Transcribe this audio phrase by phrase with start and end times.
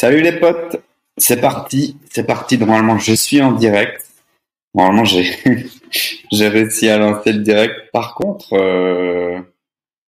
[0.00, 0.82] Salut les potes,
[1.18, 2.56] c'est parti, c'est parti.
[2.56, 4.10] Normalement, je suis en direct.
[4.72, 5.04] Normalement,
[6.32, 7.90] j'ai réussi à lancer le direct.
[7.92, 9.42] Par contre, euh,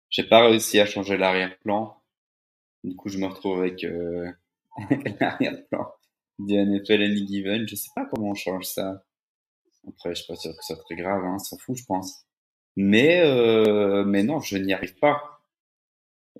[0.09, 1.95] j'ai pas réussi à changer l'arrière-plan.
[2.83, 4.29] Du coup, je me retrouve avec euh,
[5.21, 5.89] l'arrière-plan
[6.39, 7.65] du NFL Any Given.
[7.65, 9.05] Je sais pas comment on change ça.
[9.87, 12.25] Après, je suis pas sûr que ce soit très grave, hein, fout, je pense.
[12.75, 15.39] Mais euh, mais non, je n'y arrive pas.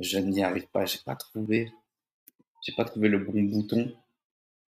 [0.02, 0.84] Je n'y arrive pas.
[0.84, 1.72] J'ai pas trouvé
[2.68, 3.96] j'ai pas trouvé le bon bouton.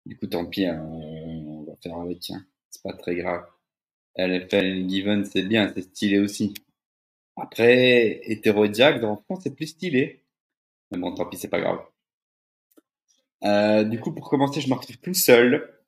[0.06, 2.30] Du coup, tant pis, hein, on va faire avec.
[2.32, 2.44] Hein.
[2.72, 3.46] C'est pas très grave.
[4.16, 6.54] LFL Given, c'est bien, c'est stylé aussi.
[7.38, 10.24] Après, Hétérodiac, dans France, c'est plus stylé.
[10.92, 11.80] Mais bon, tant pis, c'est pas grave.
[13.44, 15.80] Euh, du coup, pour commencer, je me retrouve tout seul.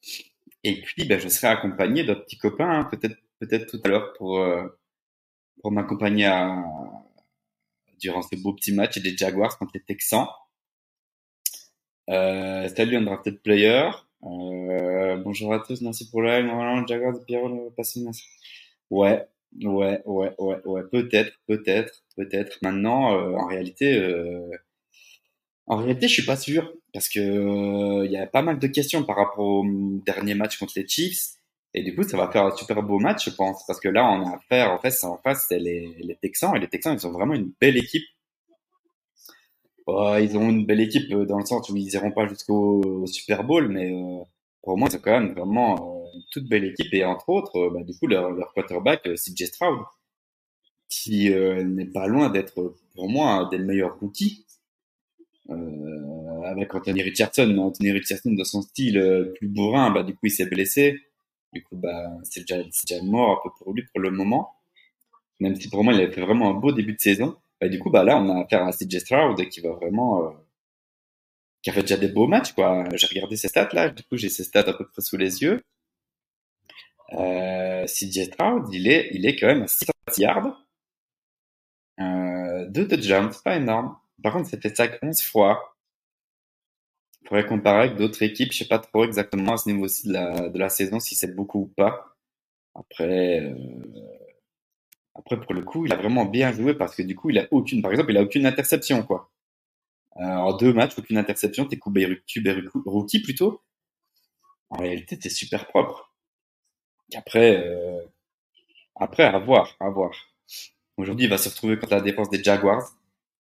[0.64, 4.14] Et puis, ben, je serai accompagné d'un petit copain, hein, peut-être, peut-être tout à l'heure
[4.14, 4.68] pour, euh,
[5.62, 6.28] pour m'accompagner
[8.00, 10.28] durant ce beau petit match des Jaguars contre les Texans.
[12.10, 13.90] Euh, salut Undrafted Player.
[14.24, 16.46] Euh, bonjour à tous, merci pour le live.
[16.46, 18.00] Normalement, Jaguars, Pierrot, passé
[18.92, 19.26] Ouais,
[19.64, 20.84] ouais, ouais, ouais, ouais.
[20.92, 22.58] Peut-être, peut-être, peut-être.
[22.62, 24.50] Maintenant, euh, en réalité, euh,
[25.68, 28.68] en réalité, je suis pas sûr parce que euh, il y a pas mal de
[28.68, 29.66] questions par rapport au
[30.06, 31.36] dernier match contre les Chiefs.
[31.74, 34.06] Et du coup, ça va faire un super beau match, je pense, parce que là,
[34.10, 37.06] on a affaire, en fait, en face, c'est les, les Texans, et les Texans, ils
[37.06, 38.06] ont vraiment une belle équipe
[39.88, 43.44] ils ont une belle équipe euh, dans le sens où ils iront pas jusqu'au Super
[43.44, 44.24] Bowl, mais euh,
[44.64, 46.94] pour moi, c'est quand même vraiment euh, une toute belle équipe.
[46.94, 49.80] Et entre autres, bah, du coup, leur, leur quarterback, CJ Stroud,
[50.90, 54.46] qui n'est pas loin d'être, pour moi, un des meilleurs rookies.
[55.52, 60.32] Euh, avec Anthony Richardson, Anthony Richardson dans son style plus bourrin, bah, du coup, il
[60.32, 61.00] s'est blessé.
[61.54, 64.52] Du coup, bah, c'est déjà, déjà mort un peu pour lui pour le moment.
[65.40, 67.36] Même si pour moi, il a fait vraiment un beau début de saison.
[67.62, 70.32] Bah, du coup, bah, là, on a affaire à CJ Stroud qui va vraiment, euh,
[71.62, 72.86] qui a fait déjà des beaux matchs, quoi.
[72.96, 73.90] J'ai regardé ses stats, là.
[73.90, 75.62] Du coup, j'ai ses stats à peu près sous les yeux.
[77.14, 80.66] Euh, CJ Stroud, il est, il est quand même à 6 yards.
[82.00, 83.98] Euh, deux touchdowns, c'est pas énorme.
[84.24, 85.76] Par contre, ça 11 fois.
[87.28, 88.52] Faudrait comparer avec d'autres équipes.
[88.52, 91.36] Je sais pas trop exactement à ce niveau-ci de la, de la saison si c'est
[91.36, 92.16] beaucoup ou pas.
[92.76, 93.56] Après, euh,
[95.16, 97.48] après, pour le coup, il a vraiment bien joué parce que du coup, il a
[97.52, 99.32] aucune, par exemple, il a aucune interception, quoi.
[100.18, 102.22] Euh, en deux matchs, aucune interception, t'es coupé
[102.86, 103.62] rookie plutôt.
[104.70, 106.14] En réalité, t'es super propre.
[107.14, 108.02] Et après, euh,
[108.96, 110.12] après, à voir, à voir.
[110.98, 112.84] Aujourd'hui, il va se retrouver contre la défense des Jaguars,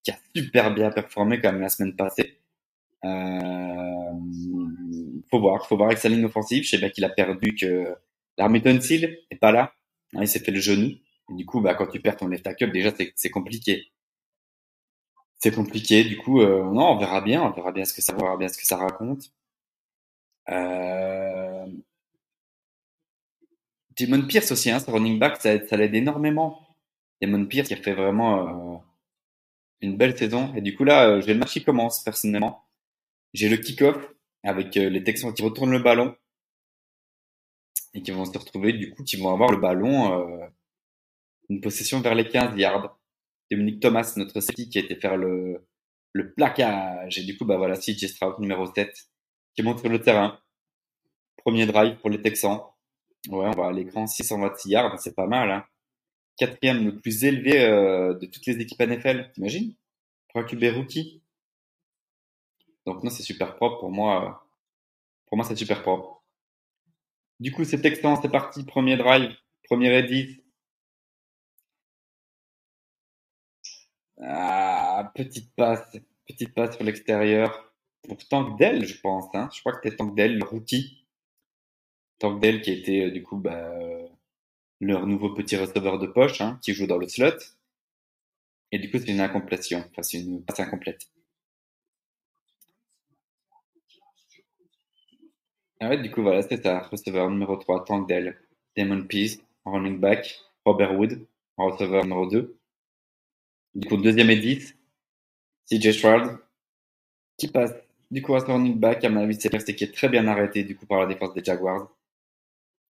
[0.04, 2.40] qui a super bien performé quand même la semaine passée.
[3.04, 4.12] Euh,
[5.30, 6.64] faut voir, faut voir avec sa ligne offensive.
[6.64, 7.96] Je sais bien qu'il a perdu que
[8.38, 9.74] l'Armington Seal est pas là.
[10.14, 10.92] il s'est fait le genou
[11.30, 13.92] du coup, bah, quand tu perds ton left tackle, déjà, c'est compliqué.
[15.38, 16.04] C'est compliqué.
[16.04, 17.44] Du coup, euh, non, on verra bien.
[17.44, 19.32] On verra bien ce que ça, on verra bien ce que ça raconte.
[20.50, 21.66] Euh...
[24.28, 26.76] Pierce aussi, hein, ce running back, ça, ça l'aide énormément.
[27.22, 28.78] Damon Pierce qui a fait vraiment euh,
[29.82, 30.54] une belle saison.
[30.56, 32.66] Et du coup, là, euh, j'ai le match qui commence, personnellement?
[33.34, 33.98] J'ai le kick-off
[34.44, 36.16] avec les Texans qui retournent le ballon
[37.94, 40.40] et qui vont se retrouver, du coup, qui vont avoir le ballon
[41.50, 42.98] une possession vers les 15 yards.
[43.52, 45.66] Dominique Thomas, notre safety, qui a été faire le,
[46.14, 47.20] le plaquage.
[47.20, 48.92] Et du coup, bah voilà, CJ Stroud, numéro 7,
[49.56, 50.40] qui monte le terrain.
[51.38, 52.62] Premier drive pour les Texans.
[53.30, 55.52] Ouais, on va à l'écran 626 yards, c'est pas mal.
[55.52, 55.66] Hein.
[56.38, 59.76] Quatrième, le plus élevé euh, de toutes les équipes NFL, t'imagines?
[60.30, 61.22] Pour un rookie.
[62.86, 64.48] Donc non, c'est super propre pour moi.
[65.28, 66.24] Pour moi, c'est super propre.
[67.40, 68.64] Du coup, c'est Texans, c'est parti.
[68.64, 70.42] Premier drive, premier edit,
[74.22, 75.98] Ah, petite passe,
[76.28, 77.74] petite passe sur l'extérieur.
[78.08, 79.26] Pour Tankdell, je pense.
[79.34, 79.50] Hein.
[79.54, 81.06] Je crois que c'était Tankdell, le rookie.
[82.20, 84.08] Tankdell qui était euh, du coup bah, euh,
[84.80, 87.38] leur nouveau petit receveur de poche, hein, qui joue dans le slot.
[88.72, 89.80] Et du coup, c'est une incomplétion.
[89.90, 91.02] Enfin, c'est une passe incomplète.
[95.80, 96.80] Ah ouais, du coup, voilà, c'est ça.
[96.80, 98.40] Receveur numéro 3, Tankdell.
[98.78, 100.40] Damon Peace, running back.
[100.66, 101.28] Robert Wood,
[101.58, 102.58] receveur numéro 2.
[103.76, 104.78] Du coup, deuxième et 10.
[105.70, 106.38] CJ Stroud,
[107.38, 107.74] qui passe
[108.10, 110.64] du coup à son running back, à mon avis, c'est qui est très bien arrêté
[110.64, 111.92] du coup par la défense des Jaguars.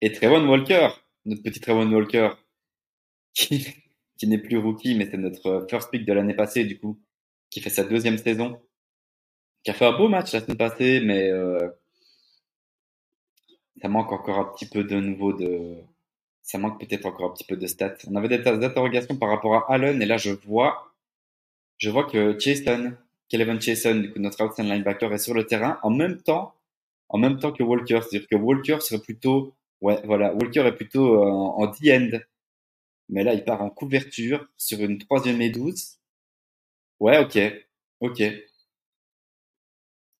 [0.00, 0.90] Et Trevon Walker,
[1.24, 2.30] notre petit Trevon Walker,
[3.34, 3.66] qui,
[4.18, 7.00] qui n'est plus rookie, mais c'est notre first pick de l'année passée, du coup,
[7.48, 8.60] qui fait sa deuxième saison,
[9.62, 11.70] qui a fait un beau match la semaine passée, mais euh,
[13.80, 15.78] ça manque encore un petit peu de nouveau de,
[16.44, 17.96] ça manque peut-être encore un petit peu de stats.
[18.06, 20.92] On avait des interrogations par rapport à Allen, et là je vois,
[21.78, 22.94] je vois que Jason,
[23.28, 26.54] Kevin Jason, du coup notre outside linebacker, est sur le terrain en même temps,
[27.08, 28.00] en même temps que Walker.
[28.02, 32.18] C'est-à-dire que Walker serait plutôt, ouais, voilà, Walker est plutôt euh, en, en D-end.
[33.08, 35.98] Mais là, il part en couverture sur une troisième et douze.
[37.00, 37.38] Ouais, ok,
[38.00, 38.22] ok.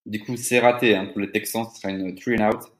[0.06, 1.66] Du coup, c'est raté hein, pour les Texans.
[1.70, 2.73] Ce sera une three and out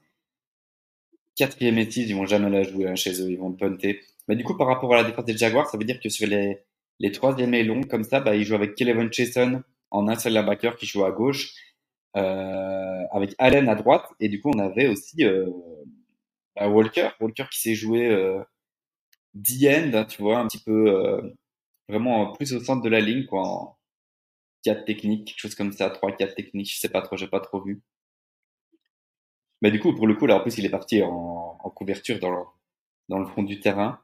[1.35, 4.01] quatrième et ils vont jamais la jouer hein, chez eux, ils vont punter.
[4.27, 6.27] Mais du coup, par rapport à la défense des Jaguars, ça veut dire que sur
[6.27, 6.59] les,
[6.99, 10.33] les troisième et longs, comme ça, bah, ils jouent avec Kevin Chason en un seul
[10.33, 11.53] linebacker qui joue à gauche,
[12.17, 15.49] euh, avec Allen à droite, et du coup, on avait aussi euh,
[16.55, 18.41] bah, Walker, Walker qui s'est joué euh,
[19.35, 21.21] end hein, tu vois, un petit peu euh,
[21.89, 23.77] vraiment plus au centre de la ligne, quoi, en
[24.63, 27.61] 4 techniques, quelque chose comme ça, 3-4 techniques, je sais pas trop, j'ai pas trop
[27.61, 27.81] vu.
[29.61, 32.19] Mais du coup, pour le coup, là, en plus, il est parti en, en couverture
[32.19, 32.43] dans le,
[33.09, 33.99] dans le fond du terrain.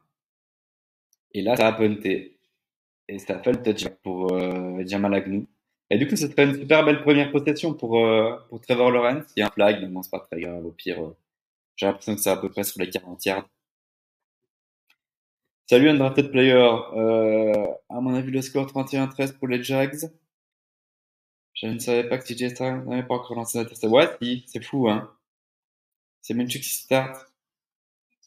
[1.33, 2.38] Et là, ça a punté.
[3.07, 5.45] Et ça a fait le touchback pour euh, Jamal Agnew.
[5.89, 9.25] Et du coup, ce serait une super belle première possession pour, euh, pour Trevor Lawrence.
[9.36, 10.65] Il y a un flag, mais c'est pas très grave.
[10.65, 11.18] Au pire, euh,
[11.75, 13.50] j'ai l'impression que c'est à peu près sur les 40 yards.
[15.69, 16.54] Salut, Undrafted Player.
[16.95, 20.09] Euh, à mon avis, le score 31-13 pour les Jags.
[21.54, 23.83] Je ne savais pas que CJ Stroud n'avait pas encore lancé la test.
[23.83, 25.12] Ouais, si, c'est fou, hein.
[26.21, 27.25] C'est Minshew qui start.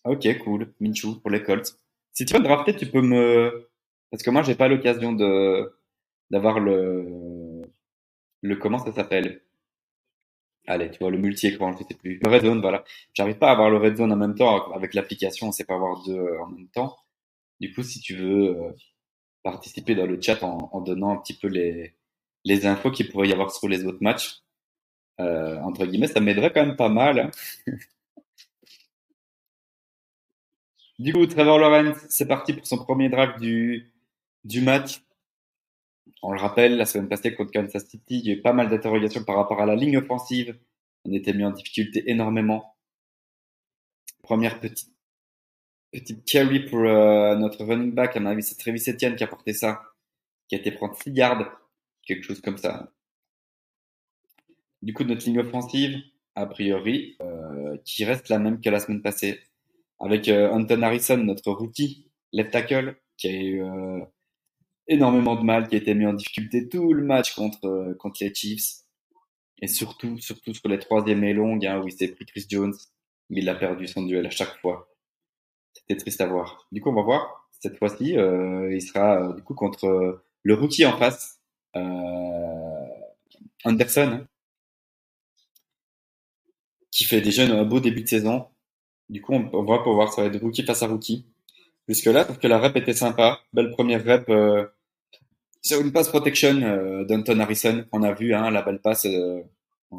[0.04, 0.74] Ok, cool.
[0.80, 1.78] Minshew pour les Colts.
[2.12, 3.68] Si tu veux drafter, tu peux me...
[4.10, 5.78] Parce que moi, j'ai pas l'occasion de
[6.30, 7.62] d'avoir le...
[8.42, 8.56] Le...
[8.56, 9.42] Comment ça s'appelle?
[10.66, 12.20] Allez, tu vois, le multi-écran, je sais plus.
[12.24, 12.84] Le Red Zone, voilà.
[13.12, 14.72] J'arrive pas à avoir le Red Zone en même temps.
[14.72, 16.96] Avec l'application, on sait pas avoir deux en même temps.
[17.60, 18.72] Du coup, si tu veux euh,
[19.42, 21.94] participer dans le chat en, en, donnant un petit peu les,
[22.44, 24.43] les infos qu'il pourrait y avoir sur les autres matchs,
[25.20, 27.18] euh, entre guillemets, ça m'aiderait quand même pas mal.
[27.18, 27.30] Hein.
[30.98, 33.92] du coup, Trevor Lawrence, c'est parti pour son premier draft du,
[34.44, 35.02] du match.
[36.22, 38.68] On le rappelle, la semaine passée contre Kansas City, il y a eu pas mal
[38.70, 40.58] d'interrogations par rapport à la ligne offensive.
[41.04, 42.76] On était mis en difficulté énormément.
[44.22, 44.94] Première petite
[45.94, 48.16] petite carry pour euh, notre running back.
[48.16, 49.82] À mon avis, c'est Travis Etienne qui a porté ça,
[50.48, 51.52] qui a été prendre 6 yards,
[52.04, 52.92] quelque chose comme ça.
[54.84, 55.96] Du coup, notre ligne offensive,
[56.34, 59.40] a priori, euh, qui reste la même que la semaine passée,
[59.98, 64.00] avec euh, Anton Harrison, notre rookie left tackle, qui a eu euh,
[64.86, 68.34] énormément de mal, qui a été mis en difficulté tout le match contre contre les
[68.34, 68.82] Chiefs,
[69.62, 72.74] et surtout surtout sur les troisièmes et longues, hein, où il s'est pris Chris Jones,
[73.30, 74.90] mais il a perdu son duel à chaque fois.
[75.72, 76.68] C'était triste à voir.
[76.72, 77.48] Du coup, on va voir.
[77.52, 81.40] Cette fois-ci, il sera du coup contre le rookie en face,
[83.64, 84.26] Anderson, hein
[86.94, 88.46] qui fait déjà un beau début de saison.
[89.08, 91.26] Du coup, on, on va pouvoir, ça va être rookie face à rookie.
[91.88, 93.40] Jusque-là, parce que la rep était sympa.
[93.52, 94.66] Belle première rep euh,
[95.60, 97.84] sur une pass protection euh, d'Anton Harrison.
[97.92, 99.42] On a vu hein, la belle passe euh,
[99.92, 99.96] euh,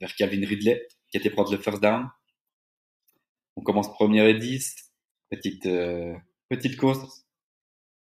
[0.00, 2.08] vers Calvin Ridley, qui était prendre le first down.
[3.56, 4.74] On commence première et 10.
[5.30, 6.14] Petite, euh,
[6.48, 7.24] petite course.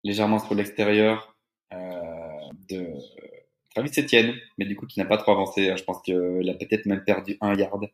[0.04, 1.36] Légèrement sur l'extérieur
[1.72, 1.76] euh,
[2.70, 2.94] de
[3.78, 5.70] Travis Etienne, mais du coup qui n'a pas trop avancé.
[5.70, 5.76] Hein.
[5.76, 7.88] Je pense qu'il a peut-être même perdu un yard.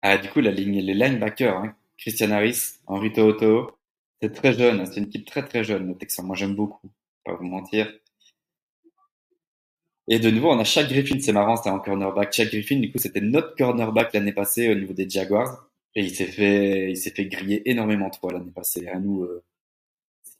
[0.00, 1.76] Ah, du coup, la ligne, les linebackers, hein.
[1.98, 3.76] Christian Harris, Henri Toto,
[4.22, 4.86] c'est très jeune, hein.
[4.86, 6.22] c'est une équipe très très jeune, le Texan.
[6.22, 6.90] Moi, j'aime beaucoup,
[7.24, 7.92] pas vous mentir.
[10.06, 12.32] Et de nouveau, on a Shaq Griffin, c'est marrant, c'est en cornerback.
[12.32, 15.68] Shaq Griffin, du coup, c'était notre cornerback l'année passée au niveau des Jaguars.
[15.94, 18.86] Et il s'est fait, il s'est fait griller énormément trop l'année passée.
[18.88, 19.44] À nous, euh,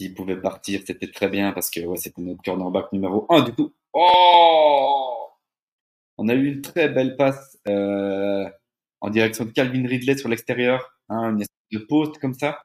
[0.01, 3.73] s'il pouvait partir, c'était très bien parce que c'était notre cornerback numéro 1 du coup.
[3.93, 5.29] Oh
[6.19, 8.49] On a eu une très belle passe euh,
[9.01, 12.63] en direction de Calvin Ridley sur l'extérieur, hein, une espèce de poste comme ça.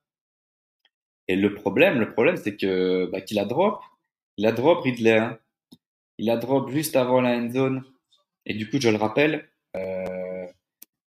[1.27, 3.81] Et le problème, le problème, c'est que bah, qu'il a drop,
[4.37, 5.39] il a drop Ridley, hein.
[6.17, 7.83] il a drop juste avant la end zone.
[8.45, 10.45] Et du coup, je le rappelle, euh,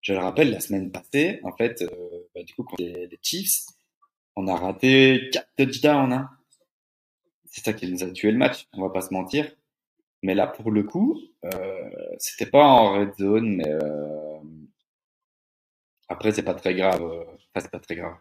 [0.01, 3.19] je le rappelle, la semaine passée, en fait, euh, bah, du coup, contre les, les
[3.21, 3.65] Chiefs,
[4.35, 6.13] on a raté quatre touchdowns.
[6.13, 6.29] Hein.
[7.45, 9.49] C'est ça qui nous a tué le match, on va pas se mentir.
[10.23, 14.39] Mais là, pour le coup, euh, c'était pas en red zone, mais euh...
[16.07, 17.01] après, c'est pas très grave.
[17.03, 18.15] Enfin, c'est pas très grave.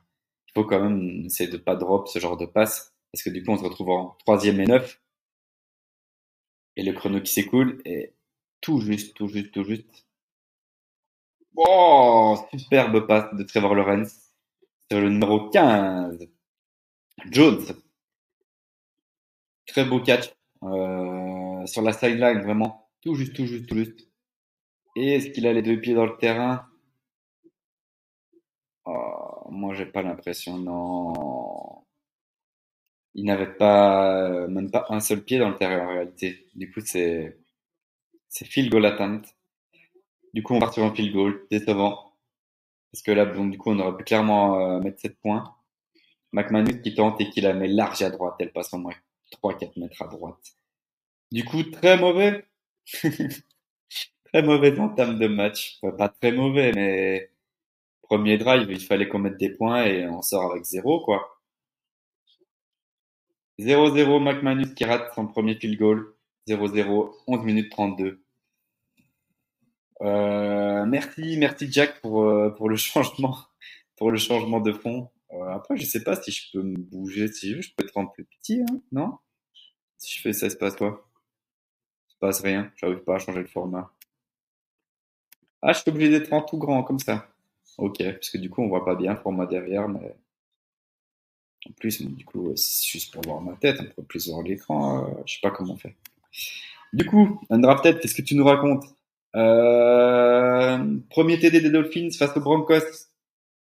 [0.49, 3.43] Il faut quand même essayer de pas drop ce genre de passe Parce que du
[3.43, 5.01] coup, on se retrouve en troisième et neuf.
[6.77, 8.15] Et le chrono qui s'écoule est
[8.61, 10.07] tout juste, tout juste, tout juste.
[11.57, 14.24] Oh, superbe passe de Trevor Lawrence
[15.01, 16.29] le numéro 15.
[17.31, 17.65] Jones.
[19.67, 20.31] Très beau catch
[20.63, 22.91] euh, sur la sideline, vraiment.
[23.03, 24.09] Tout juste, tout juste, tout juste.
[24.97, 26.67] Et est-ce qu'il a les deux pieds dans le terrain?
[28.87, 31.85] Oh, Moi, j'ai pas l'impression, non.
[33.15, 36.47] Il n'avait pas, euh, même pas un seul pied dans le terrain en réalité.
[36.55, 37.39] Du coup, c'est,
[38.29, 39.37] c'est field goal atteinte.
[40.35, 42.04] Du coup, on part sur un field goal, décevant.
[42.95, 45.57] Parce que là, donc, du coup, on aurait pu clairement euh, mettre 7 points.
[46.31, 48.37] McManus qui tente et qui la met large à droite.
[48.39, 48.95] Elle passe au moins
[49.43, 50.55] 3-4 mètres à droite.
[51.33, 52.45] Du coup, très mauvais.
[54.27, 55.81] très mauvais entame de match.
[55.99, 57.33] pas très mauvais, mais
[58.03, 61.41] premier drive, il fallait qu'on mette des points et on sort avec zéro, quoi.
[63.59, 66.15] 0-0, McManus qui rate son premier field goal.
[66.47, 68.24] 0-0, 11 minutes 32.
[70.05, 73.39] Euh, merci, merci Jack pour, euh, pour le changement,
[73.97, 75.11] pour le changement de fond.
[75.33, 77.85] Euh, après, je sais pas si je peux me bouger, si je, veux, je peux
[77.85, 79.19] être un peu petit, hein, non?
[79.99, 81.09] Si je fais ça, il se passe quoi
[82.09, 83.91] Il se passe rien, j'arrive pas à changer le format.
[85.63, 87.27] Ah, je suis obligé d'être en tout grand, comme ça.
[87.79, 90.15] Ok, parce que du coup, on voit pas bien le format derrière, mais...
[91.67, 95.09] En plus, du coup, c'est juste pour voir ma tête, on peut plus voir l'écran,
[95.09, 95.97] euh, je sais pas comment on fait.
[96.93, 98.85] Du coup, Undrafted, qu'est-ce que tu nous racontes?
[99.35, 102.81] Premier TD des Dolphins face aux Broncos,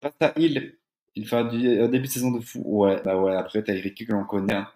[0.01, 0.77] face à Hill,
[1.15, 2.61] il fait un, début de saison de fou.
[2.65, 4.53] Ouais, bah ouais, après, t'as Eric que l'on connaît.
[4.53, 4.67] Hein.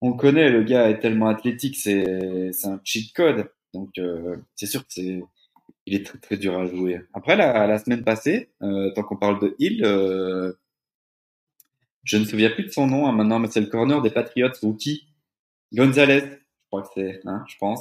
[0.00, 3.50] On connaît, le gars est tellement athlétique, c'est, c'est un cheat code.
[3.72, 5.22] Donc, euh, c'est sûr que c'est,
[5.86, 7.00] il est très, très dur à jouer.
[7.12, 10.52] Après, la, la semaine passée, euh, tant qu'on parle de Hill, euh,
[12.02, 14.10] je ne me souviens plus de son nom hein, maintenant, mais c'est le corner des
[14.10, 15.06] Patriots, rookie.
[15.72, 17.80] Gonzalez, je crois que c'est, hein, je pense,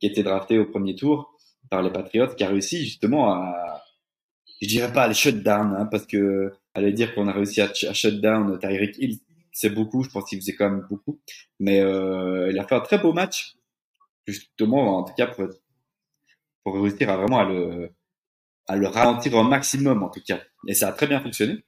[0.00, 1.36] qui était drafté au premier tour
[1.70, 3.82] par les Patriots, qui a réussi justement à,
[4.60, 7.66] je dirais pas à le shutdown, hein, parce que aller dire qu'on a réussi à,
[7.66, 9.18] à shutdown Tyreek Hill,
[9.52, 10.02] c'est beaucoup.
[10.02, 11.20] Je pense qu'il faisait quand même beaucoup,
[11.58, 13.56] mais euh, il a fait un très beau match,
[14.26, 15.48] justement, en tout cas pour,
[16.74, 20.40] réussir à vraiment à le, ralentir au maximum, en tout cas.
[20.68, 21.64] Et ça a très bien fonctionné.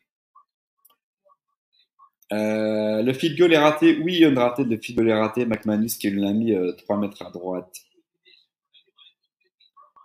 [2.32, 3.98] Euh, le field goal est raté.
[3.98, 4.64] Oui, on a raté.
[4.64, 5.44] Le field goal est raté.
[5.44, 7.76] McManus qui l'a mis euh, 3 mètres à droite.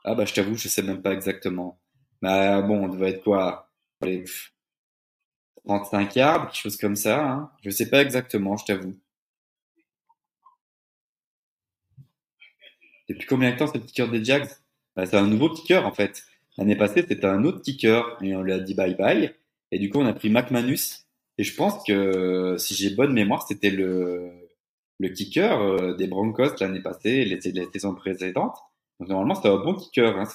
[0.07, 1.79] Ah bah je t'avoue, je sais même pas exactement.
[2.21, 3.71] Bah bon, on devait être quoi?
[4.01, 4.25] Allez,
[5.65, 7.23] 35 yards, quelque chose comme ça.
[7.25, 8.99] Hein je sais pas exactement, je t'avoue.
[13.09, 14.47] Depuis combien de temps c'est le kicker des Jags?
[14.95, 16.23] Bah, C'est un nouveau kicker en fait.
[16.57, 19.33] L'année passée, c'était un autre kicker et on lui a dit bye bye.
[19.71, 21.05] Et du coup, on a pris McManus.
[21.37, 24.31] Et je pense que, si j'ai bonne mémoire, c'était le,
[24.99, 28.57] le kicker euh, des Broncos l'année passée, les, les saisons précédentes.
[28.99, 30.17] Donc, normalement, c'est un bon kicker.
[30.17, 30.25] Hein,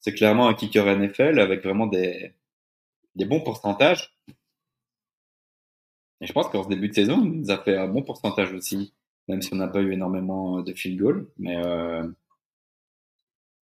[0.00, 2.32] c'est clairement un kicker NFL avec vraiment des,
[3.14, 4.16] des bons pourcentages.
[6.20, 8.52] Et je pense qu'en ce début de saison, il nous a fait un bon pourcentage
[8.52, 8.94] aussi,
[9.28, 11.28] même si on n'a pas eu énormément de field goal.
[11.38, 12.06] Mais euh...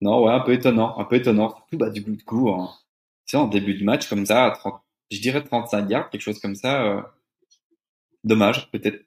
[0.01, 1.49] non, ouais, un peu étonnant, un peu étonnant.
[1.49, 2.73] Surtout bah, du coup, de coup, en,
[3.33, 6.55] en début de match comme ça, à 30, je dirais 35 yards, quelque chose comme
[6.55, 6.83] ça.
[6.85, 7.01] Euh...
[8.23, 9.05] Dommage, peut-être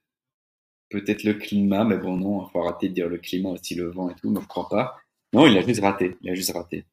[0.91, 3.91] peut-être le climat, mais bon, non, il faut arrêter de dire le climat aussi, le
[3.91, 4.97] vent et tout, mais je crois pas.
[5.33, 6.85] Non, il a juste raté, il a juste raté.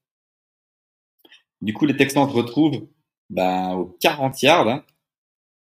[1.62, 2.88] Du coup, les Texans se retrouvent
[3.30, 4.68] ben, aux 40 yards.
[4.68, 4.86] Hein.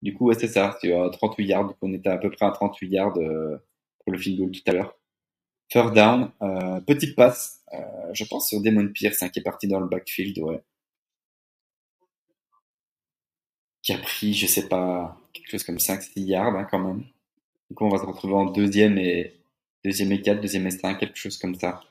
[0.02, 1.68] Du coup, ouais, c'est ça, c'est à 38 yards.
[1.68, 3.58] Donc, on était à peu près à 38 yards euh,
[4.00, 4.96] pour le field goal tout à l'heure.
[5.70, 9.68] Third down, euh, petite passe, euh, je pense sur Damon Pierce, hein, qui est parti
[9.68, 10.64] dans le backfield, ouais.
[13.84, 17.04] Qui a pris, je sais pas, quelque chose comme 5-6 yards hein, quand même.
[17.70, 19.40] Du coup, on va se retrouver en deuxième et
[19.84, 21.82] deuxième et 4, deuxième et 5, quelque chose comme ça.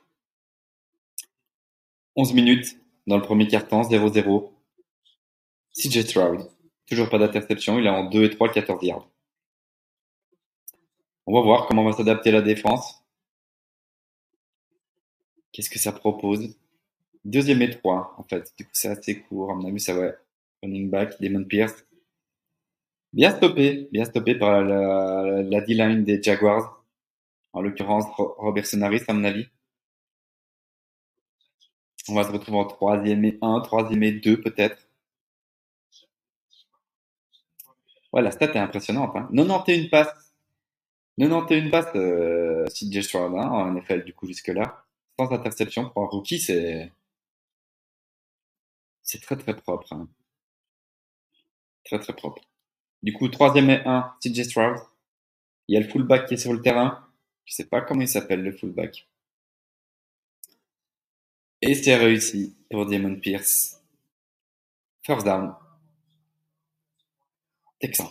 [2.19, 4.51] 11 minutes dans le premier quart-temps, 0-0.
[5.73, 6.51] CJ Stroud,
[6.89, 9.09] toujours pas d'interception, il est en 2 et 3, 14 yards.
[11.27, 13.05] On va voir comment va s'adapter la défense.
[15.53, 16.57] Qu'est-ce que ça propose?
[17.25, 18.53] Deuxième et 3, en fait.
[18.59, 19.53] Du coup, c'est assez court.
[19.53, 20.11] À mon avis, ça va.
[20.65, 21.87] Running back, Damon Pierce.
[23.13, 26.85] Bien stoppé, bien stoppé par la, D-line des Jaguars.
[27.53, 29.47] En l'occurrence, Robertson Harris, à mon avis.
[32.09, 34.89] On va se retrouver en troisième et 1, troisième et 2 peut-être.
[38.13, 39.15] Ouais, la stat est impressionnante.
[39.17, 39.29] Hein.
[39.35, 40.33] 91 passes.
[41.19, 44.85] 91 passes, euh, CJ hein, en NFL, du coup, jusque-là.
[45.19, 46.93] Sans interception pour un rookie, c'est.
[49.03, 49.93] C'est très très propre.
[49.93, 50.09] Hein.
[51.85, 52.43] Très très propre.
[53.03, 54.77] Du coup, troisième et 1, CJ Stroud.
[55.69, 57.05] Il y a le fullback qui est sur le terrain.
[57.45, 59.08] Je sais pas comment il s'appelle le fullback.
[61.63, 63.81] Et c'est réussi pour Diamond Pierce.
[65.03, 65.55] First down.
[67.81, 68.09] Texan.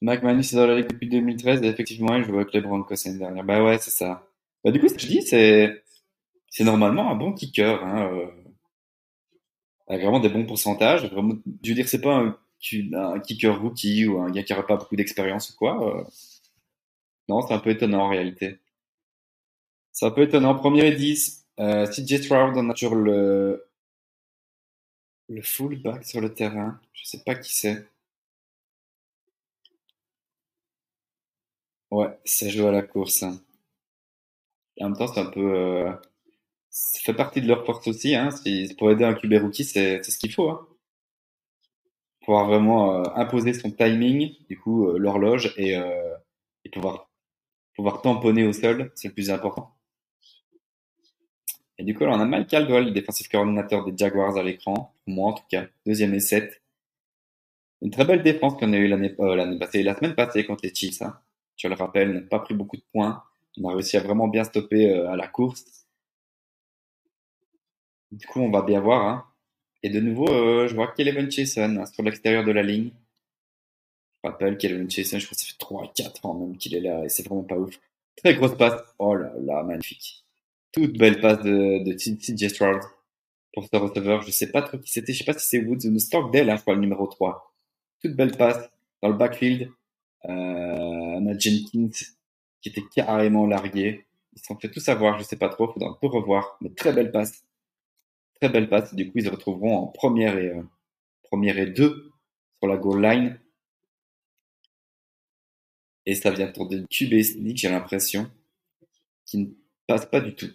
[0.00, 3.18] McManus est dans la ligue depuis 2013 et effectivement il joue avec les Broncos l'année
[3.18, 3.44] dernière.
[3.44, 4.26] Bah ouais, c'est ça.
[4.62, 5.82] Bah du coup, ce que je dis, c'est
[6.50, 7.82] c'est normalement un bon kicker.
[7.82, 8.26] Hein, euh,
[9.86, 11.10] avec vraiment des bons pourcentages.
[11.10, 12.38] Je veux dire, c'est pas un,
[12.94, 15.98] un, kicker rookie ou un gars qui n'aurait pas beaucoup d'expérience ou quoi.
[15.98, 16.04] Euh.
[17.28, 18.58] Non, c'est un peu étonnant en réalité.
[19.94, 20.54] C'est un peu étonnant.
[20.56, 21.46] Premier et 10.
[21.60, 23.64] Euh, CJ Stroud, on a toujours le
[25.28, 26.80] le fullback sur le terrain.
[26.92, 27.86] Je sais pas qui c'est.
[31.90, 33.24] Ouais, ça joue à la course.
[34.76, 35.40] Et en même temps, c'est un peu.
[35.54, 35.92] Euh,
[36.70, 38.14] ça fait partie de leur force aussi.
[38.14, 38.30] Hein.
[38.78, 40.50] Pour aider un QB rookie, c'est ce qu'il faut.
[40.50, 40.66] Hein.
[42.24, 45.74] Pouvoir vraiment euh, imposer son timing, du coup, euh, l'horloge, et,
[46.64, 47.10] et pouvoir,
[47.76, 49.74] pouvoir tamponner au sol, c'est le plus important.
[51.78, 55.14] Et du coup, on a Mike Caldwell, le défensif coordinateur des Jaguars à l'écran, pour
[55.14, 56.62] moi en tout cas, deuxième et 7.
[57.82, 60.74] Une très belle défense qu'on a eu l'année euh, passée, la semaine passée contre les
[60.74, 61.02] Chiefs.
[61.02, 61.18] Hein.
[61.56, 63.22] Je le rappelle, n'a pas pris beaucoup de points.
[63.60, 65.64] On a réussi à vraiment bien stopper euh, à la course.
[68.10, 69.06] Du coup, on va bien voir.
[69.06, 69.24] Hein.
[69.82, 72.92] Et de nouveau, euh, je vois Kevin Chason hein, sur l'extérieur de la ligne.
[74.22, 76.80] Je rappelle, Kevin Chason, je crois que ça fait 3 4 ans même qu'il est
[76.80, 77.78] là et c'est vraiment pas ouf.
[78.16, 78.80] Très grosse passe.
[78.98, 80.23] Oh là là, magnifique.
[80.74, 82.80] Toute belle passe de, de TJ Stroud
[83.52, 84.22] pour ce receveur.
[84.22, 85.12] Je sais pas trop qui c'était.
[85.12, 87.54] Je sais pas si c'est Woods ou Stockdale, hein, je crois, le numéro 3.
[88.02, 89.70] Toute belle passe dans le backfield.
[90.26, 91.90] Euh, Jenkins
[92.60, 94.06] qui était carrément largué.
[94.34, 96.56] Ils s'en fait tout savoir, je sais pas trop, faudra un peu revoir.
[96.60, 97.44] Mais très belle passe.
[98.40, 98.94] Très belle passe.
[98.94, 100.62] Du coup, ils se retrouveront en première et, euh,
[101.22, 102.10] première et deux
[102.58, 103.40] sur la goal line.
[106.06, 108.30] Et ça vient tourner une QB sneak, j'ai l'impression,
[109.24, 109.46] qui ne
[109.86, 110.50] passe pas du tout.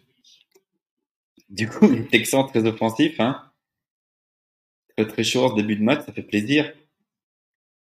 [1.49, 3.43] Du coup, les Texans très offensifs, hein.
[4.95, 6.71] Très très chaud début de match, ça fait plaisir.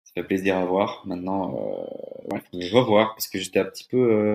[0.04, 1.06] Ça fait plaisir à voir.
[1.06, 4.12] Maintenant, euh, ouais, faut revoir parce que j'étais un petit peu.
[4.12, 4.34] Euh...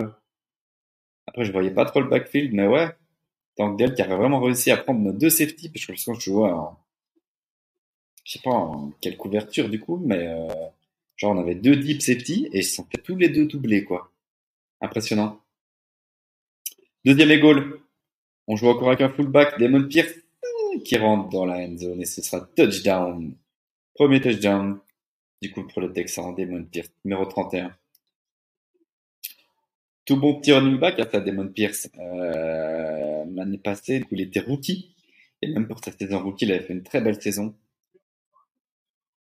[1.27, 2.95] Après, je voyais pas trop le backfield, mais ouais.
[3.55, 6.23] Tankdale qui avait vraiment réussi à prendre nos deux safety, parce que je pense que
[6.23, 6.77] je jouais en.
[8.23, 10.47] Je sais pas en quelle couverture du coup, mais euh...
[11.15, 13.83] genre on avait deux deep safety et ils se sont fait tous les deux doubler
[13.83, 14.11] quoi.
[14.81, 15.39] Impressionnant.
[17.05, 17.79] Deuxième et goal.
[18.47, 20.13] On joue encore avec un fullback, Damon Pierce,
[20.83, 23.35] qui rentre dans la end zone et ce sera touchdown.
[23.95, 24.79] Premier touchdown,
[25.41, 27.75] du coup, pour le Texan, Damon Pierce, numéro 31.
[30.05, 31.89] Tout bon petit running back à ça, Damon Pierce.
[31.97, 34.95] Euh, L'année passée, du coup, il était rookie.
[35.41, 37.55] Et même pour sa saison rookie, il avait fait une très belle saison.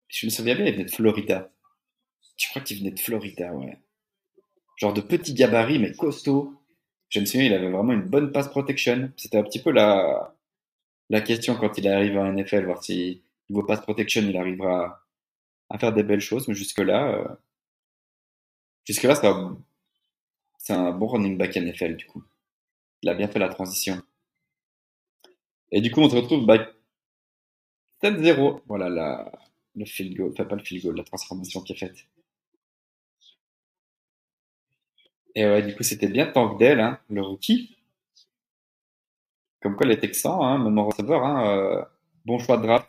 [0.09, 1.53] Je me souviens bien, il venait de Florida.
[2.37, 3.79] Je crois qu'il venait de Florida, ouais.
[4.77, 6.55] Genre de petit gabarit, mais costaud
[7.12, 9.12] je me souviens, il avait vraiment une bonne pass protection.
[9.18, 10.35] C'était un petit peu la,
[11.11, 15.05] la question quand il arrive en NFL, voir si niveau pass protection, il arrivera
[15.68, 16.48] à, faire des belles choses.
[16.48, 17.29] Mais jusque-là, euh,
[18.87, 19.14] jusque-là,
[20.59, 22.25] c'est un, bon running back NFL, du coup.
[23.03, 24.01] Il a bien fait la transition.
[25.70, 26.66] Et du coup, on se retrouve bah,
[28.03, 28.62] 7-0.
[28.66, 29.33] Voilà la,
[29.75, 32.07] le field goal, enfin pas le field goal, la transformation qui est faite.
[35.35, 37.77] Et ouais, du coup, c'était bien Tankdale, hein, le rookie.
[39.61, 41.85] Comme quoi, les Texans, hein, même en receveur, hein, euh,
[42.25, 42.88] bon choix de draft.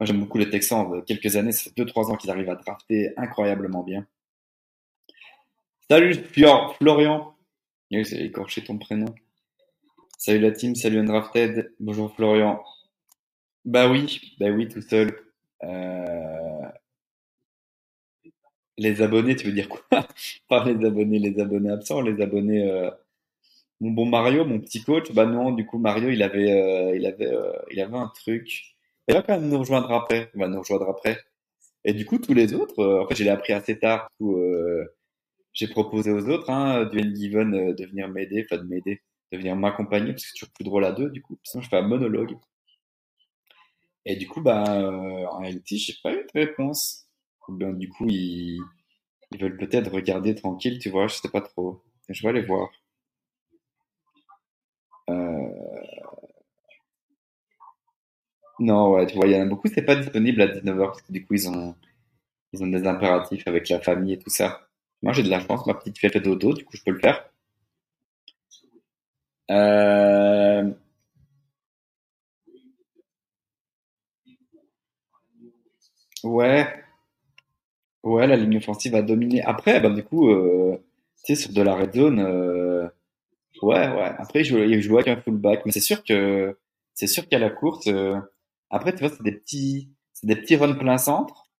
[0.00, 1.04] Moi, j'aime beaucoup les Texans.
[1.04, 4.06] quelques années, ça fait 2-3 ans qu'ils arrivent à drafter incroyablement bien.
[5.88, 7.36] Salut Florian.
[7.90, 9.14] Oui, c'est écorché ton prénom.
[10.16, 11.74] Salut la team, salut Undrafted.
[11.78, 12.62] Bonjour Florian.
[13.64, 15.14] Bah oui, bah oui, tout seul.
[15.62, 16.68] Euh,
[18.82, 19.82] les abonnés, tu veux dire quoi
[20.48, 22.68] Pas les abonnés, les abonnés absents, les abonnés.
[22.70, 22.90] Euh,
[23.80, 27.06] mon bon Mario, mon petit coach, bah non, du coup Mario, il avait, euh, il
[27.06, 28.76] avait, euh, il avait un truc.
[29.08, 30.30] Il va quand même nous rejoindre après.
[30.34, 31.18] Il va nous rejoindre après.
[31.84, 34.08] Et du coup, tous les autres, en fait, je l'ai appris assez tard.
[34.20, 34.26] Du
[35.52, 39.54] j'ai proposé aux autres, hein, de Given, de venir m'aider, enfin de m'aider, de venir
[39.54, 41.38] m'accompagner, parce que c'est toujours plus drôle à deux, du coup.
[41.42, 42.36] Sinon, je fais un monologue.
[44.06, 44.64] Et du coup, bah,
[45.30, 47.01] en réalité, j'ai pas eu de réponse
[47.48, 48.60] ben, du coup, ils,
[49.40, 51.82] veulent peut-être regarder tranquille, tu vois, je sais pas trop.
[52.08, 52.70] Je vais aller voir.
[55.10, 55.82] Euh...
[58.58, 61.02] Non, ouais, tu vois, il y en a beaucoup, c'est pas disponible à 19h parce
[61.02, 61.74] que du coup, ils ont,
[62.52, 64.68] des impératifs avec la famille et tout ça.
[65.02, 67.28] Moi, j'ai de la chance, ma petite fait dodo, du coup, je peux le faire.
[69.50, 70.72] Euh...
[76.24, 76.81] Ouais,
[78.02, 79.42] Ouais, la ligne offensive a dominé.
[79.42, 80.76] Après, bah, du coup, euh,
[81.24, 82.88] tu sais, sur de la red zone, euh,
[83.62, 84.12] ouais, ouais.
[84.18, 86.58] Après, il jouait, il jouait avec un fullback, mais c'est sûr que
[86.94, 88.16] c'est sûr qu'à la course, euh,
[88.70, 91.50] après, tu vois, c'est des petits, c'est des petits runs plein centre,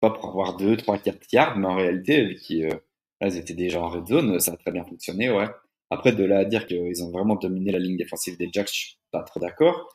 [0.00, 2.74] pas pour avoir deux, trois, quatre yards, mais en réalité, vu qu'ils euh,
[3.20, 5.48] là, étaient déjà en red zone, ça a très bien fonctionné, ouais.
[5.90, 8.74] Après, de là à dire qu'ils ont vraiment dominé la ligne défensive des Jacks, je
[8.74, 9.92] suis pas trop d'accord.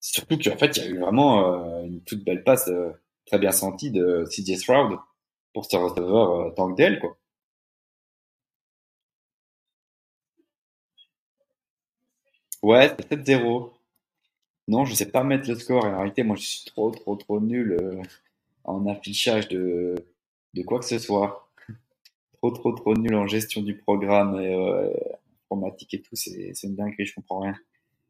[0.00, 2.90] Surtout qu'en fait, il y a eu vraiment euh, une toute belle passe euh,
[3.26, 4.98] très bien sentie de CJ Stroud
[5.52, 7.16] pour ce receveur euh, tank d'elle, quoi.
[12.62, 13.70] Ouais, c'est 7-0.
[14.68, 15.84] Non, je sais pas mettre le score.
[15.84, 18.02] En réalité, moi, je suis trop, trop, trop nul euh,
[18.64, 19.94] en affichage de,
[20.54, 21.48] de quoi que ce soit.
[22.38, 24.90] Trop, trop, trop nul en gestion du programme et euh,
[25.46, 26.14] informatique et tout.
[26.16, 27.56] C'est, une dinguerie, je comprends rien.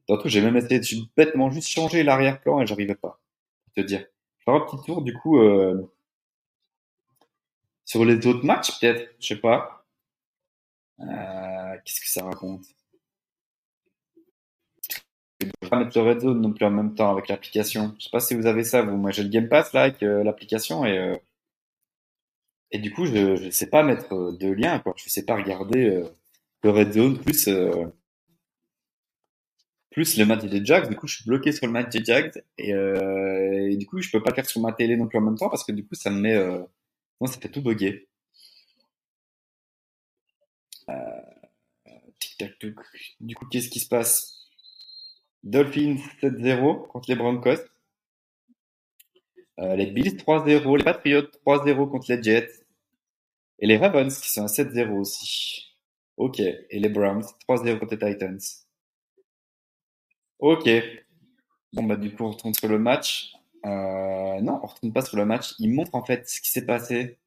[0.09, 3.21] Surtout, j'ai même essayé de bêtement juste changer l'arrière-plan et j'arrivais pas.
[3.65, 4.07] Pour te dire.
[4.45, 5.91] Faire un petit tour, du coup, euh,
[7.85, 9.15] sur les autres matchs, peut-être.
[9.21, 9.87] Je sais pas.
[11.01, 12.65] Euh, qu'est-ce que ça raconte?
[15.41, 17.95] Je peux pas mettre le red zone non plus en même temps avec l'application.
[17.99, 18.97] Je sais pas si vous avez ça, vous.
[18.97, 21.21] Moi, j'ai le Game Pass là avec euh, l'application et
[22.71, 24.95] et du coup, je je sais pas mettre de lien quoi.
[24.97, 26.03] Je sais pas regarder
[26.63, 27.49] le red zone plus
[29.95, 30.89] plus le match des Jags.
[30.89, 34.01] Du coup, je suis bloqué sur le match des Jags et, euh, et du coup,
[34.03, 35.87] je peux pas faire sur ma télé non plus en même temps parce que du
[35.87, 36.59] coup, ça me met euh,
[37.21, 38.09] non, ça fait tout bugger.
[42.19, 42.53] Tic tac.
[43.21, 44.49] Du coup, qu'est-ce qui se passe?
[45.45, 47.63] Dolphins 7-0 contre les Broncos.
[49.61, 52.67] Euh, les Bills 3-0, les Patriots 3-0 contre les Jets.
[53.61, 55.77] Et les Ravens qui sont à 7-0 aussi.
[56.17, 56.41] Ok.
[56.41, 58.64] Et les Browns 3-0 contre les Titans.
[60.45, 60.69] Ok.
[61.73, 63.33] Bon bah du coup on retourne sur le match.
[63.65, 65.55] Euh, non, on retourne pas sur le match.
[65.59, 67.19] Il montre en fait ce qui s'est passé.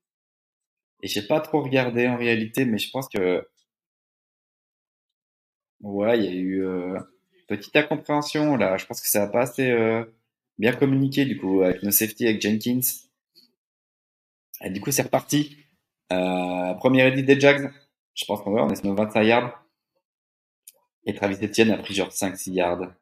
[1.02, 3.48] Et j'ai pas trop regardé en réalité, mais je pense que
[5.82, 7.00] ouais, il y a eu euh,
[7.48, 8.78] petite incompréhension là.
[8.78, 10.06] Je pense que ça a pas assez euh,
[10.60, 12.82] bien communiqué du coup avec nos safety avec Jenkins.
[14.62, 15.58] Et du coup c'est reparti.
[16.14, 17.72] Euh, première edit des Jags.
[18.14, 19.66] Je pense qu'on va, on est sur nos 25 yards.
[21.08, 22.94] Et Travis Etienne a pris genre 5-6 yards.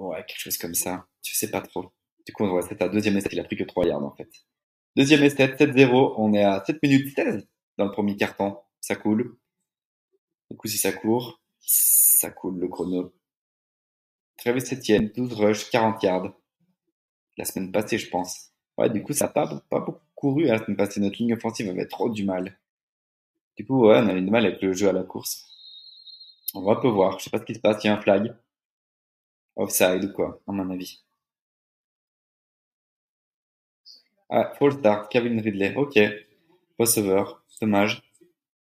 [0.00, 1.06] Ouais, quelque chose comme ça.
[1.22, 1.92] Je sais pas trop.
[2.26, 4.30] Du coup, ouais, c'est à deuxième essai, il a pris que 3 yards en fait.
[4.96, 6.14] Deuxième essai, 7-0.
[6.16, 8.56] On est à 7 minutes 16 dans le premier carton.
[8.80, 9.36] Ça coule.
[10.50, 13.12] Du coup, si ça court, ça coule le chrono.
[14.38, 16.32] Travis Etienne, 12 rush, 40 yards.
[17.36, 18.52] La semaine passée, je pense.
[18.78, 21.00] Ouais, du coup, ça n'a pas, pas beaucoup couru hein, la semaine passée.
[21.00, 22.58] Notre ligne offensive avait trop du mal.
[23.56, 25.44] Du coup, ouais, on a eu du mal avec le jeu à la course.
[26.54, 27.18] On va un peu voir.
[27.18, 27.84] Je sais pas ce qui se passe.
[27.84, 28.34] Il y a un flag.
[29.56, 31.02] Offside ou quoi, à mon avis?
[34.30, 35.10] Ah, start.
[35.10, 35.74] Kevin Ridley.
[35.76, 35.98] Ok.
[36.78, 37.44] Receveur.
[37.60, 38.02] Dommage.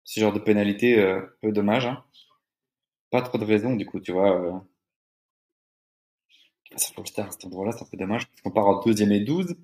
[0.05, 1.87] Ce genre de pénalité, euh, peu dommage.
[1.87, 2.03] Hein.
[3.11, 4.40] Pas trop de raison, du coup, tu vois.
[4.40, 4.59] Euh...
[6.77, 8.27] C'est false start cet endroit-là, c'est un peu dommage.
[8.29, 9.55] Parce qu'on part en deuxième et 12.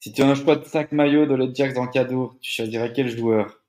[0.00, 2.92] Si tu as un choix de 5 maillots de les Jacks en cadeau, tu choisirais
[2.92, 3.63] quel joueur?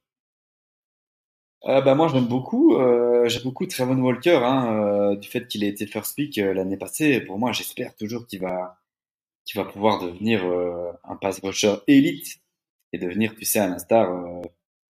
[1.67, 4.71] Euh, bah moi j'aime beaucoup, euh, j'aime beaucoup Trevon Walker, hein,
[5.13, 7.21] euh, du fait qu'il ait été first pick euh, l'année passée.
[7.21, 8.80] Pour moi, j'espère toujours qu'il va,
[9.45, 12.39] qu'il va pouvoir devenir euh, un pass rusher élite
[12.93, 14.41] et devenir, tu sais, à l'instar euh,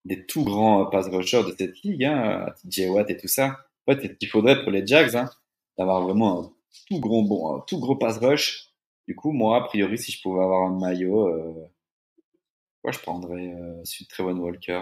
[0.06, 3.58] des tout grands pass rushers de cette ligue, hein, TJ Watt et tout ça.
[3.88, 5.30] En fait, c'est ce qu'il faudrait pour les Jags, hein,
[5.78, 6.52] d'avoir vraiment un
[6.90, 8.70] tout gros bon, un tout gros pass rush.
[9.08, 11.30] Du coup, moi, a priori, si je pouvais avoir un maillot,
[12.84, 13.54] ouais, je prendrais
[13.86, 14.82] celui de Trevon Walker.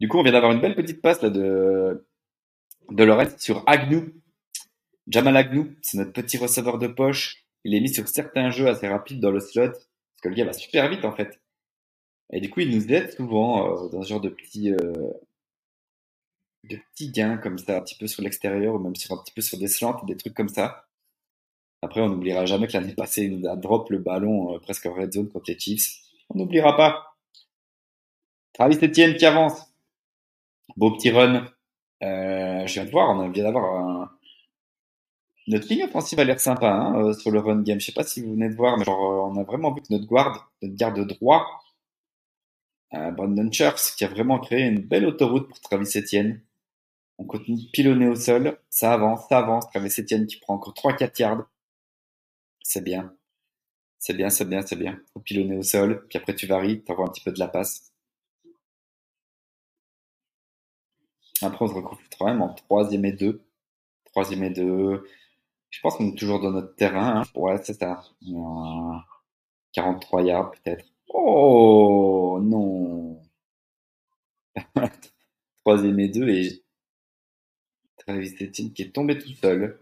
[0.00, 2.06] Du coup, on vient d'avoir une belle petite passe là de
[2.90, 4.12] de sur Agnew.
[5.08, 7.44] Jamal Agnew, c'est notre petit receveur de poche.
[7.64, 9.86] Il est mis sur certains jeux assez rapides dans le slot, parce
[10.22, 11.40] que le gars va super vite en fait.
[12.32, 15.12] Et du coup, il nous aide souvent euh, dans ce genre de petits, euh,
[16.64, 19.32] de petits gains comme ça, un petit peu sur l'extérieur, ou même sur un petit
[19.32, 20.86] peu sur des slants, des trucs comme ça.
[21.82, 24.86] Après, on n'oubliera jamais que l'année passée, il nous a drop le ballon euh, presque
[24.86, 26.00] en red zone contre les Chiefs.
[26.28, 27.16] On n'oubliera pas.
[28.52, 29.67] Travis Etienne qui avance.
[30.76, 31.46] Beau petit run.
[32.02, 34.10] Euh, je viens de voir, on vient d'avoir un,
[35.48, 37.80] notre ligne offensive a l'air sympa hein, euh, sur le run game.
[37.80, 39.80] Je sais pas si vous venez de voir, mais genre, euh, on a vraiment vu
[39.80, 41.46] que notre guard, notre garde droit,
[42.94, 46.42] euh, Brandon Scherf, qui a vraiment créé une belle autoroute pour Travis Etienne.
[47.18, 49.68] On continue de pilonner au sol, ça avance, ça avance.
[49.70, 51.46] Travis Etienne qui prend encore 3-4 yards.
[52.62, 53.14] C'est bien,
[53.98, 55.00] c'est bien, c'est bien, c'est bien.
[55.14, 57.87] Faut pilonner au sol, puis après tu varies, t'envoies un petit peu de la passe.
[61.42, 63.42] Après on se retrouve quand même en troisième et deux.
[64.06, 65.04] Troisième et deux.
[65.70, 67.22] Je pense qu'on est toujours dans notre terrain.
[67.22, 67.24] Hein.
[67.34, 68.02] Ouais, c'est ça.
[69.72, 70.86] 43 yards peut-être.
[71.08, 73.22] Oh non.
[75.64, 76.62] Troisième et deux et
[77.98, 79.78] Travis Etienne qui est tombé tout seul.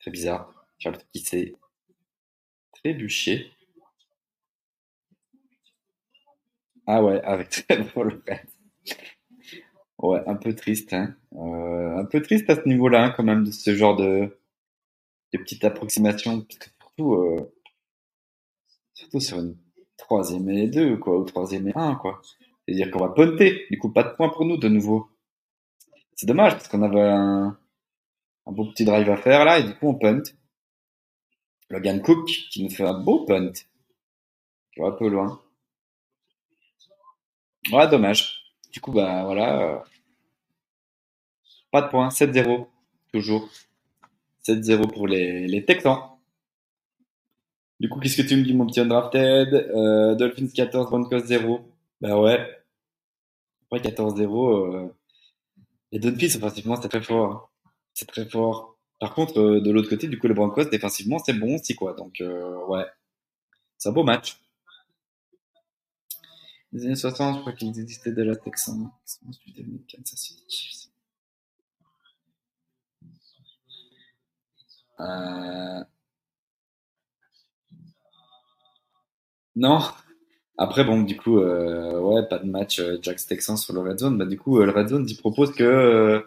[0.00, 0.52] Très bizarre.
[1.12, 1.54] qui s'est
[2.72, 3.50] trébuché.
[6.86, 8.12] Ah ouais, avec Trevor
[10.04, 11.16] Ouais, un peu triste, hein.
[11.32, 14.38] Euh, un peu triste à ce niveau-là, hein, quand même, de ce genre de,
[15.32, 16.46] de petite approximation.
[16.50, 17.50] Surtout, euh,
[18.92, 19.56] surtout sur une
[19.96, 22.20] troisième et deux, quoi, ou troisième et un, quoi.
[22.68, 23.64] C'est-à-dire qu'on va punter.
[23.70, 25.08] Du coup, pas de points pour nous, de nouveau.
[26.16, 27.58] C'est dommage, parce qu'on avait un,
[28.44, 30.22] un beau petit drive à faire, là, et du coup, on punt.
[31.70, 33.52] Logan Cook, qui nous fait un beau punt.
[34.76, 35.40] Un peu loin.
[37.72, 38.42] Ouais, dommage.
[38.70, 39.82] Du coup, bah voilà.
[41.74, 42.08] Euh, pas de points.
[42.08, 42.66] 7-0.
[43.12, 43.48] Toujours.
[44.46, 46.10] 7-0 pour les, Texans.
[47.80, 49.52] Du coup, qu'est-ce que tu me dis, mon petit undrafted?
[49.54, 51.60] Euh, Dolphins 14, Broncos 0.
[52.00, 52.38] Bah ouais.
[53.70, 54.94] Après 14-0, euh,
[55.92, 57.32] les Dolphins, offensivement, c'est très fort.
[57.32, 57.42] Hein.
[57.92, 58.78] C'est très fort.
[59.00, 61.94] Par contre, euh, de l'autre côté, du coup, les Broncos, défensivement, c'est bon aussi, quoi.
[61.94, 62.22] Donc,
[62.68, 62.84] ouais.
[63.78, 64.38] C'est un beau match
[66.74, 68.90] les années 60, je crois qu'il existait de la Texan.
[69.28, 70.83] Ensuite est Kansas City
[75.00, 75.84] Euh...
[79.56, 79.80] Non.
[80.58, 83.98] Après, bon, du coup, euh, ouais, pas de match euh, Jack Texans sur le Red
[83.98, 84.18] Zone.
[84.18, 86.24] Bah, du coup, euh, le Red Zone, il propose que,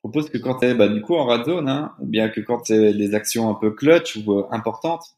[0.00, 2.66] propose que quand t'es, bah, du coup, en Red Zone, hein, ou bien que quand
[2.66, 5.16] c'est des actions un peu clutch ou importantes,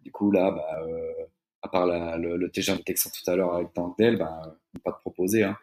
[0.00, 0.86] du coup, là, bah,
[1.62, 4.40] à part le, le TG Texan tout à l'heure avec Tantel, ben,
[4.74, 5.44] on pas te proposer.
[5.44, 5.56] Hein.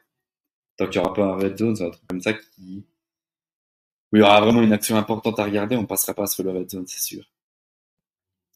[0.77, 2.85] Tant qu'il n'y aura pas un red zone, un truc comme ça qui,
[4.17, 6.69] il y aura vraiment une action importante à regarder, on passera pas sur le red
[6.69, 7.25] zone, c'est sûr.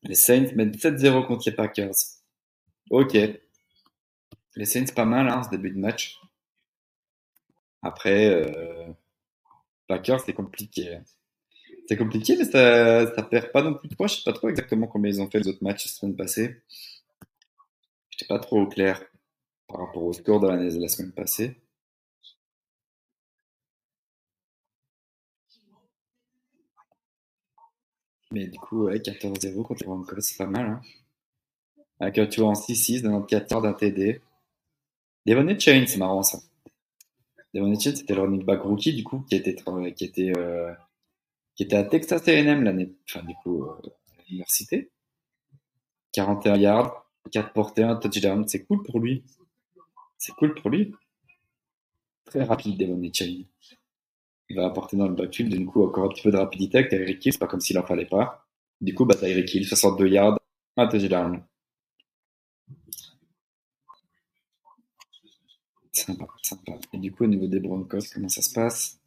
[0.03, 1.95] Les Saints mettent 7-0 contre les Packers.
[2.89, 3.13] Ok.
[4.55, 6.19] Les Saints, pas mal, hein, ce début de match.
[7.81, 8.87] Après, euh,
[9.87, 10.99] Packers, c'est compliqué.
[11.87, 14.07] C'est compliqué, mais ça, ça perd pas non plus de points.
[14.07, 16.61] Je sais pas trop exactement combien ils ont fait les autres matchs la semaine passée.
[18.09, 19.03] J'étais pas trop au clair
[19.67, 21.55] par rapport au score de la semaine passée.
[28.31, 30.67] Mais du coup, ouais, 14-0 contre les c'est pas mal.
[30.67, 30.81] Hein.
[31.99, 34.21] Avec un tour en 6-6, 94 yards d'un TD.
[35.25, 36.39] Devon Chain, c'est marrant ça.
[37.53, 39.55] Devon Chain, c'était le running back rookie, du coup, qui était,
[39.95, 40.73] qui était, euh,
[41.55, 43.71] qui était à Texas A&M l'année, enfin, du coup, euh,
[44.19, 44.91] à l'université.
[46.11, 48.47] 41 yards, 4 portées, un touchdown.
[48.47, 49.23] C'est cool pour lui.
[50.17, 50.93] C'est cool pour lui.
[52.25, 53.43] Très rapide, Devon Chain.
[54.49, 56.89] Il va apporter dans le backfield, du coup, encore un petit peu de rapidité avec
[56.89, 57.33] Tyreek Hill.
[57.33, 58.45] C'est pas comme s'il en fallait pas.
[58.79, 60.39] Du coup, bah, Tyreek Hill, 62 yards,
[60.77, 61.43] un touchdown.
[65.91, 66.73] Sympa, sympa.
[66.93, 68.99] Et du coup, au niveau des Broncos, comment ça se passe?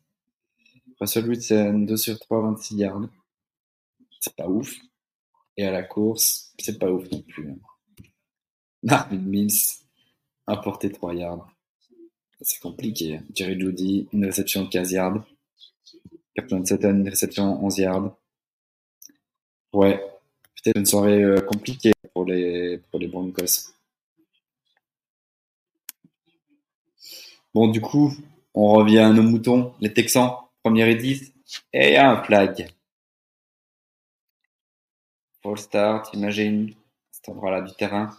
[1.01, 3.09] Russell Wilson, 2 sur 3, 26 yards.
[4.19, 4.75] C'est pas ouf.
[5.57, 7.51] Et à la course, c'est pas ouf non plus.
[7.51, 7.59] Hein.
[8.83, 9.51] Marvin Mills,
[10.47, 11.49] apporté 3 yards.
[12.43, 13.21] C'est compliqué.
[13.35, 15.25] Jerry Judy, une réception de 15 yards.
[16.35, 18.17] Captain Sutton, une réception 11 yards.
[19.73, 19.99] Ouais,
[20.57, 23.73] peut-être une soirée euh, compliquée pour les, pour les Broncos.
[27.53, 28.13] Bon, du coup,
[28.55, 31.33] on revient à nos moutons, les Texans, première et 10,
[31.73, 32.71] et un flag.
[35.43, 36.75] Full start, imagine,
[37.11, 38.17] cet endroit-là du terrain.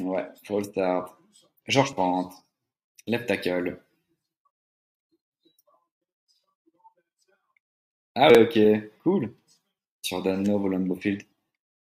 [0.00, 1.16] Ouais, full start.
[1.66, 2.30] George Pant,
[3.06, 3.80] left tackle.
[8.16, 9.34] Ah ouais, ok, cool.
[10.02, 10.98] Jordan Love.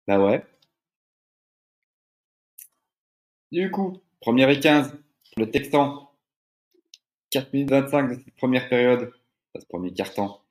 [0.07, 0.43] Bah ouais.
[3.51, 4.97] Du coup, première et 15,
[5.37, 6.09] le Texan.
[7.31, 9.13] 4 minutes 25 de cette première période,
[9.57, 10.41] ce premier quart-temps.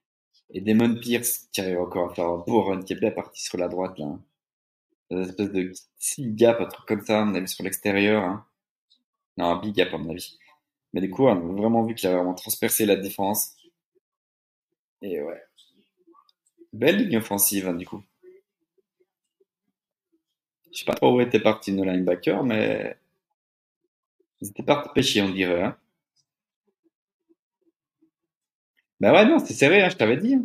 [0.51, 3.43] Et Damon Pierce qui arrive encore à faire un beau run, qui est bien parti
[3.43, 4.07] sur la droite là.
[4.07, 4.23] Hein.
[5.11, 8.23] Une espèce de six gap, un truc comme ça, on a vu sur l'extérieur.
[8.23, 8.47] Hein.
[9.37, 10.39] Non, un big gap à mon avis.
[10.93, 13.57] Mais du coup, on a vraiment vu qu'il a vraiment transpercé la défense.
[15.03, 15.43] Et ouais.
[16.73, 18.03] Belle ligne offensive, hein, du coup.
[20.73, 22.97] Je sais pas trop où était parti nos linebackers, mais
[24.41, 25.63] ils étaient partis pêcher, on dirait.
[25.63, 25.77] Hein.
[29.01, 30.37] Bah ouais, non, c'est serré, hein, je t'avais dit.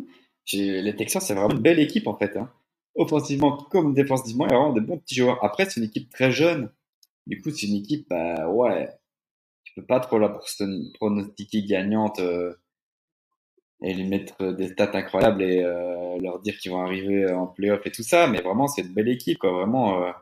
[0.52, 2.36] Les Texans, c'est vraiment une belle équipe, en fait.
[2.96, 5.44] Offensivement comme défensivement, il y a vraiment des bons petits joueurs.
[5.44, 6.70] Après, c'est une équipe très jeune.
[7.26, 8.88] Du coup, c'est une équipe, bah ouais,
[9.64, 10.34] tu peux pas trop la
[10.94, 12.54] pronostiquer gagnante euh,
[13.82, 17.86] et lui mettre des stats incroyables et euh, leur dire qu'ils vont arriver en playoff
[17.86, 18.28] et tout ça.
[18.28, 19.52] Mais vraiment, c'est une belle équipe, quoi.
[19.52, 20.02] Vraiment.
[20.02, 20.12] Euh,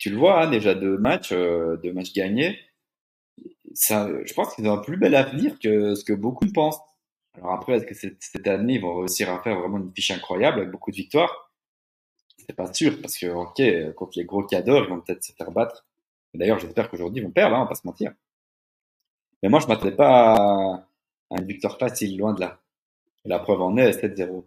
[0.00, 2.58] tu le vois, hein, déjà deux matchs, deux matchs gagnés.
[3.74, 6.80] Ça, je pense qu'ils ont un plus bel avenir que ce que beaucoup pensent.
[7.36, 10.58] Alors après, est-ce que cette année, ils vont réussir à faire vraiment une fiche incroyable
[10.58, 11.53] avec beaucoup de victoires?
[12.46, 15.50] C'est pas sûr, parce que, ok, contre les gros cadors, ils vont peut-être se faire
[15.50, 15.86] battre.
[16.34, 18.12] D'ailleurs, j'espère qu'aujourd'hui, ils vont perdre, hein, on va pas se mentir.
[19.42, 20.34] Mais moi, je m'attendais pas
[21.30, 22.60] à, une victoire facile, loin de là.
[23.24, 24.44] la preuve en est, 7-0.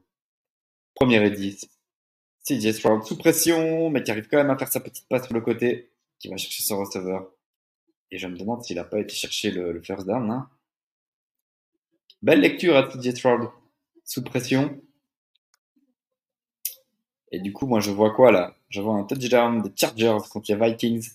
[0.95, 1.67] Premier et 10.
[2.43, 5.33] CJ Stroud sous pression, mais qui arrive quand même à faire sa petite passe sur
[5.33, 7.31] le côté, qui va chercher son receveur.
[8.11, 10.49] Et je me demande s'il a pas été chercher le, first down, hein.
[12.21, 13.49] Belle lecture à TJ Stroud.
[14.03, 14.81] Sous pression.
[17.31, 18.55] Et du coup, moi, je vois quoi, là?
[18.69, 21.09] Je vois un touchdown des Chargers contre les Vikings.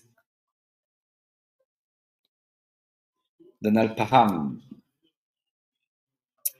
[3.61, 4.59] Donald Parham.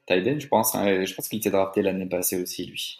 [0.07, 0.75] Tyden, je pense.
[0.75, 2.99] Hein, je pense qu'il était drafté l'année passée aussi, lui.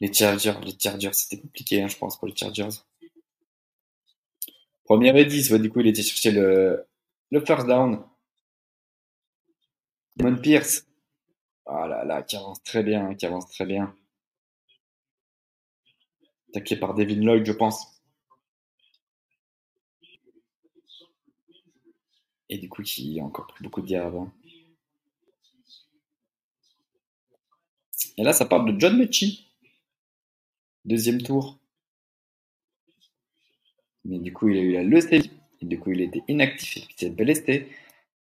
[0.00, 2.68] Les Chargers, les Chargers, c'était compliqué, hein, je pense, pour les Chargers.
[4.84, 6.86] Première et 10, du coup, il était cherché le,
[7.44, 8.02] first down.
[10.20, 10.86] Mon Pierce.
[11.66, 13.94] Ah là là, qui avance très bien, qui avance très bien.
[16.50, 17.98] Attaqué par Devin Lloyd, je pense.
[22.48, 24.32] Et du coup, qui a encore pris beaucoup de diable avant.
[28.16, 29.46] Et là, ça parle de John Mechie.
[30.84, 31.58] Deuxième tour.
[34.04, 35.30] Mais du coup, il a eu la leucémie.
[35.60, 37.68] Et du coup, il était inactif et s'est blessé.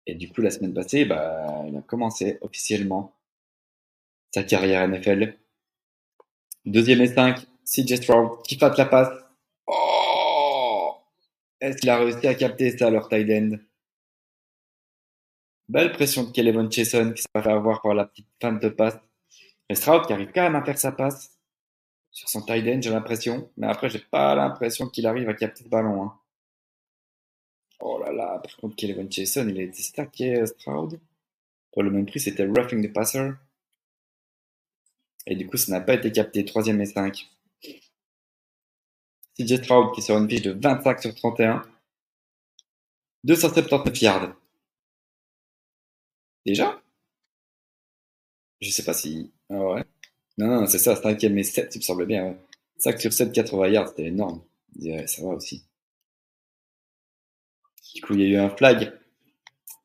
[0.05, 3.15] Et du coup, la semaine passée, bah, il a commencé officiellement
[4.33, 5.37] sa carrière NFL.
[6.65, 9.09] Deuxième et 5, CJ Stroud qui fasse la passe.
[9.67, 10.95] Oh
[11.59, 13.57] Est-ce qu'il a réussi à capter ça, leur tight end?
[15.69, 18.97] Belle pression de Kelevon Chason qui s'est fait avoir par la petite fin de passe.
[19.69, 21.33] Et Stroud qui arrive quand même à faire sa passe
[22.13, 23.49] sur son tight end, j'ai l'impression.
[23.57, 26.03] Mais après, j'ai pas l'impression qu'il arrive à capter le ballon.
[26.03, 26.19] Hein.
[27.79, 30.99] Oh là là, par contre, Kelvin Jason, il a été stacké, euh, Stroud.
[31.71, 33.31] Pour le même prix, c'était roughing the passer.
[35.25, 36.45] Et du coup, ça n'a pas été capté.
[36.45, 37.27] Troisième et 5.
[39.37, 41.61] CJ Stroud qui sort une fiche de 25 sur 31.
[43.23, 44.35] 279 yards.
[46.45, 46.81] Déjà?
[48.61, 49.31] Je sais pas si...
[49.49, 49.83] Ah ouais.
[50.37, 52.25] Non, non, c'est ça, 5 et 7, il me semble bien.
[52.25, 52.37] Ouais.
[52.77, 54.43] 5 sur 7, 80 yards, c'était énorme.
[55.05, 55.65] Ça va aussi.
[57.93, 58.99] Du coup, il y a eu un flag.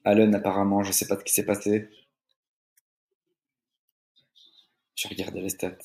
[0.05, 1.89] Allen, apparemment, je sais pas ce qui s'est passé.
[4.95, 5.77] Je regardais les stats.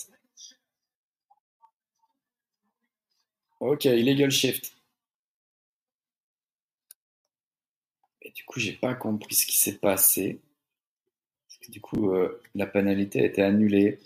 [3.63, 4.75] Ok, illegal shift.
[8.35, 10.41] Du coup, j'ai pas compris ce qui s'est passé.
[11.69, 13.99] du coup, euh, la pénalité a été annulée.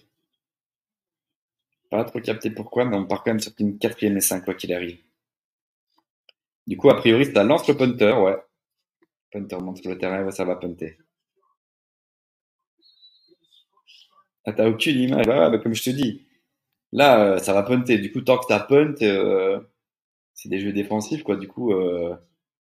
[1.90, 4.54] Pas trop capté pourquoi, mais on part quand même sur une quatrième et 5 quoi
[4.54, 5.00] qu'il arrive.
[6.68, 8.38] Du coup, a priori, ça lance le punter, ouais.
[9.32, 11.00] Punter monte sur le terrain, ouais, ça va punter.
[14.46, 15.26] Ah, t'as aucune image.
[15.26, 16.27] Bah, comme je te dis,
[16.92, 17.98] là, euh, ça va punter.
[18.00, 19.60] Du coup, tant que ça punt, euh,
[20.34, 21.38] c'est des jeux défensifs, quoi.
[21.38, 22.16] Du coup, euh,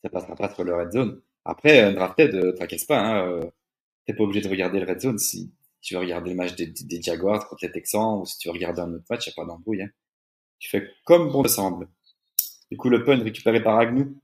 [0.04, 1.22] ça passera pas sur le red zone.
[1.46, 3.42] Après, un drafted, tracasse pas, hein.
[4.06, 7.02] T'es pas obligé de regarder le red zone si tu veux regarder le match des,
[7.02, 9.46] Jaguars contre les Texans ou si tu veux regarder un autre match, n'y a pas
[9.46, 9.84] d'embrouille.
[9.84, 9.90] Hein.
[10.60, 11.88] Tu fais comme bon te semble.
[12.72, 14.16] Du coup, le punt récupéré par Agnew.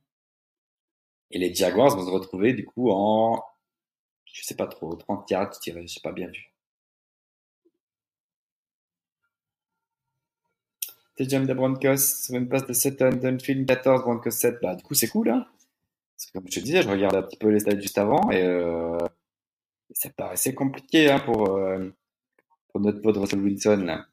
[1.31, 3.43] Et les Jaguars vont se retrouver du coup en,
[4.25, 6.53] je sais pas trop, 30 yards, je dirais, sais pas bien vu.
[11.23, 14.59] Jam de Broncos sur une de 7 film 14, Broncos 7.
[14.61, 15.45] Bah, du coup, c'est cool, hein.
[16.33, 18.97] Comme je te disais, je regardais un petit peu les stats juste avant et euh,
[19.91, 21.89] ça paraissait compliqué hein, pour, euh,
[22.69, 24.03] pour notre pote Russell Wilson.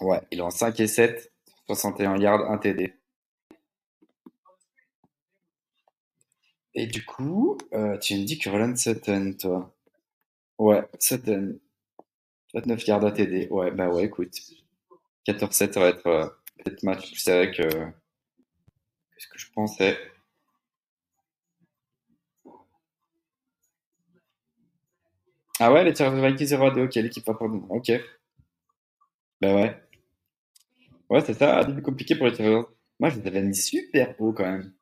[0.00, 1.32] Ouais, il est en 5 et 7,
[1.66, 2.94] 61 yards, 1 TD.
[6.74, 9.72] Et du coup, euh, tu me dis que Roland Sutton, toi.
[10.58, 11.58] Ouais, Sutton.
[12.54, 13.48] 29 yards, 1 TD.
[13.50, 14.34] Ouais, bah ouais, écoute.
[15.24, 16.26] 14-7, ça va être euh,
[16.58, 17.92] peut-être match plus serré que, que
[19.18, 19.98] ce que je pensais?
[25.58, 27.66] Ah ouais, les Chargers Vikings 0 2, ok, l'équipe va prendre.
[27.70, 27.90] Ok.
[29.40, 29.74] Bah ouais.
[31.10, 32.66] Ouais, c'est ça, début compliqué pour les Chargers.
[33.00, 34.72] Moi, je les avais mis super haut quand même.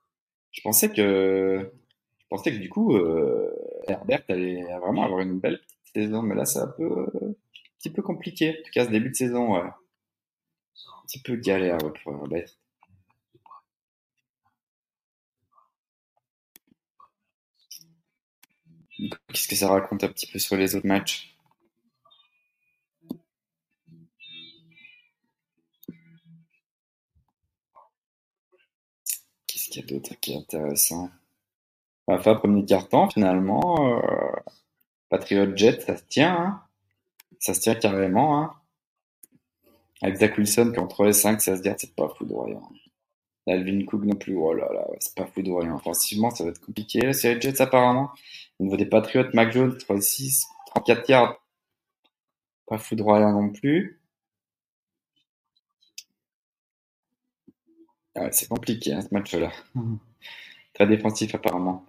[0.53, 1.73] Je pensais que,
[2.21, 3.51] je pensais que du coup, euh,
[3.89, 7.35] Herbert allait vraiment avoir une belle petite saison, mais là, c'est un peu, euh, un
[7.81, 8.51] petit peu compliqué.
[8.51, 9.69] En tout cas, ce début de saison, ouais
[11.13, 12.57] petit peu galère ouais, pour un bête.
[19.29, 21.37] Qu'est-ce que ça raconte un petit peu sur les autres matchs?
[29.47, 31.11] Qu'est-ce qu'il y a d'autre qui est intéressant?
[32.07, 34.41] Bah, enfin, premier carton, finalement, euh,
[35.11, 36.37] Patriot Jet, ça se tient.
[36.37, 36.63] Hein.
[37.39, 38.41] Ça se tient carrément.
[38.41, 38.62] Hein
[40.03, 42.69] avec Zach Wilson qui en 3 et 5, ça se dit, c'est pas foudroyant.
[43.47, 45.77] Alvin Cook non plus, oh là là, c'est pas foudroyant.
[45.77, 47.01] Offensivement, ça va être compliqué.
[47.01, 48.11] La série Jets, apparemment.
[48.59, 51.37] Au niveau des Patriots, Mac Jones, 3 6, 34 yards.
[52.67, 54.01] Pas foudroyant non plus.
[58.15, 59.51] Ah c'est compliqué, hein, ce match-là.
[60.75, 61.85] Très défensif, apparemment.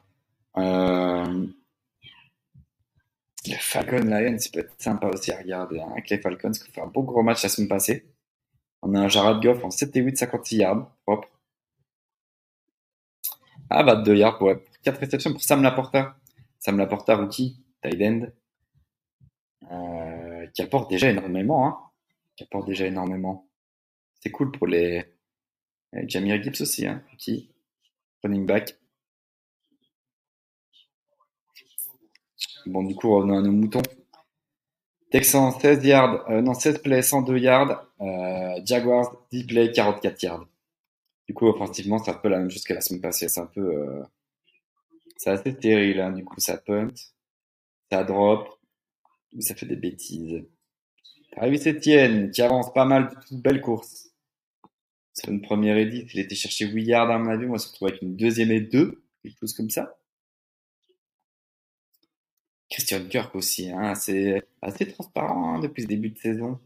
[0.57, 1.47] Euh...
[3.45, 5.79] Les Falcons Lions, ça peut être sympa aussi à regarder.
[5.79, 8.05] Hein, avec les Falcons, qui ont fait un beau gros match la semaine passée.
[8.81, 11.29] On a un Jared Goff en 7 et 8, 56 yards, propre.
[13.69, 14.63] Ah, 22 yards, ouais.
[14.83, 16.17] 4 réceptions pour Sam Laporta.
[16.59, 18.27] Sam Laporta, rookie, tight end.
[19.71, 21.77] Euh, qui apporte déjà énormément, hein.
[22.35, 23.49] Qui apporte déjà énormément.
[24.21, 25.05] C'est cool pour les,
[26.07, 27.49] Jamie Gibbs aussi, hein, rookie.
[28.23, 28.77] Running back.
[32.65, 33.81] Bon, du coup, on a nos moutons.
[35.11, 37.85] Texans, 16 yards, euh, non, 16 plays, 102 yards.
[38.01, 40.47] Euh, Jaguars, 10 plays, 44 yards.
[41.27, 43.27] Du coup, offensivement, c'est un peu la même chose que la semaine passée.
[43.29, 44.03] C'est un peu, euh,
[45.17, 46.11] c'est assez stérile, hein.
[46.11, 46.93] Du coup, ça punt,
[47.91, 48.47] ça drop,
[49.39, 50.43] ça fait des bêtises.
[51.31, 54.09] Travis Etienne, qui avance pas mal, belle course.
[55.13, 57.45] Sur une première édite, il était cherché 8 yards à mon avis.
[57.45, 59.95] Moi, je se retrouve avec une deuxième et deux, quelque chose comme ça.
[62.73, 66.59] Christian Kirk aussi, hein, c'est assez transparent hein, depuis le début de saison.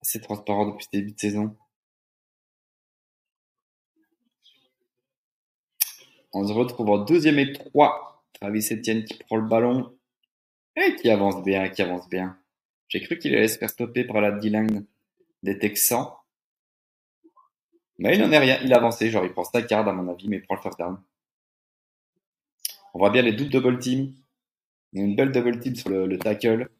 [0.00, 1.56] Assez transparent depuis le début de saison.
[6.32, 8.24] On se retrouve en deuxième et trois.
[8.34, 9.98] Travis Etienne qui prend le ballon
[10.76, 12.38] et qui avance bien, qui avance bien.
[12.86, 14.86] J'ai cru qu'il allait se faire stopper par la D-line
[15.42, 16.12] des Texans.
[17.98, 18.60] Mais il n'en est rien.
[18.62, 19.10] Il a avancé.
[19.10, 21.02] Genre, il prend sa carte à mon avis, mais il prend le first down.
[22.92, 24.14] On voit bien les double double team.
[24.94, 26.70] Il y a une belle double team sur le, tackle.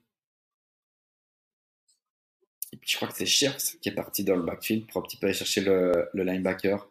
[2.72, 5.04] Et puis je crois que c'est Scherz qui est parti dans le backfield pour un
[5.04, 6.88] petit peu aller chercher le, linebacker.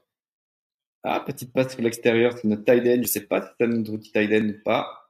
[1.03, 3.01] Ah, petite passe sur l'extérieur, c'est notre tight end.
[3.01, 5.09] Je sais pas si c'est notre rookie tight end ou pas.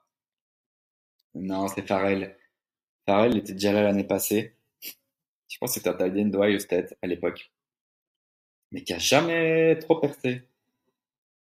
[1.36, 2.38] Non, c'est Farrell.
[3.05, 4.55] Farrell était déjà là l'année passée.
[4.82, 7.51] Je pense que c'était un tight end d'Ohio State à l'époque.
[8.72, 10.43] Mais qui a jamais trop percé.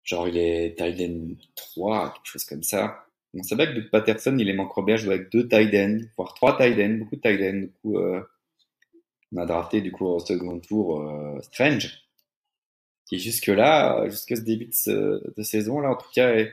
[0.04, 3.09] Genre, il est tight end 3, quelque chose comme ça.
[3.34, 5.72] On savait que Doug Patterson, il aime encore bien jouer avec deux tight
[6.16, 7.60] voire trois tight beaucoup de tight ends.
[7.60, 8.20] Du coup, euh,
[9.32, 12.10] on a drafté du coup au second tour Strange,
[13.06, 16.52] qui jusque là, jusqu'à ce début de, saison là, en tout cas, est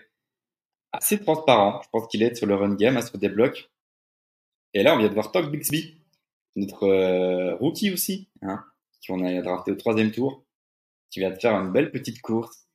[0.91, 1.81] assez transparent.
[1.83, 3.69] Je pense qu'il est sur le run game, à se débloque.
[4.73, 5.97] Et là, on vient de voir Todd Bixby,
[6.55, 8.63] notre euh, rookie aussi, hein,
[9.07, 10.45] qu'on a drafté au troisième tour,
[11.09, 12.67] qui vient de faire une belle petite course.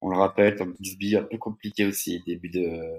[0.00, 2.98] On le rappelle, Todd Bixby un peu compliqué aussi, début de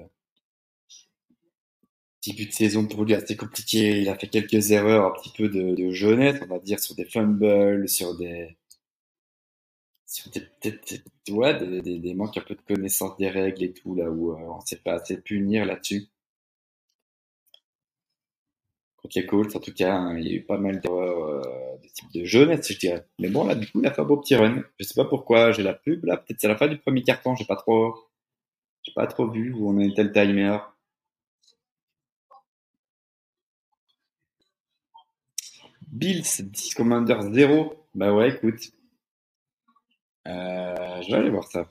[2.26, 4.02] début de saison pour lui assez compliqué.
[4.02, 6.96] Il a fait quelques erreurs, un petit peu de, de jeunesse, on va dire, sur
[6.96, 8.58] des fumbles, sur des,
[10.12, 13.96] sur des, des, ouais, des, des, manques un peu de connaissance des règles et tout,
[13.96, 16.08] là où euh, on sait pas assez punir là-dessus.
[18.98, 21.78] Contre les Colts, en tout cas, hein, il y a eu pas mal d'erreurs euh,
[21.82, 23.06] de type de jeunesse, je dirais.
[23.20, 24.64] Mais bon, là, du coup, il a fait un beau petit run.
[24.80, 26.18] Je sais pas pourquoi j'ai la pub, là.
[26.18, 27.96] Peut-être c'est la fin du premier carton, j'ai pas trop,
[28.84, 30.58] j'ai pas trop vu où on une telle timer.
[35.92, 37.76] Bills 10 Commander 0.
[37.94, 38.72] Bah ouais, écoute.
[40.28, 41.70] Euh, je vais aller voir ça.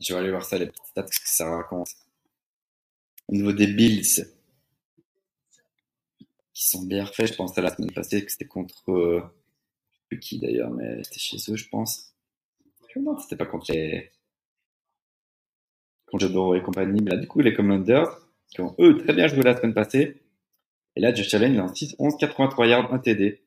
[0.00, 1.90] Je vais aller voir ça, les petites stats, que ça raconte.
[3.28, 4.26] Au niveau des Bills,
[6.52, 9.22] qui sont bien refaits, je pense à la semaine passée que c'était contre euh,
[10.20, 12.14] qui d'ailleurs, mais c'était chez eux, je pense.
[12.96, 14.12] Non, c'était pas contre les
[16.06, 17.02] contre Joe et compagnie.
[17.02, 18.08] Mais du coup, les Commanders,
[18.48, 20.22] qui ont eux très bien joué la semaine passée,
[20.96, 23.42] et là, Josh Allen, il en 6, 11, 83 yards, 1 TD.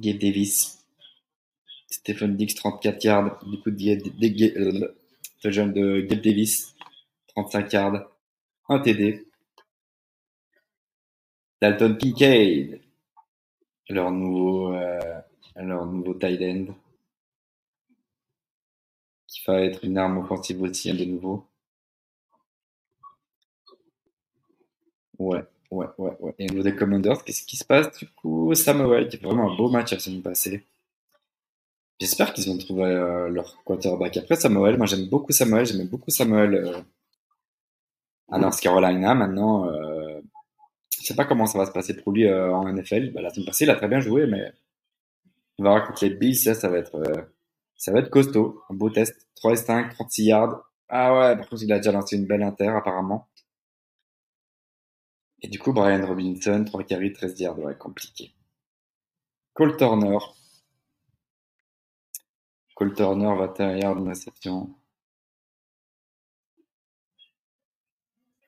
[0.00, 0.84] Gabe Davis.
[1.88, 3.44] Stephen Dix, 34 yards.
[3.46, 4.88] Du coup, de,
[5.42, 6.74] de, jeune de Gabe Davis,
[7.28, 8.10] 35 yards,
[8.68, 9.26] 1 TD.
[11.60, 12.80] Dalton Kincaid,
[13.90, 15.20] leur nouveau, euh,
[15.56, 16.74] leur nouveau tight end,
[19.26, 21.49] qui va être une arme offensive aussi, de nouveau.
[25.20, 26.34] Ouais, ouais, ouais, ouais.
[26.38, 29.56] Et au niveau des Commanders, qu'est-ce qui se passe du coup Samuel, qui vraiment un
[29.56, 30.64] beau match la semaine passée.
[32.00, 34.16] J'espère qu'ils vont trouver euh, leur quarterback.
[34.16, 36.80] Après Samuel, moi j'aime beaucoup Samuel, j'aime beaucoup Samuel euh,
[38.30, 39.14] à North Carolina.
[39.14, 40.20] Maintenant, euh,
[41.00, 43.12] je sais pas comment ça va se passer pour lui euh, en NFL.
[43.12, 44.52] Bah, la semaine passée, il a très bien joué, mais
[45.58, 47.22] on va voir contre les Bills, ça, ça va être, euh,
[47.76, 48.62] ça va être costaud.
[48.70, 49.28] Un beau test.
[49.36, 50.62] 3 et 5, 36 yards.
[50.88, 53.28] Ah ouais, par contre, il a déjà lancé une belle inter, apparemment.
[55.42, 57.58] Et du coup, Brian Robinson, 3 carries, 13 yards.
[57.58, 58.32] Ouais, compliqué.
[59.54, 60.18] Cole Turner.
[62.74, 64.74] Cole Turner, 21 yards de réception.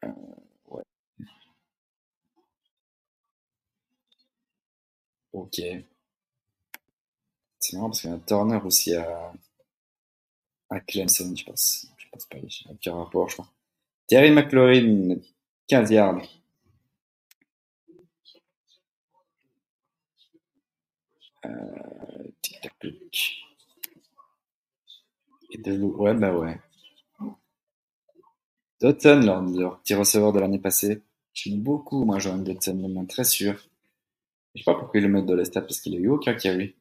[0.04, 0.08] Euh,
[0.68, 0.82] ouais.
[5.32, 5.60] Ok.
[7.58, 9.32] C'est marrant parce qu'il y a un Turner aussi à,
[10.70, 11.86] à Clemson, je pense.
[11.96, 12.38] Je pense pas,
[12.68, 13.52] aucun rapport, je crois.
[14.08, 15.16] Terry McLaurin,
[15.68, 16.22] 15 yards.
[17.90, 18.42] Euh, tic tac
[21.20, 21.31] touc.
[25.50, 25.82] Et de.
[25.82, 26.58] Ouais, bah ouais.
[28.80, 31.02] Dotson, leur, petit receveur de l'année passée.
[31.34, 33.54] J'aime beaucoup, moi, Johan Dotson, le même très sûr.
[34.54, 36.74] Je sais pas pourquoi ils le mettent dans les parce qu'il a eu aucun carry.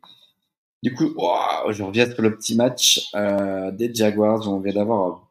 [0.83, 4.47] Du coup, waouh, je reviens sur le petit match euh, des Jaguars.
[4.51, 5.21] On vient d'avoir un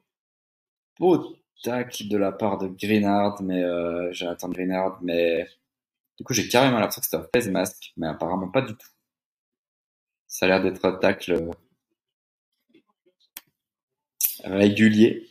[0.98, 5.46] beau tacle de la part de Greenard, mais euh, Jonathan Greenard, mais
[6.18, 8.88] du coup j'ai carrément l'impression que c'était un face mask, mais apparemment pas du tout.
[10.30, 11.50] Ça a l'air d'être un tacle euh,
[14.44, 15.26] régulier.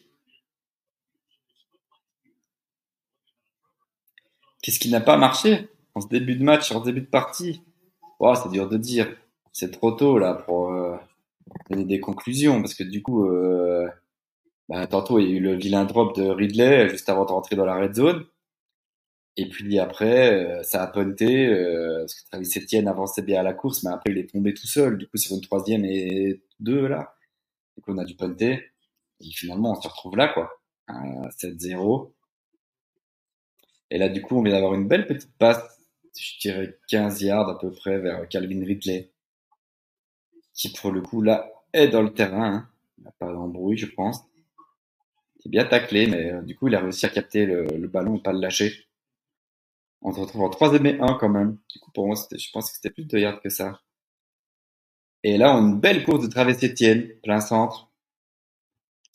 [4.62, 7.64] Qu'est-ce qui n'a pas marché en ce début de match, en ce début de partie?
[8.20, 9.10] Wow, C'est dur de dire.
[9.54, 10.98] C'est trop tôt là pour euh,
[11.70, 13.88] donner des conclusions parce que du coup, euh,
[14.68, 17.56] bah, tantôt il y a eu le vilain drop de Ridley juste avant de rentrer
[17.56, 18.26] dans la red zone.
[19.38, 23.44] Et puis après, euh, ça a punté euh, parce que Travis Etienne avançait bien à
[23.44, 24.98] la course, mais après il est tombé tout seul.
[24.98, 27.16] Du coup, sur une troisième et deux là.
[27.82, 28.72] Coup, on a dû punter.
[29.22, 30.52] Et finalement, on se retrouve là quoi,
[30.88, 32.12] à 7-0.
[33.92, 35.80] Et là, du coup, on vient d'avoir une belle petite passe,
[36.18, 39.12] je dirais 15 yards à peu près vers Calvin Ridley,
[40.54, 42.54] qui pour le coup là est dans le terrain.
[42.54, 42.70] Hein.
[42.98, 44.26] Il n'a pas d'embrouille, je pense.
[45.40, 47.88] Il est bien taclé, mais euh, du coup, il a réussi à capter le, le
[47.88, 48.89] ballon et pas le lâcher.
[50.02, 51.58] On se retrouve en 3 et 1 quand même.
[51.70, 53.82] Du coup, pour moi, je pense que c'était plus de yards que ça.
[55.24, 57.90] Et là, on a une belle course de Travis Etienne, plein centre,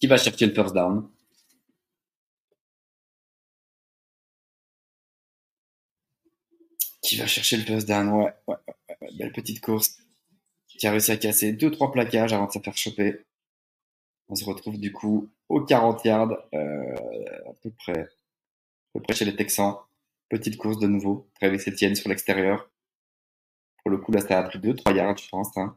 [0.00, 1.08] qui va chercher le first down?
[7.02, 8.34] Qui va chercher le first down, ouais,
[9.18, 9.96] belle petite course.
[10.68, 13.24] Qui a réussi à casser deux, trois plaquages avant de se faire choper.
[14.28, 16.94] On se retrouve du coup aux 40 yards, euh,
[17.46, 18.08] à peu près, à
[18.94, 19.76] peu près chez les Texans.
[20.28, 21.28] Petite course de nouveau.
[21.40, 22.70] Travis Etienne sur l'extérieur.
[23.82, 25.56] Pour le coup, là, ça a pris 2-3 yards, je pense.
[25.56, 25.76] Hein.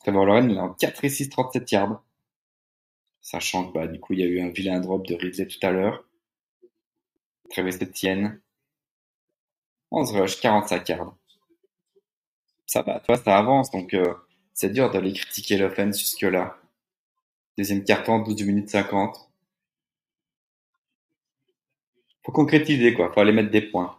[0.00, 2.02] Trevor Lawrence, il est en 4 et 6, 37 yards.
[3.20, 5.58] Sachant que, bah, du coup, il y a eu un vilain drop de Ridley tout
[5.62, 6.04] à l'heure.
[7.50, 8.40] Travis Etienne.
[9.90, 11.16] 11 rush, 45 yards.
[12.66, 13.70] Ça va, toi, ça avance.
[13.70, 14.14] Donc, euh,
[14.52, 16.58] c'est dur d'aller critiquer l'offense jusque-là.
[17.56, 19.27] Deuxième carton, 12 minutes 50.
[22.28, 23.10] Faut concrétiser, quoi.
[23.10, 23.98] Faut aller mettre des points.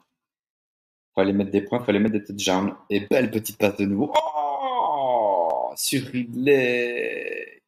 [1.15, 2.75] Faut aller mettre des points, faut aller mettre des touchdowns.
[2.91, 4.13] Et belle petite passe de nouveau.
[4.15, 5.71] Oh!
[5.75, 7.63] Sur Ridley.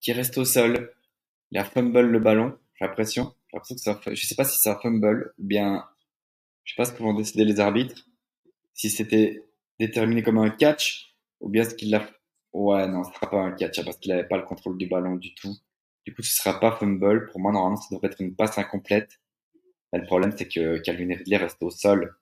[0.00, 0.94] Qui reste au sol.
[1.50, 2.56] Il a fumble le ballon.
[2.76, 3.34] J'ai l'impression.
[3.48, 5.84] J'ai l'impression que un, je sais pas si c'est un fumble ou bien,
[6.64, 8.08] je sais pas ce que vont décider les arbitres.
[8.72, 9.44] Si c'était
[9.78, 12.08] déterminé comme un catch ou bien ce qu'il l'a
[12.54, 14.86] Ouais, non, ce sera pas un catch hein, parce qu'il avait pas le contrôle du
[14.86, 15.54] ballon du tout.
[16.06, 17.28] Du coup, ce sera pas fumble.
[17.30, 19.20] Pour moi, normalement, ça devrait être une passe incomplète.
[19.98, 22.16] Le problème, c'est que Calvin Ridley reste au sol.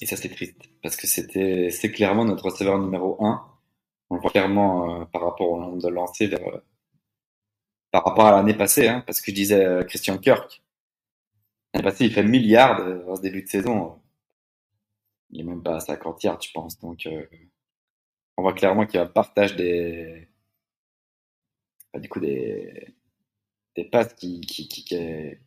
[0.00, 0.60] Et ça, c'est triste.
[0.82, 3.46] Parce que c'était, c'est clairement notre receveur numéro 1.
[4.10, 6.60] On le voit clairement euh, par rapport au nombre de lancers euh,
[7.90, 10.62] par rapport à l'année passée, hein, parce que je disais Christian Kirk.
[11.72, 14.00] L'année passée, il fait milliards dans ce début de saison.
[15.30, 16.78] Il est même pas à 50 yards, je pense.
[16.80, 17.26] Donc, euh,
[18.36, 20.28] on voit clairement qu'il y a un partage des,
[21.94, 22.94] du coup, des,
[23.76, 25.40] des passes qui, qui, qui, est,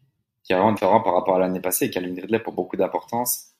[0.43, 1.85] qui est vraiment différent par rapport à l'année passée.
[1.85, 3.55] Et Calvin Ridley pour beaucoup d'importance.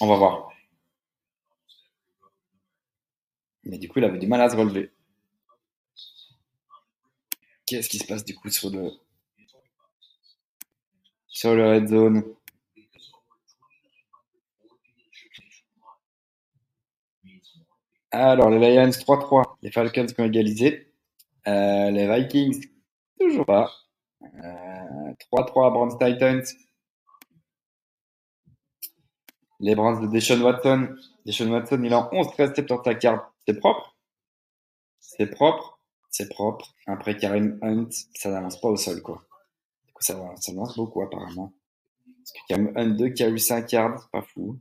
[0.00, 0.50] On va voir.
[3.64, 4.92] Mais du coup, il avait du mal à se relever.
[7.66, 8.92] Qu'est-ce qui se passe du coup sur le
[11.26, 12.22] sur le red zone?
[18.10, 20.92] Alors, les Lions 3-3, les Falcons qui ont égalisé.
[21.46, 22.66] Euh, les Vikings,
[23.20, 23.70] toujours pas.
[24.22, 26.42] 3-3 euh, Browns Titans.
[29.60, 30.94] Les Browns de Deshaun Watson.
[31.24, 33.32] Deshaun Watson, il a 11 13 70 yards.
[33.46, 33.96] C'est propre.
[35.00, 35.80] C'est propre.
[36.10, 36.74] C'est propre.
[36.86, 39.24] Après Karim Hunt, ça n'avance pas au sol, quoi.
[39.86, 41.52] Du coup, ça, avance beaucoup, apparemment.
[42.04, 44.58] Parce que Karim Hunt 2 qui a eu 5 yards, pas fou.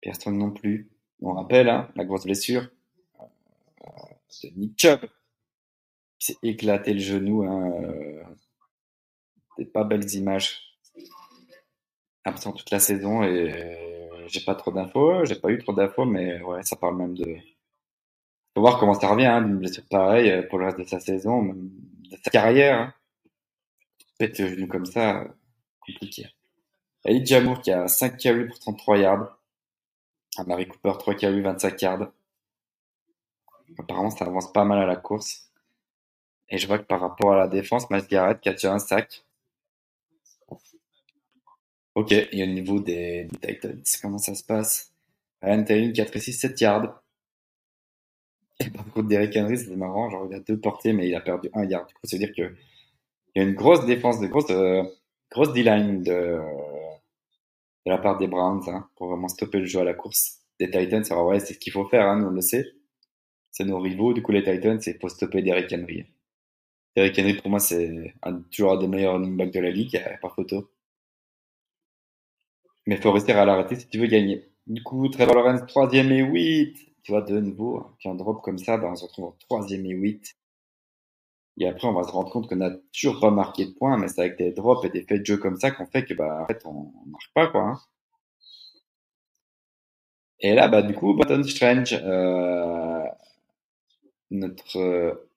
[0.00, 0.90] Personne non plus.
[1.26, 2.68] On rappelle, hein, la grosse blessure
[3.18, 3.24] euh,
[4.42, 5.00] de Nick Chubb.
[6.20, 7.44] Il s'est éclaté le genou.
[7.44, 8.22] Hein, euh,
[9.56, 10.60] des pas belles images.
[12.24, 15.24] Absent toute la saison et euh, j'ai pas trop d'infos.
[15.24, 17.36] J'ai pas eu trop d'infos, mais ouais, ça parle même de.
[18.54, 21.40] Faut voir comment ça revient hein, d'une blessure pareille pour le reste de sa saison,
[21.40, 21.70] même
[22.10, 22.92] de sa carrière.
[24.18, 25.26] Pète le genou comme ça,
[25.80, 26.26] compliqué.
[27.04, 29.33] Ali Jamour qui a 5 carries pour 33 yards.
[30.36, 32.12] Ah, Marie Cooper, 3 KU, 25 yards.
[33.78, 35.50] Apparemment, ça avance pas mal à la course.
[36.48, 38.78] Et je vois que par rapport à la défense, Miles Garrett qui a déjà un
[38.78, 39.24] sac.
[41.94, 43.82] Ok, il y a le niveau des, Titans.
[44.02, 44.92] Comment ça se passe?
[45.42, 47.02] Ryan Taylor, 4 et 6, 7 yards.
[48.60, 50.10] Et par contre, Derrick Henry, c'est marrant.
[50.10, 51.86] Genre, il a deux portées, mais il a perdu un yard.
[51.86, 52.52] Du coup, ça veut dire qu'il
[53.36, 54.82] y a une grosse défense, de grosse, euh,
[55.30, 56.40] grosse D-line de,
[57.86, 60.40] de la part des Browns hein, pour vraiment stopper le jeu à la course.
[60.58, 62.64] Des Titans, alors ouais, c'est ce qu'il faut faire, hein, nous on le sait.
[63.50, 66.06] C'est nos rivaux, du coup les Titans, c'est pour stopper Derrick Henry.
[66.96, 70.02] Derrick Henry pour moi c'est un, toujours un des meilleurs running backs de la ligue,
[70.20, 70.70] par photo.
[72.86, 74.48] Mais faut rester à l'arrêter si tu veux gagner.
[74.66, 76.76] Du coup, Trevor Lawrence, troisième et 8.
[77.02, 79.36] Tu vois, de nouveau, hein, puis un drop comme ça, ben, on se retrouve en
[79.40, 80.36] troisième et 8.
[81.58, 84.08] Et après, on va se rendre compte qu'on n'a toujours pas marqué de points, mais
[84.08, 86.40] c'est avec des drops et des faits de jeu comme ça qu'on fait que, bah,
[86.42, 87.62] en fait, on, marque pas, quoi.
[87.62, 87.80] Hein.
[90.40, 93.04] Et là, bah, du coup, Button Strange, euh,
[94.30, 95.30] notre euh,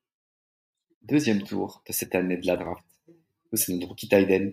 [1.03, 2.83] deuxième tour de cette année de la draft.
[3.53, 4.51] C'est notre rookie tight end.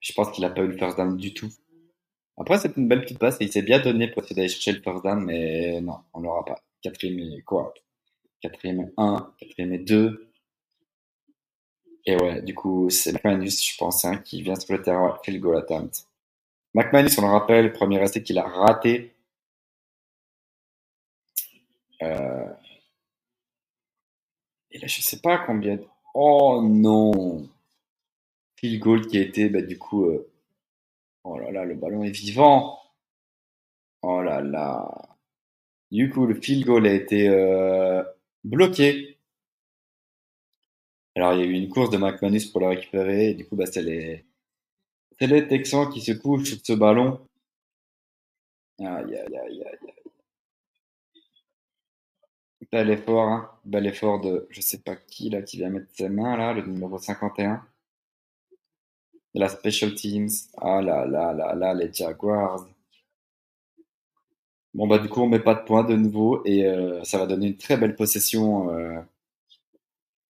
[0.00, 1.48] Je pense qu'il a pas eu le first down du tout.
[2.36, 4.72] Après, c'est une belle petite passe et il s'est bien donné pour essayer d'aller chercher
[4.72, 6.62] le first down, mais non, on l'aura pas.
[6.82, 7.72] Quatrième quoi?
[8.40, 10.30] Quatrième et 1, quatrième et 2.
[12.06, 15.32] Et ouais, du coup, c'est McManus, je pense, hein, qui vient sur le terrain, fait
[15.32, 16.06] le goal attempt.
[16.74, 19.14] McManus, on le rappelle, premier essai qu'il a raté.
[22.02, 22.52] Euh...
[24.70, 25.78] Et là, je sais pas combien.
[26.14, 27.48] Oh non!
[28.56, 30.30] Field goal qui a été, bah, du coup, euh...
[31.24, 32.78] oh là là, le ballon est vivant.
[34.02, 34.88] Oh là là.
[35.90, 38.02] Du coup, le field goal a été euh
[38.46, 39.18] bloqué.
[41.14, 43.30] Alors, il y a eu une course de McManus pour le récupérer.
[43.30, 44.24] Et du coup, bah, c'est les,
[45.48, 47.20] Texans qui se couchent de ce ballon.
[48.78, 49.92] Aïe, aïe, aïe, aïe.
[52.72, 53.50] Bel effort, hein.
[53.64, 56.62] Bel effort de, je sais pas qui, là, qui vient mettre ses mains, là, le
[56.62, 57.64] numéro 51.
[59.34, 60.30] De la Special Teams.
[60.58, 62.66] Ah là là là là, les Jaguars.
[64.76, 67.26] Bon, bah, du coup, on met pas de points de nouveau et euh, ça va
[67.26, 69.00] donner une très belle possession, euh,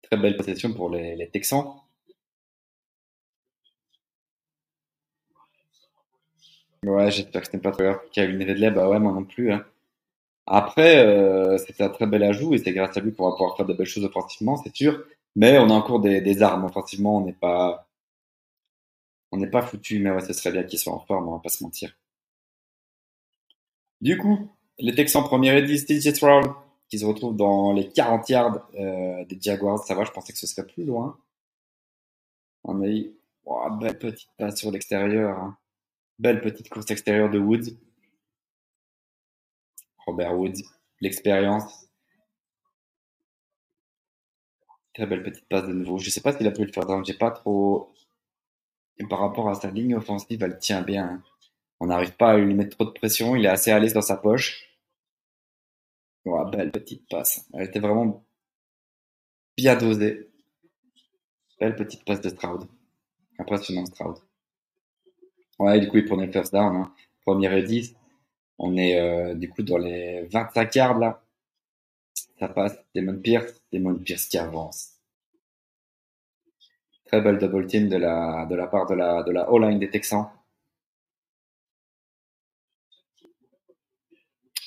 [0.02, 1.74] très belle possession pour les, les Texans.
[6.86, 8.00] Ouais, j'espère que c'était pas trop grave.
[8.12, 9.52] Kevin Ridley, bah ouais, moi non plus.
[9.54, 9.66] Hein.
[10.48, 13.58] Après, euh, c'était un très bel ajout et c'est grâce à lui qu'on va pouvoir
[13.58, 15.04] faire de belles choses offensivement, c'est sûr.
[15.36, 17.88] Mais on a encore des, des armes offensivement, on n'est pas,
[19.34, 20.00] on n'est pas foutu.
[20.00, 21.94] Mais ouais, ce serait bien qu'il soit en forme, on va pas se mentir.
[24.04, 24.50] Du coup,
[24.80, 26.52] les Texans première et 10, TJ Stroud,
[26.90, 29.80] qui se retrouve dans les 40 yards euh, des Jaguars.
[29.80, 31.18] Ça va, je pensais que ce serait plus loin.
[32.66, 33.14] On a eu
[33.80, 35.40] belle petite passe sur l'extérieur.
[35.40, 35.58] Hein.
[36.20, 37.78] Belle petite course extérieure de Woods.
[40.06, 40.64] Robert Woods,
[41.00, 41.88] l'expérience.
[44.94, 45.98] Très belle petite passe de nouveau.
[45.98, 47.94] Je sais pas s'il a pu le faire J'ai pas trop.
[48.98, 51.24] Et par rapport à sa ligne offensive, elle tient bien.
[51.84, 53.36] On n'arrive pas à lui mettre trop de pression.
[53.36, 54.70] Il est assez à l'aise dans sa poche.
[56.24, 57.46] Ouais, belle petite passe.
[57.54, 58.24] Elle était vraiment
[59.58, 60.32] bien dosée.
[61.60, 62.70] Belle petite passe de Stroud.
[63.38, 64.16] Impressionnant Stroud.
[65.60, 66.74] Ouais, du coup, il prenait le first down.
[66.74, 66.94] Hein.
[67.26, 67.94] Premier et 10.
[68.60, 71.22] On est euh, du coup dans les 25 yards là.
[72.40, 72.78] Ça passe.
[72.96, 73.62] Demon Pierce.
[73.74, 74.94] Demon Pierce qui avance.
[77.08, 79.90] Très belle double team de la, de la part de la, de la O-line des
[79.90, 80.30] Texans.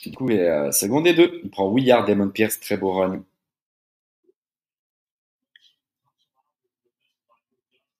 [0.07, 1.40] Du coup, il est euh, second des deux.
[1.42, 3.24] Il prend Willard, Damon Pierce, très beau run.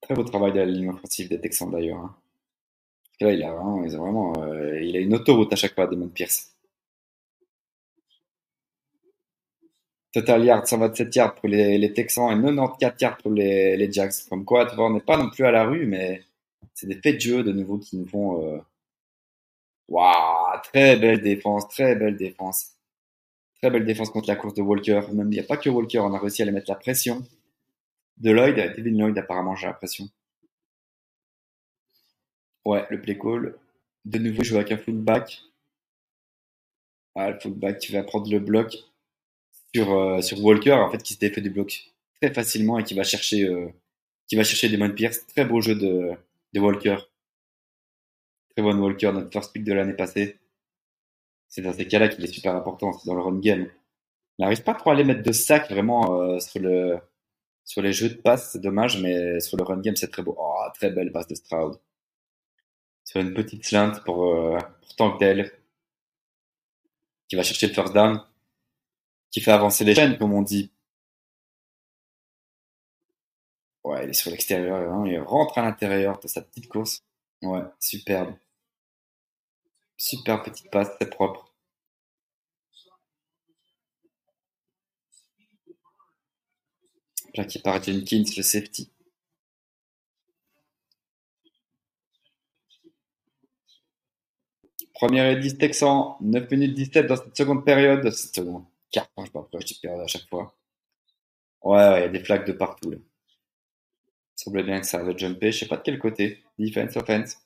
[0.01, 1.99] Très beau travail de la ligne offensive des Texans d'ailleurs.
[1.99, 2.17] Hein.
[3.21, 5.89] Là, il a vraiment, il a, vraiment euh, il a une autoroute à chaque fois,
[5.89, 6.53] Damon Pierce.
[10.13, 14.13] Total yard, 127 yards pour les, Texans et 94 yards pour les, les Jags.
[14.31, 16.23] Comme quoi, on n'est pas non plus à la rue, mais
[16.73, 18.43] c'est des faits de jeu de nouveau qui nous font.
[18.45, 18.59] Euh...
[19.89, 22.73] Waouh, très belle défense, très belle défense.
[23.61, 25.03] Très belle défense contre la course de Walker.
[25.13, 27.25] Même il n'y a pas que Walker, on a réussi à les mettre la pression.
[28.19, 30.09] De Lloyd, Devin Lloyd apparemment j'ai la pression.
[32.65, 33.55] Ouais, le play call.
[34.05, 35.43] De nouveau, je joue avec un fullback.
[37.15, 38.77] Ah, le fullback qui va prendre le bloc
[39.75, 42.95] sur, euh, sur Walker, en fait, qui s'était fait du bloc très facilement et qui
[42.95, 43.69] va chercher, euh,
[44.27, 45.27] qui va chercher Pierce.
[45.29, 46.13] Très beau jeu de,
[46.53, 46.97] de Walker.
[48.57, 50.39] Très bon Walker, notre first pick de l'année passée.
[51.49, 53.71] C'est dans ces cas-là qu'il est super important, c'est dans le run game.
[54.39, 56.99] Il n'arrive pas trop à aller mettre de sac vraiment euh, sur, le,
[57.65, 60.35] sur les jeux de passe, c'est dommage, mais sur le run game, c'est très beau.
[60.39, 61.79] Oh, très belle passe de Stroud.
[63.05, 64.59] Sur une petite slant pour, euh,
[64.99, 65.25] pour qui
[67.37, 68.23] va chercher le first down,
[69.31, 70.73] qui fait avancer les chaînes, comme on dit.
[73.85, 77.03] Ouais, il est sur l'extérieur, hein, il rentre à l'intérieur de sa petite course.
[77.43, 78.35] Ouais, superbe.
[79.99, 81.53] Super petite passe, très propre.
[87.33, 88.91] Plaqué par Jenkins, le safety.
[94.95, 98.11] Première et 10 Texans, 9 minutes 17 dans cette seconde période.
[98.11, 100.55] Cette seconde carte, je sais pas pourquoi je dis période à chaque fois.
[101.63, 102.97] Ouais, ouais, il y a des flaques de partout là.
[102.99, 106.43] Il semblait bien que ça allait jumper, je sais pas de quel côté.
[106.59, 107.37] Defense, offense.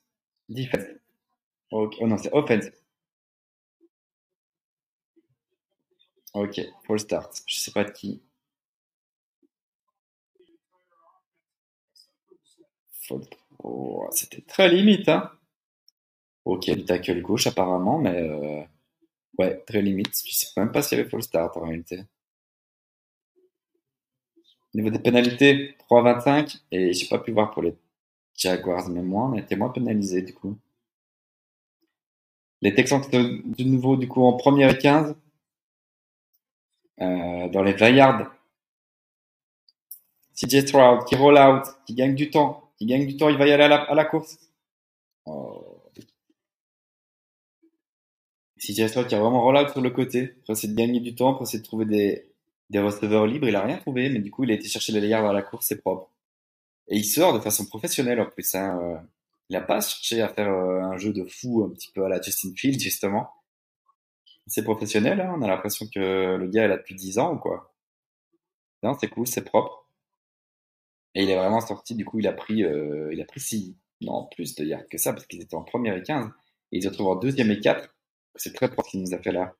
[0.48, 0.99] Defense.
[1.72, 2.66] Ok, oh non, c'est offense.
[6.34, 7.40] Ok, full start.
[7.46, 8.20] Je sais pas de qui.
[13.62, 15.30] Oh, c'était très limite, hein.
[16.44, 18.62] Ok, du tackle gauche apparemment, mais euh...
[19.38, 20.14] ouais, très limite.
[20.26, 22.02] Je sais même pas s'il y avait full start en réalité.
[24.74, 27.72] Au niveau des pénalités, 3,25 et j'ai pas pu voir pour les
[28.36, 30.58] Jaguars, mais moi, on été moins pénalisés du coup.
[32.62, 35.14] Les Texans de nouveau du coup en première et 15.
[37.00, 38.30] Euh, dans les 20 yards.
[40.34, 43.46] CJ Stroud qui roll out, qui gagne du temps, qui gagne du temps, il va
[43.46, 44.38] y aller à la, course.
[45.24, 45.82] Oh.
[48.58, 51.14] CJ Stroud qui a vraiment roll out sur le côté, pour essayer de gagner du
[51.14, 52.30] temps, pour essayer de trouver des,
[52.68, 53.48] des receveurs libres.
[53.48, 55.42] Il a rien trouvé, mais du coup, il a été chercher les yards à la
[55.42, 56.10] course, c'est propre.
[56.88, 58.54] Et il sort de façon professionnelle en plus.
[58.54, 59.02] Hein.
[59.50, 62.08] Il n'a pas cherché à faire euh, un jeu de fou un petit peu à
[62.08, 63.30] la Justin Field, justement.
[64.46, 67.74] C'est professionnel, hein on a l'impression que le gars, a depuis 10 ans ou quoi.
[68.84, 69.88] Non, c'est cool, c'est propre.
[71.16, 73.74] Et il est vraiment sorti, du coup, il a pris, euh, il a pris 6,
[74.02, 76.30] non, plus de yards que ça, parce qu'ils étaient en première et 15.
[76.72, 77.92] Et ils se retrouvent en deuxième et 4.
[78.36, 79.56] C'est très propre ce qu'il nous a fait là.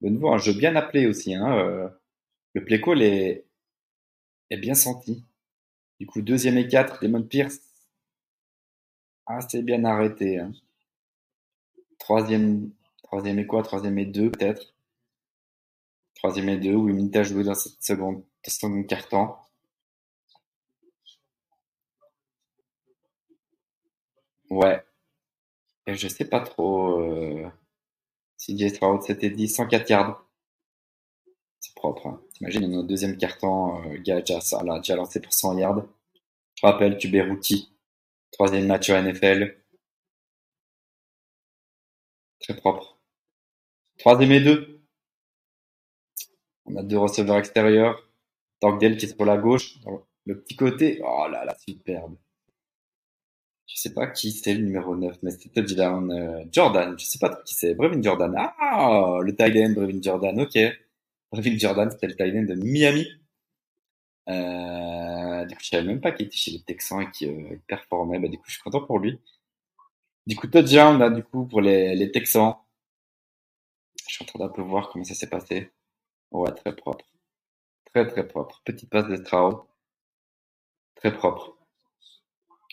[0.00, 1.34] De nouveau, un jeu bien appelé aussi.
[1.34, 1.88] Hein, euh,
[2.54, 3.44] le play call est,
[4.48, 5.22] est bien senti.
[6.00, 7.67] Du coup, deuxième et 4, Demon Pierce.
[9.28, 10.38] Ah, c'est bien arrêté.
[10.38, 10.52] Hein.
[11.98, 12.70] Troisième,
[13.02, 13.62] troisième et quoi?
[13.62, 14.74] Troisième et 2 peut-être.
[16.14, 19.34] Troisième et 2, où il à jouer dans cette seconde, seconde carton.
[24.50, 24.82] Ouais.
[25.86, 27.46] Et je sais pas trop euh,
[28.36, 28.70] si J.
[28.70, 30.24] Stroud s'était dit 104 yards.
[31.60, 32.06] C'est propre.
[32.06, 32.20] Hein.
[32.34, 34.40] T'imagines, notre deuxième carton, euh, gars déjà,
[34.96, 35.84] lancé pour 100 yards.
[36.56, 36.98] Je rappelle,
[37.40, 37.77] tu.
[38.38, 39.56] Troisième match NFL.
[42.38, 43.00] Très propre.
[43.98, 44.80] Troisième et deux.
[46.66, 48.08] On a deux receveurs extérieurs.
[48.62, 49.80] Dale qui est pour la gauche.
[50.24, 51.00] le petit côté.
[51.02, 52.16] Oh là là, superbe.
[53.66, 56.96] Je sais pas qui c'est le numéro 9, mais c'était touchdown euh, Jordan.
[56.96, 57.74] Je sais pas qui c'est.
[57.74, 58.32] Brevin Jordan.
[58.36, 60.40] Ah, le tight end Brevin Jordan.
[60.40, 60.56] Ok.
[61.32, 63.08] Brevin Jordan, c'était le tight de Miami.
[64.28, 67.60] Euh, du coup, je savais même pas qu'il était chez les Texans et qu'il euh,
[67.66, 68.18] performait.
[68.18, 69.20] Bah, du coup, je suis content pour lui.
[70.26, 72.56] Du coup, touchdown, là, du coup, pour les, les Texans.
[74.06, 75.70] Je suis en train d'un peu voir comment ça s'est passé.
[76.30, 77.04] Ouais, très propre.
[77.86, 78.60] Très, très propre.
[78.64, 79.58] Petite passe de Stroud.
[80.96, 81.56] Très propre.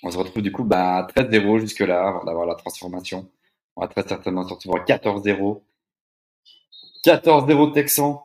[0.03, 3.30] On se retrouve du coup bah, 13-0 jusque-là avant d'avoir la transformation.
[3.76, 5.62] On va très certainement se retrouver à 14-0.
[7.06, 8.20] 14-0 Texans.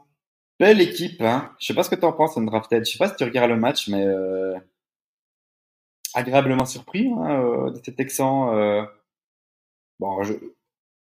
[0.61, 1.57] Belle équipe, hein.
[1.59, 2.85] Je sais pas ce que tu en penses, Undrafted.
[2.85, 4.59] Je sais pas si tu regardes le match, mais euh,
[6.13, 8.51] agréablement surpris hein, euh, de ces Texans.
[8.55, 8.85] Euh...
[10.01, 10.35] Bon, je,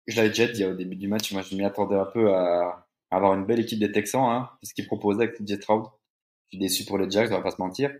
[0.07, 1.31] je l'avais déjà dit au début du match.
[1.31, 4.29] Moi, je m'y attendais un peu à, avoir une belle équipe des Texans.
[4.29, 5.85] Hein, ce qu'ils proposaient avec CJ Stroud.
[6.47, 7.93] Je suis déçu pour les Jacks, on va pas se mentir.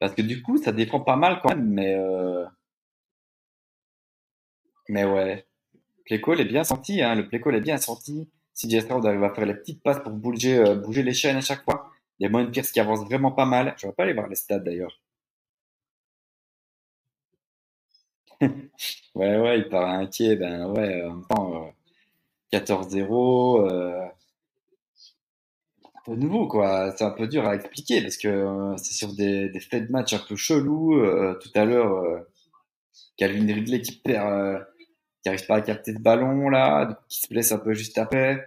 [0.00, 2.44] Parce que du coup, ça défend pas mal quand même, mais euh...
[4.88, 5.46] mais ouais.
[6.04, 7.14] Play est bien senti, hein.
[7.14, 8.28] Le play est bien senti.
[8.58, 11.40] Si Stroud arrive à faire les petites passes pour bouger, euh, bouger les chaînes à
[11.40, 11.92] chaque fois.
[12.18, 13.74] Il y a Moine Pierce qui avance vraiment pas mal.
[13.78, 15.00] Je vais pas aller voir les stats d'ailleurs.
[19.14, 20.36] Ouais, ouais, il paraît inquiet.
[20.36, 21.70] Ben ouais, en temps, euh,
[22.52, 24.06] 14-0, euh,
[26.08, 26.92] de nouveau, quoi.
[26.96, 29.92] C'est un peu dur à expliquer parce que euh, c'est sur des, des faits de
[29.92, 30.94] match un peu chelous.
[30.94, 32.20] Euh, tout à l'heure, euh,
[33.18, 34.60] Calvin Ridley qui perd, euh,
[35.28, 38.44] qui arrive pas à capter ce ballon là, qui se blesse un peu juste après.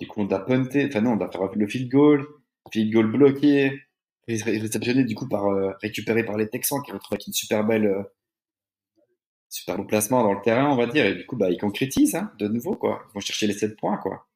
[0.00, 0.86] Du coup, on doit punter.
[0.88, 2.26] Enfin non, on doit faire le field goal.
[2.72, 3.80] Field goal bloqué.
[4.28, 7.64] Ré- Réceptionné du coup par euh, récupéré par les Texans qui retrouvent avec une super
[7.64, 8.02] belle euh,
[9.48, 11.06] super beau placement dans le terrain, on va dire.
[11.06, 13.04] Et du coup, bah, ils concrétisent, hein, de nouveau, quoi.
[13.10, 14.26] Ils vont chercher les 7 points, quoi.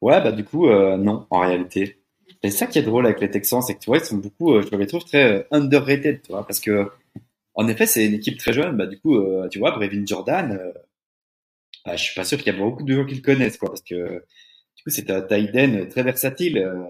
[0.00, 2.00] Ouais, bah, du coup, euh, non, en réalité.
[2.42, 4.54] C'est ça qui est drôle avec les Texans, c'est que tu vois, ils sont beaucoup,
[4.54, 6.90] euh, je les trouve très euh, underrated, tu vois, parce que,
[7.54, 10.52] en effet, c'est une équipe très jeune, bah, du coup, euh, tu vois, Brevin Jordan,
[10.52, 10.72] euh,
[11.84, 13.68] bah, je suis pas sûr qu'il y a beaucoup de gens qui le connaissent, quoi,
[13.70, 13.94] parce que,
[14.76, 16.84] du coup, c'est un end très versatile, euh,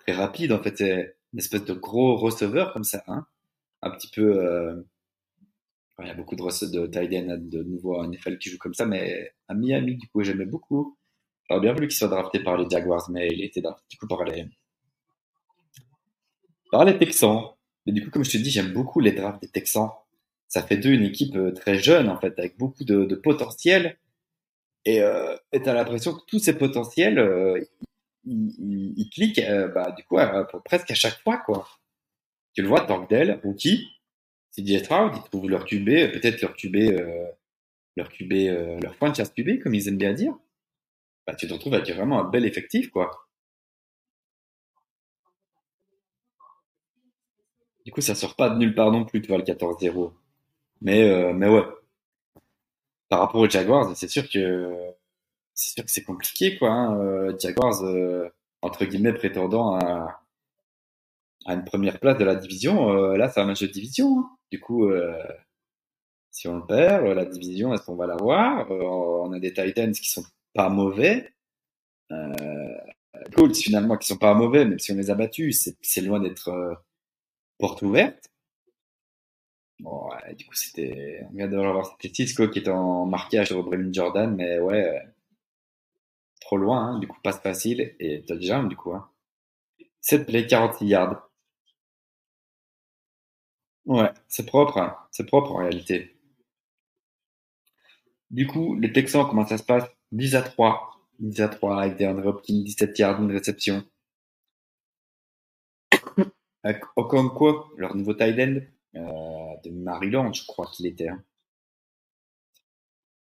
[0.00, 3.26] très rapide, en fait, c'est une espèce de gros receveur comme ça, hein.
[3.82, 4.82] Un petit peu, euh,
[6.00, 8.86] Il y a beaucoup de, de end de nouveau en NFL qui jouent comme ça,
[8.86, 10.95] mais à Miami, du coup, j'aimais beaucoup.
[11.48, 14.08] J'aurais bien voulu qu'il soit drafté par les Jaguars, mais il été drafté du coup
[14.08, 14.46] par les,
[16.70, 17.42] par les Texans.
[17.86, 19.90] Mais du coup, comme je te dis, j'aime beaucoup les drafts des Texans.
[20.48, 23.98] Ça fait d'eux une équipe euh, très jeune, en fait, avec beaucoup de, de potentiel.
[24.86, 27.60] Et euh, t'as l'impression que tous ces potentiels, euh,
[28.24, 30.16] ils, cliquent, euh, bah, du coup,
[30.64, 31.68] presque à chaque fois, quoi.
[32.54, 33.88] Tu le vois, Dell, rookie,
[34.52, 36.76] CJ Stroud, ils trouvent leur QB, peut-être leur QB,
[37.96, 38.32] leur QB,
[38.82, 40.34] leur point de chasse QB, comme ils aiment bien dire.
[41.26, 43.10] Bah, tu te retrouves avec vraiment un bel effectif, quoi.
[47.86, 50.12] Du coup, ça sort pas de nulle part non plus, tu vois, le 14-0.
[50.82, 51.64] Mais, euh, mais ouais,
[53.08, 54.72] par rapport aux Jaguars, c'est sûr que
[55.54, 56.70] c'est sûr que c'est compliqué, quoi.
[56.70, 56.98] Hein.
[57.00, 58.28] Euh, Jaguars, euh,
[58.62, 60.22] entre guillemets, prétendant à,
[61.46, 64.18] à une première place de la division, euh, là, c'est un match de division.
[64.20, 64.30] hein.
[64.52, 65.12] Du coup, euh,
[66.30, 68.70] si on le perd, la division, est-ce qu'on va l'avoir?
[68.70, 70.22] On a des Titans qui sont
[70.56, 71.32] pas mauvais.
[72.12, 72.78] Euh,
[73.34, 76.48] Colts, finalement, qui sont pas mauvais, même si on les a battus, c'est loin d'être
[76.48, 76.74] euh,
[77.58, 78.30] porte ouverte.
[79.80, 83.62] Bon, ouais, du coup, c'était, on vient revoir c'était Cisco qui est en marquage sur
[83.62, 84.98] Brevin Jordan, mais ouais, euh,
[86.40, 89.06] trop loin, hein, du coup, passe facile, et touchdown, du coup, hein.
[90.00, 91.30] 7 plays, 46 yards.
[93.86, 96.14] Ouais, c'est propre, hein, c'est propre en réalité.
[98.30, 99.84] Du coup, les Texans, comment ça se passe?
[100.12, 101.00] 10 à 3.
[101.18, 103.84] 10 à 3 avec des Andrew Hopkins, 17 yards, une réception.
[106.62, 108.60] Avec Okonkwo, leur nouveau tight end,
[108.96, 111.22] euh, de Maryland, je crois qu'il était, hein.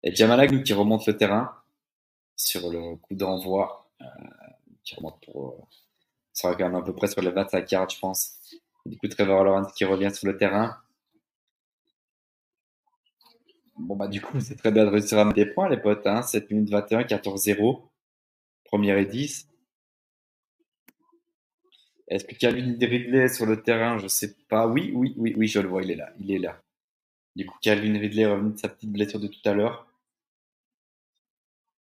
[0.04, 1.54] Et Jamal qui remonte le terrain
[2.36, 4.06] sur le coup d'envoi, euh,
[4.84, 5.66] qui remonte pour, euh,
[6.32, 8.40] ça sera quand même à peu près sur les 25 yards, je pense.
[8.86, 10.78] Du coup, Trevor Lawrence qui revient sur le terrain.
[13.80, 16.06] Bon, bah, du coup, c'est très bien de réussir à mettre des points, les potes,
[16.06, 16.22] hein.
[16.22, 17.82] 7 minutes 21, 14-0.
[18.66, 19.48] Première et 10.
[22.08, 23.98] Est-ce que Calvin Ridley est sur le terrain?
[23.98, 24.68] Je sais pas.
[24.68, 26.12] Oui, oui, oui, oui, je le vois, il est là.
[26.20, 26.62] Il est là.
[27.36, 29.88] Du coup, Calvin Ridley est revenu de sa petite blessure de tout à l'heure.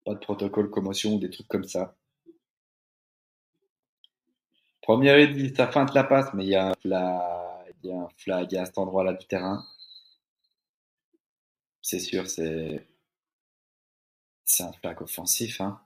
[0.05, 1.95] Pas de protocole commotion ou des trucs comme ça.
[4.81, 7.93] Première et 10, ça feinte la passe, mais il y a un flag, il y
[7.93, 9.63] a un flag à cet endroit-là du terrain.
[11.81, 12.85] C'est sûr, c'est,
[14.59, 15.79] un flag offensif, hein.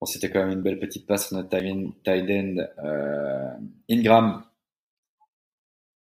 [0.00, 3.56] Bon, c'était quand même une belle petite passe sur notre tight end, euh,
[3.88, 4.44] Ingram,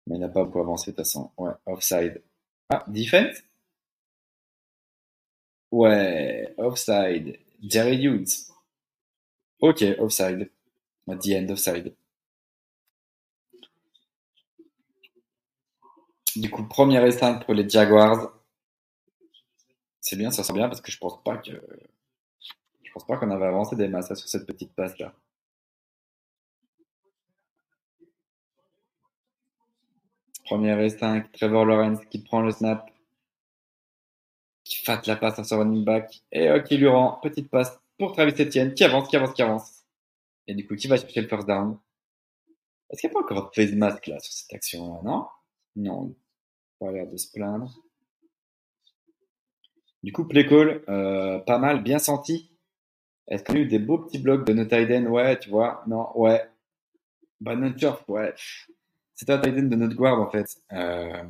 [0.07, 1.31] mais il n'a pas beaucoup avancé de toute façon.
[1.37, 2.21] Ouais, offside.
[2.69, 3.43] Ah, defense?
[5.71, 7.39] Ouais, offside.
[7.61, 8.51] Jerry Hughes.
[9.59, 10.49] Ok, offside.
[11.09, 11.95] At the end, offside.
[16.35, 18.33] Du coup, première et 5 pour les Jaguars.
[20.05, 21.51] C'est bien, ça sent bien parce que je pense pas que,
[22.83, 25.13] je pense pas qu'on avait avancé des masses sur cette petite passe là.
[30.43, 32.91] Première et 5, Trevor Lawrence qui prend le snap,
[34.65, 38.11] qui fate la passe à son running back, et ok, lui rend petite passe pour
[38.11, 39.85] Travis Etienne qui avance, qui avance, qui avance.
[40.47, 41.79] Et du coup, qui va chercher le first down?
[42.89, 45.27] Est-ce qu'il n'y a pas encore face mask là sur cette action là, non?
[45.77, 46.15] Non,
[46.77, 47.73] pas l'air de se plaindre.
[50.03, 52.51] Du coup, play call, euh, pas mal, bien senti.
[53.27, 55.05] Est-ce qu'on a eu des beaux petits blocs de tight ends?
[55.09, 56.41] Ouais, tu vois, non, ouais.
[57.41, 58.33] Brandon Turf, ouais.
[59.15, 61.23] C'est un end de notre guard en fait, euh,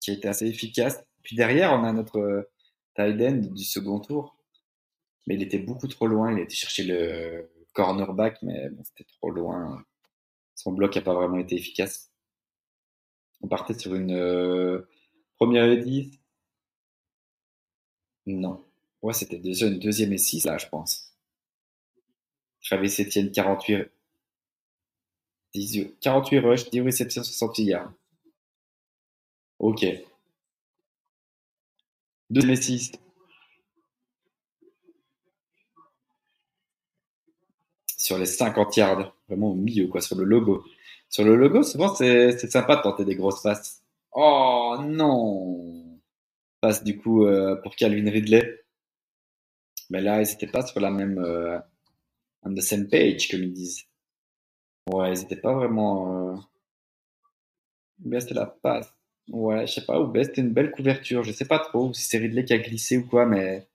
[0.00, 1.02] qui été assez efficace.
[1.22, 2.50] Puis derrière, on a notre euh,
[2.96, 4.36] tight end du second tour,
[5.26, 6.32] mais il était beaucoup trop loin.
[6.32, 9.84] Il a été chercher le cornerback, mais bon, c'était trop loin.
[10.54, 12.10] Son bloc n'a pas vraiment été efficace.
[13.42, 14.88] On partait sur une euh,
[15.36, 16.21] première et 10.
[18.26, 18.64] Non.
[19.02, 21.12] Ouais, c'était déjà une deuxième et 6 là, je pense.
[22.64, 23.90] Travis Etienne, 48,
[25.54, 27.92] 18, 48 rush, 10 réceptions, 68 yards.
[29.58, 29.84] Ok.
[32.30, 32.92] Deuxième et 6.
[37.96, 40.64] Sur les 50 yards, vraiment au milieu, quoi, sur le logo.
[41.08, 43.82] Sur le logo, souvent, c'est sympa de tenter des grosses passes.
[44.12, 45.81] Oh non
[46.62, 48.64] Passe du coup euh, pour Calvin Ridley.
[49.90, 51.18] Mais là, ils n'étaient pas sur la même...
[51.18, 51.58] Euh,
[52.44, 53.84] on the same page, comme ils disent.
[54.88, 56.34] Ouais, ils n'étaient pas vraiment...
[56.34, 56.36] Euh...
[57.98, 58.94] Bien, c'était la passe.
[59.28, 61.24] Ouais, je sais pas, ou bien c'était une belle couverture.
[61.24, 63.66] Je sais pas trop, si c'est Ridley qui a glissé ou quoi, mais...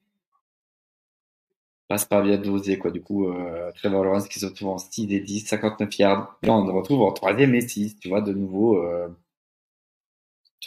[1.90, 2.92] Passe pas bien dosé, quoi.
[2.92, 6.40] Du coup, euh, Trevor Lawrence qui se retrouve en 6 et 10, 59 yards.
[6.44, 8.82] Là, on se retrouve en troisième et 6, tu vois, de nouveau...
[8.82, 9.10] Euh...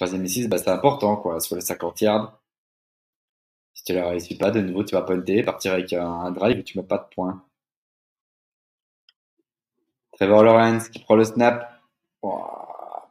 [0.00, 2.40] Troisième et 6, bah, c'est important, quoi, sur les 50 yards.
[3.74, 6.64] Si tu ne réussis pas, de nouveau, tu vas punter, partir avec un, drive et
[6.64, 7.44] tu mets pas de points.
[10.14, 11.82] Trevor Lawrence qui prend le snap.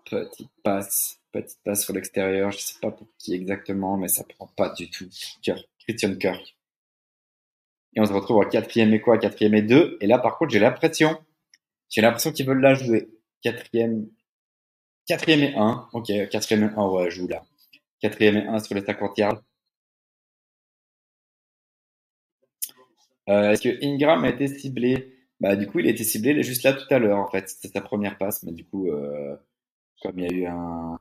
[0.09, 2.49] petite passe, petite passe sur l'extérieur.
[2.49, 5.07] Je sais pas pour qui exactement, mais ça prend pas du tout.
[5.77, 6.57] Christian Kirk.
[7.93, 9.99] Et on se retrouve en quatrième et quoi, quatrième et deux.
[10.01, 11.23] Et là, par contre, j'ai l'impression,
[11.87, 13.09] j'ai l'impression qu'ils veulent la jouer.
[13.43, 14.09] Quatrième,
[15.09, 15.87] quatrième et un.
[15.93, 17.43] Ok, quatrième et un, ouais, je joue là.
[17.99, 19.41] Quatrième et un sur les 50 yards.
[23.27, 25.15] Euh, est-ce que Ingram a été ciblé?
[25.39, 27.49] Bah du coup, il a été ciblé juste là tout à l'heure en fait.
[27.49, 29.35] C'était sa première passe, mais du coup, euh,
[30.01, 30.99] comme il y a eu un,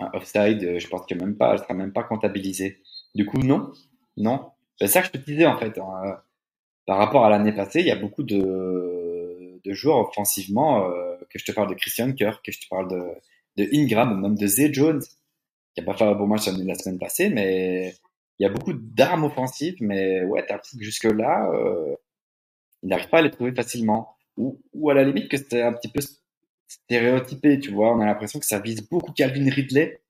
[0.00, 2.82] un offside, euh, je pense que même pas, elle sera même pas comptabilisée.
[3.14, 3.72] Du coup, non,
[4.16, 4.50] non.
[4.78, 5.78] C'est ça que je te disais en fait.
[5.78, 6.20] Hein.
[6.86, 8.85] Par rapport à l'année passée, il y a beaucoup de,
[9.66, 12.88] de joueurs offensivement, euh, que je te parle de Christian Kirk, que je te parle
[12.90, 13.02] de,
[13.56, 15.02] de Ingram même de Zay Jones,
[15.74, 17.94] qui a pas fait un bon match la semaine passée, mais
[18.38, 21.94] il y a beaucoup d'armes offensives, mais ouais, t'as l'impression que jusque-là, euh,
[22.82, 24.16] il n'arrive pas à les trouver facilement.
[24.36, 26.00] Ou, à la limite que c'est un petit peu
[26.66, 27.94] stéréotypé, tu vois.
[27.96, 30.00] On a l'impression que ça vise beaucoup Calvin Ridley.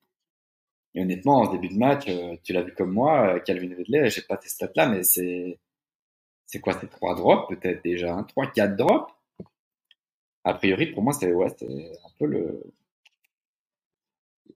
[0.94, 4.10] Et honnêtement, en début de match, euh, tu l'as vu comme moi, euh, Calvin Ridley,
[4.10, 5.58] j'ai pas tes stats là, mais c'est,
[6.46, 9.12] c'est quoi, c'est trois drops peut-être déjà, hein, trois, quatre drops?
[10.46, 12.62] A priori, pour moi, c'est ouais, un peu le,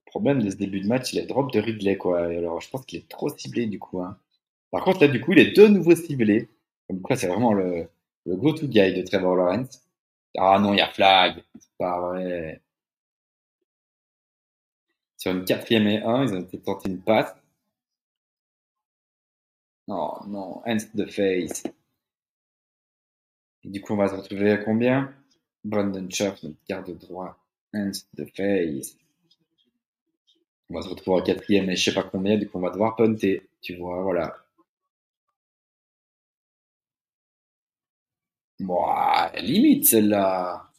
[0.05, 2.19] problème de ce début de match, il est drop de Ridley, quoi.
[2.25, 4.01] alors, je pense qu'il est trop ciblé, du coup.
[4.01, 4.17] Hein.
[4.71, 6.49] Par contre, là, du coup, il est de nouveau ciblé.
[7.15, 7.89] C'est vraiment le,
[8.27, 9.81] go-to guy de Trevor Lawrence.
[10.37, 11.43] Ah non, il y a flag.
[11.59, 12.61] C'est pas vrai.
[15.17, 17.33] Sur une quatrième et un, ils ont été tenté une passe.
[19.87, 21.63] Non, non, hands the face.
[23.63, 25.13] Du coup, on va se retrouver à combien?
[25.63, 27.37] Brandon Scherf, notre garde droit.
[27.73, 28.95] Hands the face
[30.71, 32.69] on va se retrouver en quatrième et je sais pas combien, du coup on va
[32.71, 34.37] devoir punter, tu vois, voilà.
[38.59, 38.85] Bon,
[39.41, 40.71] limite celle-là.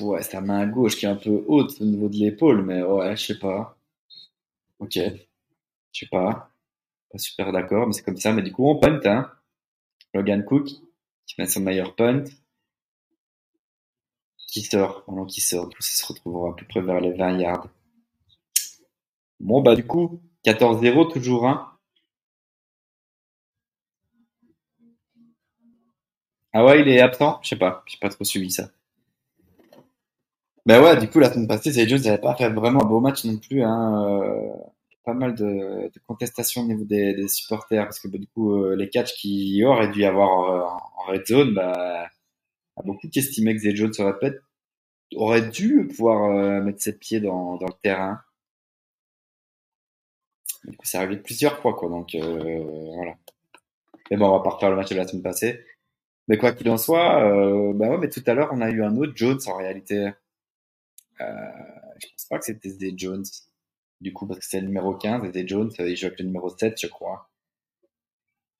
[0.00, 3.16] Ouais, c'est main gauche qui est un peu haute au niveau de l'épaule, mais ouais,
[3.16, 3.76] je sais pas.
[4.80, 6.50] Ok, je sais pas.
[7.12, 8.32] Pas super d'accord, mais c'est comme ça.
[8.32, 9.30] Mais du coup, on punt, hein.
[10.14, 10.68] Logan Cook,
[11.28, 12.24] qui met son meilleur punt
[14.48, 17.68] qui sort, pendant qui sort, ça se retrouvera à peu près vers les 20 yards.
[19.38, 21.70] Bon, bah, du coup, 14-0, toujours un.
[26.52, 27.38] Ah ouais, il est absent?
[27.42, 28.70] Je sais pas, j'ai pas trop suivi ça.
[30.66, 33.00] Ben ouais, du coup, la semaine passée, Zay Jones n'avait pas fait vraiment un beau
[33.00, 34.20] match non plus, hein.
[34.22, 34.50] Euh,
[35.08, 38.52] pas mal de, de contestations au niveau des, des supporters, parce que bah, du coup,
[38.54, 40.60] euh, les catchs qui auraient dû y avoir euh,
[40.98, 42.10] en red zone, bah,
[42.84, 43.92] beaucoup qui estimaient que Zay Jones
[45.16, 48.20] aurait, dû pouvoir euh, mettre ses pieds dans, le terrain.
[50.64, 51.88] Du coup, c'est arrivé plusieurs fois, quoi.
[51.88, 53.16] Donc, voilà.
[54.10, 55.64] Mais bon, on va pas refaire le match de la semaine passée.
[56.28, 58.82] Mais quoi qu'il en soit, euh, bah ouais, mais tout à l'heure, on a eu
[58.82, 60.10] un autre Jones en réalité.
[61.22, 61.24] Euh,
[61.98, 63.24] je pense pas que c'était Zay Jones.
[64.00, 66.26] Du coup, parce que c'est le numéro 15 et Zay Jones, il joue avec le
[66.26, 67.28] numéro 7, je crois.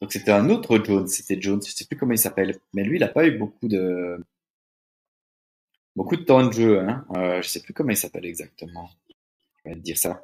[0.01, 2.59] Donc c'était un autre Jones, c'était Jones, je sais plus comment il s'appelle.
[2.73, 4.19] Mais lui, il a pas eu beaucoup de
[5.97, 6.81] beaucoup de temps de jeu.
[6.81, 7.05] Hein.
[7.17, 8.91] Euh, je sais plus comment il s'appelle exactement.
[9.65, 10.23] Je vais te dire ça.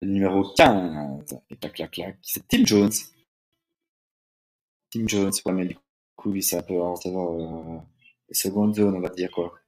[0.00, 1.40] Le numéro 15.
[1.50, 2.18] Et clac, clac, clac.
[2.22, 2.92] C'est Tim Jones.
[4.90, 5.76] Tim Jones, ouais, mais du
[6.16, 7.78] coup, lui, c'est un peu en euh,
[8.30, 9.59] seconde zone, on va dire quoi.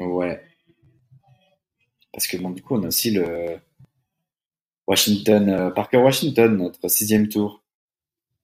[0.00, 0.42] Ouais.
[2.12, 3.58] Parce que bon, du coup, on a aussi le,
[4.86, 7.62] Washington, euh, Parker Washington, notre sixième tour.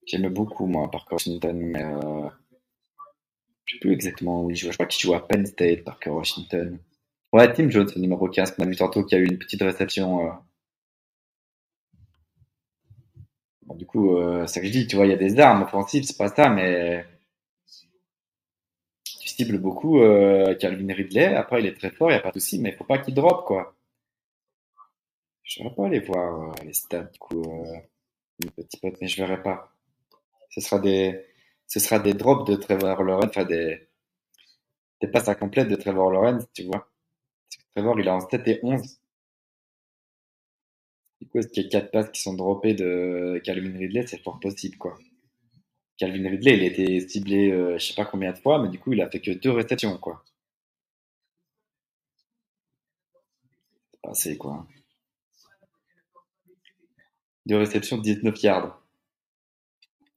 [0.06, 2.28] J'aime beaucoup, moi, Parker Washington, mais euh,
[3.64, 4.70] je sais plus exactement où il joue.
[4.70, 6.78] Je crois qu'il joue à Penn State, Parker Washington.
[7.32, 10.26] Ouais, Tim Jones, numéro 15, qu'on a vu tantôt, qui a eu une petite réception.
[10.26, 10.32] Euh.
[13.62, 15.38] Bon, du coup, euh, c'est ça que je dis, tu vois, il y a des
[15.38, 17.06] armes offensives, c'est pas ça, mais
[19.42, 21.34] tu cibles beaucoup euh, Calvin Ridley.
[21.34, 22.98] Après, il est très fort, il n'y a pas de souci, mais il faut pas
[22.98, 23.74] qu'il drop, quoi.
[25.42, 27.76] Je ne vais pas aller voir euh, les stats, du coup, euh,
[28.44, 29.72] mes petits potes, mais je verrai pas.
[30.50, 31.26] Ce sera des,
[31.66, 33.88] ce sera des drops de Trevor Lawrence, enfin des,
[35.00, 36.88] des passes incomplètes de Trevor Lawrence, tu vois.
[37.74, 39.00] Trevor, il est en 7 et 11.
[41.20, 44.06] Du coup, est-ce qu'il y a 4 passes qui sont droppées de Calvin Ridley?
[44.06, 44.98] C'est fort possible, quoi.
[46.02, 48.80] Calvin Ridley, il a été ciblé, euh, je sais pas combien de fois, mais du
[48.80, 50.24] coup, il a fait que deux réceptions, quoi.
[53.92, 54.66] C'est pas assez, quoi.
[57.46, 58.82] Deux réceptions, 19 yards.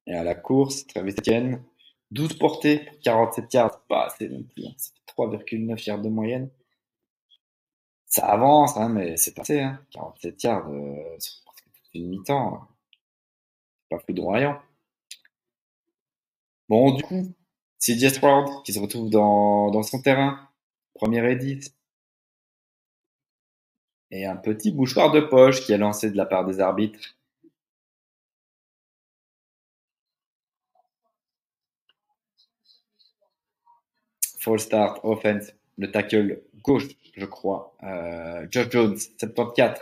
[0.07, 1.63] Et à la course, Travis Etienne,
[2.09, 3.85] 12 portées pour 47 yards.
[3.87, 4.65] Pas assez non plus.
[4.65, 4.73] hein.
[4.77, 6.49] Ça fait 3,9 yards de moyenne.
[8.07, 9.61] Ça avance, hein, mais c'est passé.
[9.61, 9.79] Hein.
[9.91, 12.67] 47 yards euh, sur presque une mi-temps.
[13.91, 14.59] Pas foudroyant.
[16.69, 17.33] Bon, du coup,
[17.77, 20.49] c'est Jess Ward qui se retrouve dans, dans son terrain.
[20.95, 21.75] Premier et 10.
[24.11, 27.15] Et un petit bouchoir de poche qui est lancé de la part des arbitres.
[34.39, 37.75] Full start, offense, le tackle gauche, je crois.
[37.83, 39.79] Euh, Josh Jones, 74.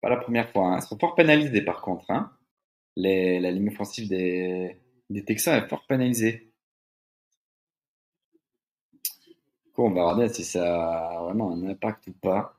[0.00, 0.68] Pas la première fois.
[0.68, 0.78] Hein.
[0.80, 2.10] Ils sont fort pénalisés par contre.
[2.10, 2.32] Hein.
[2.96, 4.76] La ligne offensive des,
[5.10, 6.52] des Texans est fort pénalisée.
[9.64, 12.58] Du coup, on va regarder si ça a vraiment un impact ou pas.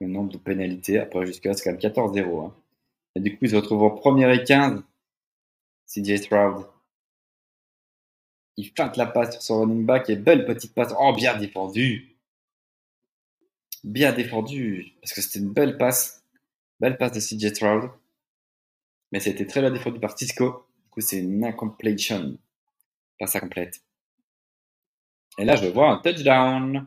[0.00, 0.98] Le nombre de pénalités.
[0.98, 2.46] Après, jusque-là, c'est quand même 14-0.
[2.46, 2.54] Hein.
[3.14, 4.82] Et du coup, ils se retrouvent en première et 15.
[5.86, 6.66] CJ Stroud.
[8.56, 10.94] Il feinte la passe sur son running back et belle petite passe.
[10.98, 12.16] Oh, bien défendu.
[13.82, 14.94] Bien défendu.
[15.00, 16.24] Parce que c'était une belle passe.
[16.78, 17.90] Belle passe de CJ Stroud.
[19.12, 20.66] Mais c'était très bien défendu par Cisco.
[20.90, 22.36] Du coup, c'est une incompletion.
[23.18, 23.82] Passe incomplète.
[25.38, 26.86] Et là, je vois un touchdown.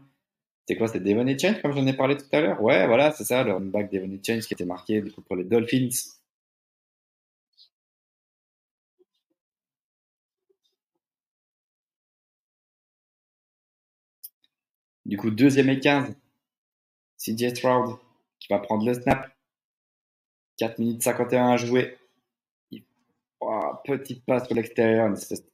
[0.68, 2.62] C'est quoi, c'est Devon Change, comme j'en ai parlé tout à l'heure?
[2.62, 5.36] Ouais, voilà, c'est ça, le running back Devon Change qui était marqué du coup pour
[5.38, 5.90] les Dolphins.
[15.06, 16.14] Du coup, deuxième et 15.
[17.18, 17.98] CJ Stroud
[18.40, 19.32] qui va prendre le snap.
[20.58, 21.98] 4 minutes 51 à jouer.
[23.74, 25.50] Oh, petite sur l'extérieur, une espèce de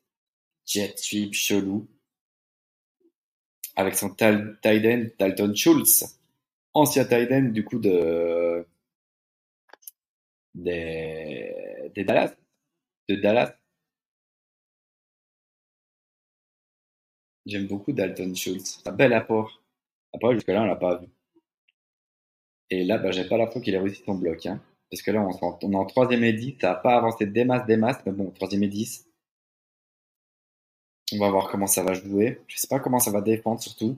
[0.65, 1.88] jet sweep chelou.
[3.76, 6.20] Avec son tight end, Dalton Schultz.
[6.74, 8.65] Ancien tight end, du coup, de,
[10.53, 12.36] des, Dallas.
[13.07, 13.55] De Dallas.
[17.45, 18.82] J'aime beaucoup Dalton Schultz.
[18.86, 19.61] Un bel apport.
[20.13, 21.07] Après, jusque-là, on l'a pas vu.
[22.70, 24.45] Et là, bah, j'ai pas l'info qu'il ait réussi son bloc.
[24.45, 24.61] Hein.
[24.91, 26.57] Parce que là, on, est en troisième et 10.
[26.61, 27.99] Ça n'a pas avancé des masses, des masses.
[28.05, 29.07] Mais bon, troisième et 10.
[31.13, 32.41] On va voir comment ça va jouer.
[32.47, 33.97] Je sais pas comment ça va défendre, surtout.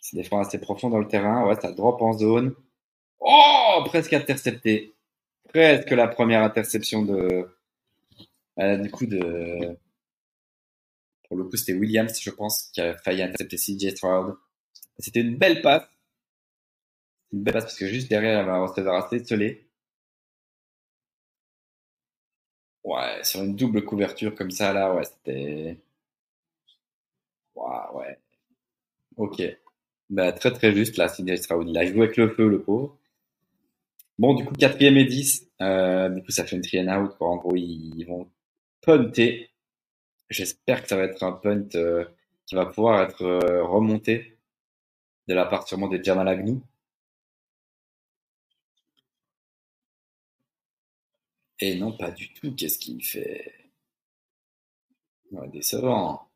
[0.00, 1.46] Ça défend assez profond dans le terrain.
[1.46, 2.54] Ouais, ça drop en zone.
[3.20, 4.94] Oh, presque intercepté.
[5.48, 7.48] Presque la première interception de,
[8.60, 9.76] euh, du coup, de,
[11.28, 14.34] pour le coup, c'était Williams, je pense, qui a failli intercepter CJ Stroud.
[14.98, 15.84] C'était une belle passe.
[17.32, 19.66] Une belle passe parce que juste derrière, avait un receveur assez isolé.
[22.84, 25.78] Ouais, sur une double couverture comme ça, là, ouais, c'était.
[27.54, 28.18] Ouais, ouais.
[29.16, 29.42] Ok.
[30.10, 31.68] Bah, très très juste, là, CJ Stroud.
[31.68, 32.98] Il a joué avec le feu, le pauvre.
[34.18, 35.48] Bon, du coup, quatrième et 10.
[35.62, 37.16] Euh, du coup, ça fait une three and out.
[37.16, 37.28] Quoi.
[37.28, 38.28] En gros, ils, vont
[38.82, 39.50] punter.
[40.30, 42.04] J'espère que ça va être un punt euh,
[42.46, 44.38] qui va pouvoir être euh, remonté
[45.28, 46.60] de la part sûrement des Jamal Agnew.
[51.60, 52.54] Et non, pas du tout.
[52.54, 53.54] Qu'est-ce qu'il fait?
[55.32, 56.28] Ouais, Décevant.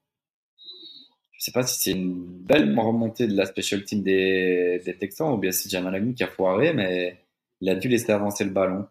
[1.33, 5.33] Je sais pas si c'est une belle remontée de la special team des, des Texans
[5.33, 7.23] ou bien c'est Jamal Agnew qui a foiré, mais
[7.61, 8.89] il a dû laisser avancer le ballon.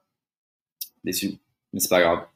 [1.03, 1.38] Déçu.
[1.72, 2.27] Mais c'est pas grave.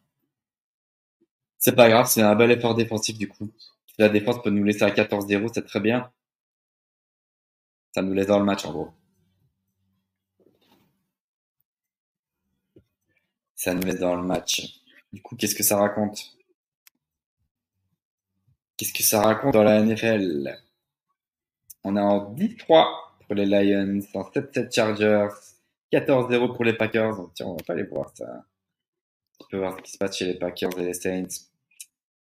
[1.60, 3.52] C'est pas grave, c'est un bel effort défensif du coup.
[4.00, 6.12] La défense peut nous laisser à 14-0, c'est très bien.
[7.94, 8.92] Ça nous laisse dans le match en gros.
[13.58, 14.82] Ça nous laisse dans le match.
[15.12, 16.38] Du coup, qu'est-ce que ça raconte?
[18.78, 20.56] Qu'est-ce que ça raconte dans la NFL
[21.84, 22.86] On est en 10-3
[23.26, 25.30] pour les Lions, en 7-7 Chargers,
[25.92, 27.32] 14-0 pour les Packers.
[27.34, 28.46] Tiens, on va pas les voir ça.
[29.40, 31.48] On peut voir ce qui se passe chez les Packers et les Saints.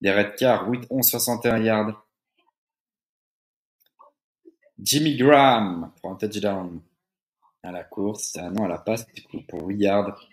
[0.01, 2.05] Des Red Cars, 8-11, 61 yards.
[4.77, 6.79] Jimmy Graham pour un touchdown
[7.63, 8.37] à la course.
[8.39, 10.29] Ah non, à la passe, du coup, pour 8 yards.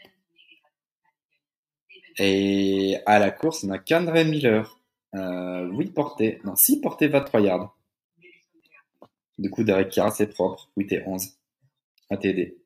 [2.23, 4.79] Et à la course, on a Kendra Miller.
[5.15, 7.75] Euh, 8 portées, non, 6 portées, 23 yards.
[9.39, 10.71] Du coup, Derek Carr, c'est propre.
[10.77, 11.31] 8 et 11.
[12.11, 12.59] Un TD.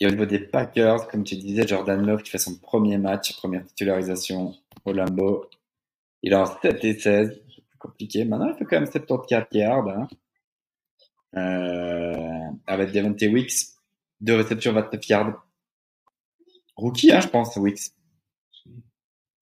[0.00, 3.36] Et au niveau des Packers, comme tu disais, Jordan Love qui fait son premier match,
[3.36, 4.52] première titularisation
[4.84, 5.48] au Lambeau.
[6.24, 7.40] Il est en 7 et 16.
[7.54, 8.24] C'est compliqué.
[8.24, 9.88] Maintenant, il fait quand même 74 yards.
[9.88, 10.08] Hein.
[11.36, 13.76] Euh, avec Devontae Wicks.
[14.20, 15.46] Deux réceptions, 29 yards.
[16.76, 17.92] Rookie, hein, je pense, Wicks.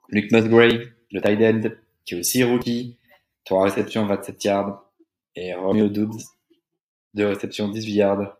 [0.09, 1.70] Luke Musgrave, le tight end,
[2.05, 2.98] qui est aussi rookie.
[3.44, 4.85] Trois réceptions, 27 yards.
[5.36, 6.19] Et Romeo Doubs,
[7.15, 8.36] deux réceptions, 18 yards.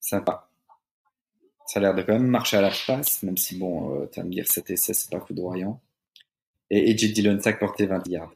[0.00, 0.48] Sympa.
[1.66, 4.20] Ça a l'air de quand même marcher à la passe, même si bon, euh, tu
[4.20, 5.82] vas me dire 7 et 16, c'est pas foudroyant.
[6.70, 8.32] Et AJ Dillon, 5 porté 20 yards.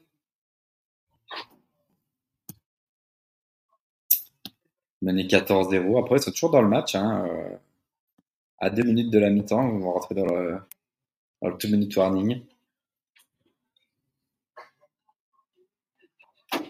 [5.01, 5.99] Mené 14-0.
[5.99, 6.95] Après, ils sont toujours dans le match.
[6.95, 7.57] Hein, euh,
[8.63, 10.57] à 2 minutes de la mi-temps, on va dans le,
[11.43, 12.45] dans le 2-minute warning.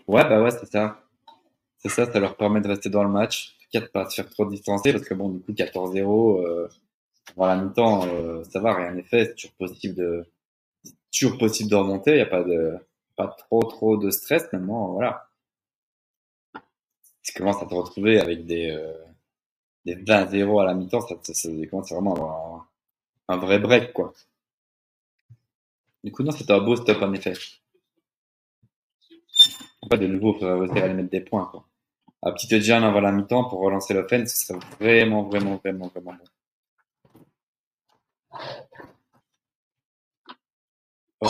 [0.09, 1.05] Ouais, bah ouais, c'est ça.
[1.77, 3.56] C'est ça, ça leur permet de rester dans le match.
[3.59, 6.40] En tout cas, de pas se faire trop distancer, parce que bon, du coup, 14-0,
[6.40, 6.69] euh,
[7.36, 9.27] la mi-temps, euh, ça va, rien n'est fait.
[9.27, 10.24] C'est toujours possible de,
[11.14, 12.12] toujours possible de remonter.
[12.12, 12.74] Il n'y a pas de,
[13.16, 15.28] pas trop, trop de stress maintenant, voilà.
[17.23, 18.94] Tu commences à te retrouver avec des, euh,
[19.84, 22.68] des 20-0 à la mi-temps, ça, ça, ça commence vraiment à avoir
[23.28, 24.12] un, vrai break, quoi.
[26.04, 27.34] Du coup, non, c'était un beau stop, en effet.
[29.88, 31.66] Pas de nouveau, il réussir à mettre des points, quoi.
[32.22, 36.24] Un petit avant la mi-temps pour relancer l'offense, ce serait vraiment, vraiment, vraiment, vraiment bon.
[41.20, 41.28] Oh,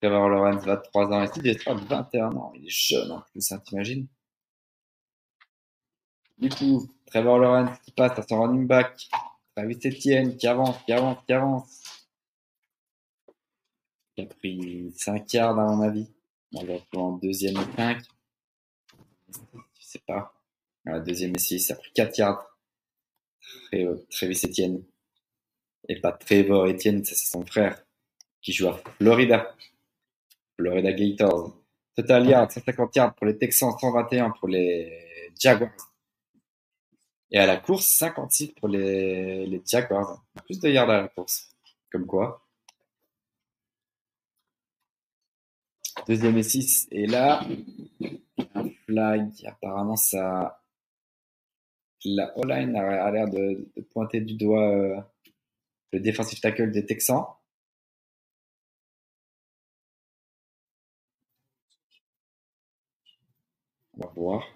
[0.00, 1.22] Trevor Lawrence, 23 ans.
[1.24, 2.52] Ici, il est 21 ans.
[2.54, 4.06] Il est jeune en plus, hein, t'imagines?
[6.38, 9.08] Du coup, Trevor Lawrence qui passe à son running back.
[9.54, 11.82] Travis Etienne qui avance, qui avance, qui avance.
[14.14, 16.12] Qui a pris 5 yards à mon avis.
[16.54, 17.98] On va en deuxième et 5.
[19.28, 20.32] Je sais pas.
[21.04, 22.58] Deuxième et 6, ça a pris 4 yards.
[23.66, 24.84] Très, Travis Etienne.
[25.88, 27.82] Et pas Trevor Etienne, c'est son frère.
[28.40, 29.54] Qui joue à Florida.
[30.58, 31.56] Florida Gators.
[31.94, 35.70] Total yards, 150 yards pour les Texans, 121 pour les Jaguars.
[37.30, 39.58] Et à la course, 56 pour les, les.
[39.58, 41.50] Plus de yards à la course.
[41.90, 42.46] Comme quoi.
[46.06, 46.88] Deuxième et 6.
[46.92, 47.44] Et là,
[48.54, 49.30] un flag.
[49.46, 50.62] Apparemment, ça.
[52.04, 55.00] La O-line a, l'air de, pointer du doigt euh,
[55.92, 57.26] le defensive tackle des Texans.
[63.94, 64.55] On va voir.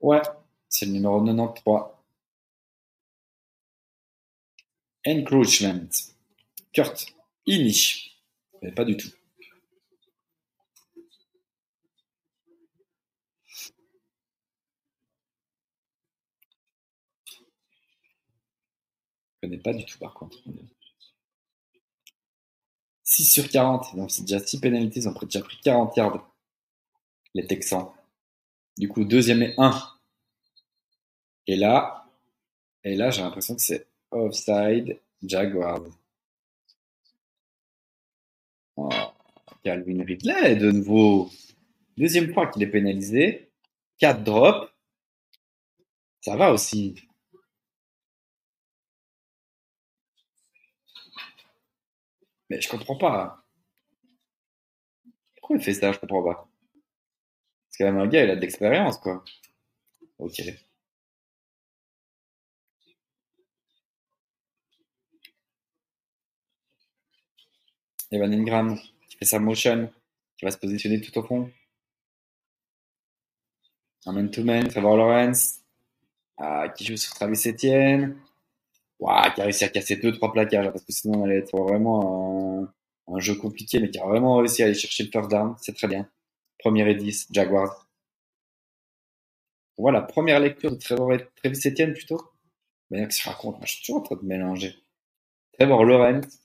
[0.00, 0.22] Ouais,
[0.68, 1.82] c'est le numéro 93.
[5.06, 5.88] Encroachment.
[6.72, 7.06] Kurt
[7.46, 8.22] Inich.
[8.62, 9.08] Mais pas du tout.
[19.42, 20.38] Je connais pas du tout par contre.
[23.04, 26.30] 6 sur 40, donc c'est déjà 6 pénalités, ils ont déjà pris 40 yards.
[27.34, 27.90] Les Texans.
[28.76, 29.98] Du coup, deuxième et 1.
[31.46, 32.06] Et là,
[32.84, 35.84] et là j'ai l'impression que c'est offside Jaguars.
[38.76, 38.88] Oh,
[39.62, 41.30] Calvin Ridley, de nouveau.
[41.96, 43.50] Deuxième fois qu'il est pénalisé.
[43.98, 44.72] 4 drops.
[46.22, 46.94] Ça va aussi.
[52.48, 53.44] Mais je comprends pas.
[55.36, 55.92] Pourquoi il fait ça?
[55.92, 56.49] Je comprends pas.
[57.80, 59.24] Quand même un gars, il a de l'expérience, quoi.
[60.18, 60.42] Ok.
[68.10, 68.78] Evan Ingram
[69.08, 69.90] qui fait sa motion,
[70.36, 71.50] qui va se positionner tout au fond.
[74.04, 75.60] Un man-to-man, Trevor Lawrence,
[76.36, 78.20] ah, qui joue sur Travis Etienne,
[78.98, 81.56] Ouah, qui a réussi à casser deux trois plaquages, parce que sinon on allait être
[81.56, 82.68] vraiment
[83.08, 85.54] un, un jeu compliqué, mais qui a vraiment réussi à aller chercher le first down,
[85.62, 86.06] c'est très bien.
[86.60, 87.88] Première et 10, Jaguars.
[89.78, 92.20] Voilà, première lecture de Trevor et Etienne plutôt.
[92.90, 94.74] Mais que je raconte je suis toujours en train de mélanger.
[95.54, 96.40] Trevor Lawrence,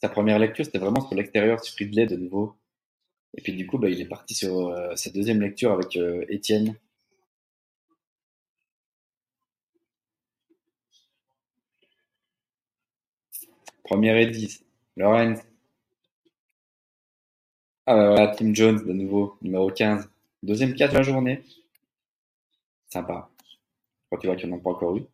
[0.00, 2.56] sa première lecture, c'était vraiment sur l'extérieur, sur Ridley de nouveau.
[3.34, 6.24] Et puis du coup, bah, il est parti sur euh, sa deuxième lecture avec euh,
[6.28, 6.76] Étienne.
[13.84, 14.64] Première et 10.
[14.96, 15.42] Lorenz.
[17.86, 20.10] Ah bah voilà, Tim Jones de nouveau, numéro 15.
[20.42, 21.42] Deuxième 4 de la journée.
[22.88, 23.30] Sympa.
[24.10, 25.04] Quand tu vois qu'il n'y en a pas encore eu.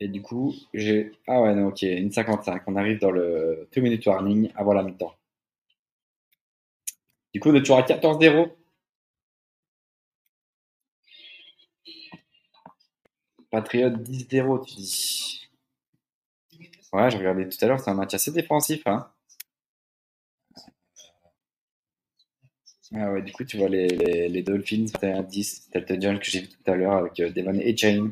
[0.00, 1.12] Et du coup, j'ai.
[1.26, 2.62] Ah ouais, non, ok, une 55.
[2.66, 5.14] On arrive dans le 2 minute warning avant la mi-temps.
[7.34, 8.50] Du coup, on est à 14-0.
[13.50, 15.48] Patriot 10-0, tu dis.
[16.92, 18.82] Ouais, j'ai regardé tout à l'heure, c'est un match assez défensif.
[18.86, 19.10] Hein.
[22.94, 25.68] Ah ouais, du coup, tu vois les, les, les Dolphins, un 10.
[25.72, 28.10] C'était le John que j'ai vu tout à l'heure avec euh, Devon et Chain.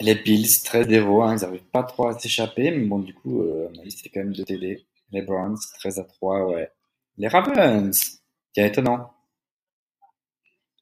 [0.00, 3.68] Les Bills, 13-0, hein, ils n'arrivent pas trop à s'échapper, mais bon, du coup, euh,
[3.88, 4.84] c'était quand même 2 TD.
[5.12, 6.70] Les Browns, 13 à 3, ouais.
[7.16, 8.20] Les Ravens,
[8.52, 9.12] qui est étonnant.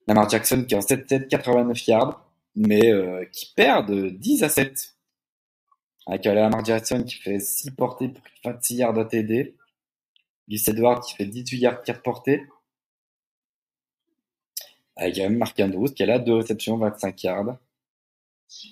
[0.06, 2.24] Lamar Jackson qui est en 7-7, 89 yards,
[2.54, 4.95] mais euh, qui perd de 10 à 7.
[6.06, 9.56] Avec Lamar Jackson qui fait 6 portées pour 26 yards à TD.
[10.48, 12.46] Gus Edwards qui fait 18 yards 4 portées.
[14.94, 17.58] Avec même Mark Andrews qui a là 2 réceptions, 25 yards.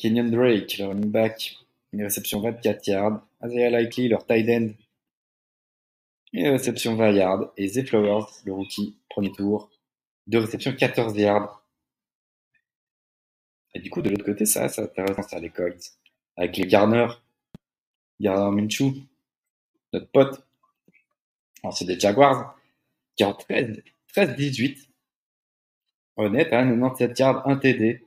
[0.01, 1.57] Kenyon Drake, le running back,
[1.93, 3.27] une réception 24 yards.
[3.45, 4.69] Isaiah Likely, leur tight end,
[6.33, 7.53] une réception 20 yards.
[7.57, 9.71] Et Zay Flowers, le rookie, premier tour,
[10.27, 11.65] deux réceptions 14 yards.
[13.75, 15.99] Et du coup, de l'autre côté, ça, c'est intéressant, ça, les Colts.
[16.37, 17.09] Avec les Garner,
[18.25, 18.95] Garner Minshew,
[19.93, 20.43] notre pote.
[21.73, 22.59] C'est des Jaguars,
[23.17, 23.83] qui 13,
[24.17, 24.89] 13-18.
[26.17, 28.07] Honnête, hein, 97 yards, 1 TD.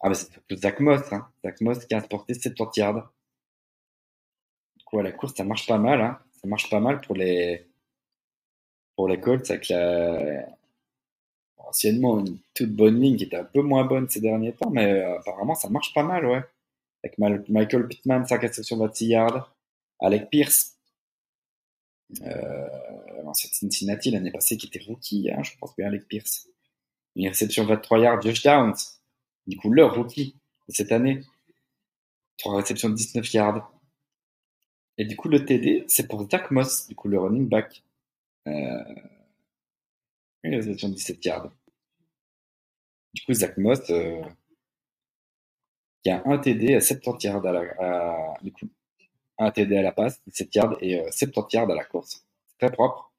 [0.00, 1.28] Ah, mais c'est surtout Zach Moss, hein.
[1.44, 3.12] Zach Moss qui a porté 70 yards.
[4.76, 6.18] Du coup, à la course, ça marche pas mal, hein.
[6.40, 7.66] Ça marche pas mal pour les,
[8.94, 10.46] pour les Colts avec la,
[11.58, 14.90] anciennement une toute bonne ligne qui était un peu moins bonne ces derniers temps, mais
[14.92, 16.42] euh, apparemment ça marche pas mal, ouais.
[17.02, 17.18] Avec
[17.48, 19.56] Michael Pittman, 5 réceptions 26 yards.
[20.00, 20.76] Alec Pierce,
[22.22, 22.68] euh,
[23.32, 26.48] Cincinnati l'année passée qui était rookie, hein, je pense bien Alec Pierce.
[27.14, 28.74] Une réception 23 yards, Josh Downs,
[29.46, 30.36] du coup leur rookie
[30.68, 31.22] de cette année.
[32.38, 33.72] 3 réceptions de 19 yards.
[34.98, 37.82] Et du coup le TD, c'est pour Zach Moss, du coup le running back.
[38.46, 38.84] Euh,
[40.46, 41.52] une réception de 17 yards.
[43.14, 44.22] Du coup, Zach Moss, euh,
[46.06, 48.68] qui a un TD à 70 yards à la, du coup,
[49.38, 52.24] un TD à la passe, 17 yards et euh, 70 yards à la course.
[52.46, 53.12] C'est très propre.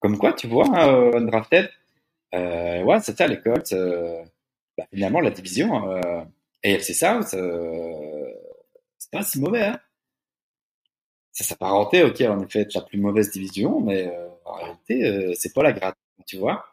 [0.00, 1.68] Comme quoi, tu vois, euh, undrafted,
[2.34, 3.38] euh, ouais, c'est ça, les
[4.78, 6.24] bah, finalement, la division euh,
[6.64, 8.32] AFC South, euh,
[8.96, 9.64] c'est pas si mauvais.
[9.64, 9.80] Hein.
[11.30, 14.10] Ça s'apparentait, ok, en effet, la plus mauvaise division, mais
[14.46, 16.64] en réalité, c'est pas la gratte, tu vois.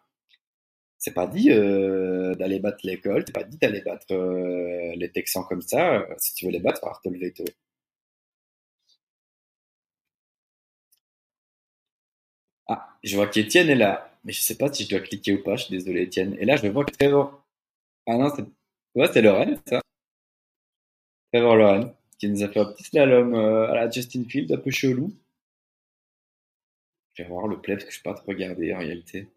[1.04, 5.12] C'est pas dit euh, d'aller battre les Colts, c'est pas dit d'aller battre euh, les
[5.12, 5.96] Texans comme ça.
[6.00, 7.44] Euh, Si tu veux les battre, il va te lever tôt.
[12.68, 15.44] Ah, je vois qu'Étienne est là, mais je sais pas si je dois cliquer ou
[15.44, 16.36] pas, je suis désolé Étienne.
[16.40, 17.44] Et là, je vois que Trevor...
[18.08, 18.44] Ah non, c'est
[18.96, 19.82] ouais, c'est Lorraine, ça.
[21.34, 24.72] Trevor Lorraine, qui nous a fait un petit slalom à la Justin Field, un peu
[24.72, 25.14] chelou.
[27.16, 29.28] Je vais voir le parce que je peux pas te regarder en réalité.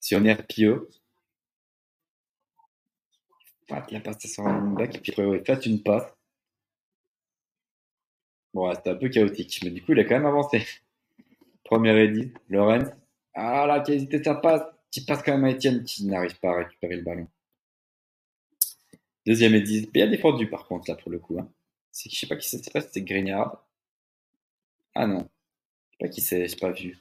[0.00, 0.88] Si on est RPO,
[3.70, 6.12] la passe sur un running back, et puis ouais, fasse une passe.
[8.52, 10.66] Bon, c'était un peu chaotique, mais du coup, il a quand même avancé.
[11.64, 12.90] Première 10, Lorenz.
[13.34, 16.38] Ah là, qui a hésité sa passe, qui passe quand même à Etienne, qui n'arrive
[16.40, 17.28] pas à récupérer le ballon.
[19.24, 21.38] Deuxième 10, bien défendu par contre, là, pour le coup.
[21.38, 21.48] Hein.
[21.92, 23.64] C'est, je sais pas qui c'est, pas c'est Grignard.
[24.94, 26.98] Ah non, je sais pas qui c'est, j'ai pas vu.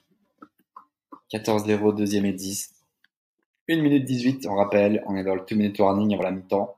[1.32, 2.79] 14-0, deuxième et 10.
[3.70, 6.78] 1 minute 18, on rappelle, on est dans le 2 minute warning avant la mi-temps.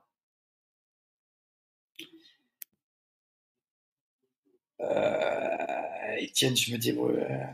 [4.80, 7.46] Euh, Etienne, je me dis, ouais.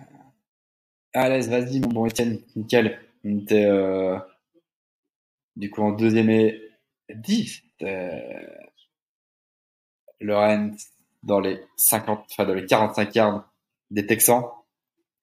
[1.12, 2.98] Allez, vas-y, mon bon Etienne, nickel.
[3.24, 4.18] On était euh,
[5.56, 6.60] du coup en deuxième et
[7.14, 7.62] 10.
[7.82, 8.46] Euh,
[10.20, 10.76] Lorenz
[11.22, 13.52] dans les 50, enfin dans les 45 yards
[13.90, 14.44] des Texans.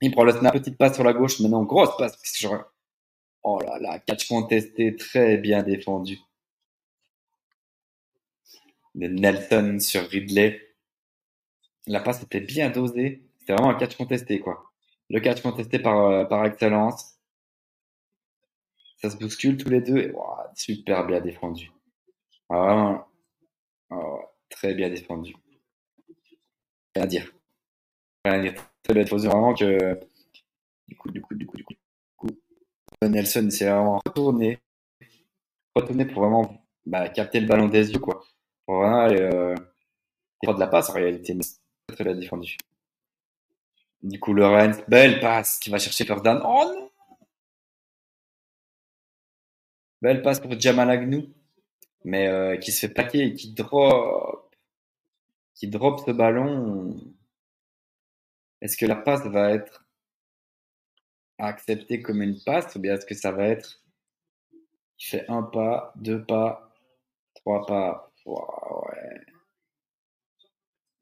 [0.01, 2.15] Il prend le snap, petite passe sur la gauche, maintenant grosse passe.
[2.17, 2.74] parce que je-
[3.47, 6.17] Oh là là, catch contesté, très bien défendu.
[8.95, 10.59] Nelson sur Ridley.
[11.85, 13.21] La passe était bien dosée.
[13.37, 14.71] C'était vraiment un catch contesté, quoi.
[15.11, 17.19] Le catch contesté par, euh, par excellence.
[18.97, 20.11] Ça se bouscule tous les deux.
[20.55, 21.71] Super bien défendu.
[22.49, 23.07] Ah,
[23.91, 24.17] ah,
[24.49, 25.35] très bien défendu.
[26.95, 27.31] Rien à dire.
[28.23, 28.53] Rien à dire.
[28.81, 29.27] Très bien défendu.
[29.27, 29.99] Vraiment que.
[30.87, 31.75] Du coup, du coup, du coup, du coup.
[33.01, 34.59] Nelson s'est vraiment retourné.
[35.75, 38.23] Retourné pour vraiment bah, capter le ballon des yeux, quoi.
[38.65, 39.21] Pour vraiment aller.
[39.21, 39.55] Euh,
[40.43, 41.33] de la passe en réalité.
[41.33, 41.43] Mais
[41.93, 42.57] très bien défendu.
[44.03, 46.41] Du coup, Lorenz, belle passe qui va chercher down.
[46.45, 46.91] Oh non!
[50.01, 51.33] Belle passe pour Jamal Agnew,
[52.03, 54.55] mais euh, qui se fait plaquer et qui drop,
[55.55, 56.95] qui drop ce ballon.
[58.61, 59.84] Est-ce que la passe va être
[61.37, 63.81] acceptée comme une passe ou bien est-ce que ça va être
[64.99, 66.73] il fait un pas, deux pas,
[67.35, 69.21] trois pas, ouais.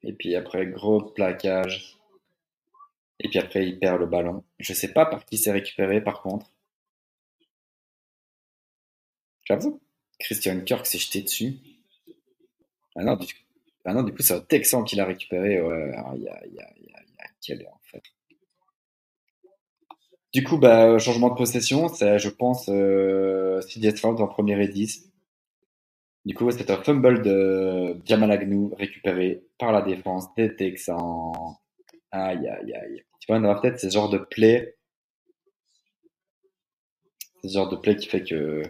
[0.04, 1.98] Et puis après gros plaquage.
[3.20, 4.44] Et puis après il perd le ballon.
[4.60, 6.52] Je sais pas par qui c'est récupéré par contre.
[9.46, 9.82] J'avoue.
[10.20, 11.60] Christian Kirk s'est jeté dessus.
[12.96, 13.34] Ah non, du,
[13.86, 15.62] ah non, du coup, c'est un Texan qui l'a récupéré.
[15.62, 18.04] Ouais, il y a, y, a, y, a, y a quel en fait.
[20.34, 24.68] Du coup, bah, changement de possession, c'est, je pense, euh, CJ Stroud en premier et
[24.68, 25.12] 10.
[26.26, 31.34] Du coup, c'est un fumble de Jamal Agnew récupéré par la défense des Texans.
[32.12, 33.04] Aïe, aïe, aïe.
[33.20, 34.76] Tu vois, on peut-être ce genre de play.
[37.44, 38.64] Ce genre de play qui fait que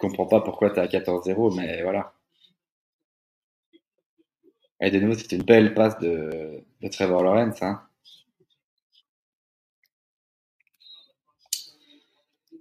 [0.00, 2.14] comprends pas pourquoi tu es à 14-0, mais voilà.
[4.80, 7.62] Et de nouveau, c'était une belle passe de, de Trevor Lawrence.
[7.62, 7.82] Hein.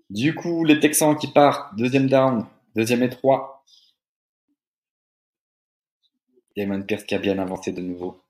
[0.10, 2.46] Du coup, les Texans qui partent, deuxième down,
[2.76, 3.64] deuxième et trois.
[6.58, 8.24] Damon Pierce qui a bien avancé de nouveau.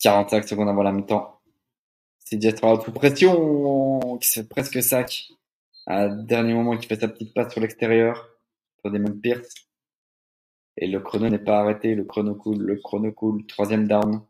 [0.00, 1.40] 45 euh, secondes avant la mi-temps.
[2.18, 5.28] C'est CJ Stroud sous pression, qui fait presque sac.
[5.86, 8.30] À dernier moment, qui fait sa petite passe sur l'extérieur
[8.80, 9.52] pour Damon Pierce.
[10.78, 13.44] Et le chrono n'est pas arrêté, le chrono coule, le chrono coule.
[13.46, 14.22] Troisième down.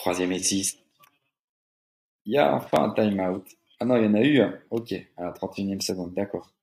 [0.00, 0.78] Troisième et six.
[2.24, 3.44] Il y a enfin un timeout.
[3.78, 4.58] Ah non, il y en a eu un.
[4.70, 6.54] Ok, à la 31e seconde, d'accord.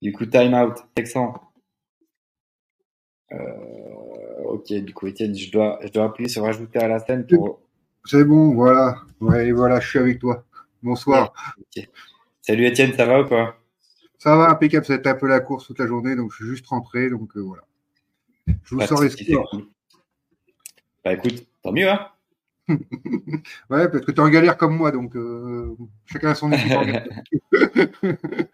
[0.00, 1.34] Du coup, timeout, Texan.
[3.30, 7.26] Euh, ok, du coup, Étienne, je dois, je dois appuyer sur rajouter à la scène
[7.26, 7.60] pour.
[8.06, 9.02] C'est bon, voilà.
[9.20, 10.46] Ouais, voilà, je suis avec toi.
[10.82, 11.34] Bonsoir.
[12.40, 13.58] Salut Étienne, ça va ou quoi
[14.16, 14.86] Ça va, impeccable.
[14.86, 17.10] Ça a été un peu la course toute la journée, donc je suis juste rentré,
[17.10, 17.64] donc euh, voilà.
[18.46, 19.10] Je vous sors les.
[21.04, 22.08] Bah écoute, tant mieux, hein
[23.70, 25.76] Ouais, parce que tu es en galère comme moi, donc euh,
[26.06, 26.70] chacun a son équipe.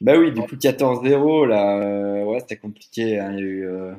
[0.00, 3.18] Bah oui, du coup 14-0 là, euh, ouais c'était compliqué.
[3.18, 3.32] Hein.
[3.32, 3.94] Il y a eu euh,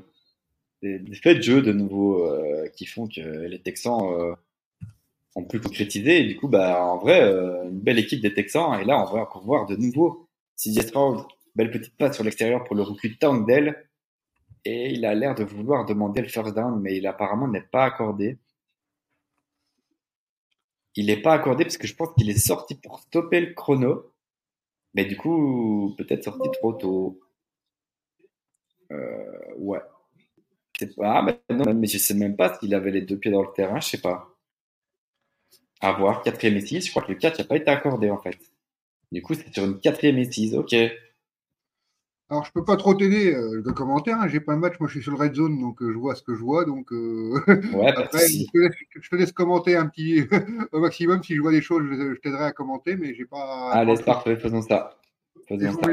[0.84, 4.36] des, faits de jeu de nouveau euh, qui font que les Texans
[5.36, 6.22] ont pu concrétiser.
[6.22, 7.22] Et du coup, bah en vrai,
[7.66, 8.80] une belle équipe des Texans.
[8.80, 11.26] Et là, on va encore voir de nouveau CJ Stroud,
[11.56, 13.18] belle petite passe sur l'extérieur pour le recul
[13.48, 13.90] d'elle
[14.66, 17.86] Et il a l'air de vouloir demander le first down, mais il apparemment n'est pas
[17.86, 18.38] accordé.
[20.98, 24.12] Il n'est pas accordé parce que je pense qu'il est sorti pour stopper le chrono.
[24.96, 27.20] Mais du coup, peut-être sorti trop tôt.
[28.92, 29.80] Euh, ouais.
[31.02, 33.54] Ah, mais non, mais je sais même pas s'il avait les deux pieds dans le
[33.56, 34.36] terrain, je sais pas.
[35.82, 38.38] À voir, quatrième et je crois que le 4 n'a pas été accordé en fait.
[39.12, 40.76] Du coup, c'est sur une quatrième et ok.
[42.30, 44.20] Alors, je peux pas trop t'aider euh, de commentaire.
[44.20, 44.28] Hein.
[44.28, 44.74] J'ai pas le match.
[44.82, 46.66] Moi, je suis sur le red zone, donc euh, je vois ce que je vois.
[46.66, 47.40] Donc, euh...
[47.74, 50.24] ouais, après, je te, laisse, je te, laisse, commenter un petit
[50.74, 51.24] au maximum.
[51.24, 53.72] Si je vois des choses, je, je t'aiderai à commenter, mais j'ai pas.
[53.72, 54.36] Allez, c'est parfait.
[54.36, 54.98] Faisons ça.
[55.48, 55.88] Faisons ça.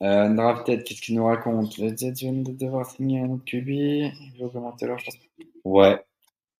[0.00, 1.78] Drafted, qu'est-ce qu'il nous raconte?
[1.78, 3.68] Les Jets viennent de devoir signer un autre QB.
[3.68, 5.16] Il veut commenter leur chance.
[5.64, 6.04] Ouais.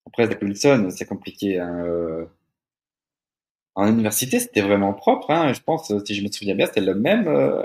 [0.06, 1.58] Après, Zach Wilson, c'est compliqué.
[1.58, 2.28] Hein.
[3.76, 5.30] Euh, en université, c'était vraiment propre.
[5.30, 5.52] Hein.
[5.52, 7.64] Je pense, si je me souviens bien, c'était le même, euh,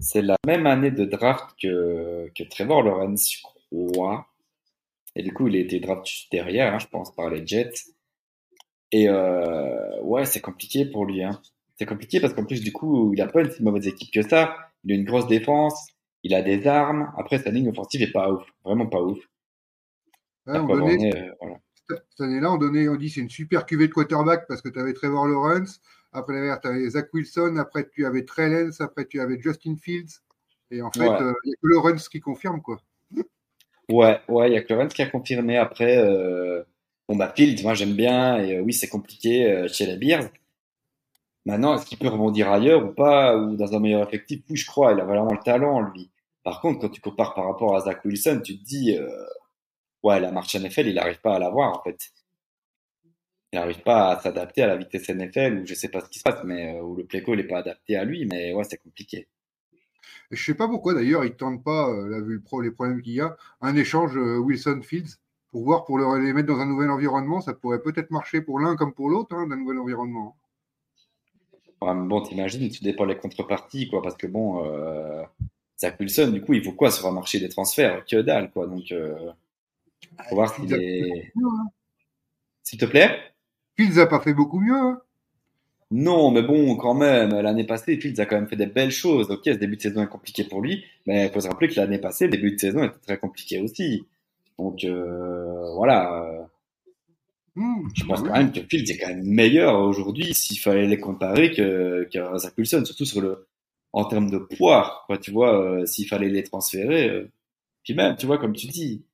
[0.00, 4.26] c'est la même année de draft que, que Trevor Lawrence, je crois.
[5.16, 7.72] Et du coup, il a été drafté derrière, hein, je pense, par les Jets.
[8.92, 11.22] Et euh, ouais, c'est compliqué pour lui.
[11.22, 11.40] Hein.
[11.76, 14.22] C'est compliqué parce qu'en plus, du coup, il a pas une si mauvaise équipe que
[14.22, 14.56] ça.
[14.84, 15.88] Il a une grosse défense,
[16.22, 17.12] il a des armes.
[17.16, 19.18] Après, sa ligne offensive est pas ouf, vraiment pas ouf.
[20.46, 21.56] Ouais, on donnait, euh, voilà
[21.88, 24.78] cette année-là, on, donnait, on dit c'est une super cuvée de quarterback parce que tu
[24.78, 25.80] avais Trevor Lawrence,
[26.12, 30.20] après tu avais Zach Wilson, après tu avais Trey après tu avais Justin Fields.
[30.70, 32.80] Et en fait, euh, il n'y a que Lawrence qui confirme, quoi.
[33.90, 35.58] Ouais, ouais, il n'y a que Lawrence qui a confirmé.
[35.58, 36.62] Après, euh,
[37.08, 40.30] bon, bah, Fields, moi j'aime bien, et euh, oui, c'est compliqué chez les Bears.
[41.44, 44.40] Maintenant, est-ce qu'il peut rebondir ailleurs ou pas, ou dans un meilleur effectif?
[44.48, 46.10] Oui, je crois, il a vraiment le talent, lui.
[46.42, 48.98] Par contre, quand tu compares par rapport à Zach Wilson, tu te dis,
[50.04, 52.12] ouais, la marche NFL, il n'arrive pas à l'avoir, en fait.
[53.52, 56.18] Il n'arrive pas à s'adapter à la vitesse NFL, ou je sais pas ce qui
[56.18, 58.64] se passe, mais euh, où le play call n'est pas adapté à lui, mais ouais,
[58.64, 59.28] c'est compliqué.
[60.30, 63.20] Je sais pas pourquoi d'ailleurs, il ne tente pas, euh, vu les problèmes qu'il y
[63.20, 65.18] a, un échange euh, Wilson-Fields
[65.50, 67.40] pour voir, pour les mettre dans un nouvel environnement.
[67.40, 70.36] Ça pourrait peut-être marcher pour l'un comme pour l'autre, hein, d'un nouvel environnement.
[71.80, 75.22] Ouais, mais bon, t'imagines, tu dépends les contreparties, quoi, parce que bon, euh,
[75.78, 78.04] Zach Wilson, du coup, il faut quoi sur un marché des transferts?
[78.06, 78.66] Que dalle, quoi.
[78.66, 79.32] Donc, euh,
[80.28, 81.32] faut voir s'il est.
[81.36, 81.66] Hein.
[82.62, 83.18] S'il te plaît?
[83.76, 84.74] Fields a pas fait beaucoup mieux.
[84.74, 85.00] Hein.
[85.90, 89.30] Non, mais bon, quand même, l'année passée, Fields a quand même fait des belles choses.
[89.30, 91.76] Ok, ce début de saison est compliqué pour lui, mais il faut se rappeler que
[91.76, 94.06] l'année passée, le début de saison était très compliqué aussi.
[94.58, 96.48] Donc, euh, voilà.
[97.56, 100.98] Hmm, je pense quand même que Fields est quand même meilleur aujourd'hui s'il fallait les
[100.98, 103.46] comparer que, que Zach Wilson, surtout sur le,
[103.92, 107.08] en termes de poids, quoi, tu vois, euh, s'il fallait les transférer.
[107.08, 107.30] Euh.
[107.84, 109.04] puis même, tu vois, comme tu dis,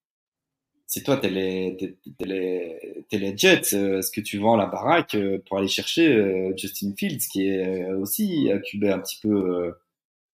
[0.90, 5.14] si toi, t'es les, t'es, les, les Jets, euh, est-ce que tu vends la baraque
[5.14, 9.72] euh, pour aller chercher euh, Justin Fields, qui est aussi un petit peu,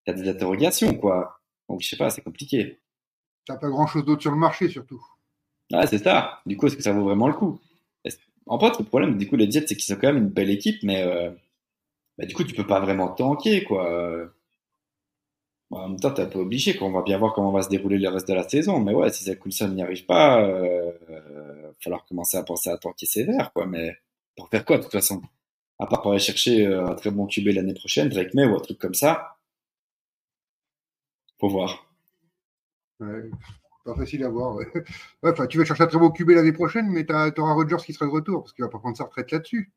[0.06, 1.42] t'as des interrogations, quoi.
[1.68, 2.80] Donc, je sais pas, c'est compliqué.
[3.44, 5.04] T'as pas grand chose d'autre sur le marché, surtout.
[5.74, 6.40] Ah, c'est ça.
[6.46, 7.60] Du coup, est-ce que ça vaut vraiment le coup?
[8.46, 10.48] En fait, le problème, du coup, les Jets, c'est qu'ils sont quand même une belle
[10.48, 11.04] équipe, mais
[12.16, 14.30] bah, du coup, tu peux pas vraiment tanker, quoi.
[15.70, 17.98] En même temps, t'es un peu obligé, On va bien voir comment va se dérouler
[17.98, 18.80] le reste de la saison.
[18.80, 22.76] Mais ouais, si Zach Wilson n'y arrive pas, euh, va falloir commencer à penser à
[22.78, 23.66] tanker sévère, quoi.
[23.66, 23.96] Mais
[24.36, 25.20] pour faire quoi, de toute façon?
[25.78, 28.54] À part pour aller chercher euh, un très bon QB l'année prochaine, Drake May ou
[28.54, 29.38] un truc comme ça.
[31.40, 31.86] Faut voir.
[33.00, 33.28] Ouais,
[33.84, 34.54] pas facile à voir.
[34.54, 34.66] Ouais.
[35.50, 38.06] tu vas chercher un très bon QB l'année prochaine, mais tu auras Rodgers qui sera
[38.06, 39.72] de retour, parce qu'il va pas prendre sa retraite là-dessus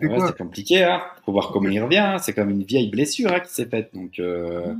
[0.00, 1.02] c'est compliqué, hein.
[1.24, 1.98] Faut voir comment il revient.
[1.98, 2.18] Hein.
[2.18, 4.74] C'est comme une vieille blessure hein, qui s'est faite, donc euh,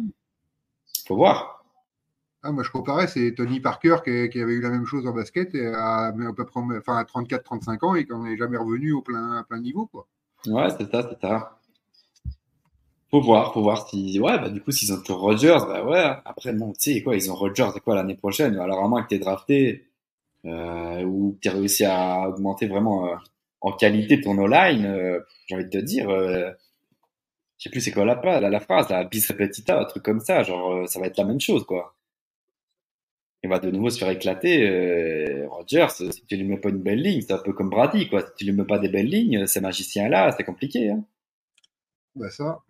[1.06, 1.64] faut voir.
[2.44, 5.54] Ah, moi, je comparais, c'est Tony Parker qui, avait eu la même chose en basket
[5.54, 9.44] à, à peu près, enfin, à 34-35 ans et qui n'est jamais revenu au plein,
[9.48, 10.08] plein niveau, quoi.
[10.46, 11.58] Ouais, c'est ça, c'est ça.
[13.12, 16.16] Faut voir, faut voir si, ouais, bah, du coup, s'ils ont toujours Rodgers, bah ouais.
[16.24, 18.56] Après, bon, tu sais, quoi, ils ont Rodgers, c'est quoi, l'année prochaine?
[18.56, 19.86] Alors, à moins que t'aies drafté,
[20.46, 23.16] euh, ou que t'aies réussi à augmenter vraiment, euh,
[23.62, 26.50] en qualité de ton online, euh, j'ai envie de te dire, euh,
[27.58, 30.20] je sais plus c'est quoi la, la, la phrase, la bis repetita, un truc comme
[30.20, 31.96] ça, genre euh, ça va être la même chose quoi.
[33.44, 34.68] Il va de nouveau se faire éclater.
[34.68, 38.08] Euh, Rogers, si tu lui mets pas une belle ligne, c'est un peu comme Brady
[38.08, 38.20] quoi.
[38.20, 40.90] Si tu lui mets pas des belles lignes, ces magiciens là, c'est compliqué.
[40.90, 41.04] Hein.
[42.14, 42.62] Bah ça.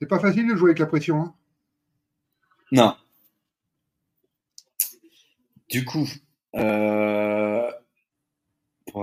[0.00, 1.20] C'est pas facile de jouer avec la pression.
[1.20, 1.34] Hein.
[2.72, 2.94] non.
[5.70, 6.06] Du coup,
[6.56, 7.37] euh,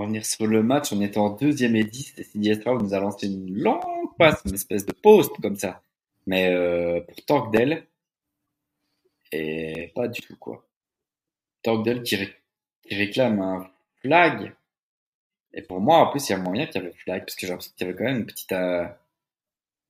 [0.00, 3.00] revenir sur le match, on était en deuxième et 10 et CJ Stroud nous a
[3.00, 5.82] lancé une longue passe, une espèce de post comme ça.
[6.26, 7.86] Mais euh, pour Torgdell,
[9.32, 10.66] et pas du tout quoi.
[11.62, 12.18] Torgdell qui,
[12.90, 13.70] réclame un
[14.00, 14.54] flag.
[15.52, 17.46] Et pour moi, en plus, il y a moyen qu'il y avait flag, parce que
[17.46, 18.86] j'ai l'impression qu'il y avait quand même une petite euh,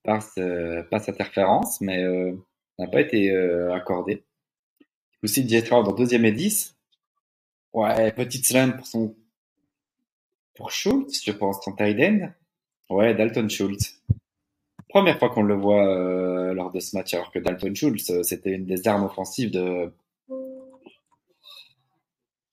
[0.03, 2.05] passe, euh, passe interférence, mais
[2.79, 3.35] n'a pas été
[3.73, 4.25] accordé.
[5.11, 6.77] Du coup, CJ Stroud en deuxième et 10.
[7.73, 9.15] Ouais, petite slant pour son
[10.57, 12.31] pour Schultz, je pense, tight end.
[12.89, 14.03] Ouais, Dalton Schultz.
[14.89, 18.23] Première fois qu'on le voit euh, lors de ce match, alors que Dalton Schultz, euh,
[18.23, 19.93] c'était une des armes offensives de.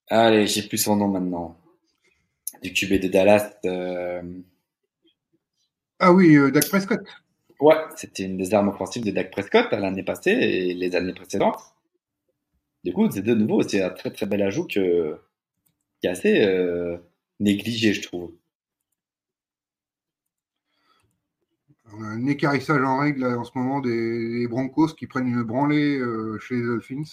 [0.08, 1.58] Allez, j'ai plus son nom maintenant.
[2.62, 3.54] Du QB de Dallas.
[3.66, 4.22] Euh.
[6.00, 7.00] Ah oui, Dak Prescott.
[7.60, 11.62] Ouais, c'était une des armes offensives de Dak Prescott l'année passée et les années précédentes.
[12.84, 15.18] Du coup, c'est de nouveau, c'est un très très bel ajout que,
[16.02, 16.44] qui est assez
[17.44, 18.32] négligé, je trouve.
[21.96, 25.98] On a un écarissage en règle en ce moment des, Broncos qui prennent une branlée
[25.98, 27.04] euh, chez les Dolphins.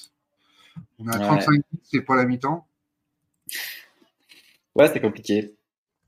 [0.98, 2.66] On a 35 c'est pas la mi-temps.
[4.74, 5.54] Ouais, c'est compliqué.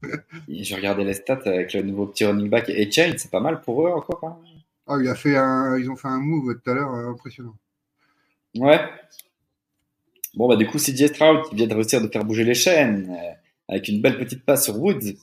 [0.48, 3.60] Je regardais les stats avec le nouveau petit running back et Chain, c'est pas mal
[3.60, 4.24] pour eux encore.
[4.24, 4.38] Hein.
[4.86, 7.56] ah, il a fait un, ils ont fait un move tout à l'heure euh, impressionnant.
[8.56, 8.80] Ouais.
[10.34, 13.14] Bon, bah, du coup, CJ Stroud qui vient de réussir de faire bouger les chaînes
[13.72, 15.14] avec une belle petite passe sur Woods.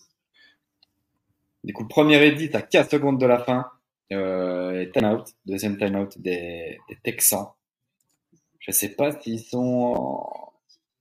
[1.64, 3.70] Du coup, premier edit à 4 secondes de la fin.
[4.12, 7.50] Euh, et time out, deuxième time out des, Texans.
[8.60, 10.26] Je sais pas s'ils sont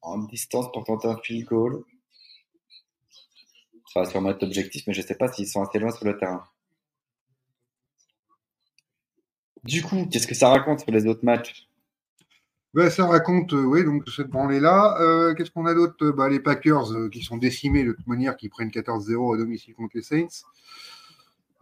[0.02, 1.84] en, distance pour tenter un field goal.
[3.94, 6.18] Ça va sûrement être objectif, mais je sais pas s'ils sont assez loin sur le
[6.18, 6.44] terrain.
[9.64, 11.67] Du coup, qu'est-ce que ça raconte sur les autres matchs?
[12.74, 14.98] Bah, ça raconte, euh, oui, donc cette branlée-là.
[15.00, 16.10] Euh, qu'est-ce qu'on a d'autre?
[16.10, 19.74] Bah, Les Packers euh, qui sont décimés de toute manière, qui prennent 14-0 à domicile
[19.74, 20.44] contre les Saints.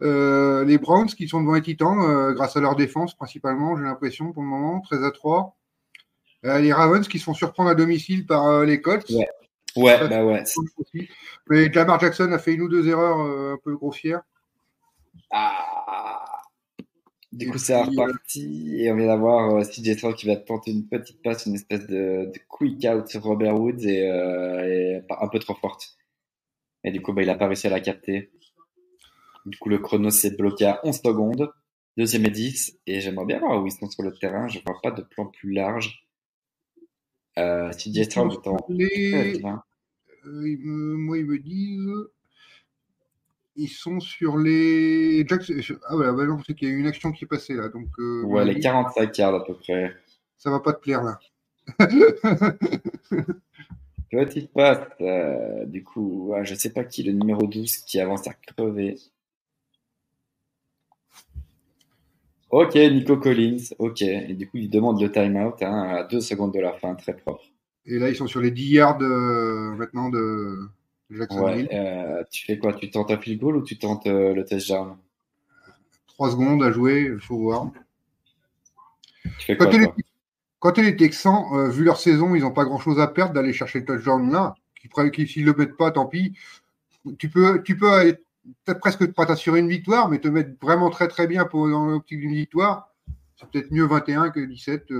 [0.03, 3.83] Euh, les Browns qui sont devant les Titans euh, grâce à leur défense principalement, j'ai
[3.83, 5.55] l'impression pour le moment, 13 à 3.
[6.43, 9.09] les Ravens qui se font surprendre à domicile par les Colts.
[9.09, 9.27] Ouais,
[9.77, 10.43] ouais, bah ouais.
[11.49, 14.21] Mais Lamar Jackson a fait une ou deux erreurs un peu grossières.
[15.31, 16.16] Ah.
[17.37, 21.21] Du coup, c'est reparti et on vient d'avoir CJ Stroud qui va tenter une petite
[21.21, 25.97] passe, une espèce de, quick out sur Robert Woods et, et, un peu trop forte.
[26.83, 28.31] Et du coup, bah, il n'a pas réussi à la capter.
[29.45, 31.51] Du coup, le chrono s'est bloqué à 11 secondes.
[31.95, 32.79] Deuxième et 10.
[32.85, 34.47] Et j'aimerais bien voir où ils sont sur le terrain.
[34.47, 36.07] Je ne vois pas de plan plus large.
[37.37, 39.41] Euh, CJ Stroud est en les...
[39.43, 39.57] euh,
[40.25, 41.89] Moi, ils me disent.
[43.59, 45.25] Ils sont sur les.
[45.89, 47.69] Ah ouais, bah non, c'est qu'il y a eu une action qui est passée là.
[47.69, 49.95] Donc, euh, ouais, les 45 yards à peu près.
[50.37, 51.19] Ça va pas te plaire là.
[54.11, 58.27] Petite passe, euh, du coup, je ne sais pas qui, le numéro 12 qui avance
[58.27, 58.95] à crever.
[62.49, 64.01] Ok, Nico Collins, ok.
[64.03, 67.17] Et du coup, il demande le timeout hein, à deux secondes de la fin, très
[67.17, 67.43] propre.
[67.85, 70.69] Et là, ils sont sur les 10 yards euh, maintenant de
[71.09, 71.67] Jacksonville.
[71.67, 72.73] Ouais, euh, tu fais quoi?
[72.73, 74.97] Tu tentes un field goal ou tu tentes le touchdown
[76.07, 77.71] 3 secondes à jouer, il faut voir.
[79.39, 79.67] Tu fais quoi,
[80.59, 83.33] quand tu es les Texans, euh, vu leur saison, ils n'ont pas grand-chose à perdre
[83.33, 84.55] d'aller chercher le touchdown là.
[85.13, 86.33] Qui, S'ils ne le mettent pas, tant pis.
[87.19, 88.15] Tu peux, tu peux
[88.65, 91.85] peut-être presque pas t'assurer une victoire, mais te mettre vraiment très très bien pour, dans
[91.85, 92.93] l'optique d'une victoire.
[93.35, 94.85] C'est peut-être mieux 21 que 17.
[94.87, 94.93] Tu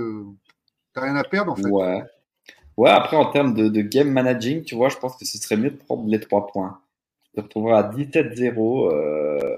[0.96, 1.68] n'as rien à perdre en fait.
[1.68, 2.02] Ouais.
[2.78, 5.70] Ouais, après en termes de, game managing, tu vois, je pense que ce serait mieux
[5.70, 6.80] de prendre les trois points.
[7.24, 8.92] Tu te retrouveras à 17-0.
[8.92, 9.56] Euh...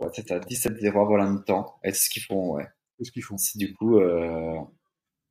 [0.00, 1.78] Ouais, c'est à 17-0 avant la mi-temps.
[1.84, 2.66] Et c'est ce qu'ils font, ouais.
[2.98, 3.38] C'est ce qu'ils font.
[3.38, 3.98] C'est du coup.
[3.98, 4.58] Euh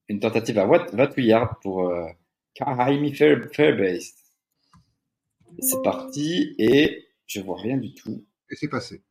[0.10, 2.08] une tentative à 28 yards pour euh,
[2.58, 4.14] Fairbase.
[5.60, 8.26] C'est parti et je vois rien du tout.
[8.50, 9.02] Et c'est passé.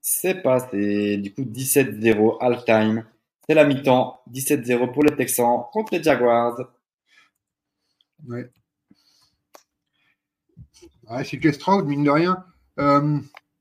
[0.00, 1.18] C'est passé.
[1.18, 3.04] Du coup, 17-0 all-time.
[3.46, 4.20] C'est la mi-temps.
[4.32, 6.58] 17-0 pour les Texans contre les Jaguars.
[8.28, 8.50] Ouais.
[11.06, 12.44] Ah, c'est Stroud, mine de rien.
[12.78, 13.18] Euh,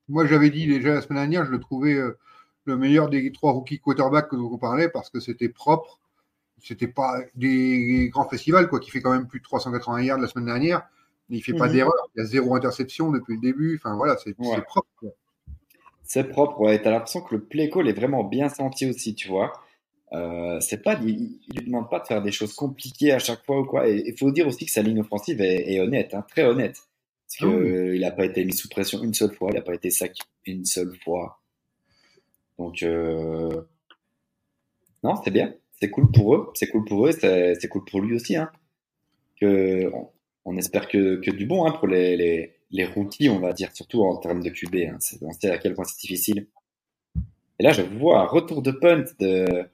[0.07, 2.17] moi, j'avais dit déjà la semaine dernière, je le trouvais euh,
[2.65, 5.99] le meilleur des trois rookies quarterbacks dont on parlait parce que c'était propre
[6.61, 10.27] c'était pas des grands festivals, quoi, qui fait quand même plus de 380 yards la
[10.27, 10.87] semaine dernière.
[11.29, 11.73] Mais il fait pas mhm.
[11.73, 12.09] d'erreur.
[12.15, 13.79] Il y a zéro interception depuis le début.
[13.81, 14.87] Enfin, voilà, c'est propre.
[16.03, 16.81] C'est propre, ouais.
[16.81, 19.53] T'as l'impression que le play call est vraiment bien senti aussi, tu vois.
[20.13, 23.45] Euh, c'est pas, il, ne lui demande pas de faire des choses compliquées à chaque
[23.45, 23.87] fois ou quoi.
[23.87, 26.77] Et il faut dire aussi que sa ligne offensive est, honnête, hein, très honnête.
[27.27, 29.61] Parce qu'il ah il n'a pas été mis sous pression une seule fois, il n'a
[29.61, 31.39] pas été sac une seule fois.
[32.57, 33.61] Donc, euh...
[35.03, 38.15] non, c'est bien c'est cool pour eux, c'est cool pour eux, c'est cool pour lui
[38.15, 38.35] aussi.
[38.35, 38.51] Hein.
[39.39, 39.89] Que,
[40.45, 43.71] on, espère que, que, du bon hein, pour les, les, les, rookies, on va dire,
[43.73, 44.75] surtout en termes de QB.
[44.75, 44.97] Hein.
[45.21, 46.47] On sait à quel point c'est difficile.
[47.59, 49.65] Et là, je vois un retour de punt de,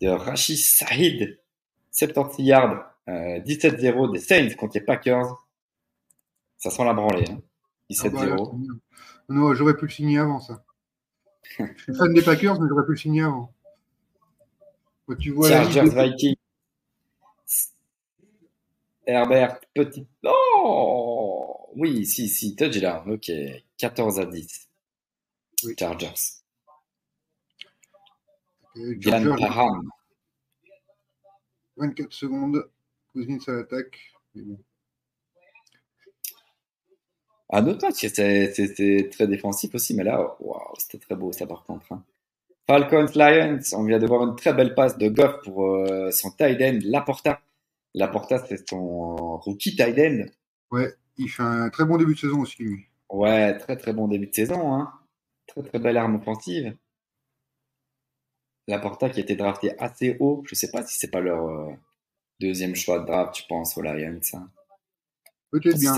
[0.00, 1.40] de Rachid Saïd,
[1.90, 5.44] 76 yards, euh, 17-0 des Saints contre les Packers.
[6.56, 7.24] Ça sent la branlée.
[7.30, 7.40] Hein.
[7.90, 8.12] 17-0.
[8.14, 10.64] Ah bah non, j'aurais pu le signer avant ça.
[11.58, 13.52] je suis fan des Packers, mais j'aurais pu le signer avant.
[15.18, 16.36] Tu vois Chargers Vikings.
[19.06, 20.06] Herbert, petit.
[20.22, 23.10] Oh Oui, si, si, touchdown.
[23.10, 23.30] Ok.
[23.78, 24.68] 14 à 10.
[25.78, 26.37] Chargers.
[28.78, 29.88] Yann Parham.
[31.76, 32.68] 24 secondes.
[33.12, 34.12] Cousins à l'attaque.
[37.50, 41.64] Ah, note pas, c'était très défensif aussi, mais là, wow, c'était très beau ça par
[41.64, 41.92] contre.
[41.92, 42.04] Hein.
[42.66, 46.30] Falcons Lions, on vient de voir une très belle passe de Goff pour euh, son
[46.30, 47.40] tight end Laporta.
[47.94, 50.26] Laporta, c'est son rookie tight end.
[50.70, 52.84] Ouais, il fait un très bon début de saison aussi, lui.
[53.08, 54.74] Ouais, très très bon début de saison.
[54.74, 54.92] Hein.
[55.46, 56.76] Très très belle arme offensive.
[58.68, 60.44] Laporta qui a été drafté assez haut.
[60.46, 61.72] Je sais pas si c'est pas leur euh,
[62.40, 64.20] deuxième choix de draft, je pense, aux Lions.
[64.34, 64.48] Hein.
[65.50, 65.94] Peut-être bien.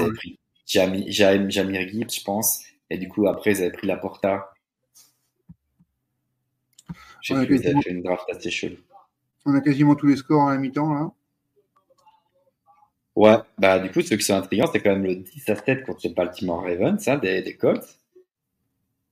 [0.64, 2.62] Jamir Gibbs, je pense.
[2.88, 4.52] Et du coup, après, ils avaient pris Laporta
[7.22, 7.82] j'ai quasiment...
[7.82, 8.76] fait une draft assez chelou.
[9.44, 11.10] On a quasiment tous les scores à la mi-temps, là.
[13.16, 15.84] Ouais, bah du coup, ceux qui sont intrigants, c'est quand même le 10 à 7
[15.84, 17.99] contre les Baltimore Ravens, hein, des, des Colts.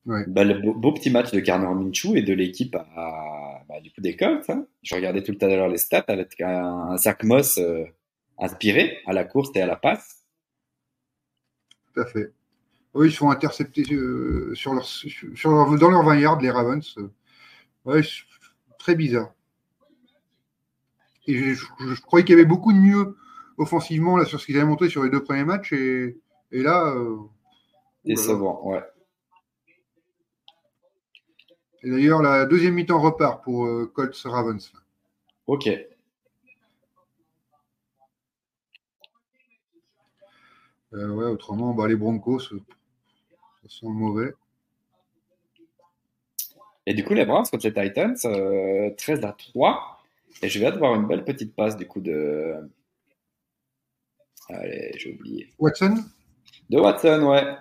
[0.06, 0.24] Ouais.
[0.26, 4.00] Bah, le beau, petit match de Garner Minshew et de l'équipe à, bah, du coup
[4.00, 4.48] des Colts.
[4.48, 4.66] Hein.
[4.82, 7.84] Je regardais tout à l'heure les stats avec un, Zach Moss euh,
[8.38, 10.24] inspiré à la course et à la passe.
[11.92, 12.32] Tout à fait.
[12.94, 16.96] Oui, ils sont interceptés euh, sur leur, sur leur, dans leur 20 yards, les Ravens.
[17.84, 18.00] Ouais,
[18.78, 19.32] très bizarre.
[21.26, 21.64] Et je,
[22.00, 23.16] croyais qu'il y avait beaucoup de mieux
[23.58, 25.74] offensivement là, sur ce qu'ils avaient montré sur les deux premiers matchs.
[25.74, 26.18] Et,
[26.52, 26.94] et là.
[26.94, 27.18] Euh,
[28.04, 28.82] Décevant, ouais.
[31.82, 34.72] Et d'ailleurs, la deuxième mi-temps repart pour euh, Colts Ravens.
[35.46, 35.68] Ok.
[40.94, 42.56] Euh, ouais, autrement, bah, les Broncos, ça
[43.68, 44.32] sont mauvais.
[46.86, 48.16] Et du coup, les Browns contre les Titans,
[48.96, 50.02] 13 à 3.
[50.42, 52.55] Et je viens de voir une belle petite passe du coup de.
[54.48, 55.52] Allez, j'ai oublié.
[55.59, 55.96] Watson?
[56.70, 57.56] De Watson, ouais.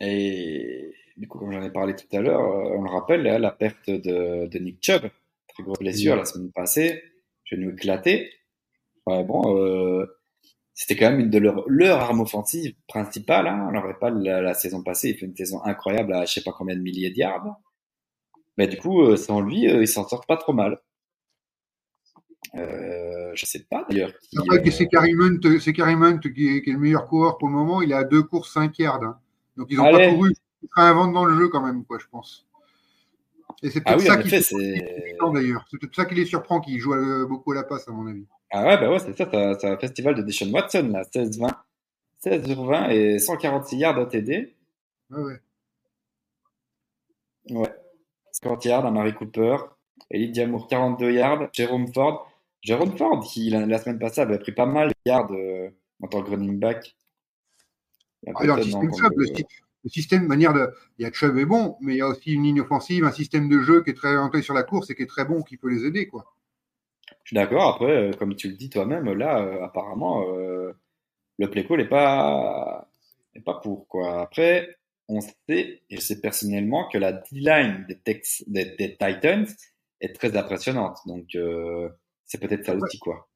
[0.00, 3.50] Et du coup, comme j'en ai parlé tout à l'heure, euh, on le rappelle, la
[3.50, 5.10] perte de, Nick Chubb,
[5.48, 7.02] très grosse blessure la semaine passée,
[7.44, 8.30] genou éclaté.
[9.06, 10.06] Ouais, bon, euh,
[10.74, 13.46] c'était quand même une de leur, leur arme offensive principale.
[13.46, 13.66] Hein.
[13.68, 16.52] On n'aurait pas la, saison passée, il fait une saison incroyable à je sais pas
[16.52, 17.60] combien de milliers de yards.
[18.58, 20.78] Mais du coup, euh, sans lui, il s'en sort pas trop mal.
[22.54, 24.12] Euh, je sais pas d'ailleurs.
[24.38, 24.88] Après, c'est
[25.60, 27.82] c'est Karim qui, est, le meilleur coureur pour le moment.
[27.82, 29.02] Il a deux courses 5 yards.
[29.02, 29.18] Hein.
[29.56, 30.32] Donc ils ont pas couru.
[30.62, 32.46] Il sera un dans le jeu quand même, quoi, je pense.
[33.62, 34.30] Et c'est peut-être ah ça qui
[35.32, 35.64] d'ailleurs.
[35.70, 36.94] C'est peut-être ça qui les surprend, qu'ils jouent
[37.28, 38.26] beaucoup à la passe, à mon avis.
[38.50, 39.28] Ah ouais, bah ouais, c'est ça.
[39.58, 41.02] C'est un festival de Deshaun Watson, là.
[41.02, 41.48] 16-20.
[42.18, 44.54] 16 sur 20 et 146 yards ATD.
[45.10, 45.40] Ouais, ouais.
[47.50, 47.74] Ouais.
[48.32, 49.56] 50 yards à Marie Cooper.
[50.10, 51.48] Elijah Moore, 42 yards.
[51.52, 52.30] Jérôme Ford.
[52.60, 55.70] Jérôme Ford, qui la, semaine passée avait pris pas mal de yards euh,
[56.00, 56.96] en tant que running back.
[58.34, 58.90] Ah, le, système
[59.84, 60.72] le, système, manière de.
[60.98, 63.12] Il y a Chubb est bon, mais il y a aussi une ligne offensive, un
[63.12, 65.42] système de jeu qui est très orienté sur la course et qui est très bon,
[65.42, 66.06] qui peut les aider.
[66.06, 66.34] quoi.
[67.24, 67.74] Je suis d'accord.
[67.74, 70.24] Après, euh, comme tu le dis toi-même, là, euh, apparemment,
[71.38, 72.88] le play call n'est pas,
[73.44, 73.88] pas pour.
[73.88, 74.22] quoi.
[74.22, 74.78] Après,
[75.08, 79.46] on sait, et je sais personnellement, que la D-line des, des, Titans
[80.00, 80.98] est très impressionnante.
[81.06, 81.36] Donc,
[82.24, 83.28] c'est peut-être ça aussi, quoi.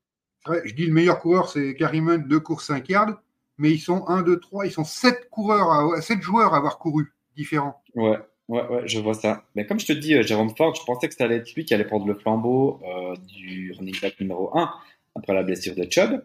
[0.64, 3.20] je dis le meilleur coureur, c'est Karim Hunt, deux courses 5 yards,
[3.58, 6.78] mais ils sont 1, 2, 3, ils sont 7 coureurs, à, 7 joueurs à avoir
[6.78, 7.82] couru, différents.
[7.94, 8.18] Ouais,
[8.48, 9.44] ouais, ouais, je vois ça.
[9.54, 11.64] Mais comme je te dis, euh, Jérôme Ford, je pensais que ça allait être lui
[11.64, 14.70] qui allait prendre le flambeau euh, du running back numéro 1
[15.14, 16.22] après la blessure de Chubb.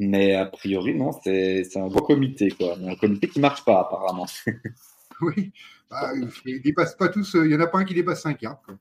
[0.00, 2.76] Mais a priori, non, c'est un beau comité, quoi.
[2.76, 4.26] un comité qui marche pas, apparemment.
[5.20, 5.52] oui,
[5.88, 6.10] bah,
[6.44, 8.62] ils dépassent pas tous, euh, il y en a pas un qui dépasse 5 yards.
[8.62, 8.76] Quoi.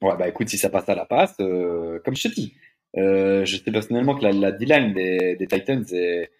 [0.00, 2.54] Ouais, bah écoute, si ça passe à la passe, euh, comme je te dis,
[2.96, 6.30] euh, je sais personnellement que la, la D-line des, des, Titans est,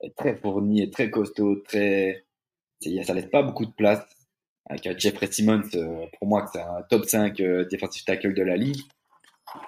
[0.00, 2.24] est, très fournie, est très costaud, très.
[2.80, 4.04] Ça laisse pas beaucoup de place.
[4.68, 8.56] Avec Jeffrey Simmons, euh, pour moi, c'est un top 5 euh, defensive tackle de la
[8.56, 8.82] ligue.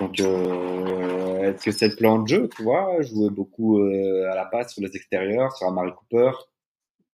[0.01, 3.01] Donc, euh, est-ce que c'est le plan de jeu, tu vois?
[3.03, 6.33] Jouer beaucoup à la passe sur les extérieurs, sur Amari Cooper.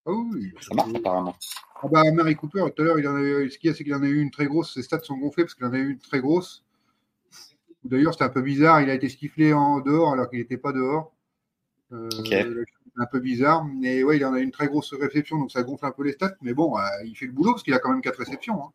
[0.07, 1.35] Ah oui, ça marche apparemment.
[1.83, 3.85] Ah bah, Mary Cooper, tout à l'heure, il en a, ce qu'il y a, c'est
[3.85, 4.73] qu'il en a eu une très grosse.
[4.73, 6.65] Ses stats sont gonflés parce qu'il en a eu une très grosse.
[7.85, 8.81] D'ailleurs, c'était un peu bizarre.
[8.81, 11.13] Il a été sifflé en dehors alors qu'il n'était pas dehors.
[11.93, 12.09] Euh,
[12.97, 13.65] Un peu bizarre.
[13.65, 16.13] Mais ouais, il en a une très grosse réception, donc ça gonfle un peu les
[16.13, 16.37] stats.
[16.43, 18.63] Mais bon, euh, il fait le boulot parce qu'il a quand même quatre réceptions.
[18.65, 18.73] Hein.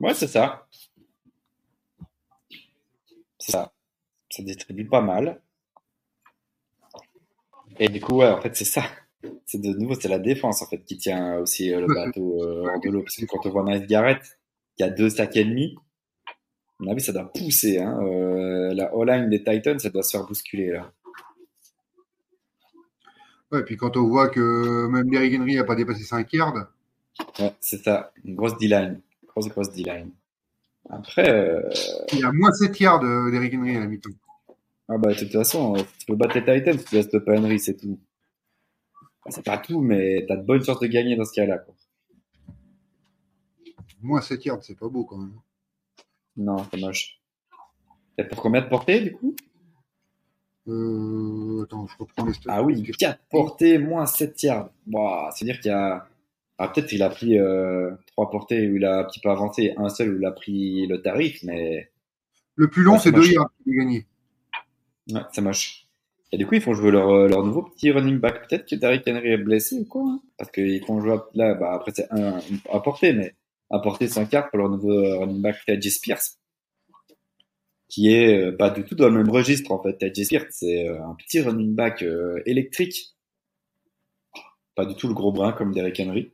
[0.00, 0.66] Ouais, c'est ça.
[3.38, 3.72] C'est ça.
[4.30, 5.40] Ça distribue pas mal.
[7.78, 8.84] Et du coup, ouais, en fait, c'est ça
[9.46, 12.68] c'est de nouveau, c'est la défense en fait qui tient aussi euh, le bateau euh,
[12.68, 13.02] hors de l'eau.
[13.02, 14.38] Parce que quand on voit Miles Garrett,
[14.76, 15.76] qui a deux sacs et demi,
[16.80, 17.78] mon avis, ça doit pousser.
[17.78, 17.98] Hein.
[18.02, 20.92] Euh, la all-line des Titans, ça doit se faire bousculer là.
[23.52, 26.68] Ouais, et puis quand on voit que même Derrick Henry n'a pas dépassé 5 yards.
[27.38, 29.00] Ouais, c'est ça, une grosse D-line.
[29.26, 30.10] Grosse, grosse D-line.
[30.88, 31.28] Après.
[31.28, 31.68] Euh...
[32.12, 34.10] Il y a moins 7 yards d'Eric Henry à la mi-temps.
[34.88, 37.58] Ah bah, de toute façon, si tu peux battre les Titans, tu laisses pas Henry,
[37.58, 37.98] c'est tout
[39.28, 41.64] c'est pas tout, mais tu as de bonnes chances de gagner dans ce cas-là.
[44.02, 45.34] Moins 7 yards, c'est pas beau quand même.
[46.36, 47.20] Non, c'est moche.
[48.18, 49.34] Et pour combien de portées du coup?
[50.68, 52.52] Euh, Attends, je reprends les stats.
[52.52, 54.70] Ah oui, 4 portées, moins 7 yards.
[55.34, 56.06] C'est-à-dire qu'il y a.
[56.58, 59.72] Ah, peut-être qu'il a pris euh, 3 portées où il a un petit peu avancé,
[59.78, 61.90] un seul où il a pris le tarif, mais.
[62.56, 64.06] Le plus long, c'est 2 yards qu'il a gagné.
[65.10, 65.86] Ouais, c'est moche.
[66.32, 68.46] Et du coup, ils font jouer leur, euh, leur nouveau petit running back.
[68.46, 70.02] Peut-être que Derrick Henry est blessé ou quoi.
[70.02, 70.20] Hein?
[70.36, 72.38] parce qu'ils font jouer là, bah, après, c'est un,
[72.70, 73.34] à porter, mais
[73.70, 76.22] à porter sans carte pour leur nouveau euh, running back, TJ Spears.
[77.88, 79.98] Qui est euh, pas du tout dans le même registre, en fait.
[79.98, 82.04] TJ Spears, c'est un petit running back
[82.46, 83.16] électrique.
[84.74, 86.32] Pas du tout le gros brin comme Derrick Henry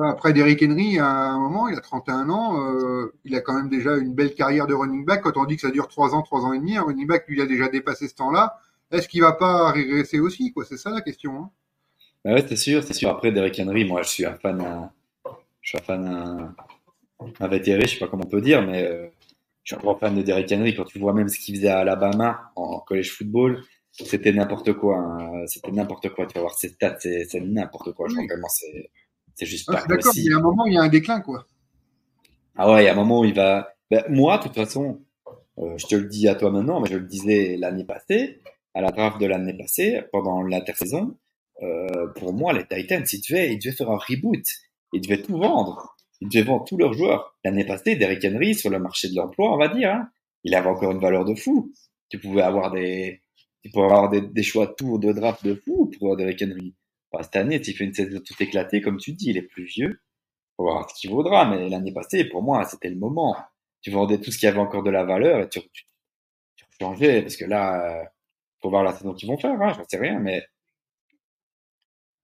[0.00, 3.68] après, Derrick Henry, à un moment, il a 31 ans, euh, il a quand même
[3.68, 5.22] déjà une belle carrière de running back.
[5.22, 7.24] Quand on dit que ça dure 3 ans, 3 ans et demi, un running back,
[7.28, 8.58] lui, il a déjà dépassé ce temps-là.
[8.90, 10.64] Est-ce qu'il va pas régresser aussi quoi?
[10.64, 11.36] C'est ça la question.
[11.36, 11.50] Hein
[12.24, 13.10] bah ouais, c'est sûr, c'est sûr.
[13.10, 14.90] Après, Derrick Henry, moi, je suis un fan,
[15.62, 16.54] je suis un fan, un,
[17.40, 19.08] un vétéré, je sais pas comment on peut dire, mais euh,
[19.64, 20.74] je suis un grand fan de Derrick Henry.
[20.74, 23.62] Quand tu vois même ce qu'il faisait à Alabama en college football,
[23.92, 24.98] c'était n'importe quoi.
[24.98, 25.46] Hein.
[25.46, 26.26] C'était n'importe quoi.
[26.26, 28.08] Tu vas voir ses stats, c'est n'importe quoi.
[28.08, 28.90] Je crois vraiment, c'est
[29.34, 30.28] C'est juste Ah, pas d'accord, possible.
[30.30, 31.46] mais à un moment, il y a un déclin, quoi.
[32.56, 33.74] Ah ouais, il y a un moment où il va.
[33.90, 35.00] Ben, moi, de toute façon,
[35.58, 38.40] euh, je te le dis à toi maintenant, mais je le disais l'année passée,
[38.74, 41.16] à la draft de l'année passée, pendant l'intersaison,
[41.62, 44.42] euh, pour moi, les Titans, ils devaient, ils devaient faire un reboot.
[44.92, 45.96] Ils devaient tout vendre.
[46.20, 47.36] Ils devaient vendre tous leurs joueurs.
[47.44, 50.08] L'année passée, Derrick Henry, sur le marché de l'emploi, on va dire, hein,
[50.44, 51.72] il avait encore une valeur de fou.
[52.08, 53.22] Tu pouvais avoir des,
[53.62, 56.74] tu pouvais avoir des, des choix de de draft de fou pour Derrick Henry.
[57.10, 59.64] Enfin, cette année, s'il fait une saison tout éclatée, comme tu dis, il est plus
[59.64, 60.00] vieux.
[60.56, 63.36] Faut voir ce qu'il vaudra, mais l'année passée, pour moi, c'était le moment.
[63.80, 65.84] Tu vendais tout ce qui avait encore de la valeur et tu, tu,
[66.56, 68.04] tu changeais, parce que là, euh,
[68.60, 70.44] faut voir la saison qu'ils vont faire, hein, j'en sais rien, mais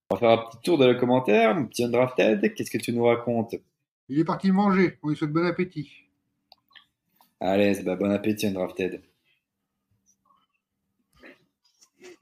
[0.09, 2.91] on va faire un petit tour de le commentaire, mon petit undrafted, qu'est-ce que tu
[2.93, 3.55] nous racontes?
[4.07, 4.97] Il est parti manger.
[5.03, 5.91] On lui souhaite bon appétit.
[7.39, 9.03] Allez, bah, bon appétit undrafted.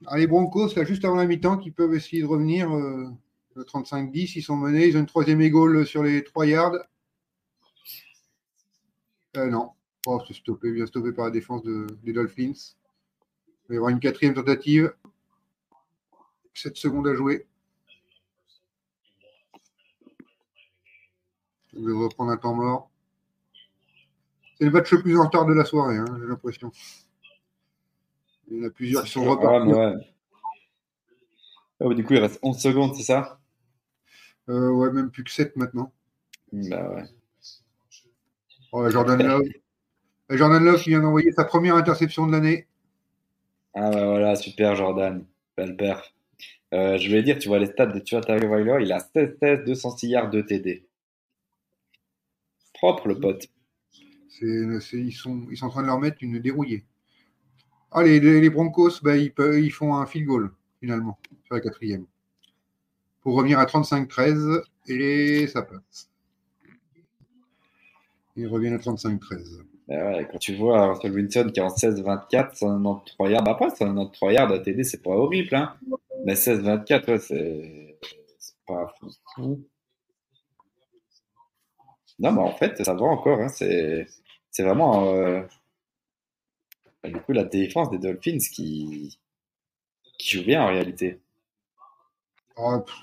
[0.06, 2.70] Ah, les Broncos, là, juste avant la mi-temps, qui peuvent essayer de revenir.
[2.70, 3.08] Euh,
[3.54, 4.86] le 35-10, ils sont menés.
[4.86, 6.76] Ils ont une troisième égale sur les 3 yards.
[9.36, 9.70] Euh, non.
[10.06, 12.52] Oh, c'est stoppé, bien stoppé par la défense de, des Dolphins.
[12.52, 14.92] Il va y avoir une quatrième tentative.
[16.54, 17.46] 7 secondes à jouer.
[21.78, 22.90] On va reprendre un temps mort.
[24.58, 26.72] C'est le match le plus en retard de la soirée, hein, j'ai l'impression.
[28.50, 29.72] Il y en a plusieurs qui sont Ah, repartis.
[29.72, 29.94] ouais.
[31.80, 33.38] Oh, du coup, il reste 11 secondes, c'est ça?
[34.48, 35.92] Euh, ouais, même plus que 7 maintenant.
[36.52, 37.04] Bah ouais.
[38.72, 39.42] Oh, Jordan Love.
[40.30, 42.66] Jordan Love qui vient d'envoyer sa première interception de l'année.
[43.74, 45.24] Ah bah voilà, super Jordan,
[45.56, 46.12] belle perf.
[46.74, 50.08] Euh, je voulais dire, tu vois les stats de Tua Tagovailoa, il a 16-16, 206
[50.08, 50.87] yards de TD.
[52.78, 53.46] Propre le pote.
[54.40, 56.84] Ils, sont, ils sont en train de leur mettre une dérouillée.
[57.90, 60.50] Ah, les, Broncos, bah, ils, peuvent- ils font un field goal,
[60.80, 62.06] finalement, sur la quatrième.
[63.20, 66.10] Pour revenir à 35-13, et ça passe.
[68.36, 69.64] Ils reviennent à 35-13.
[69.88, 73.70] Bah ouais, quand tu vois Russell Wilson qui est en 16-24, 193 yards, bah après
[73.70, 75.74] 193 yards de TD, c'est pas horrible, hein.
[76.24, 77.98] Mais 16-24, ouais, c'est
[78.66, 78.92] pas
[79.34, 79.64] fou.
[82.18, 83.48] Non, mais en fait, ça va encore, hein.
[83.48, 85.42] C'est vraiment euh,
[87.04, 89.18] du coup la défense des Dolphins qui
[90.18, 91.20] qui joue bien en réalité.
[92.56, 92.94] Ah, pff,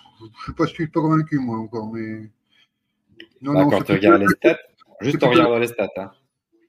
[0.58, 2.30] je ne suis pas convaincu, moi, encore, mais.
[3.42, 4.60] Non, Bah, non, quand tu regardes les stats,
[5.02, 6.12] juste en regardant les stats, hein.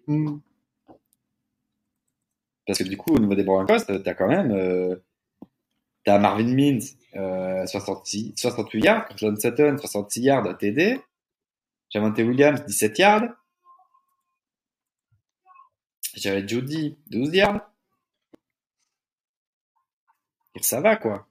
[0.06, 0.39] Hmm.
[2.66, 4.97] Parce que du coup, au niveau des Broncos, t'as quand même euh,
[6.05, 6.81] t'as Marvin Mims,
[7.16, 11.01] euh, 66, 68 yards, John Sutton, 66 yards TD,
[11.97, 13.35] Javante Williams, 17 yards,
[16.16, 17.60] Jared Judy, 12 yards.
[20.56, 21.28] Et ça va, quoi.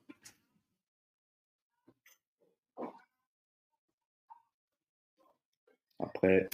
[6.00, 6.48] Après,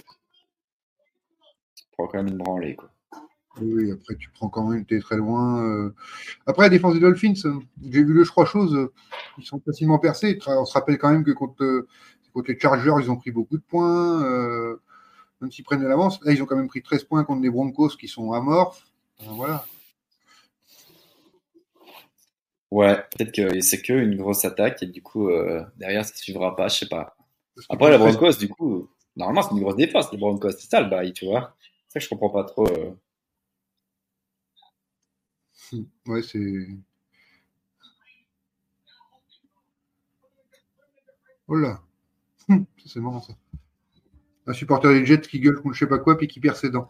[1.74, 2.90] tu prends quand même une branlée, quoi.
[3.60, 5.62] Oui, après, tu prends quand même, tu es très loin.
[5.64, 5.94] euh.
[6.46, 8.74] Après, la défense des Dolphins, euh, j'ai vu le trois choses.
[8.76, 8.92] euh,
[9.38, 10.38] Ils sont facilement percés.
[10.46, 11.86] On se rappelle quand même que contre,
[12.40, 14.22] les Chargers, ils ont pris beaucoup de points.
[14.24, 14.80] euh,
[15.40, 16.20] Même s'ils prennent de l'avance.
[16.24, 18.84] Là, ils ont quand même pris 13 points contre les Broncos qui sont amorphes.
[19.22, 19.64] Euh, Voilà.
[22.70, 26.56] Ouais, peut-être que c'est que une grosse attaque et du coup, euh, derrière, ça suivra
[26.56, 27.16] pas, je sais pas.
[27.68, 30.52] Après, les prennent 13 Broncos, du coup, normalement, c'est une grosse défense, les Broncos.
[30.52, 31.54] C'est ça le bail, tu vois.
[31.88, 32.66] C'est ça que je comprends pas trop.
[32.66, 32.92] euh.
[36.06, 36.66] Ouais, c'est.
[41.48, 41.80] Oh là.
[42.52, 43.34] Hum, c'est marrant ça.
[44.46, 46.70] Un supporter des Jets qui gueule contre je sais pas quoi puis qui perd ses
[46.70, 46.88] dents.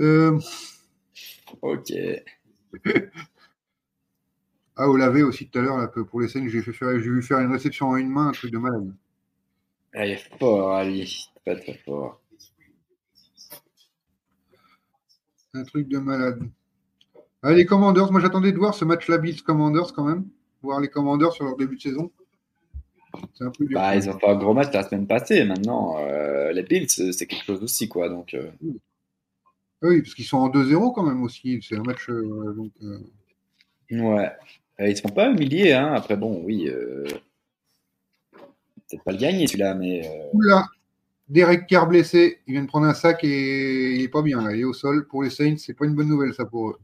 [0.00, 0.38] Euh,
[1.62, 1.92] Ok.
[4.76, 7.22] Ah, au lavé aussi tout à l'heure, pour les scènes, j'ai fait faire- j'ai vu
[7.22, 8.94] faire une réception en une main, un truc de malade.
[9.92, 11.28] Ah, il est fort, Ali.
[11.44, 12.18] Très, très fort.
[15.52, 16.48] Un truc de malade.
[17.42, 20.26] Ah, les Commanders, moi j'attendais de voir ce match-là, Bills Commanders quand même.
[20.62, 22.10] Voir les Commanders sur leur début de saison.
[23.40, 23.66] Un peu.
[23.70, 25.44] Bah, ils ont fait un gros match la semaine passée.
[25.44, 28.08] Maintenant, euh, les Bills, c'est quelque chose aussi, quoi.
[28.08, 28.50] Donc, euh,
[29.82, 31.60] Oui, parce qu'ils sont en 2-0 quand même aussi.
[31.62, 32.08] C'est un match.
[32.08, 32.98] euh, donc, euh,
[33.90, 34.30] ouais.
[34.80, 35.92] Euh, ils se font pas humilier, hein.
[35.94, 36.68] Après, bon, oui.
[36.68, 37.04] Euh...
[38.88, 40.06] Peut-être pas le gagner, celui-là, mais.
[40.06, 40.66] euh, Oula,
[41.28, 42.40] Derek Carr blessé.
[42.46, 44.52] Il vient de prendre un sac et il est pas bien là.
[44.54, 45.06] Il est au sol.
[45.06, 46.78] Pour les Saints, c'est pas une bonne nouvelle ça pour eux.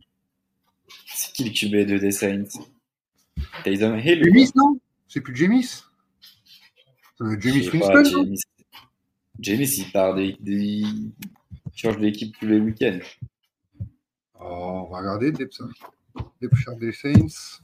[1.06, 2.44] C'est qui le QB2 des Saints?
[3.66, 4.78] Hill Jamis, non?
[5.08, 5.82] C'est plus Jamis.
[7.20, 8.42] Euh, quoi Jamis Je sais pas, Winston, non Jameis.
[9.40, 10.82] Jameis, il part des, des...
[10.82, 11.12] il
[11.74, 12.98] change d'équipe tous les week-ends.
[14.40, 15.60] Oh, on va regarder Depth,
[16.54, 17.60] chart des Saints.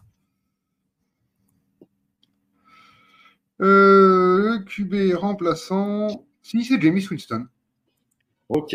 [3.60, 6.26] Euh, QB remplaçant.
[6.42, 7.46] Si, c'est Jamie Winston.
[8.48, 8.74] Ok.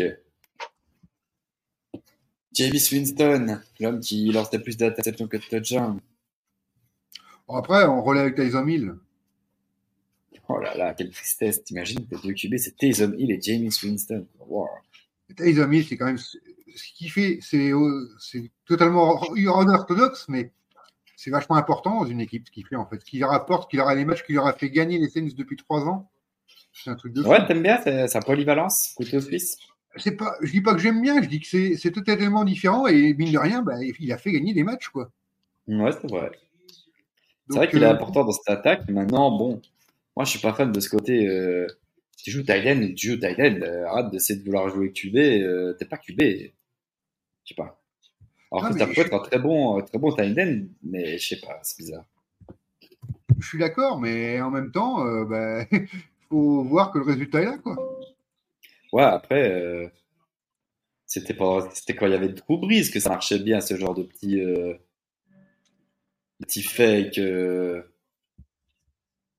[2.52, 6.00] Jamie Winston, l'homme qui lançait plus d'interceptions que de touchdowns.
[7.48, 8.94] après, on relève avec Tyson Hill.
[10.48, 11.62] Oh là là, quelle tristesse.
[11.62, 14.26] T'imagines, tes deux QB, c'est Tyson Hill et Jamie Winston.
[14.38, 14.66] Wow.
[15.36, 16.18] Tyson Hill, c'est quand même.
[16.18, 17.72] Ce qu'il fait, c'est
[18.64, 20.52] totalement orthodoxe, mais
[21.16, 23.00] c'est vachement important dans une équipe ce qu'il fait en fait.
[23.00, 25.56] Ce qu'il rapporte, qu'il aura les matchs qu'il leur a fait gagner les Saints depuis
[25.56, 26.08] trois ans.
[26.72, 29.56] C'est un truc de Ouais, t'aimes bien sa polyvalence côté suisse
[29.98, 33.14] c'est pas, je dis pas que j'aime bien, je dis que c'est totalement différent et
[33.14, 35.10] mine de rien, bah, il a fait gagner des matchs quoi.
[35.66, 36.30] Ouais, c'est vrai.
[37.50, 38.88] C'est vrai qu'il est euh, important dans cette attaque.
[38.90, 39.60] Maintenant, bon,
[40.18, 41.28] moi je suis pas fan de ce côté.
[41.28, 41.68] Euh,
[42.16, 45.84] tu joues Tylen, tu joues Tylen, euh, arrête d'essayer de vouloir jouer QB, euh, t'es
[45.84, 46.20] pas QB.
[46.20, 46.50] Je
[47.44, 47.80] sais pas.
[48.50, 51.60] Alors que ça peut être un très bon, très bon Tylen, mais je sais pas,
[51.62, 52.04] c'est bizarre.
[53.38, 55.64] Je suis d'accord, mais en même temps, il bah,
[56.28, 57.76] faut voir que le résultat est là, quoi.
[58.92, 59.92] Ouais, après,
[61.06, 63.94] c'était pas, c'était quand il y avait Drew Brees que ça marchait bien, ce genre
[63.94, 64.42] de petit,
[66.40, 67.20] petit fake.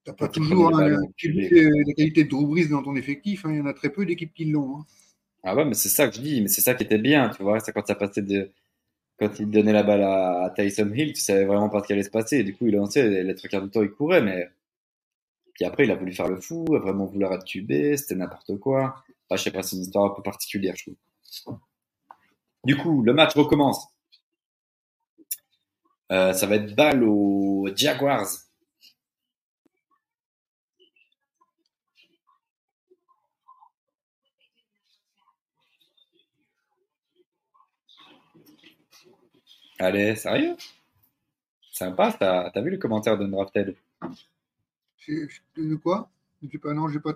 [0.10, 3.52] T'as pas toujours la qualité de Drew Brees dans ton effectif, hein.
[3.52, 4.80] il y en a très peu d'équipes qui l'ont.
[4.80, 4.86] Hein.
[5.44, 7.44] Ah ouais, mais c'est ça que je dis, mais c'est ça qui était bien, tu
[7.44, 8.52] vois, c'est quand ça passait de.
[9.20, 12.04] Quand il donnait la balle à, Tyson Hill, tu savais vraiment pas ce qui allait
[12.04, 12.44] se passer.
[12.44, 14.50] Du coup, il lançait, les trois quarts du temps, il courait, mais.
[15.54, 18.58] Puis après, il a voulu faire le fou, a vraiment vouloir être tubé, c'était n'importe
[18.58, 19.04] quoi.
[19.30, 20.92] Enfin, je sais pas, c'est une histoire un peu particulière, je
[21.44, 21.60] trouve.
[22.64, 23.88] Du coup, le match recommence.
[26.12, 28.49] Euh, ça va être balle aux Jaguars.
[39.80, 40.56] Allez, sérieux
[41.72, 43.76] Sympa, t'as as vu le commentaire de Drafted?
[45.08, 46.10] De quoi?
[46.62, 47.16] Pas, non, j'ai pas.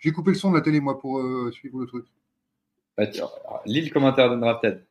[0.00, 2.06] J'ai coupé le son de la télé moi pour euh, suivre le truc.
[2.96, 3.04] Bah,
[3.66, 4.84] lis le commentaire de Drafted.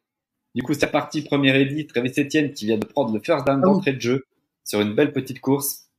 [0.53, 1.87] Du coup, c'est parti, premier edit.
[1.87, 4.25] Travis Etienne qui vient de prendre le first down ah d'entrée de jeu
[4.63, 5.89] sur une belle petite course.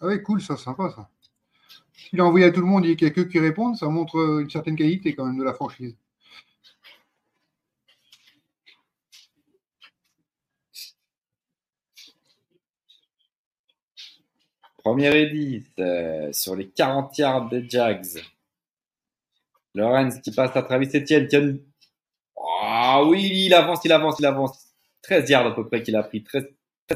[0.00, 1.08] Ah ouais, cool, ça, sympa ça.
[2.12, 3.86] Il a envoyé à tout le monde et qu'il n'y a que qui répondent, ça
[3.88, 5.94] montre euh, une certaine qualité quand même de la franchise.
[14.82, 18.22] Premier edit euh, sur les 40 yards des Jags.
[19.74, 21.60] Lorenz qui passe à Travis Etienne.
[22.62, 24.68] Ah oui, il avance, il avance, il avance.
[25.02, 26.24] 13 yards à peu près qu'il a pris.
[26.24, 26.46] 13,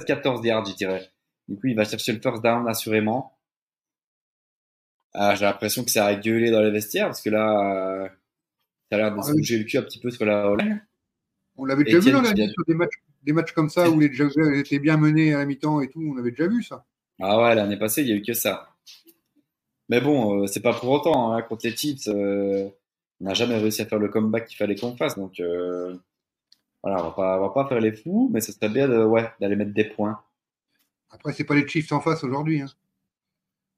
[0.07, 1.11] 14 yards, je dirais.
[1.47, 3.39] Du coup, il va chercher le first down, assurément.
[5.13, 8.09] Ah, j'ai l'impression que ça a gueulé dans les vestiaires parce que là, euh,
[8.91, 10.51] ça a l'air de se bouger le cul un petit peu sur la
[11.57, 14.01] On l'avait déjà vu dans la vie sur des matchs, des matchs comme ça où
[14.01, 16.03] les Jags étaient bien menés à la mi-temps et tout.
[16.03, 16.85] On avait déjà vu ça.
[17.21, 18.69] Ah ouais, l'année passée, il n'y a eu que ça.
[19.89, 21.33] Mais bon, euh, c'est pas pour autant.
[21.33, 22.69] Hein, contre les Chiefs, euh,
[23.21, 25.17] on n'a jamais réussi à faire le comeback qu'il fallait qu'on fasse.
[25.17, 25.97] Donc euh,
[26.83, 29.31] voilà, on va pas, va pas faire les fous, mais ce serait bien de, ouais,
[29.41, 30.21] d'aller mettre des points.
[31.11, 32.63] Après, c'est pas les Chiefs en face aujourd'hui.
[32.63, 32.69] Hein.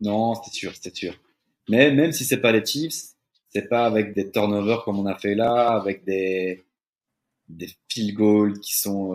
[0.01, 1.15] Non, c'est sûr, c'est sûr.
[1.69, 3.15] Mais même si c'est pas les Chiefs,
[3.51, 6.65] c'est pas avec des turnovers comme on a fait là, avec des
[7.49, 9.13] des field goals qui sont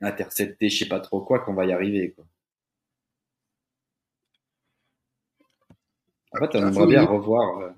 [0.00, 2.12] intercepter, je sais pas trop quoi, qu'on va y arriver.
[2.12, 2.24] Quoi.
[6.32, 7.70] En fait, on aimerait bien revoir, euh,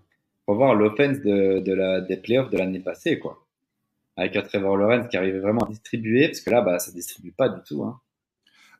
[0.47, 3.47] revoir l'offense de, de la, des playoffs de l'année passée, quoi.
[4.17, 7.33] Avec un Trevor Lawrence qui arrivait vraiment à distribuer, parce que là, bah, ça distribue
[7.33, 7.85] pas du tout.
[7.85, 8.01] Hein.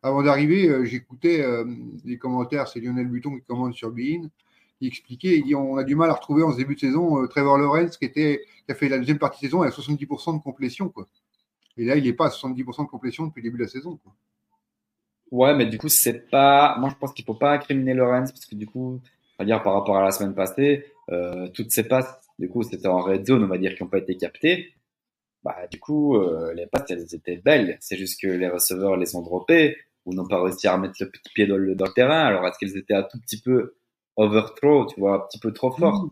[0.03, 1.65] Avant d'arriver, euh, j'écoutais euh,
[2.05, 4.29] les commentaires, c'est Lionel Buton qui commande sur Bein.
[4.81, 7.27] Il expliquait, il dit on a du mal à retrouver en ce début de saison
[7.29, 10.43] Trevor Lawrence qui, était, qui a fait la deuxième partie de saison à 70% de
[10.43, 10.89] complétion.
[10.89, 11.07] Quoi.
[11.81, 13.99] Et là, il n'est pas à 70% de complétion depuis le début de la saison.
[14.03, 14.13] Quoi.
[15.31, 16.77] Ouais, mais du coup, c'est pas.
[16.79, 19.01] Moi, je pense qu'il ne faut pas incriminer Lorenz parce que du coup,
[19.39, 22.63] on va dire par rapport à la semaine passée, euh, toutes ces passes, du coup,
[22.65, 24.75] c'était en red zone, on va dire, qui n'ont pas été captées.
[25.43, 27.79] Bah, du coup, euh, les passes, elles étaient belles.
[27.81, 31.09] C'est juste que les receveurs les ont droppées ou n'ont pas réussi à remettre le
[31.09, 32.27] petit pied dans le, dans le terrain.
[32.27, 33.75] Alors, est-ce qu'elles étaient un tout petit peu
[34.17, 36.11] overthrow, tu vois, un petit peu trop fort mmh.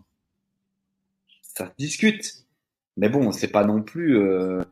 [1.42, 2.46] Ça se discute.
[2.96, 4.16] Mais bon, c'est pas non plus.
[4.16, 4.62] Euh,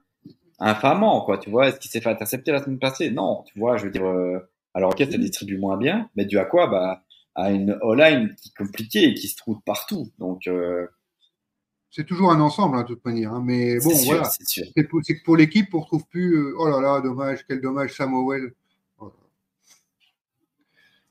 [0.58, 1.68] infamant, quoi, tu vois.
[1.68, 3.10] Est-ce qu'il s'est fait intercepter la semaine passée?
[3.10, 4.38] Non, tu vois, je veux dire, euh,
[4.74, 6.66] alors ok, ça distribue moins bien, mais dû à quoi?
[6.66, 7.02] Bah,
[7.34, 10.10] à une all-line qui est compliquée et qui se trouve partout.
[10.18, 10.86] Donc, euh,
[11.90, 13.32] c'est toujours un ensemble, hein, de toute manière.
[13.32, 14.24] Hein, mais bon, voilà.
[14.40, 16.34] C'est que pour l'équipe, on ne retrouve plus.
[16.34, 18.52] Euh, oh là là, dommage, quel dommage, Samuel.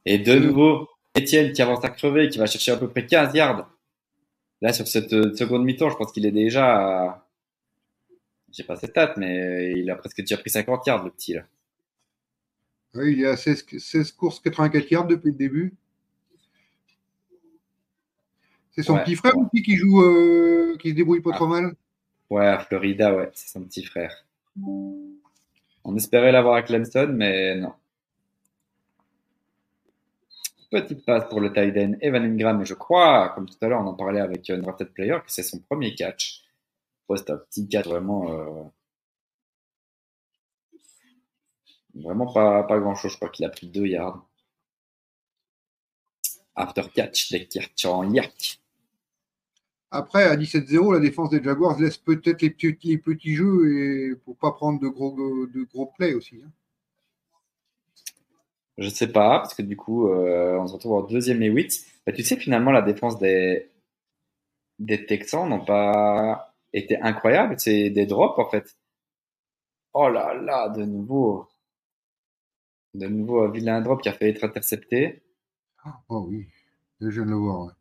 [0.07, 3.33] Et de nouveau, Étienne qui avance à crever, qui va chercher à peu près 15
[3.33, 3.69] yards.
[4.61, 7.24] Là, sur cette seconde mi-temps, je pense qu'il est déjà à
[8.55, 11.43] j'ai pas ses stats, mais il a presque déjà pris 50 yards, le petit, là.
[12.93, 15.73] Oui, il y a 16, 16 courses, 84 yards depuis le début.
[18.71, 21.75] C'est son petit frère aussi qui joue, euh, qui se débrouille pas trop mal
[22.29, 24.25] Ouais, à Florida, ouais, c'est son petit frère.
[24.63, 27.73] On espérait l'avoir à Clemson, mais non.
[30.71, 33.81] Petite passe pour le tight end Evan Ingram, et je crois, comme tout à l'heure,
[33.81, 36.44] on en parlait avec un drafted player, que c'est son premier catch.
[37.09, 38.31] Ouais, c'est un petit catch vraiment.
[38.31, 38.63] Euh,
[41.95, 43.11] vraiment pas, pas grand chose.
[43.11, 44.27] Je crois qu'il a pris 2 yards.
[46.55, 48.59] After catch, des catch en yak.
[49.91, 54.35] Après, à 17-0, la défense des Jaguars laisse peut-être les petits, petits jeux et pour
[54.37, 55.15] pas prendre de gros,
[55.47, 56.41] de gros plays aussi.
[56.43, 56.51] Hein.
[58.77, 61.85] Je sais pas, parce que du coup, euh, on se retrouve en deuxième et 8.
[62.05, 63.69] Bah, tu sais, finalement, la défense des,
[64.79, 67.55] des Texans n'ont pas été incroyable.
[67.57, 68.75] C'est des drops, en fait.
[69.93, 71.47] Oh là là, de nouveau.
[72.93, 75.21] De nouveau, un vilain drop qui a fait être intercepté.
[76.09, 76.47] Oh oui,
[76.99, 77.75] je viens de le voir.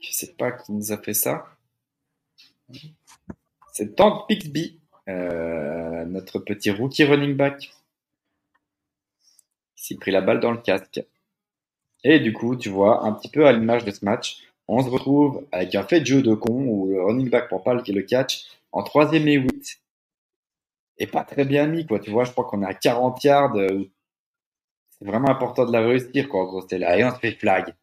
[0.00, 1.46] Je sais pas qui nous a fait ça.
[3.72, 7.70] C'est Tank Pixby, euh, notre petit rookie running back.
[9.76, 11.00] Il s'est pris la balle dans le casque.
[12.04, 14.90] Et du coup, tu vois, un petit peu à l'image de ce match, on se
[14.90, 18.02] retrouve avec un fait de jeu de con où le running back pour pas le
[18.02, 19.80] catch en troisième et 8
[20.98, 21.98] et pas très bien mis, quoi.
[22.00, 23.56] Tu vois, je crois qu'on est à 40 yards.
[23.56, 23.84] Euh,
[24.90, 26.42] c'est vraiment important de la réussir, quoi.
[26.42, 26.98] En gros, c'est là.
[26.98, 27.74] Et on se fait flag.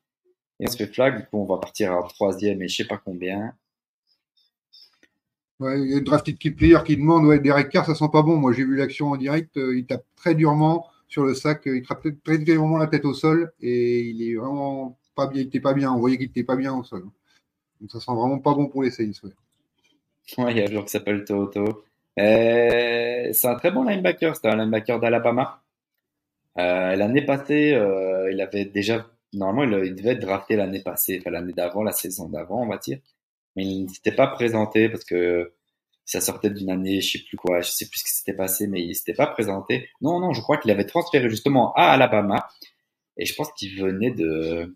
[0.60, 2.86] Et on se fait flag, du coup, on va partir en troisième et je sais
[2.86, 3.54] pas combien.
[5.62, 8.36] Il y a drafted kit player qui demande ouais, Derek Carr, ça sent pas bon.
[8.36, 9.56] Moi, j'ai vu l'action en direct.
[9.58, 11.62] Euh, il tape très durement sur le sac.
[11.66, 15.42] Il tape très durement la tête au sol et il est vraiment pas bien.
[15.42, 15.92] Il était pas bien.
[15.92, 17.04] On voyait qu'il était pas bien au sol.
[17.82, 19.12] Donc, ça sent vraiment pas bon pour les Saints.
[20.38, 21.84] Ouais, il y a un joueur qui s'appelle Toto.
[22.20, 24.36] Euh, c'est un très bon linebacker.
[24.36, 25.62] C'était un linebacker d'Alabama.
[26.58, 31.32] Euh, l'année passée, euh, il avait déjà normalement il, devait être drafté l'année passée, enfin
[31.32, 33.00] l'année d'avant, la saison d'avant, on va dire.
[33.56, 35.54] Mais il ne s'était pas présenté parce que
[36.06, 38.68] ça sortait d'une année, je sais plus quoi, je sais plus ce qui s'était passé,
[38.68, 39.90] mais il s'était pas présenté.
[40.02, 42.48] Non, non, je crois qu'il avait transféré justement à Alabama
[43.18, 44.76] et je pense qu'il venait de,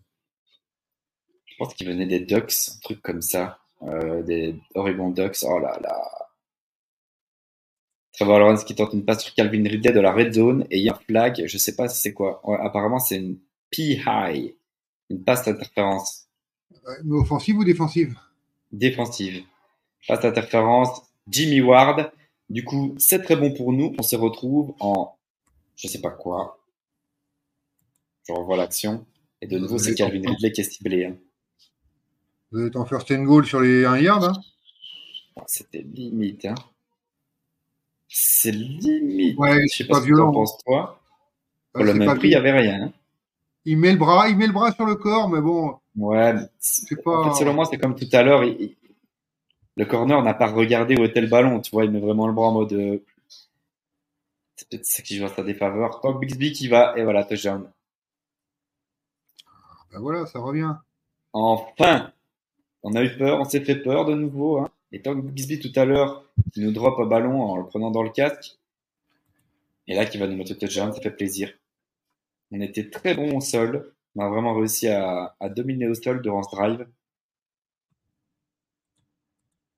[1.60, 5.44] pense qu'il venait des Ducks, un truc comme ça, euh, des Oregon Ducks.
[5.44, 6.10] Oh là là.
[8.14, 10.84] Trevor Lawrence qui tente une passe sur Calvin Ridley de la red zone et il
[10.84, 12.42] y a un flag, je sais pas si c'est quoi.
[12.62, 13.38] apparemment c'est une
[13.72, 14.56] P-high,
[15.10, 16.28] une passe d'interférence.
[17.04, 18.18] Mais offensive ou défensive?
[18.72, 19.44] Défensive.
[20.08, 22.12] Passe d'interférence, Jimmy Ward.
[22.50, 23.94] Du coup, c'est très bon pour nous.
[24.00, 25.16] On se retrouve en,
[25.76, 26.60] je sais pas quoi.
[28.28, 29.06] Je revois l'action.
[29.42, 31.06] Et de nouveau, c'est Calvin Ridley qui est ciblé.
[31.06, 31.16] Hein.
[32.52, 34.34] Vous êtes en first and goal sur les 1 yard hein
[35.46, 36.46] C'était limite.
[36.46, 36.56] Hein.
[38.08, 39.38] C'est limite.
[39.38, 40.32] Ouais, je sais pas violent.
[40.32, 41.00] Pense toi.
[41.74, 42.84] Pour le même prix, il n'y avait rien.
[42.84, 42.92] Hein.
[43.66, 45.78] Il met le bras, il met le bras sur le corps, mais bon.
[45.96, 46.34] Ouais.
[46.58, 47.20] C'est pas.
[47.20, 48.44] En fait, selon moi, c'est comme tout à l'heure.
[48.44, 51.62] Le corner n'a pas regardé où était le ballon.
[51.62, 52.74] Tu vois, il met vraiment le bras en mode.
[52.74, 53.06] Euh,
[54.56, 56.02] c'est peut-être ça qui joue à sa défaveur.
[56.02, 57.70] Tant Bixby qui va, et voilà, touchdown.
[59.92, 60.76] Ben voilà, ça revient.
[61.32, 62.12] Enfin,
[62.84, 64.60] on a eu peur, on s'est fait peur de nouveau.
[64.60, 64.70] Hein.
[64.92, 68.04] Et tant Bixby tout à l'heure, qui nous drop un ballon en le prenant dans
[68.04, 68.58] le casque,
[69.88, 71.52] et là qui va nous mettre le touchdown, ça fait plaisir.
[72.52, 73.94] On était très bon au sol.
[74.16, 76.88] On a vraiment réussi à, dominer au sol durant ce drive.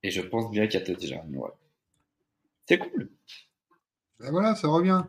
[0.02, 1.36] Et je pense bien qu'il y a touchdown.
[1.36, 1.50] Ouais.
[2.66, 3.10] C'est cool.
[4.20, 5.02] Ben voilà, ça revient.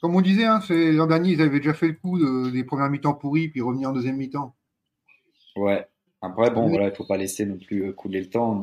[0.00, 3.14] Comme on disait, hein, l'an dernier, ils avaient déjà fait le coup des premières mi-temps
[3.14, 4.54] pourries, puis revenir en deuxième mi-temps.
[5.56, 5.86] Ouais.
[6.22, 8.60] Après, bon, voilà, il faut pas laisser non plus euh, couler le temps.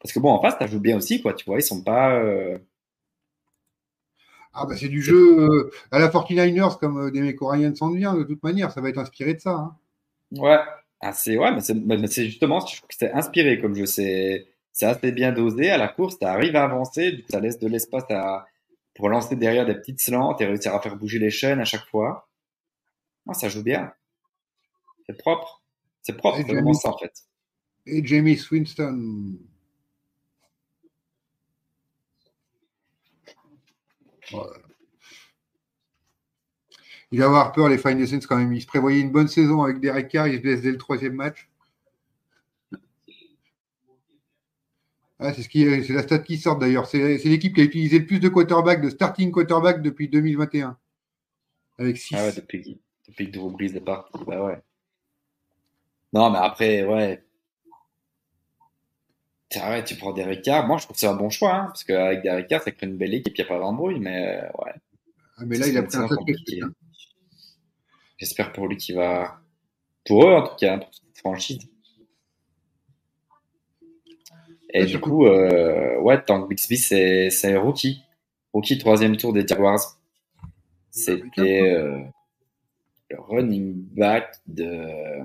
[0.00, 1.32] Parce que bon, en face, ça joue bien aussi, quoi.
[1.32, 2.14] Tu vois, ils sont pas.
[2.14, 2.58] Euh,
[4.52, 7.92] ah bah c'est du jeu euh, à la 49ers comme euh, des mecs Ryan s'en
[7.92, 9.50] vient de toute manière, ça va être inspiré de ça.
[9.50, 9.76] Hein.
[10.32, 10.58] Ouais,
[11.00, 14.48] ah, c'est ouais, mais c'est justement, je trouve que c'est inspiré comme jeu, c'est
[14.80, 17.68] assez bien dosé à la course, tu arrives à avancer, du coup ça laisse de
[17.68, 18.04] l'espace
[18.94, 21.86] pour lancer derrière des petites slants et réussir à faire bouger les chaînes à chaque
[21.86, 22.28] fois.
[23.28, 23.92] Ah, ça joue bien.
[25.06, 25.57] C'est propre.
[26.08, 27.12] C'est propre, c'est vraiment ça en fait.
[27.84, 29.36] Et Jamie Winston,
[37.10, 38.52] Il va avoir peur, les Fine Saints, quand même.
[38.52, 40.28] Il se prévoyait une bonne saison avec Derek Carr.
[40.28, 41.48] Il se blesse dès le troisième match.
[45.18, 46.86] Ah, c'est ce c'est la stat qui sort d'ailleurs.
[46.86, 50.78] C'est, l'équipe qui a utilisé le plus de quarterback, de starting quarterback depuis 2021.
[51.78, 52.14] Avec 6.
[52.16, 54.12] Ah ouais, depuis, depuis que Drew Brees est parti.
[54.26, 54.62] Bah ouais.
[56.12, 57.24] Non, mais après, ouais.
[59.56, 60.66] Ouais, tu prends Derek Carr.
[60.66, 62.86] Moi, je trouve que c'est un bon choix, hein, parce qu'avec Derek Carr, ça crée
[62.86, 64.72] une belle équipe, il n'y a pas d'embrouille, mais ouais.
[65.38, 66.60] Ah, mais là, il a pris un compliqué.
[68.18, 69.40] J'espère pour lui qu'il va.
[70.04, 71.68] Pour eux, en tout cas, pour cette franchise.
[74.70, 78.02] Et du coup, euh, ouais, Tank Bixby, c'est, c'est rookie.
[78.52, 79.98] Rookie, troisième tour des Jaguars.
[80.90, 82.02] C'était euh,
[83.10, 85.22] le running back de.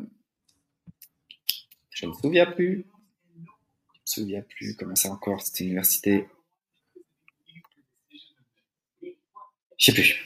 [2.04, 2.86] Je ne me souviens plus.
[3.34, 3.48] Je ne me
[4.04, 6.28] souviens plus comment c'est encore cette université.
[9.02, 9.12] Je
[9.78, 10.22] sais plus.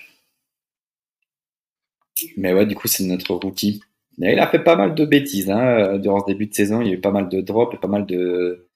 [2.35, 3.83] Mais ouais, du coup, c'est notre rookie.
[4.17, 6.81] il a fait pas mal de bêtises hein, durant ce début de saison.
[6.81, 8.67] Il y a eu pas mal de drops et pas mal de,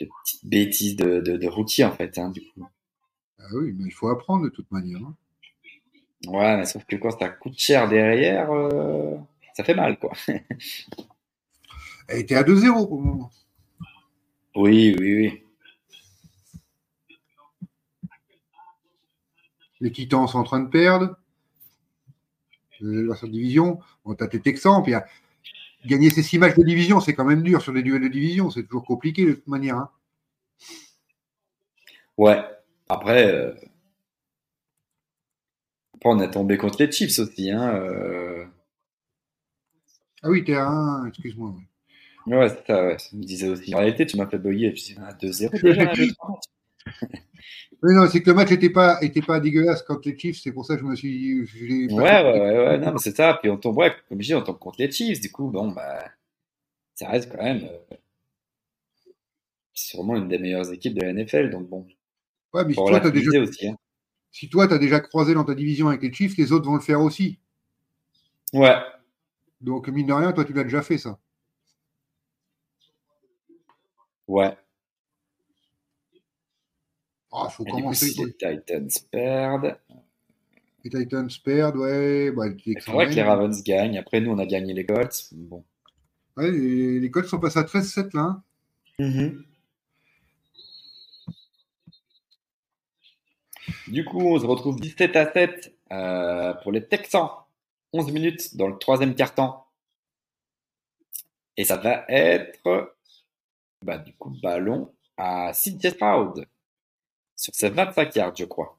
[0.00, 2.18] de petites bêtises de, de, rookie en fait.
[2.18, 2.66] Hein, du coup.
[3.38, 4.98] Ah oui, mais il faut apprendre de toute manière.
[4.98, 5.14] Hein.
[6.26, 9.16] Ouais, mais sauf que quand ça coûte cher derrière, euh,
[9.54, 10.10] ça fait mal quoi.
[12.12, 13.30] Elle était à 2-0 pour le moment.
[14.54, 15.42] Oui, oui, oui.
[19.80, 21.16] Les Titans sont en train de perdre.
[22.80, 24.92] La division, on t'as tes Texans, puis
[25.86, 28.50] gagner ces six matchs de division, c'est quand même dur sur des duels de division,
[28.50, 29.76] c'est toujours compliqué de toute manière.
[29.76, 29.90] Hein.
[32.18, 32.44] Ouais,
[32.90, 33.54] après, euh,
[35.94, 37.50] après, on a tombé contre les Chiefs aussi.
[37.50, 38.44] Hein, euh.
[40.22, 41.54] Ah oui, t'es à 1, excuse-moi.
[42.26, 42.96] Ouais, c'est ça, ouais.
[43.10, 43.74] Je me disais aussi.
[43.74, 44.74] En réalité, tu m'as fait bugger.
[44.74, 45.92] Je disais, 2-0 déjà.
[47.82, 50.52] Oui, non, c'est que le match n'était pas, était pas dégueulasse contre les Chiefs, c'est
[50.52, 51.40] pour ça que je me suis.
[51.40, 53.36] ouais, ouais, ouais, ouais, non, mais c'est ça.
[53.42, 55.72] Puis on tombe, ouais, comme je dis, on tombe contre les Chiefs, du coup, bon,
[55.72, 56.04] bah,
[56.94, 57.64] ça reste quand même.
[57.64, 57.96] Euh,
[59.74, 61.84] c'est sûrement une des meilleures équipes de la NFL, donc bon.
[62.54, 63.76] Ouais, mais si toi, as déjà, aussi, hein.
[64.30, 66.74] si toi, tu as déjà croisé dans ta division avec les Chiefs, les autres vont
[66.74, 67.38] le faire aussi.
[68.52, 68.76] Ouais.
[69.60, 71.18] Donc, mine de rien, toi, tu l'as déjà fait, ça.
[74.32, 74.56] Ouais.
[77.30, 78.06] Ah, faut commencer.
[78.06, 79.76] si les Titans perdent.
[80.82, 82.30] Les Titans perdent, ouais.
[82.30, 83.98] Bah, Il faudrait que les Ravens gagnent.
[83.98, 85.28] Après, nous, on a gagné les Colts.
[85.32, 85.62] Bon.
[86.38, 88.22] Ouais, les, les Colts sont passés à 13-7 là.
[88.22, 88.42] Hein.
[88.98, 89.44] Mm-hmm.
[93.88, 97.28] Du coup, on se retrouve 17 à 7 euh, pour les Texans.
[97.92, 99.66] 11 minutes dans le troisième quart-temps.
[101.58, 102.94] Et ça va être
[103.82, 106.46] bah, du coup ballon à CJ Stroud
[107.36, 108.78] sur ses 25 yards, je crois.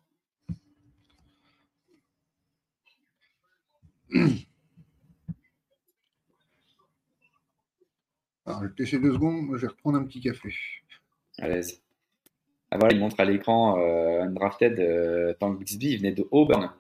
[8.46, 10.54] Alors, je vais te laisser deux secondes, je vais reprendre un petit café.
[11.40, 11.62] Allez.
[12.72, 16.74] Ah voilà, il montre à l'écran euh, drafted euh, Tank Bixby, il venait de Auburn.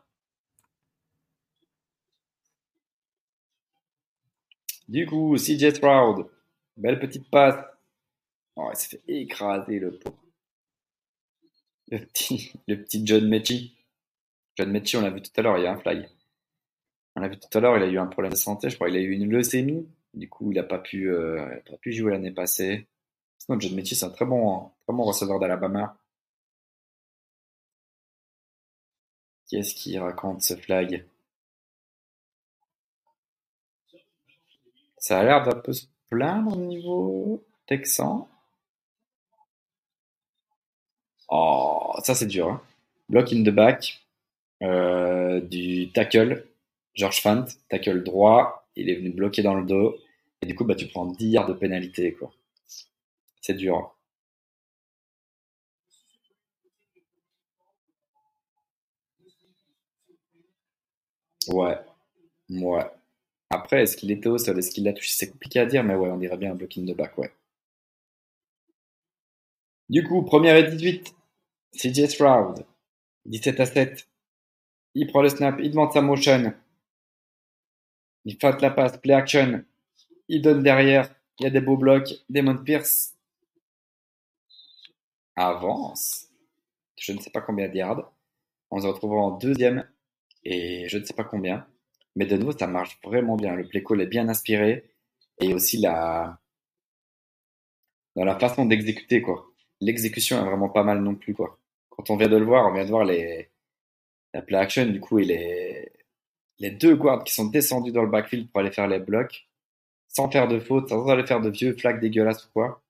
[4.88, 6.28] Du coup, CJ Stroud,
[6.78, 7.73] belle petite passe.
[8.56, 10.18] Oh, il s'est fait écraser le pauvre.
[11.92, 12.00] Le
[12.76, 13.76] petit, John Mechie.
[14.56, 16.08] John Mechie, on l'a vu tout à l'heure, il y a un fly.
[17.16, 18.88] On l'a vu tout à l'heure, il a eu un problème de santé, je crois
[18.88, 19.88] qu'il a eu une leucémie.
[20.14, 22.88] Du coup, il n'a pas, pu, euh, pas pu jouer l'année passée.
[23.40, 25.98] Sinon, John Mechie, c'est un très bon, très bon receveur d'Alabama.
[29.46, 31.06] Qui est-ce qui raconte ce flag
[34.98, 38.30] Ça a l'air d'un peu se plaindre au niveau texan.
[41.35, 42.47] Oh, ça c'est dur.
[42.49, 42.61] Hein.
[43.10, 44.05] Block in the back
[44.64, 46.45] euh, du tackle,
[46.95, 49.97] George Fant, tackle droit, il est venu bloquer dans le dos.
[50.43, 52.14] Et du coup, bah, tu prends 10 yards de pénalité.
[52.14, 52.31] quoi.
[53.41, 53.95] C'est dur.
[61.47, 61.77] Ouais.
[62.49, 62.85] Ouais.
[63.51, 64.60] Après, est-ce qu'il était au sol?
[64.60, 65.11] Est-ce qu'il l'a touché?
[65.15, 67.31] C'est compliqué à dire, mais ouais, on dirait bien un block in the back, ouais.
[69.89, 71.15] Du coup, première et 18.
[71.74, 72.66] CJ Stroud.
[73.26, 74.08] 17 à 7.
[74.95, 76.54] Il prend le snap, il demande sa motion.
[78.26, 79.64] Il fait la passe, play action.
[80.28, 81.14] Il donne derrière.
[81.40, 82.10] Il y a des beaux blocs.
[82.30, 83.16] Damon Pierce
[85.36, 86.28] avance.
[86.98, 88.14] Je ne sais pas combien de yards.
[88.70, 89.90] On se retrouvera en deuxième
[90.44, 91.68] et je ne sais pas combien.
[92.16, 93.56] Mais de nouveau, ça marche vraiment bien.
[93.56, 94.91] Le play call est bien inspiré
[95.41, 96.40] et aussi la
[98.16, 101.60] dans la façon d'exécuter quoi l'exécution est vraiment pas mal non plus, quoi.
[101.95, 103.49] Quand on vient de le voir, on vient de voir les,
[104.34, 105.91] la play action, du coup, et les,
[106.60, 109.48] les deux guards qui sont descendus dans le backfield pour aller faire les blocs,
[110.07, 112.82] sans faire de faute, sans aller faire de vieux flags dégueulasses ou quoi.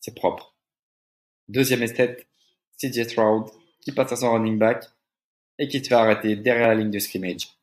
[0.00, 0.54] C'est propre.
[1.48, 2.26] Deuxième esthète,
[2.78, 3.50] CJ Stroud,
[3.80, 4.84] qui passe à son running back
[5.58, 7.58] et qui se fait arrêter derrière la ligne de scrimmage.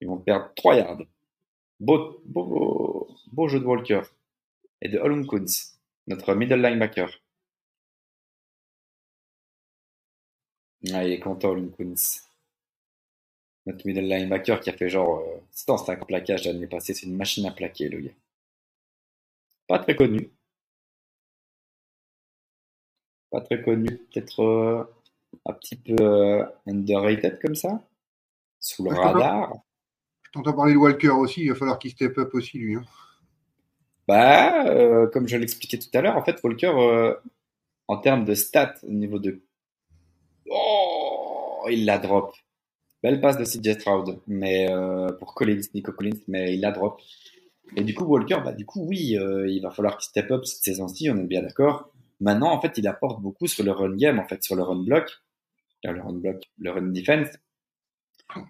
[0.00, 1.02] Ils vont perdre 3 yards.
[1.78, 4.02] Beau, beau, beau jeu de Walker.
[4.80, 4.98] et de
[5.28, 7.21] Kunz, notre middle linebacker.
[10.92, 12.22] Ah, il est content, Kunz.
[13.66, 16.94] Notre middle linebacker qui a fait genre euh, 105 plaquages l'année passée.
[16.94, 18.12] C'est une machine à plaquer, le gars.
[19.66, 20.30] Pas très connu.
[23.30, 23.98] Pas très connu.
[24.12, 24.84] Peut-être euh,
[25.46, 27.82] un petit peu euh, underrated comme ça.
[28.60, 29.52] Sous le je radar.
[30.24, 32.76] Je t'entends parler de Walker aussi, il va falloir qu'il step up aussi, lui.
[32.76, 32.84] hein.
[34.08, 37.14] Bah, euh, comme je l'expliquais tout à l'heure, en fait, Walker, euh,
[37.88, 39.42] en termes de stats, au niveau de.
[41.64, 42.34] Oh, il la drop.
[43.02, 47.00] Belle passe de CJ Stroud, mais euh, pour Collins, Nico Collins, mais il la drop.
[47.76, 50.44] Et du coup, Walker, bah, du coup, oui, euh, il va falloir qu'il step up
[50.44, 51.90] cette saison-ci, on est bien d'accord.
[52.20, 54.82] Maintenant, en fait, il apporte beaucoup sur le run game, en fait, sur le run
[54.84, 55.10] block,
[55.86, 57.28] euh, le run block, le run defense.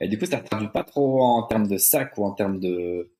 [0.00, 2.60] Et du coup, ça ne traduit pas trop en termes de sac ou en termes
[2.60, 3.12] de,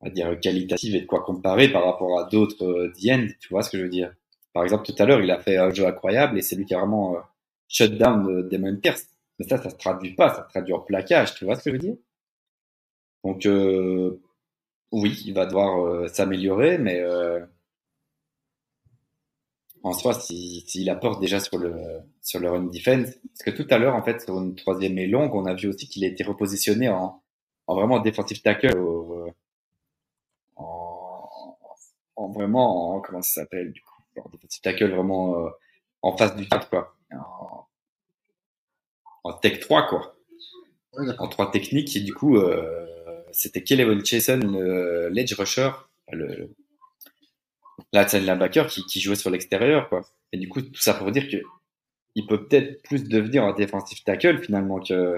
[0.00, 2.92] on va dire, qualitative et de quoi comparer par rapport à d'autres euh,
[3.40, 4.14] tu vois ce que je veux dire?
[4.52, 6.74] Par exemple, tout à l'heure, il a fait un jeu incroyable et c'est lui qui
[6.74, 7.16] a vraiment
[7.64, 9.06] euh, shut down de Damon Pierce.
[9.38, 11.70] Mais ça, ça se traduit pas, ça se traduit en plaquage, tu vois ce que
[11.70, 11.96] je veux dire?
[13.24, 14.20] Donc, euh,
[14.92, 17.40] oui, il va devoir euh, s'améliorer, mais euh,
[19.84, 21.72] en soi, s'il si, s'il apporte déjà sur le,
[22.22, 25.06] sur le run defense, parce que tout à l'heure, en fait, sur une troisième et
[25.06, 27.22] longue, on a vu aussi qu'il a été repositionné en,
[27.68, 29.28] en vraiment defensive tackle, au-
[30.56, 31.56] en,
[32.16, 35.50] en vraiment, en, comment ça s'appelle, du coup, en defensive tackle vraiment euh,
[36.02, 36.96] en face du 4, quoi.
[37.16, 37.66] En,
[39.24, 40.16] en tech 3, quoi.
[40.94, 41.06] Ouais.
[41.18, 42.86] En 3 techniques, et du coup, euh,
[43.32, 45.70] c'était Kelly Chason, le l'edge rusher,
[46.12, 46.54] le,
[47.92, 50.02] la linebacker qui, qui jouait sur l'extérieur, quoi.
[50.32, 51.38] Et du coup, tout ça pour dire que
[52.14, 55.16] il peut peut-être plus devenir un defensive tackle finalement que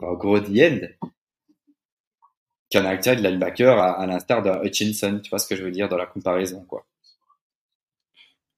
[0.00, 0.80] un gros D-end
[2.70, 5.20] qu'un outside linebacker à, à l'instar d'un Hutchinson.
[5.22, 6.86] Tu vois ce que je veux dire dans la comparaison, quoi.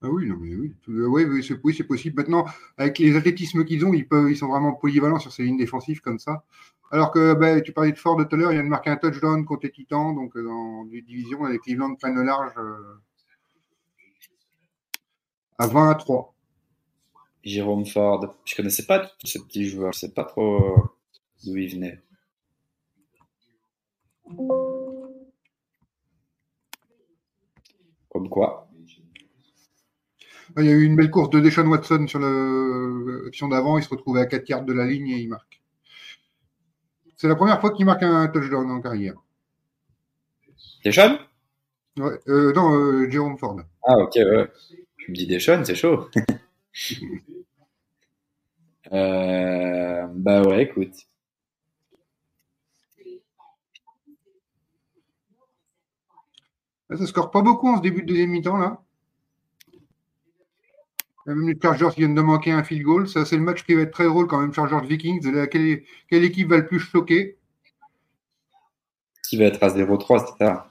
[0.02, 2.16] Ah oui, non, mais oui, euh, oui, c'est possible.
[2.16, 2.46] Maintenant,
[2.78, 6.00] avec les athlétismes qu'ils ont, ils, peuvent, ils sont vraiment polyvalents sur ces lignes défensives
[6.00, 6.42] comme ça.
[6.90, 8.96] Alors que ben, tu parlais de Ford tout à l'heure, il vient de marquer un
[8.96, 12.98] touchdown contre les Titans, donc euh, dans les divisions, avec Cleveland prennent le large euh,
[15.58, 16.34] à 20 à 3.
[17.44, 20.76] Jérôme Ford, je connaissais pas tout ce petit joueur, je sais pas trop
[21.44, 22.00] d'où il venait.
[28.08, 28.69] Comme quoi.
[30.58, 33.88] Il y a eu une belle course de Deshaun Watson sur l'action d'avant, il se
[33.88, 35.60] retrouvait à 4 yards de la ligne et il marque.
[37.16, 39.14] C'est la première fois qu'il marque un touchdown en carrière.
[40.84, 41.18] Deshaun?
[41.98, 43.60] Ouais, euh, non, euh, Jérôme Ford.
[43.84, 44.50] Ah ok, ouais.
[44.96, 46.08] Je me dis Deshaun, c'est chaud.
[48.92, 51.06] Euh, bah ouais, écoute.
[56.88, 58.82] Là, ça score pas beaucoup en ce début de deuxième mi-temps, là.
[61.26, 63.08] Il Même les Chargers viennent de manquer un field goal.
[63.08, 65.48] Ça, c'est le match qui va être très drôle quand même, Chargers Vikings.
[65.48, 67.38] Quelle, quelle équipe va le plus choquer?
[69.28, 70.66] Qui va être à 0-3, c'est ça?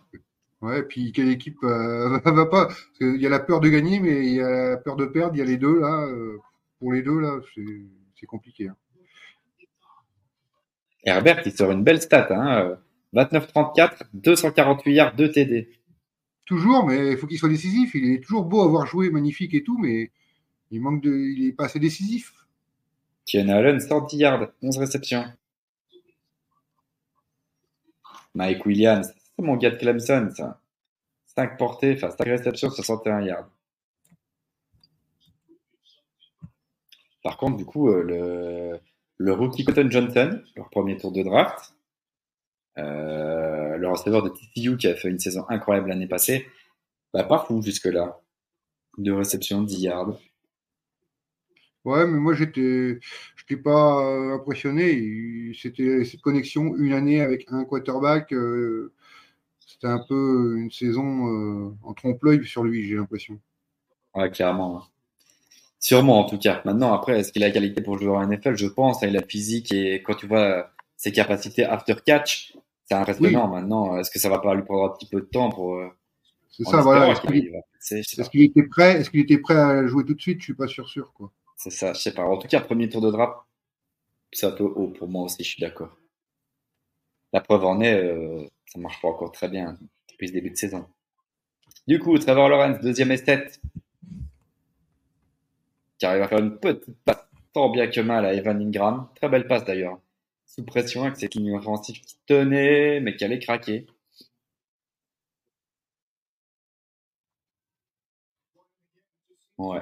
[0.61, 2.65] Ouais, puis quelle équipe euh, va pas?
[2.65, 5.05] Parce qu'il y a la peur de gagner, mais il y a la peur de
[5.05, 5.35] perdre.
[5.35, 6.03] Il y a les deux, là.
[6.07, 6.37] euh,
[6.79, 7.39] pour les deux, là,
[8.19, 8.67] c'est compliqué.
[8.67, 8.75] hein.
[11.05, 12.27] Herbert, il sort une belle stat.
[12.31, 12.77] Hein.
[13.13, 15.69] 29-34, 248 yards, 2 TD.
[16.45, 17.95] Toujours, mais il faut qu'il soit décisif.
[17.95, 20.11] Il est toujours beau à avoir joué, magnifique et tout, mais
[20.71, 22.33] il manque de, il est pas assez décisif.
[23.25, 25.25] Keenan Allen, 110 yards, 11 réceptions.
[28.35, 30.61] Mike Williams, c'est mon gars de Clemson, ça.
[31.35, 33.49] 5 portées, enfin 5 réceptions, 61 yards.
[37.23, 38.79] Par contre, du coup, euh, le,
[39.17, 41.75] le rookie Cotton Johnson, leur premier tour de draft,
[42.77, 46.47] euh, le receveur de TCU qui a fait une saison incroyable l'année passée,
[47.13, 48.21] bah, pas fou jusque-là.
[48.97, 50.19] Deux réceptions, 10 yards.
[51.85, 52.99] Ouais, mais moi, j'étais,
[53.37, 55.53] j'étais pas euh, impressionné.
[55.59, 58.33] C'était cette connexion une année avec un quarterback.
[58.33, 58.91] euh,
[59.65, 63.39] c'était un peu une saison euh, en trompe-l'œil sur lui, j'ai l'impression.
[64.13, 64.83] Ouais, clairement.
[65.79, 66.61] Sûrement, en tout cas.
[66.65, 68.57] Maintenant, après, est-ce qu'il a la qualité pour jouer en NFL?
[68.57, 69.01] Je pense.
[69.03, 73.47] il a physique et quand tu vois ses capacités after catch, c'est impressionnant.
[73.47, 75.81] Maintenant, est-ce que ça va pas lui prendre un petit peu de temps pour,
[76.51, 77.11] C'est ça, voilà.
[77.11, 77.51] Est-ce qu'il
[77.91, 78.99] est-ce qu'il était prêt?
[78.99, 80.39] Est-ce qu'il était prêt à jouer tout de suite?
[80.39, 81.31] Je suis pas sûr, sûr, quoi.
[81.59, 82.23] C'est ça, je sais pas.
[82.23, 83.37] En tout cas, premier tour de draft,
[84.31, 85.95] c'est un peu haut pour moi aussi, je suis d'accord.
[87.33, 89.77] La preuve en est, euh, ça marche pas encore très bien
[90.09, 90.87] depuis ce début de saison.
[91.85, 93.61] Du coup, Trevor Lawrence, deuxième esthète,
[95.97, 99.09] qui arrive à faire une petite passe tant bien que mal à Evan Ingram.
[99.15, 99.99] Très belle passe d'ailleurs.
[100.45, 103.85] Sous pression avec cette ligne offensive qui tenait, mais qui allait craquer.
[109.57, 109.81] Ouais.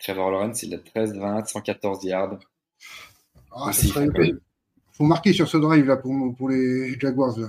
[0.00, 2.38] Trevor Lawrence, il a 13-20, 114 yards.
[3.52, 4.38] Ah, Il
[4.92, 7.38] faut marquer sur ce drive là pour, pour les Jaguars.
[7.38, 7.48] Là.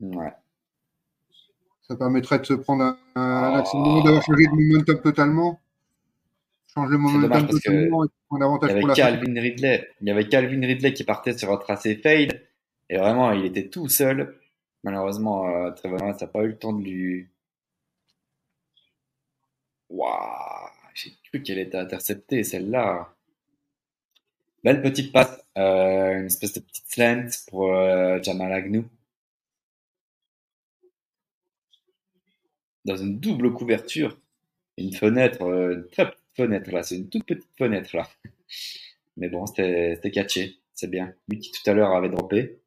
[0.00, 0.32] Ouais.
[1.88, 4.02] Ça permettrait de se prendre un, un oh.
[4.04, 5.60] d'avoir changé de momentum totalement.
[6.74, 9.88] Change le momentum totalement et prendre avantage il y avait Calvin Ridley.
[10.00, 12.40] Il y avait Calvin Ridley qui partait sur un tracé fade.
[12.90, 14.38] Et vraiment, il était tout seul.
[14.82, 17.28] Malheureusement, euh, Trevor Lawrence n'a pas eu le temps de lui.
[19.88, 20.73] Waouh!
[21.42, 23.14] Qu'elle était interceptée, celle-là.
[24.62, 28.84] Belle petite passe, euh, une espèce de petite slant pour euh, Jamal Agnew.
[32.84, 34.18] Dans une double couverture.
[34.78, 38.08] Une fenêtre, euh, une très petite fenêtre là, c'est une toute petite fenêtre là.
[39.16, 41.14] Mais bon, c'était catché, c'est bien.
[41.28, 42.60] Lui qui tout à l'heure avait droppé.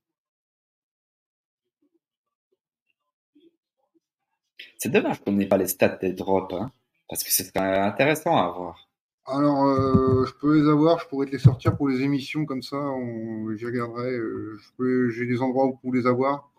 [4.78, 6.72] C'est dommage qu'on n'ait pas les stats des drops, hein,
[7.10, 8.88] parce que c'est intéressant à voir.
[9.26, 12.62] Alors, euh, je peux les avoir, je pourrais te les sortir pour les émissions, comme
[12.62, 12.78] ça,
[13.58, 14.12] j'y regarderai.
[14.12, 16.50] Euh, j'ai des endroits où pour les avoir.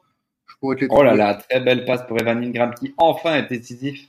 [0.47, 3.37] Je pourrais te les oh là là, très belle passe pour Evan Ingram qui enfin
[3.37, 4.09] est décisif.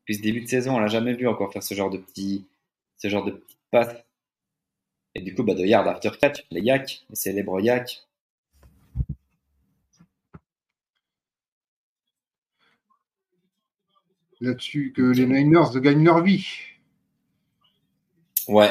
[0.00, 2.46] Depuis ce début de saison, on l'a jamais vu encore faire ce genre de petit,
[2.96, 3.94] ce genre de petite passe.
[5.14, 8.07] Et du coup, bah, de yard after catch, les yak, les célèbres yak.
[14.40, 16.46] Là-dessus, que les Niners gagnent leur vie.
[18.46, 18.70] Ouais.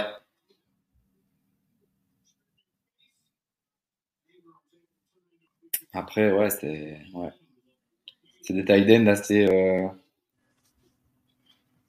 [5.94, 7.30] Après, ouais, c'est ouais.
[8.42, 9.88] C'est des tight ends assez, euh...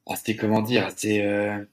[0.07, 1.65] assez, comment dire, assez, euh...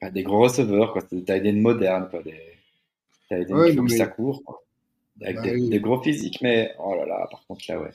[0.00, 1.02] pas des gros receveurs, quoi.
[1.08, 2.22] C'est des tight ends modernes, quoi.
[2.22, 2.58] Des
[3.28, 3.96] tight ends qui font mais...
[3.96, 4.64] ça court, quoi.
[5.20, 5.68] Avec bah, des, oui.
[5.68, 7.90] des, gros physiques, mais oh là là, par contre, là, ouais.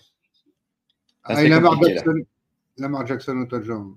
[1.27, 2.15] Là, ah, et Lamar Jackson,
[2.77, 3.95] Lamar Jackson au touchdown.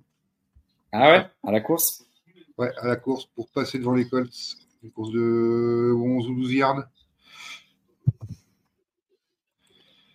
[0.93, 2.05] Ah ouais, à la course?
[2.59, 4.57] Ouais, à la course pour passer devant les Colts.
[4.83, 6.85] Une course de 11 ou 12 yards.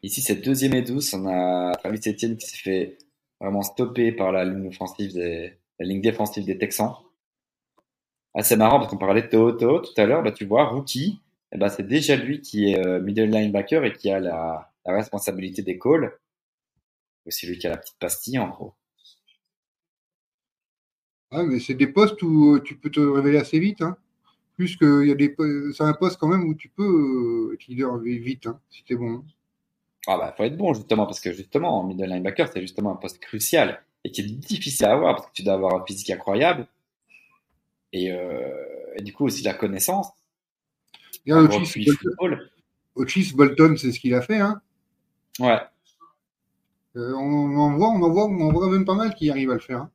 [0.03, 1.13] Ici, c'est deuxième et 12.
[1.13, 2.97] On a Travis Etienne qui s'est fait
[3.39, 6.95] vraiment stopper par la ligne offensive des, la ligne défensive des Texans.
[8.33, 10.23] Assez ah, marrant parce qu'on parlait de Toto tout à l'heure.
[10.23, 11.21] Bah, tu vois, rookie,
[11.53, 14.93] eh ben, c'est déjà lui qui est euh, middle linebacker et qui a la, la
[14.93, 16.11] responsabilité des calls.
[17.27, 18.73] C'est lui qui a la petite pastille, en gros.
[21.31, 23.81] Ah, mais c'est des postes où euh, tu peux te révéler assez vite.
[23.81, 23.97] Hein.
[24.55, 25.35] Plus que y a des,
[25.73, 29.25] c'est un poste quand même où tu peux être leader vite, hein, si t'es bon.
[30.07, 33.19] Ah bah, faut être bon justement parce que justement, middle linebacker, c'est justement un poste
[33.19, 36.67] crucial et qui est difficile à avoir parce que tu dois avoir un physique incroyable
[37.91, 40.07] et, euh, et du coup aussi la connaissance.
[41.25, 41.51] Regarde,
[42.95, 44.61] Otis Bolton, c'est ce qu'il a fait, hein.
[45.39, 45.59] Ouais.
[46.95, 49.51] Euh, on en voit, on en voit, on en voit même pas mal qui arrivent
[49.51, 49.81] à le faire.
[49.81, 49.91] Hein.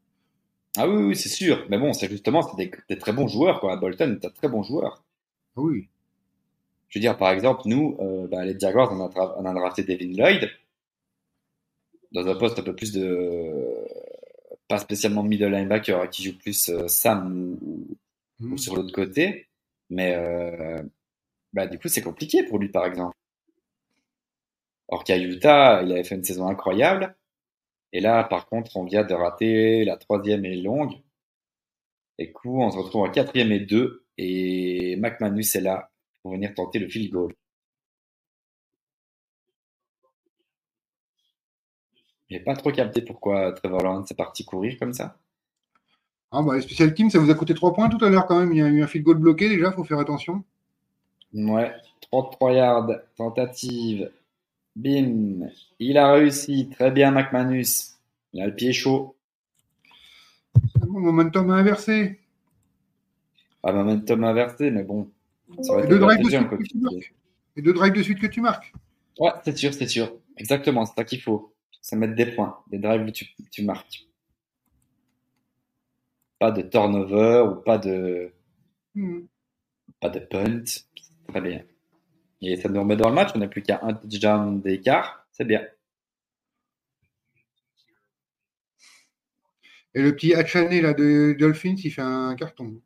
[0.77, 1.67] Ah oui, oui c'est sûr.
[1.71, 3.61] Mais bon, c'est justement c'est des, des, très bons joueurs.
[3.61, 3.77] Quoi.
[3.77, 5.03] Bolton est un très bon joueur.
[5.57, 5.89] Ah oui.
[6.89, 9.85] Je veux dire, par exemple, nous, euh, bah, les Jaguars, on a, on a drafté
[9.85, 10.51] Devin Lloyd
[12.13, 13.51] dans un poste un peu plus de.
[14.69, 17.87] Pas spécialement middle linebacker, qui joue plus euh, Sam ou,
[18.39, 18.53] mmh.
[18.53, 19.49] ou, sur l'autre côté.
[19.89, 20.17] Mais
[21.53, 23.17] bah, du coup, c'est compliqué pour lui, par exemple.
[24.91, 27.17] Or qu'à Utah, il avait fait une saison incroyable.
[27.93, 30.95] Et là, par contre, on vient de rater la troisième et longue.
[32.19, 34.05] Et coup, on se retrouve en quatrième et deux.
[34.19, 35.91] Et McManus est là
[36.23, 37.35] pour venir tenter le field goal.
[42.29, 45.17] J'ai pas trop capté pourquoi Trevor Lawrence est parti courir comme ça.
[46.33, 48.39] Ah bah, les special teams, ça vous a coûté 3 points tout à l'heure quand
[48.39, 48.53] même.
[48.53, 50.45] Il y a eu un field goal bloqué déjà, faut faire attention.
[51.33, 51.73] Ouais,
[52.03, 54.13] 33 yards, tentative,
[54.77, 55.49] Bim,
[55.79, 56.69] il a réussi.
[56.71, 57.99] Très bien, McManus.
[58.33, 59.17] Il a le pied chaud.
[60.77, 62.21] Bon, momentum inversé.
[63.63, 65.11] Ah, momentum inversé, mais bon.
[65.63, 67.57] Ça Et deux drives de, suite que.
[67.57, 68.73] Et deux drives de suite que tu marques.
[69.19, 70.13] Ouais, c'est sûr, c'est sûr.
[70.37, 71.53] Exactement, c'est ça qu'il faut.
[71.83, 72.59] Ça met des points.
[72.71, 74.07] Des drives tu, tu marques.
[76.39, 78.33] Pas de turnover ou pas de.
[78.95, 79.23] Hmm.
[80.01, 80.65] Pas de punt.
[81.29, 81.63] Très bien.
[82.43, 83.31] Et ça nous remet dans le match.
[83.35, 85.27] On n'a plus qu'à un touchdown d'écart.
[85.33, 85.67] C'est bien.
[89.95, 92.81] Et le petit Hachané là de Dolphins, il fait un carton.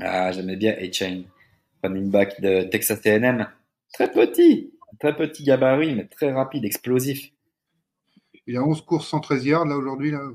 [0.00, 1.24] Ah, j'aimais bien A-Chain.
[1.82, 3.46] Running back de Texas A&M.
[3.92, 4.72] Très petit.
[5.00, 7.32] Très petit gabarit, mais très rapide, explosif.
[8.46, 10.10] Il a 11 courses 113 yards là aujourd'hui.
[10.12, 10.30] Là.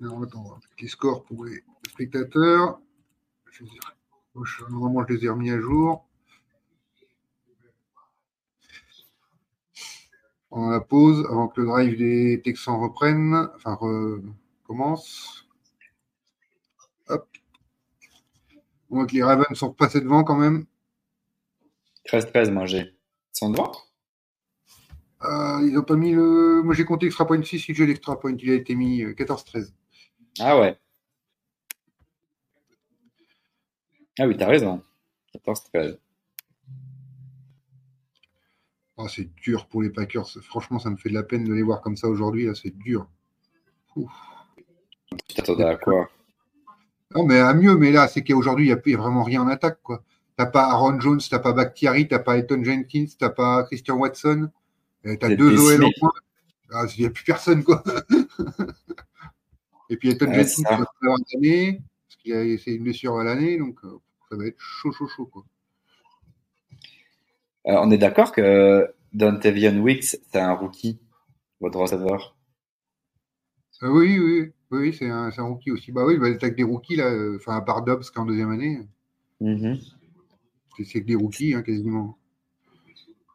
[0.00, 2.80] Alors, attends, petit score pour les spectateurs?
[3.58, 6.08] Je les ai remis à jour.
[10.50, 15.46] pendant la pause, avant que le drive des Texans reprenne, enfin recommence.
[17.08, 17.28] Hop.
[19.12, 20.66] Les Ravens sont repassés devant quand même.
[22.06, 22.78] 13-13, moi j'ai.
[22.80, 23.72] Ils sont devant?
[25.24, 26.62] Euh, Ils n'ont pas mis le.
[26.62, 29.56] Moi j'ai compté extra point 6, si j'ai l'extra point, il a été mis 14-13.
[29.56, 29.64] Euh,
[30.40, 30.78] ah ouais.
[34.18, 34.82] Ah oui, t'as raison.
[35.46, 35.98] 14-13.
[38.96, 40.28] Oh, c'est dur pour les Packers.
[40.42, 42.48] Franchement, ça me fait de la peine de les voir comme ça aujourd'hui.
[42.60, 43.08] C'est dur.
[43.94, 44.04] Tu
[45.36, 46.10] t'attendais à quoi?
[47.14, 47.76] Non, mais à mieux.
[47.76, 49.78] Mais là, c'est qu'aujourd'hui, il n'y a, vraiment rien en attaque.
[49.86, 49.94] Tu
[50.38, 53.30] n'as pas Aaron Jones, tu n'as pas Bakhtiari, tu n'as pas Eton Jenkins, tu n'as
[53.30, 54.50] pas Christian Watson.
[55.04, 56.12] Tu as deux OL en point.
[56.72, 57.62] Ah, il n'y a plus personne.
[57.62, 57.84] quoi.
[59.90, 61.80] Et puis Eton Jenkins, va avoir l'année.
[62.08, 63.58] Parce qu'il a essayé une blessure à l'année.
[63.58, 65.26] Donc, euh, ça va être chaud, chaud, chaud.
[65.26, 65.44] Quoi.
[67.66, 70.98] Euh, on est d'accord que Dontavian Wicks, c'est un rookie,
[71.60, 72.36] votre receveur?
[73.82, 75.92] Euh, Oui, oui, oui, c'est un, un, rookie aussi.
[75.92, 78.18] Bah oui, il va être avec des rookies, là, enfin, à part Dobbs qui est
[78.18, 78.80] en deuxième année.
[79.40, 79.80] Mm-hmm.
[80.84, 82.18] C'est que des rookies, hein, quasiment.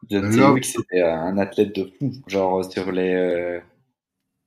[0.08, 2.12] Dontavian Wicks, c'était un athlète de fou.
[2.26, 3.60] Genre, sur les.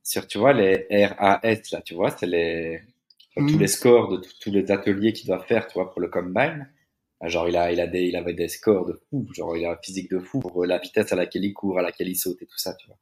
[0.02, 1.40] sur, tu vois, les RAS,
[1.72, 2.82] là, tu vois, c'est les.
[3.46, 3.60] Tous mm.
[3.60, 6.68] les scores de tous les ateliers qu'il doit faire, tu vois, pour le combine.
[7.20, 9.26] Ah, genre, il, a, il, a des, il avait des scores de fou.
[9.34, 11.82] Genre, il a un physique de fou pour la vitesse à laquelle il court, à
[11.82, 12.98] laquelle il saute et tout ça, tu vois.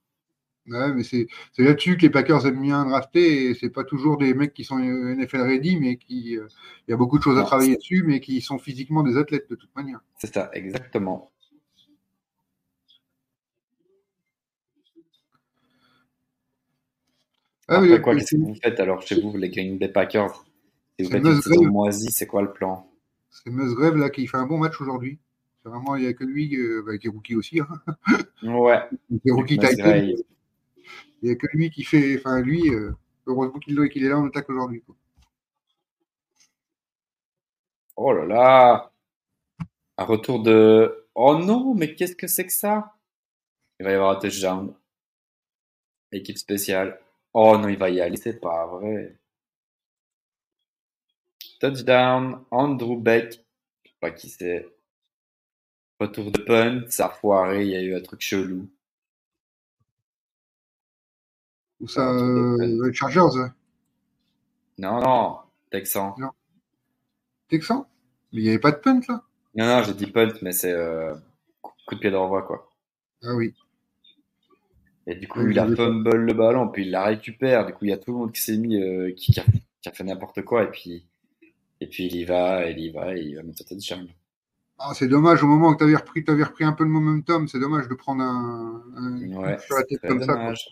[0.68, 3.50] Ouais, mais c'est là-dessus que les Packers aiment bien drafter.
[3.50, 6.36] Et c'est pas toujours des mecs qui sont NFL ready, mais qui.
[6.36, 6.48] Euh,
[6.88, 9.48] il y a beaucoup de choses à travailler dessus, mais qui sont physiquement des athlètes
[9.48, 10.00] de toute manière.
[10.18, 11.30] C'est ça, exactement.
[17.68, 20.44] Ah, Après, quoi, qu'est-ce que vous faites alors chez vous, les Green Bay Packers?
[20.98, 22.90] Si vous faites une saison moisie, c'est quoi le plan?
[23.28, 25.18] C'est Musgrave là qui fait un bon match aujourd'hui.
[25.62, 27.60] C'est vraiment, il n'y a que lui, euh, bah, qui est rookie aussi.
[27.60, 27.68] Hein.
[28.42, 28.78] Ouais.
[29.24, 29.94] Il rookie Titan.
[29.94, 30.24] Il
[31.22, 32.16] n'y a que lui qui fait.
[32.18, 32.92] Enfin, lui, euh,
[33.26, 34.82] heureusement qu'il est là en attaque aujourd'hui.
[37.96, 38.92] Oh là là
[39.98, 41.06] Un retour de.
[41.14, 42.94] Oh non, mais qu'est-ce que c'est que ça?
[43.80, 44.74] Il va y avoir un touchdown.
[46.12, 47.00] Équipe spéciale.
[47.38, 49.16] Oh non, il va y aller, c'est pas vrai.
[51.60, 53.44] Touchdown, Andrew Beck.
[53.84, 54.66] Je sais pas qui c'est.
[56.00, 58.70] Retour de punt, ça a foiré, il y a eu un truc chelou.
[61.80, 63.50] Ou ça, euh, Chargers
[64.78, 65.38] Non, non,
[65.70, 66.14] Texan.
[66.18, 66.30] Non.
[67.48, 67.88] Texan
[68.32, 69.22] Mais il n'y avait pas de punt là
[69.54, 71.14] Non, non, j'ai dit punt, mais c'est euh,
[71.86, 72.72] coup de pied d'envoi quoi.
[73.22, 73.54] Ah oui.
[75.06, 77.66] Et du coup, il a fumble le ballon, puis il la récupère.
[77.66, 79.44] Du coup, il y a tout le monde qui s'est mis, euh, qui, a,
[79.80, 81.06] qui, a, fait n'importe quoi, et puis
[81.80, 84.08] et puis il y va, il y va, et il va mettre de charme.
[84.78, 87.48] Ah, c'est dommage au moment où tu avais repris, avais repris un peu le momentum,
[87.48, 90.68] c'est dommage de prendre un, un ouais, sur la tête comme dommage.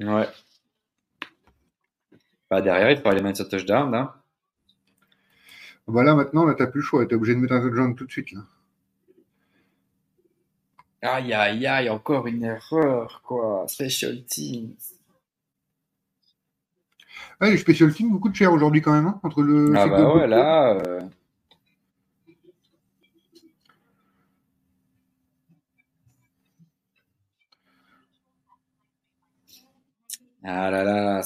[0.00, 0.14] ça.
[0.14, 0.28] Ouais.
[2.48, 3.94] Bah, derrière, il faut aller mettre ce touchdown.
[3.94, 4.12] Hein.
[5.86, 8.06] Bah là maintenant, là, t'as plus le choix, t'es obligé de mettre un touchdown tout
[8.06, 8.32] de suite.
[8.32, 8.40] Là.
[11.02, 13.64] Aïe aïe aïe, encore une erreur, quoi.
[13.68, 14.74] Special teams.
[17.40, 19.72] Ah, les special teams, beaucoup de cher aujourd'hui quand même, hein, entre le.
[19.74, 20.74] Ah bah ouais, là.
[20.74, 21.00] Euh.
[30.42, 31.22] Ah là là,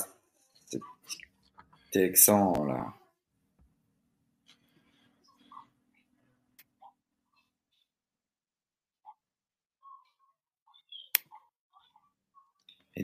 [1.90, 2.92] c'est excellent là.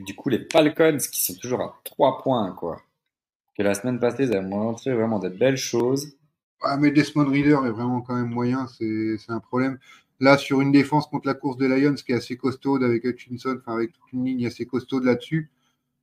[0.01, 2.81] Du coup, les Falcons qui sont toujours à 3 points, quoi
[3.57, 6.15] que la semaine passée, ils avaient montré vraiment de belles choses.
[6.61, 9.79] Ah, mais Desmond Reader est vraiment quand même moyen, c'est un problème.
[10.19, 13.57] Là, sur une défense contre la course des Lions qui est assez costaude avec Hutchinson,
[13.59, 15.49] enfin avec toute une ligne assez costaude là-dessus,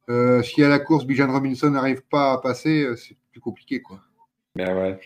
[0.09, 3.81] euh, si à la course Bijan Robinson n'arrive pas à passer, euh, c'est plus compliqué.
[3.81, 4.01] quoi.
[4.57, 4.99] Ben ouais.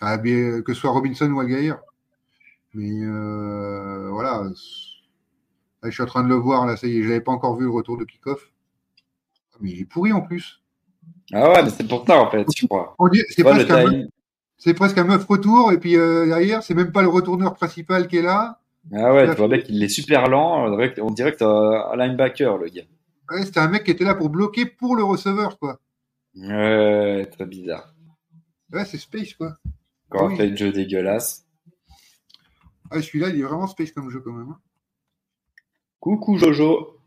[0.00, 1.78] que ce soit Robinson ou Algaïr.
[2.72, 4.44] Mais euh, voilà.
[5.82, 7.56] Je suis en train de le voir, là, ça y est, je l'avais pas encore
[7.56, 8.50] vu le retour de kickoff.
[9.60, 10.62] Mais il est pourri en plus.
[11.32, 12.94] Ah ouais, mais c'est pour ça en fait, je crois.
[13.30, 17.08] C'est presque, un presque, un meuf retour, et puis euh, derrière, c'est même pas le
[17.08, 18.60] retourneur principal qui est là.
[18.92, 20.66] Ah ouais, tu vois, mec, il est super lent,
[21.00, 22.82] on dirait que t'as un linebacker, le gars.
[23.30, 25.80] Ouais, c'était un mec qui était là pour bloquer pour le receveur, quoi.
[26.36, 27.94] Ouais, très bizarre.
[28.72, 29.56] Ouais, c'est space, quoi.
[30.10, 31.44] Encore un fait de jeu dégueulasse.
[32.90, 34.50] Ah, celui-là, il est vraiment space comme jeu, quand même.
[34.50, 34.58] Hein.
[36.06, 37.00] Coucou, Jojo.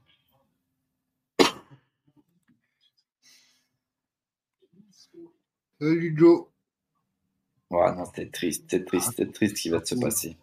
[5.79, 6.47] Salut Joe.
[7.71, 10.35] Ouais, non, c'était triste, c'est triste, c'est triste ce qui va se passer.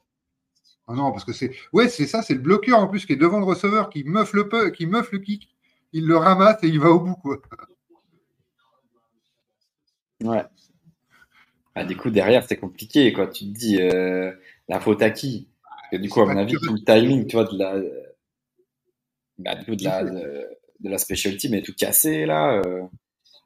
[0.88, 1.54] Ah non, parce que c'est.
[1.74, 4.32] Ouais, c'est ça, c'est le bloqueur en plus qui est devant le receveur, qui meuf
[4.32, 5.54] le, peu, qui meuf le kick.
[5.92, 7.36] Il le ramasse et il va au bout, quoi.
[10.24, 10.44] Ouais.
[11.74, 13.26] Ah, du coup, derrière, c'est compliqué, quoi.
[13.26, 14.32] Tu te dis, euh,
[14.66, 15.46] la faute à qui?
[15.62, 17.74] Parce que du coup, à mon avis, tout le timing, tu vois, de la.
[19.38, 20.48] Bah, du coup, de la, de,
[20.82, 22.62] la team est tout cassé, là.
[22.64, 22.82] Euh.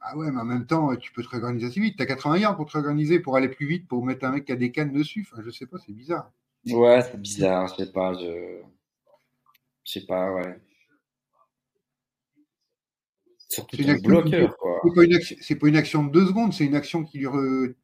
[0.03, 1.97] Ah ouais, mais en même temps, tu peux te réorganiser assez vite.
[1.97, 4.47] Tu as 80 yards pour te réorganiser, pour aller plus vite, pour mettre un mec
[4.47, 5.27] qui a des cannes dessus.
[5.31, 6.33] Enfin, je sais pas, c'est bizarre.
[6.67, 8.61] Ouais, c'est bizarre, je sais pas, je.
[9.85, 10.57] Je sais pas, ouais.
[13.49, 14.81] Surtout le bloqueur, quoi.
[15.41, 17.83] C'est pas, une action de deux secondes, c'est une action qui dure 15-20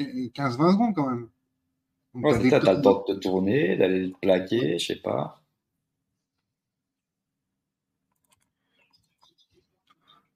[0.00, 1.28] euh, secondes quand même.
[2.14, 5.42] ouais, c'est ça, t'as le temps de te tourner, d'aller te plaquer, je sais pas.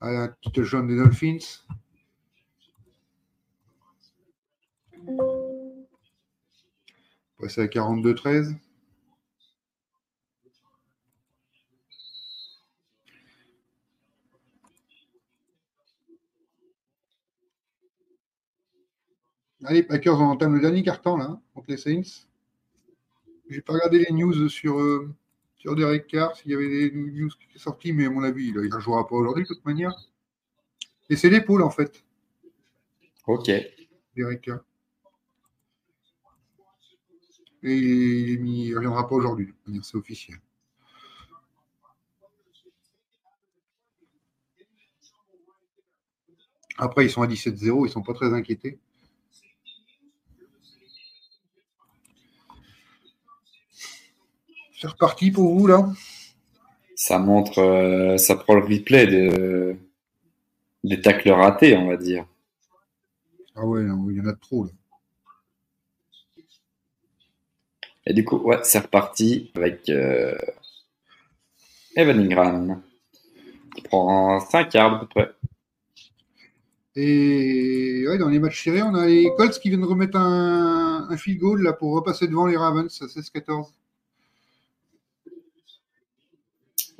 [0.00, 1.38] À la petite jaune des Dolphins.
[7.38, 8.56] Passer à 42-13.
[19.64, 22.24] Allez, Packers, on entame le dernier carton là, contre les Saints.
[23.50, 25.14] J'ai pas regardé les news sur, euh,
[25.60, 28.48] sur Derek Carr, s'il y avait des news qui étaient sorties, mais à mon avis,
[28.48, 29.92] il ne jouera pas aujourd'hui de toute manière.
[31.10, 32.02] Et c'est l'épaule, en fait.
[33.26, 33.50] Ok.
[34.16, 34.60] Derek Carr.
[37.62, 40.40] Et il ne reviendra pas aujourd'hui, de toute manière, c'est officiel.
[46.78, 48.78] Après, ils sont à 17-0, ils ne sont pas très inquiétés.
[54.80, 55.92] C'est reparti pour vous, là?
[56.94, 59.76] Ça montre, euh, ça prend le replay de,
[60.84, 62.24] des tacles ratés, on va dire.
[63.54, 64.70] Ah ouais, il y en a trop, là.
[68.06, 70.34] Et du coup, ouais, c'est reparti avec euh,
[71.94, 72.82] Evan Ingram
[73.76, 75.30] qui prend 5 yards à peu près.
[76.96, 81.06] Et ouais, dans les matchs serrés, on a les Colts qui viennent de remettre un,
[81.10, 83.72] un field goal là, pour repasser devant les Ravens à 16-14.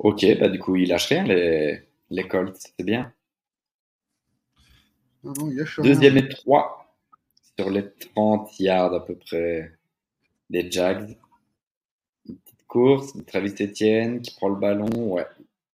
[0.03, 3.13] Ok, bah du coup, il lâche rien, les, les Colts, c'est bien.
[5.77, 6.97] Deuxième et trois
[7.55, 9.77] sur les 30 yards à peu près
[10.49, 11.15] des Jags.
[12.27, 15.27] Une petite course, Travis Etienne qui prend le ballon, ouais.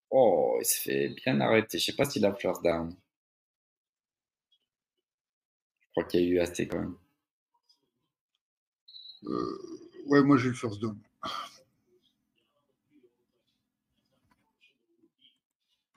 [0.09, 1.79] Oh, il se fait bien arrêter.
[1.79, 2.93] Je sais pas s'il a first down.
[5.79, 6.95] Je crois qu'il y a eu assez quand même.
[9.23, 10.99] Euh, ouais, moi j'ai le first down.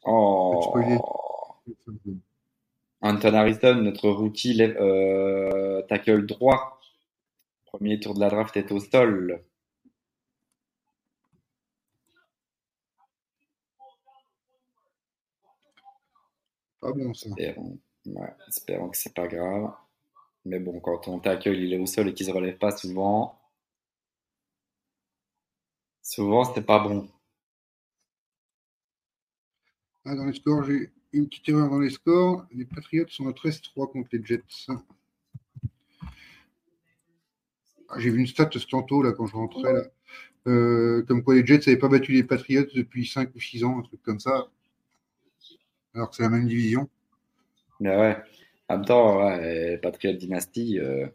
[0.05, 1.55] Oh.
[3.03, 6.81] Anton Harrison, notre rookie, euh, tackle droit.
[7.67, 9.45] Premier tour de la draft est au sol.
[16.81, 17.29] Pas bon ça.
[17.31, 19.73] Espérons, ouais, espérons que c'est pas grave.
[20.45, 23.39] Mais bon, quand on tackle, il est au sol et qu'il se relève pas souvent,
[26.03, 27.09] souvent c'est pas bon.
[30.05, 32.47] Ah, dans les scores, j'ai une petite erreur dans les scores.
[32.53, 34.43] Les Patriots sont à 13-3 contre les Jets.
[37.89, 39.73] Ah, j'ai vu une stat ce tantôt là, quand je rentrais.
[39.73, 39.83] Là.
[40.47, 43.79] Euh, comme quoi les Jets n'avaient pas battu les Patriots depuis 5 ou 6 ans,
[43.79, 44.49] un truc comme ça.
[45.95, 46.89] Alors que c'est la même division.
[47.81, 48.17] Mais ouais.
[48.69, 51.09] En même temps, ouais, Patriot Dynasty, euh,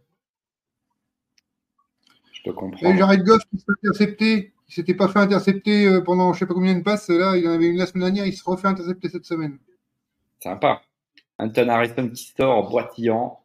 [2.34, 2.94] je peux comprendre.
[2.94, 6.46] Et Jared Goff qui s'est intercepté il s'était pas fait intercepter euh, pendant je sais
[6.46, 7.10] pas combien de passes.
[7.10, 9.60] Là, il en avait une la semaine dernière, il se refait intercepter cette semaine.
[10.42, 10.82] Sympa.
[11.38, 13.40] Anton Harrison qui sort boitillant.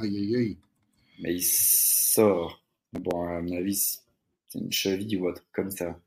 [0.00, 0.58] Aïe, aïe, aïe.
[1.22, 2.62] Mais il sort.
[2.92, 4.00] Bon, à mon avis,
[4.48, 5.98] c'est une cheville ou autre comme ça.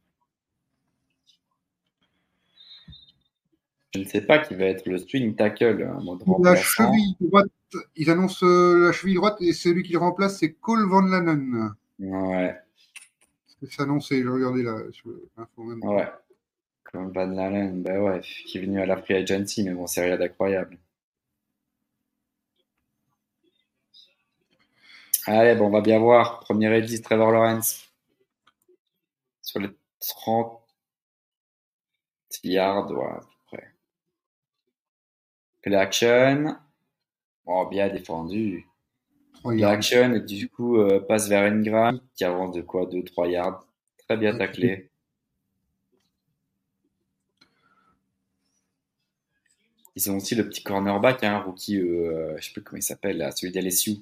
[3.93, 5.87] Je ne sais pas qui va être le swing tackle.
[6.43, 7.47] la cheville droite,
[7.95, 11.71] ils annoncent euh, la cheville droite et celui qui le remplace, c'est Cole Van Lannen.
[11.99, 12.55] Ouais.
[13.79, 15.73] Annoncé, j'ai regardé là sur l'info.
[15.73, 16.11] Ouais.
[16.83, 20.05] Comme Van Lalen, bah ouais, qui est venu à la Free Agency, mais bon, c'est
[20.05, 20.77] rien d'incroyable.
[25.27, 26.39] Allez, bon, on va bien voir.
[26.41, 27.91] Premier Edis, Trevor Lawrence.
[29.41, 29.69] Sur les
[29.99, 30.61] 30
[32.43, 33.73] yards, ouais, à peu près.
[35.61, 36.55] Play action.
[37.45, 38.67] Oh, bien défendu.
[39.51, 42.85] L'action et du coup euh, passe vers Ingram qui avance de quoi?
[42.85, 43.65] 2-3 yards.
[44.07, 44.89] Très bien taclé.
[49.95, 52.83] Ils ont aussi le petit cornerback, un hein, rookie, euh, je sais plus comment il
[52.83, 53.99] s'appelle, celui d'LSU.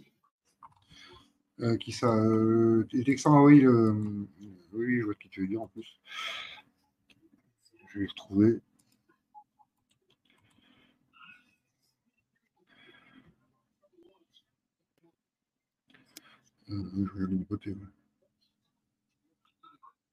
[1.60, 3.64] Euh, qui ça euh, oui,
[4.74, 5.86] oui, je vois ce que tu veux dire en plus.
[7.90, 8.60] Je vais retrouver.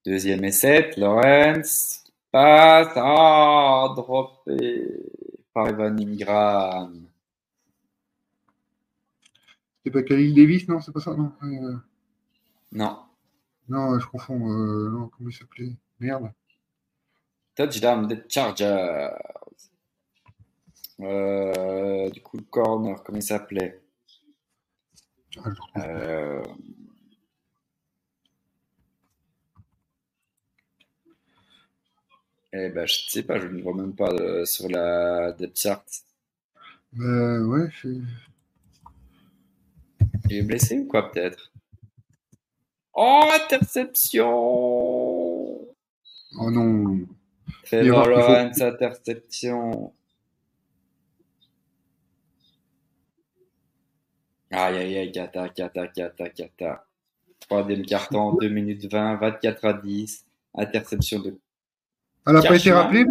[0.05, 2.93] Deuxième essai, Lawrence passe.
[2.97, 4.87] Ah, droppé
[5.53, 7.07] par Evan Ingram.
[9.85, 11.77] C'est pas Khalil Davis, non C'est pas ça, non euh,
[12.73, 12.99] Non.
[13.69, 14.51] Non, je confonds.
[14.51, 16.31] Euh, non, comment il s'appelait Merde.
[17.55, 19.11] Touchdown des Chargers.
[21.01, 23.80] Euh, du coup, le corner, comment il s'appelait?
[25.77, 26.43] Euh...
[32.53, 35.87] Eh ben, je sais pas, je ne vois même pas euh, sur la depth chart.
[36.93, 38.05] Ben ouais, il
[40.37, 41.53] est blessé ou quoi, peut-être?
[42.93, 44.29] Oh, interception
[46.39, 47.07] Oh non
[47.65, 49.93] Trevor Lawrence, interception.
[54.51, 56.87] Aïe, aïe, aïe, cata, cata, cata, cata.
[57.41, 60.27] Troisième carton, 2 minutes 20, 24 à 10.
[60.55, 61.39] Interception de.
[62.27, 63.07] Elle n'a pas été rappelée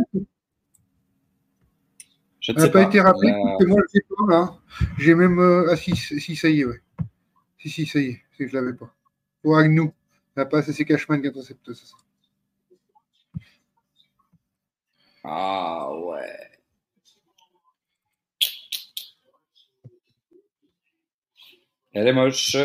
[2.47, 4.57] Elle n'a pas été rappelée, c'est moi le sais pas, là.
[4.97, 5.39] J'ai même.
[5.39, 5.71] Euh...
[5.71, 6.81] Ah, si, si, ça y est, ouais.
[7.57, 8.93] Si, si, ça y est, c'est que je l'avais pas.
[9.41, 9.91] Pour Agnew.
[10.35, 11.95] La passe, c'est Cashman qui intercepte ça.
[15.23, 16.58] Ah ouais.
[21.93, 22.55] Elle est moche.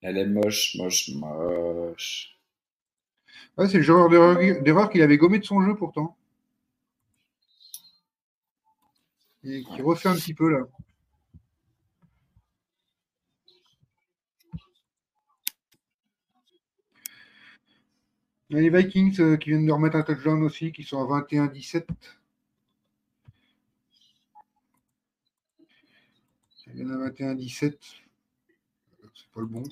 [0.00, 2.38] Elle est moche, moche, moche.
[3.56, 6.16] Ouais, c'est le genre d'erreur qu'il avait gommé de son jeu pourtant.
[9.44, 10.66] Et qui refait un petit peu là.
[18.50, 20.98] Il y a les Vikings euh, qui viennent de remettre un touchdown aussi, qui sont
[21.02, 21.86] à 21-17.
[26.68, 27.74] Il y en a 21-17.
[29.38, 29.62] Pas le bon.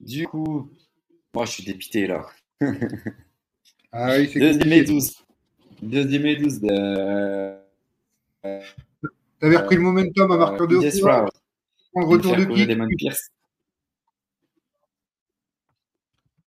[0.00, 0.68] Du coup,
[1.32, 2.26] moi je suis dépité là.
[3.92, 5.24] ah oui, c'est Deuxième et 12.
[5.80, 7.56] Deuxième et 12 de.
[9.38, 12.68] T'avais repris le momentum à marqueur de yes, Le retour de kick.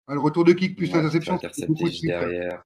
[0.06, 1.38] Ah, le retour de kick plus l'interception.
[2.04, 2.64] derrière.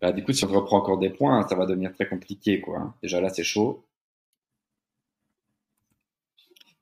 [0.00, 2.60] Bah, du coup, si on reprend encore des points, ça va devenir très compliqué.
[2.60, 2.96] Quoi.
[3.00, 3.84] Déjà là, c'est chaud.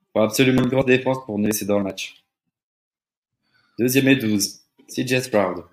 [0.13, 2.23] faut absolument une grande défense pour nous laisser dans le match.
[3.79, 4.61] Deuxième et 12.
[4.87, 5.65] CJ Sproud.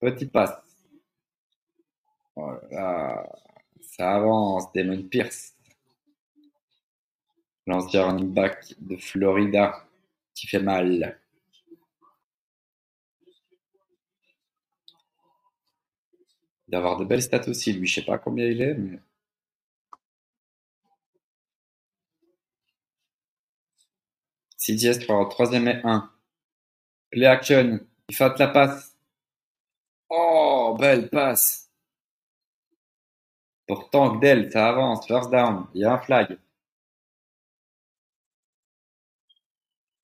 [0.00, 0.54] Petit passe.
[2.36, 3.28] Voilà.
[3.80, 4.72] Ça avance.
[4.72, 5.54] Damon Pierce.
[7.66, 9.88] L'ancien running back de Florida
[10.34, 11.18] qui fait mal.
[16.68, 19.00] D'avoir de belles stats aussi, lui, je sais pas combien il est, mais.
[24.68, 26.12] CDS pour troisième et 1.
[27.10, 27.80] Play action.
[28.10, 28.94] Il fait la passe.
[30.10, 31.70] Oh, belle passe.
[33.66, 35.06] Pourtant, Gdel, ça avance.
[35.06, 35.66] First down.
[35.74, 36.38] Il y a un flag.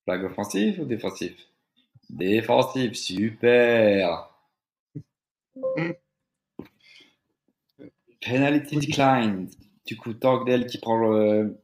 [0.03, 1.35] Flag offensif ou défensif?
[2.09, 4.31] Défensif, super.
[8.21, 9.53] Penalty declined.
[9.85, 11.59] Du coup, Togdale qui prend le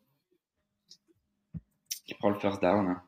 [2.12, 2.88] qui prend le first down.
[2.90, 3.02] Hein.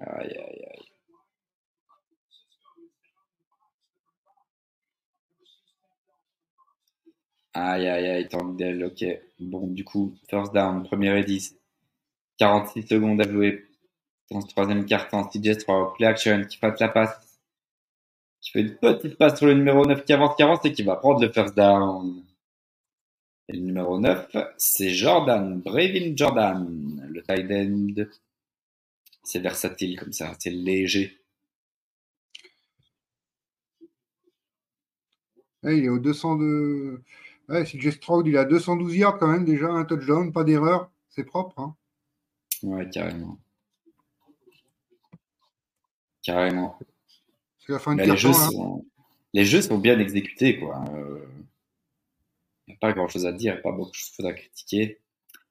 [0.00, 0.84] Aïe, aïe, aïe.
[7.54, 9.04] Aïe, aïe, aïe, Tangdale, ok.
[9.40, 11.56] Bon, du coup, first down, première et 10.
[12.38, 13.66] 46 secondes à jouer
[14.30, 15.24] dans ce troisième carton.
[15.24, 17.33] CJ 3, play action, qui passe la passe.
[18.54, 20.94] Fait une petite passe sur le numéro 9 qui avance, qui avance et qui va
[20.94, 22.22] prendre le first down.
[23.48, 28.04] Et le numéro 9, c'est Jordan, Bravin Jordan, le tight end.
[29.24, 31.20] C'est versatile comme ça, c'est léger.
[35.64, 37.02] il est au 202.
[37.48, 41.24] Ouais, si Stroud, il a 212 yards quand même déjà, un touchdown, pas d'erreur, c'est
[41.24, 41.58] propre.
[41.58, 41.74] Hein.
[42.62, 43.36] Ouais, carrément.
[46.22, 46.78] Carrément.
[47.66, 48.50] C'est la fin de les, jeux hein.
[48.50, 48.84] sont...
[49.32, 50.84] les jeux sont bien exécutés, quoi.
[50.88, 51.18] Il euh,
[52.68, 55.00] n'y a pas grand chose à dire, pas beaucoup de choses à critiquer.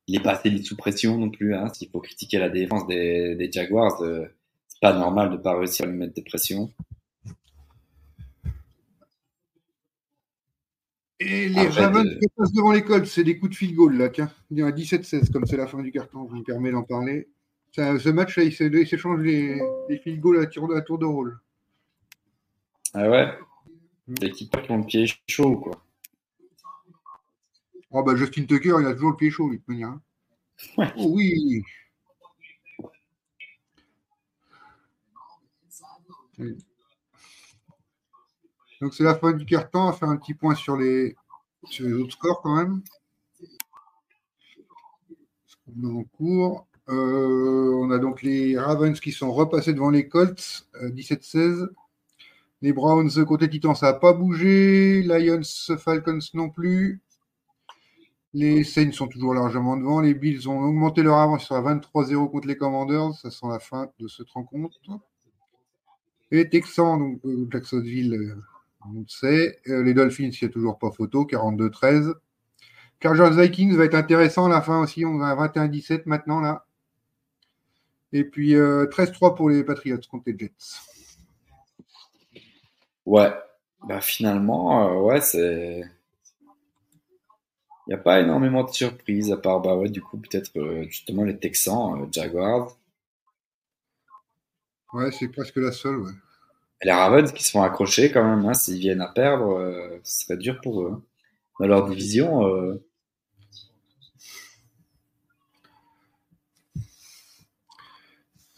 [0.07, 1.55] Il n'est pas assez mis sous pression non plus.
[1.55, 1.69] Hein.
[1.73, 4.25] S'il faut critiquer la défense des, Jaguars, euh,
[4.67, 6.71] c'est pas normal de ne pas réussir à lui mettre des pressions.
[11.19, 14.09] Et les Ravens qui passent devant les Colts, c'est des coups de field goal là,
[14.09, 14.29] tiens.
[14.51, 16.83] Il y a un 17-16, comme c'est la fin du carton, je me permets d'en
[16.83, 17.29] parler.
[17.71, 19.59] ce match là, il s'échange les,
[19.89, 21.39] les field goals à, tour, tour de rôle.
[22.93, 23.37] Ah ouais
[24.07, 25.81] L'équipe qui ont le pied chaud, quoi.
[27.91, 29.89] Oh bah Justin Tucker, il a toujours le pied chaud, lui, de manière.
[29.89, 30.01] Hein.
[30.77, 30.91] Ouais.
[30.97, 31.63] Oh, oui.
[38.81, 39.79] Donc c'est la fin du carton.
[39.79, 41.15] On va faire un petit point sur les,
[41.81, 42.81] autres scores quand même.
[45.83, 46.67] En cours.
[46.89, 51.69] Euh, on a donc les Ravens qui sont repassés devant les Colts, 17-16.
[52.63, 55.03] Euh, les Browns côté Titan, ça n'a pas bougé.
[55.03, 55.41] Lions,
[55.77, 57.01] Falcons non plus.
[58.33, 60.01] Les Saints sont toujours largement devant.
[60.01, 61.51] Les Bills ont augmenté leur avance.
[61.51, 63.13] À 23-0 contre les Commanders.
[63.13, 64.79] Ça sent la fin de cette rencontre.
[66.31, 68.35] Et Texans, donc euh, Jacksonville,
[68.91, 69.59] on sait.
[69.67, 72.13] Euh, les Dolphins, il n'y a toujours pas photo, 42-13.
[73.01, 75.05] Chargers Vikings va être intéressant à la fin aussi.
[75.05, 76.65] On à 21-17 maintenant là.
[78.13, 80.53] Et puis 13-3 euh, pour les Patriots contre les Jets.
[83.05, 83.33] Ouais.
[83.87, 85.83] Bah finalement, euh, ouais, c'est.
[87.85, 90.51] Il n'y a pas énormément de surprises à part, bah ouais, du coup, peut-être
[90.85, 92.77] justement les Texans, Jaguars.
[94.93, 96.11] Ouais, c'est presque la seule, ouais
[96.83, 100.25] les Ravens qui se font accrocher quand même, hein, s'ils viennent à perdre, euh, ce
[100.25, 100.91] serait dur pour eux.
[100.93, 101.01] Hein.
[101.59, 102.47] Dans leur division.
[102.47, 102.83] Euh,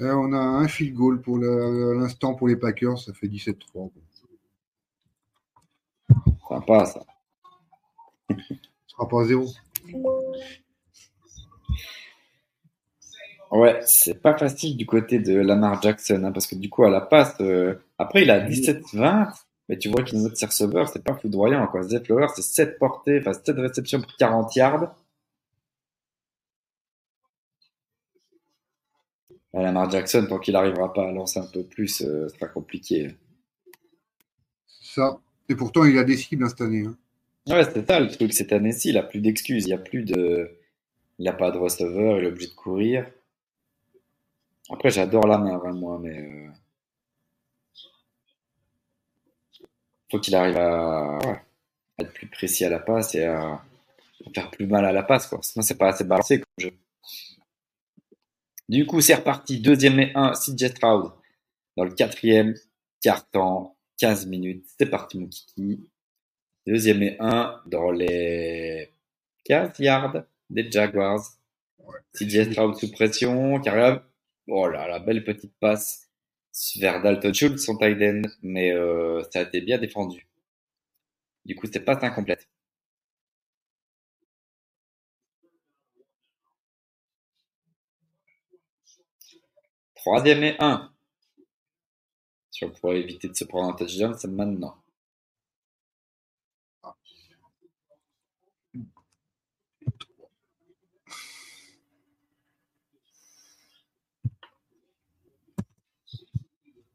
[0.02, 3.92] euh, on a un field goal pour l'instant pour les Packers, ça fait 17-3.
[6.48, 7.06] Sympa ça.
[8.30, 8.36] Ce
[8.88, 9.46] sera pas zéro.
[13.52, 16.90] Ouais, c'est pas facile du côté de Lamar Jackson, hein, parce que du coup, à
[16.90, 19.32] la passe, euh, après, il a 17-20,
[19.70, 21.84] mais tu vois qu'il note ses receveurs, c'est pas foudroyant, quoi.
[21.84, 24.96] Zay Flower, c'est 7 portées, enfin, 7 réceptions pour 40 yards.
[29.54, 33.16] Lamar Jackson, tant qu'il arrivera pas à lancer un peu plus, euh, c'est pas compliqué.
[34.68, 35.20] Ça.
[35.50, 36.86] Et pourtant, il a des cibles hein, cette année.
[36.86, 36.98] Hein.
[37.48, 38.34] Ouais, c'est ça le truc.
[38.34, 39.66] Cette année-ci, il a plus d'excuses.
[39.66, 40.52] Il y a plus de.
[41.20, 43.10] Il a pas de receveur, il est obligé de courir.
[44.70, 46.18] Après, j'adore la main, moi, mais.
[46.20, 46.50] Euh...
[50.12, 51.20] Faut qu'il arrive à...
[52.00, 53.62] être plus précis à la passe et à
[54.34, 55.40] faire plus mal à la passe, quoi.
[55.42, 56.74] Sinon, c'est pas assez balancé comme jeu.
[58.68, 59.60] Du coup, c'est reparti.
[59.60, 61.12] Deuxième et un, CJ Stroud.
[61.78, 62.56] Dans le quatrième
[63.02, 64.66] quart-temps, 15 minutes.
[64.78, 65.88] C'est parti, mon kiki.
[66.68, 68.92] Deuxième et un dans les
[69.46, 71.22] 15 yards des Jaguars.
[72.14, 74.02] CJ Stroud sous pression, qui arrive
[74.48, 76.10] Oh là, la belle petite passe
[76.78, 80.28] vers Dalton Schultz, son tight end, mais euh, ça a été bien défendu.
[81.46, 82.48] Du coup, c'était pas incomplète.
[89.96, 90.95] Troisième et un.
[92.56, 94.78] Si on pourrait éviter de se prendre un touchdown, c'est maintenant.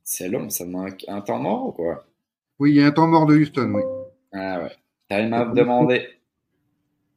[0.02, 2.06] C'est long, ça manque un temps mort ou quoi?
[2.58, 3.82] Oui, il y a un temps mort de Houston, oui.
[4.32, 4.74] Ah ouais.
[5.10, 6.08] Time out demandé.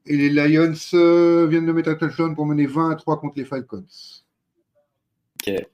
[0.05, 3.37] Et les Lions euh, viennent de mettre un touchdown pour mener 20 à 3 contre
[3.37, 3.85] les Falcons.
[5.39, 5.65] Ok.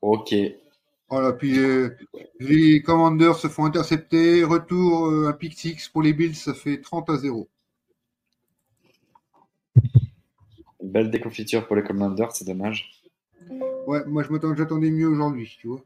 [0.00, 0.34] Ok.
[1.10, 1.96] Voilà, puis euh,
[2.38, 4.44] les Commanders se font intercepter.
[4.44, 7.48] Retour, euh, un pick six pour les Bills, ça fait 30 à 0.
[10.82, 13.02] Belle déconfiture pour les Commanders, c'est dommage.
[13.86, 15.82] Ouais, moi je j'attendais mieux aujourd'hui, tu vois.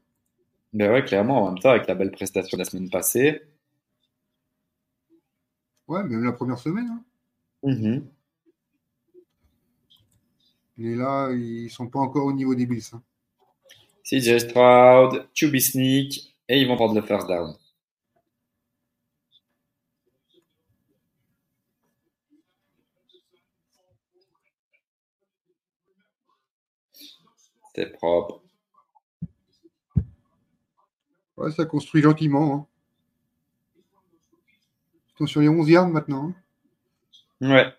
[0.73, 3.43] Ben ouais, clairement, en même temps, avec la belle prestation de la semaine passée.
[5.87, 6.89] Ouais, même la première semaine.
[6.89, 7.03] Hein.
[7.63, 8.03] Mm-hmm.
[10.79, 12.83] Et là, ils sont pas encore au niveau des Bills.
[12.93, 13.01] Hein.
[14.03, 17.55] CJ Stroud, Chubby Sneak, et ils vont prendre le first down.
[27.75, 28.41] C'est propre.
[31.37, 32.53] Ouais, ça construit gentiment.
[32.53, 32.67] Hein.
[35.09, 36.33] Ils sont sur les 11 yards maintenant.
[37.41, 37.49] Hein.
[37.49, 37.73] Ouais.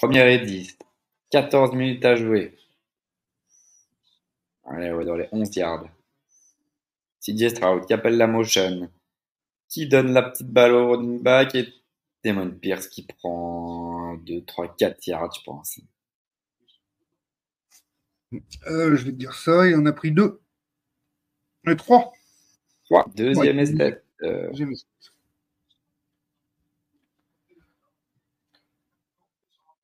[0.00, 0.78] Première et 10.
[1.30, 2.56] 14 minutes à jouer.
[4.64, 5.90] Allez, ouais, dans les 11 yards.
[7.20, 8.90] CJ Stroud qui appelle la motion,
[9.68, 11.68] qui donne la petite balle au running back et
[12.24, 15.80] Damon Pierce qui prend 2, 3, 4 yards, je pense.
[18.68, 20.40] Euh, je vais te dire ça, il en a pris deux.
[21.68, 22.10] Et trois.
[22.86, 23.06] Trois.
[23.14, 24.02] Deuxième ouais, esthète.
[24.22, 24.48] Euh...
[24.48, 25.12] Deuxième esthète.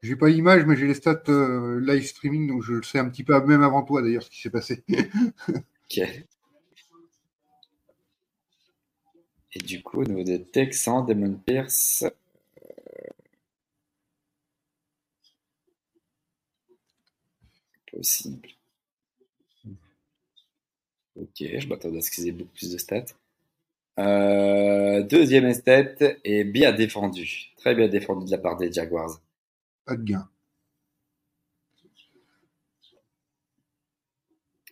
[0.07, 3.09] J'ai pas l'image, mais j'ai les stats euh, live streaming, donc je le sais un
[3.09, 4.85] petit peu même avant toi d'ailleurs ce qui s'est passé.
[5.49, 5.99] ok.
[9.55, 12.05] Et du coup, au niveau des Texans, Damon Pierce.
[12.05, 13.09] Euh,
[17.91, 18.49] possible.
[21.17, 23.07] Ok, je m'attendais à ce qu'ils aient beaucoup plus de stats.
[23.99, 27.52] Euh, deuxième esthète et bien défendu.
[27.57, 29.20] Très bien défendu de la part des Jaguars.
[29.87, 30.29] Pas de gain.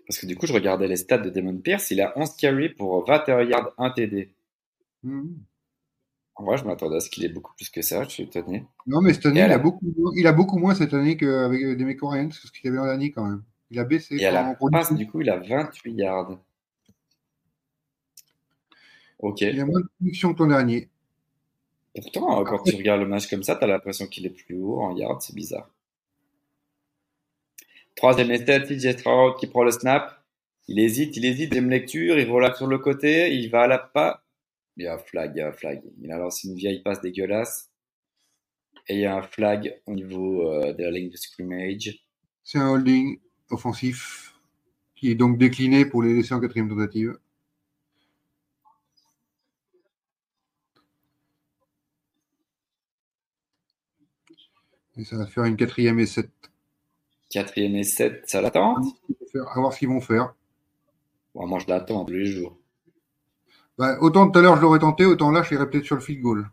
[0.07, 1.91] Parce que du coup, je regardais les stats de Damon Pierce.
[1.91, 4.35] Il a 11 carry pour 21 yards, 1 TD.
[6.37, 8.03] En vrai, je m'attendais à ce qu'il ait beaucoup plus que ça.
[8.05, 8.67] Je suis étonné.
[8.87, 11.85] Non, mais cette année, il, a beaucoup, il a beaucoup moins cette année qu'avec des
[11.85, 13.43] mecs coréens, c'est ce qu'il avait en année quand même.
[13.71, 14.17] Il a baissé.
[14.17, 16.39] Et à la passe, du coup, il a 28 yards.
[19.21, 19.41] Ok.
[19.41, 20.91] Il a moins de production que l'an dernier.
[21.95, 24.81] Pourtant, quand tu regardes le match comme ça, tu as l'impression qu'il est plus haut
[24.81, 25.71] en yards, c'est bizarre.
[27.95, 30.21] Troisième essai, TJ Stroud qui prend le snap.
[30.67, 33.79] Il hésite, il hésite, deuxième lecture, il relâche sur le côté, il va à la
[33.79, 34.25] pas.
[34.77, 35.83] Il y a un flag, il y a un flag.
[36.01, 37.71] Il a lancé une vieille passe dégueulasse.
[38.89, 41.97] Et il y a un flag au niveau euh, de la ligne de scrimmage.
[42.43, 43.19] C'est un holding
[43.51, 44.35] offensif
[44.97, 47.17] qui est donc décliné pour les laisser en quatrième tentative.
[54.97, 56.31] Et ça va faire une quatrième et sept.
[57.31, 58.77] Quatrième et sept, ça l'attend?
[58.77, 60.35] À voir ce qu'ils vont faire.
[61.35, 62.57] moi, je l'attends tous les jours.
[63.77, 66.01] Bah, autant tout à l'heure je l'aurais tenté, autant là je irais peut-être sur le
[66.01, 66.49] field goal.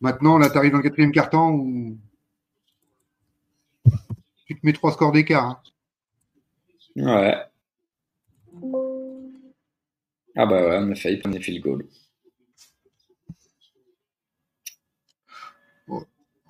[0.00, 1.98] Maintenant, là, tu arrives dans le quatrième quart-temps où
[4.46, 5.44] tu te mets trois scores d'écart.
[5.44, 5.60] Hein.
[6.96, 7.36] Ouais.
[10.36, 11.86] Ah bah ouais, on a failli prendre les field goal.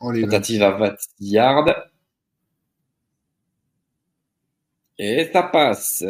[0.01, 1.89] Oh, Tentative à 20 yards.
[4.99, 6.03] Et ça passe.
[6.03, 6.05] 27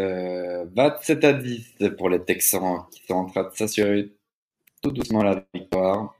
[1.25, 4.15] euh, à 10 pour les Texans qui sont en train de s'assurer
[4.83, 6.15] tout doucement la victoire.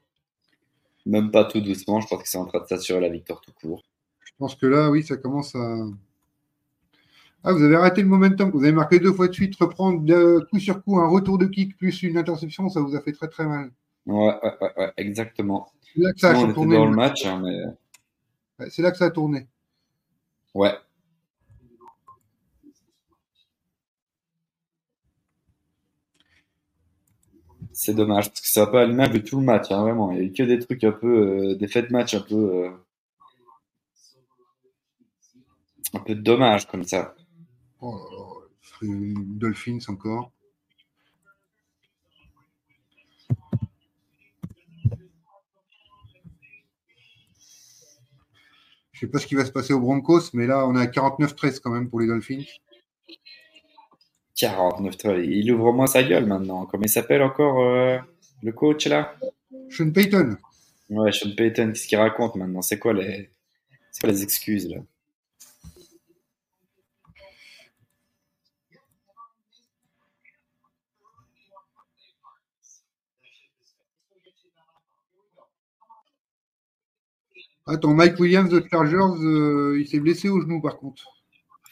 [1.07, 3.53] Même pas tout doucement, je pense qu'ils sont en train de s'assurer la victoire tout
[3.53, 3.83] court.
[4.25, 5.87] Je pense que là, oui, ça commence à.
[7.45, 8.51] Ah, vous avez arrêté le momentum.
[8.51, 11.47] Vous avez marqué deux fois de suite, reprendre de coup sur coup un retour de
[11.47, 13.71] kick plus une interception, ça vous a fait très très mal.
[14.09, 15.71] Ouais, ouais, ouais, exactement.
[15.95, 16.77] C'est là que ça a tourné.
[16.77, 18.69] dans le match, hein, mais...
[18.71, 19.47] C'est là que ça a tourné.
[20.55, 20.75] Ouais,
[27.81, 30.11] C'est dommage, parce que ça n'a pas l'image tout le match, hein, vraiment.
[30.11, 32.21] Il n'y a eu que des trucs un peu, euh, des faits de match un
[32.21, 32.71] peu, euh,
[35.95, 37.15] un peu dommage comme ça.
[37.81, 38.43] Oh,
[38.83, 40.33] Dolphins encore.
[48.99, 50.87] Je sais pas ce qui va se passer aux Broncos, mais là, on est à
[50.87, 52.43] 49-13 quand même pour les Dolphins.
[54.35, 56.67] 49 Il ouvre moins sa gueule maintenant.
[56.67, 57.99] Comment il s'appelle encore euh,
[58.43, 59.15] le coach là?
[59.71, 60.37] Sean Payton.
[60.91, 62.61] Ouais, Sean Payton, qu'est-ce qu'il raconte maintenant?
[62.61, 63.31] C'est quoi les,
[64.01, 64.79] quoi les excuses là?
[77.69, 81.05] Attends, Mike Williams de Chargers, euh, il s'est blessé au genou par contre.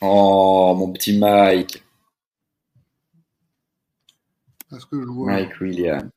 [0.02, 1.82] Oh, mon petit Mike
[4.84, 5.32] que je vois.
[5.32, 6.10] Mike Williams.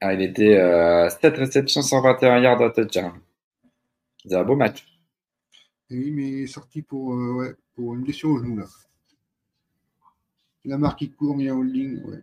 [0.00, 3.12] Ah, il était euh, 7 réceptions, 121 yards à touchdown.
[4.24, 4.86] C'est un beau match.
[5.90, 8.66] oui, mais il est sorti pour, euh, ouais, pour une blessure au genou là.
[10.64, 12.04] La marque qui court, il y a un holding.
[12.04, 12.22] Ouais.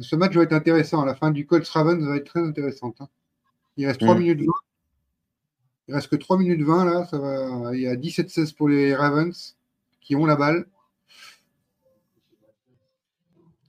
[0.00, 1.04] Ce match va être intéressant.
[1.04, 2.96] La fin du Colts Ravens va être très intéressante.
[3.00, 3.08] Hein.
[3.76, 4.18] Il reste 3 mm.
[4.18, 4.46] minutes 20.
[5.88, 7.06] Il reste que 3 minutes 20 là.
[7.06, 7.74] Ça va...
[7.74, 9.56] Il y a 17-16 pour les Ravens
[10.00, 10.66] qui ont la balle.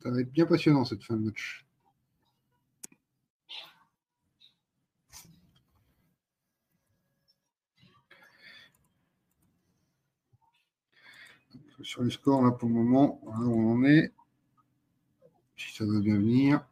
[0.04, 1.66] Ça va être bien passionnant cette fin de match.
[11.82, 14.12] Sur le score, là, pour le moment, où on en est.
[15.56, 16.66] Si ça va bien venir.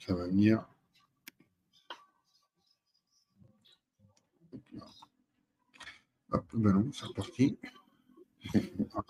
[0.00, 0.66] Ça va venir.
[6.32, 7.58] Hop, ben non, c'est reparti.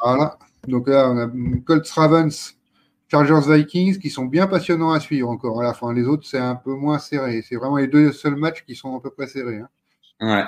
[0.02, 0.38] Voilà.
[0.66, 1.30] Donc là, on a
[1.64, 2.58] Colts Ravens,
[3.08, 5.92] Chargers Vikings qui sont bien passionnants à suivre encore à la fin.
[5.92, 7.42] Les autres, c'est un peu moins serré.
[7.42, 9.58] C'est vraiment les deux seuls matchs qui sont à peu près serrés.
[9.58, 9.68] Hein.
[10.20, 10.44] Ouais.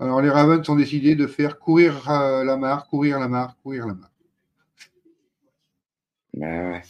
[0.00, 3.86] Alors les Ravens ont décidé de faire courir euh, la mare, courir la mare, courir
[3.86, 4.10] la mare.
[6.34, 6.82] Ben ouais.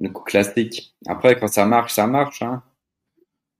[0.00, 0.94] Le coup classique.
[1.06, 2.42] Après, quand ça marche, ça marche.
[2.42, 2.62] Hein.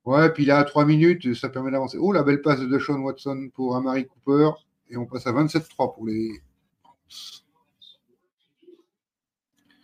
[0.05, 1.99] Ouais, puis là, à 3 minutes, ça permet d'avancer.
[2.01, 4.51] Oh, la belle passe de Sean Watson pour Amari Cooper.
[4.89, 6.41] Et on passe à 27-3 pour les.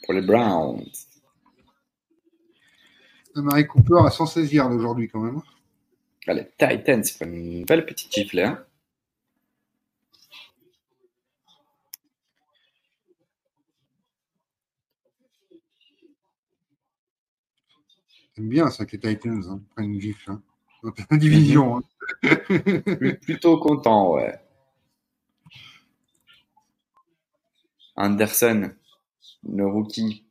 [0.05, 0.85] Pour les Browns.
[3.35, 5.43] Amari Cooper à 116 yards aujourd'hui, quand même.
[6.27, 8.41] Les Titans font une belle petite gifle.
[8.41, 8.66] Hein.
[18.37, 20.31] J'aime bien ça que les Titans hein, prennent une gifle.
[20.31, 20.43] Hein.
[20.83, 21.79] Dans division.
[21.79, 21.83] Hein.
[23.23, 24.39] Plutôt content, ouais.
[27.97, 28.73] Anderson,
[29.49, 30.27] le rookie.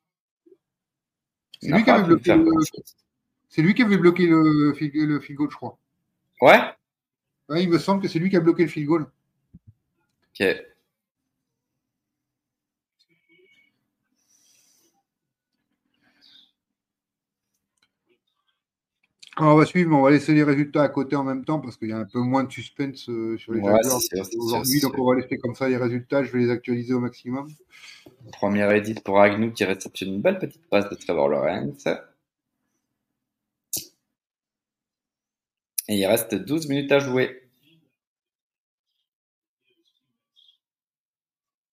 [1.59, 2.51] C'est lui, qui avait bloqué le...
[3.49, 5.79] C'est lui qui avait bloqué le le field goal, je crois.
[6.41, 6.59] Ouais
[7.49, 9.11] Ouais, il me semble que c'est lui qui a bloqué le field goal.
[10.29, 10.45] Ok.
[19.37, 21.59] Alors, on va suivre, mais on va laisser les résultats à côté en même temps
[21.59, 23.73] parce qu'il y a un peu moins de suspense euh, sur les Ouais,
[24.37, 24.79] aujourd'hui.
[24.79, 26.23] Donc, on va laisser comme ça les résultats.
[26.23, 27.49] Je vais les actualiser au maximum.
[28.31, 31.85] Première edit pour Agnew qui réceptionne une belle petite passe de Trevor Lawrence.
[35.87, 37.49] Et il reste 12 minutes à jouer.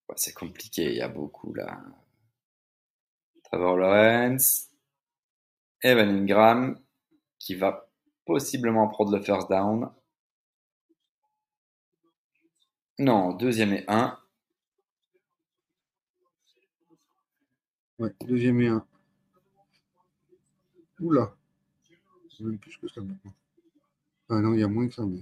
[0.09, 1.81] Ouais, c'est compliqué, il y a beaucoup là.
[3.45, 4.69] Trevor Lawrence.
[5.83, 6.82] Evan Ingram
[7.43, 7.89] qui va
[8.25, 9.91] possiblement prendre le first down.
[13.01, 14.17] Non, deuxième et un.
[17.99, 18.87] Ouais, deuxième et un.
[21.01, 21.35] Oula.
[22.31, 23.35] C'est même plus que ça maintenant.
[24.29, 25.05] Ah non, il y a moins que ça.
[25.05, 25.19] Mais...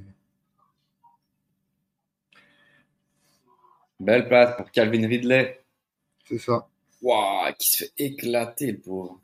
[3.98, 5.64] Belle place pour Calvin Ridley.
[6.26, 6.68] C'est ça.
[7.00, 9.22] Waouh, qui se fait éclater le pauvre.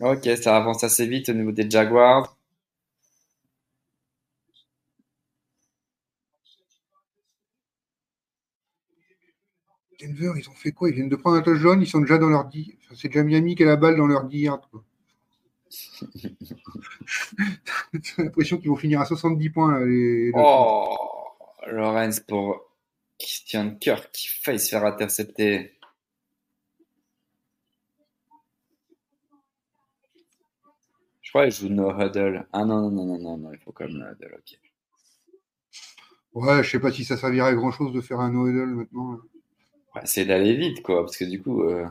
[0.00, 2.36] Ok, ça avance assez vite au niveau des Jaguars.
[10.00, 10.88] Denver, ils ont fait quoi?
[10.88, 12.74] Ils viennent de prendre un touchdown, ils sont déjà dans leur 10.
[12.84, 14.68] Enfin, c'est déjà Miami qui a la balle dans leur 10 yards.
[17.92, 19.78] J'ai l'impression qu'ils vont finir à 70 points.
[19.78, 20.96] là, les- les- Oh,
[21.66, 22.60] Lawrence pour
[23.18, 25.72] Christian Kirk qui faille se faire intercepter.
[31.30, 32.46] Je crois qu'il joue no huddle.
[32.52, 34.58] Ah non, non, non, non, non, il faut quand même le huddle, ok.
[36.34, 38.66] Ouais, je sais pas si ça servirait à grand chose de faire un no huddle
[38.74, 39.18] maintenant.
[39.94, 41.86] Ouais, c'est d'aller vite, quoi, parce que du coup, euh,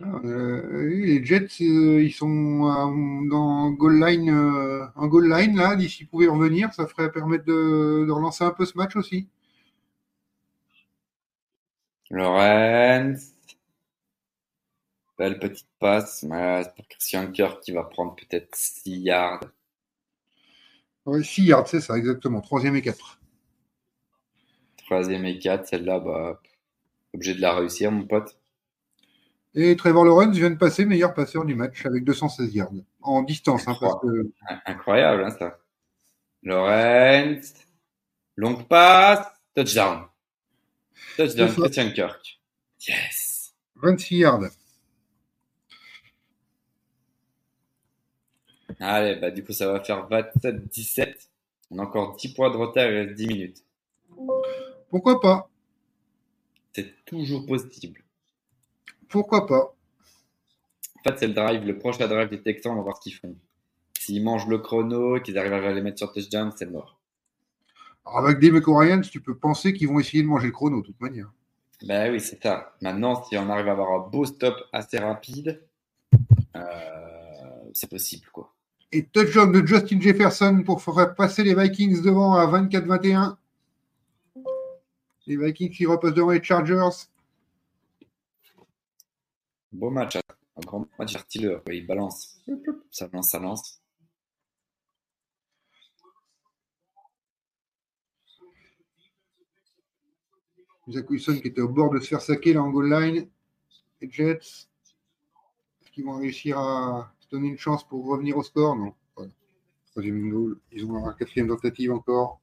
[0.00, 4.30] Ah, euh, les Jets, euh, ils sont euh, dans goal line,
[4.96, 5.76] en goal line là.
[5.76, 9.28] D'ici pouvaient revenir, ça ferait permettre de, de relancer un peu ce match aussi.
[12.12, 13.32] Lawrence.
[15.18, 16.24] Belle petite passe.
[16.76, 19.40] Pour Christian Kirk qui va prendre peut-être 6 yards.
[21.06, 22.42] Ouais, 6 yards, c'est ça, exactement.
[22.42, 23.18] Troisième et 4.
[24.84, 26.40] Troisième et 4, celle-là, bah,
[27.14, 28.38] obligé de la réussir, mon pote.
[29.54, 32.72] Et Trevor Lawrence vient de passer meilleur passeur du match avec 216 yards.
[33.00, 34.30] En distance, hein, parce que
[34.66, 35.58] Incroyable, hein, ça.
[36.42, 37.54] Lawrence.
[38.36, 39.26] Longue passe.
[39.54, 40.04] Touchdown.
[41.16, 41.52] Touchdown.
[41.52, 42.40] Christian Kirk.
[42.88, 43.54] Yes.
[43.76, 44.50] 26 yards.
[48.80, 51.28] Allez, bah, du coup, ça va faire 27-17.
[51.70, 53.64] On a encore 10 points de retard, il reste 10 minutes.
[54.90, 55.48] Pourquoi pas?
[56.74, 58.02] C'est toujours possible.
[59.08, 59.74] Pourquoi pas?
[60.98, 63.14] En fait, c'est le drive, le prochain drive des Texans, on va voir ce qu'ils
[63.14, 63.36] font.
[63.98, 67.00] S'ils mangent le chrono, qu'ils arrivent à les mettre sur touchdown, c'est mort.
[68.04, 70.86] Alors, Avec des Ryans, tu peux penser qu'ils vont essayer de manger le chrono, de
[70.86, 71.32] toute manière.
[71.84, 72.74] Ben oui, c'est ça.
[72.80, 75.62] Maintenant, si on arrive à avoir un beau stop assez rapide,
[76.56, 78.54] euh, c'est possible, quoi.
[78.92, 83.36] Et touchdown de Justin Jefferson pour faire passer les Vikings devant à 24-21.
[85.26, 87.06] Les Vikings qui repassent devant les Chargers.
[89.72, 90.20] Beau match, hein.
[90.56, 91.62] un grand match artilleur.
[91.68, 92.42] Il balance.
[92.90, 93.81] Ça lance, ça lance.
[100.92, 103.28] Zach Wilson qui était au bord de se faire saquer là en goal line.
[104.00, 104.68] Les Jets,
[105.92, 108.94] qu'ils vont réussir à se donner une chance pour revenir au score Non.
[109.90, 110.58] Troisième goal.
[110.72, 112.40] Ils ont la quatrième tentative encore.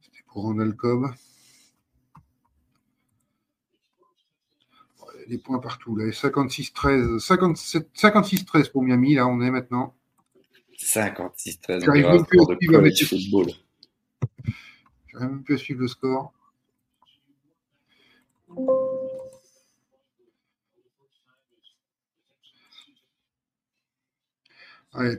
[0.00, 1.06] C'était pour Ronald Cobb.
[5.28, 5.96] des points partout.
[5.96, 9.94] 56-13, 56-13 pour Miami, là on est maintenant.
[10.84, 13.46] 56-13, J'arrive même plus à suivre avec football.
[15.08, 16.32] J'arrive même plus à suivre le score.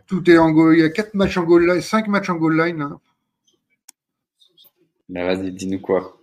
[0.07, 0.77] tout est en goal.
[0.77, 2.77] Il y a 4 matchs en goal line, 5 matchs en goal line.
[2.77, 2.99] Là.
[5.09, 6.17] Ben, vas-y, dis-nous quoi.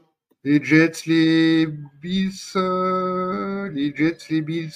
[0.45, 1.67] Les Jets, les
[2.01, 4.73] Bills, euh, les Jets, les Bills,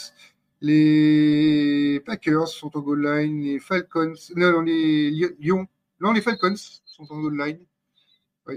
[0.60, 5.10] les Packers sont en goal line, les Falcons, non, les
[5.40, 5.66] Lions,
[6.00, 6.54] non, les Falcons
[6.84, 7.58] sont en goal line.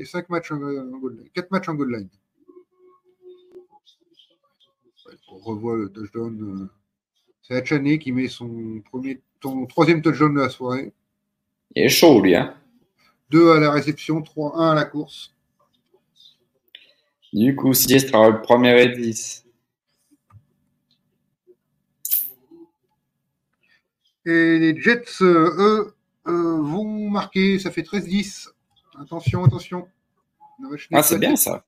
[0.06, 2.10] 5 matchs en, goal line, 4 matchs en goal line.
[5.32, 6.42] on revoit le touchdown.
[6.42, 6.70] Euh,
[7.42, 10.94] c'est Achane qui met son premier, son troisième touchdown de la soirée.
[11.76, 12.56] Il est chaud, lui, hein.
[13.32, 15.34] 2 à la réception, 3, 1 à la course.
[17.32, 19.46] Du coup, si sera le premier et 10.
[24.26, 25.96] Et les Jets, euh, eux,
[26.28, 27.60] euh, vont marquer.
[27.60, 28.50] Ça fait 13-10.
[29.00, 29.88] Attention, attention.
[30.92, 31.66] Ah, c'est bien ça.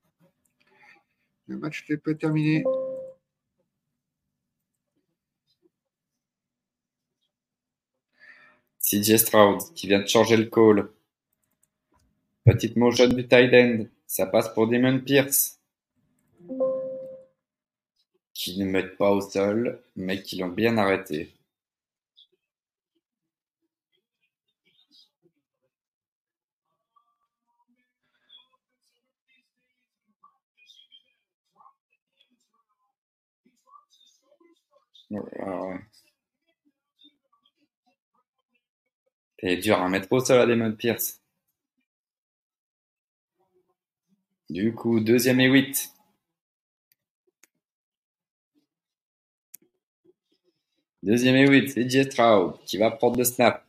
[1.48, 2.64] Le match n'est pas terminé.
[8.80, 10.90] CJ Stroud qui vient de changer le call.
[12.44, 13.86] Petite motion du tight end.
[14.08, 15.60] Ça passe pour Damon Pierce.
[18.34, 21.34] Qui ne mettent pas au sol, mais qui l'ont bien arrêté.
[39.40, 41.20] C'est dur à mettre au sol à Damon Pierce.
[44.50, 45.92] Du coup, deuxième et huit.
[51.04, 51.90] Deuxième et huit, c'est.
[52.12, 53.66] Stroud qui va prendre le snap.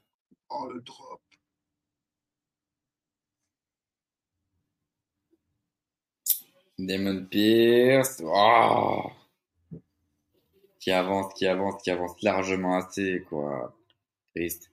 [0.50, 1.20] Oh, le drop.
[6.78, 8.22] Damon Pierce.
[8.24, 9.10] Oh.
[10.82, 13.72] Qui avance, qui avance, qui avance largement assez, quoi.
[14.34, 14.68] Triste.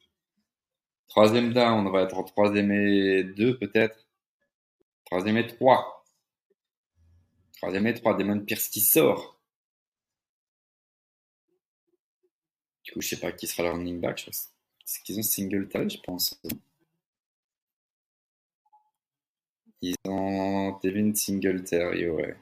[1.07, 4.07] Troisième down, on va être en troisième et deux, peut-être.
[5.05, 6.03] Troisième et trois.
[7.57, 9.39] Troisième et trois, Damon Pierce qui sort.
[12.83, 14.27] Du coup, je sais pas qui sera le running back.
[14.27, 16.41] Est-ce qu'ils ont Singletary, je pense?
[19.83, 22.35] Ils ont Devin Singletary, ouais.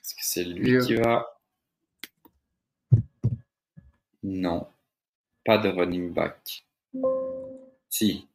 [0.00, 1.31] Est-ce que c'est lui qui va
[4.22, 4.66] Non.
[5.44, 6.64] Pas de running back.
[7.88, 8.28] Si.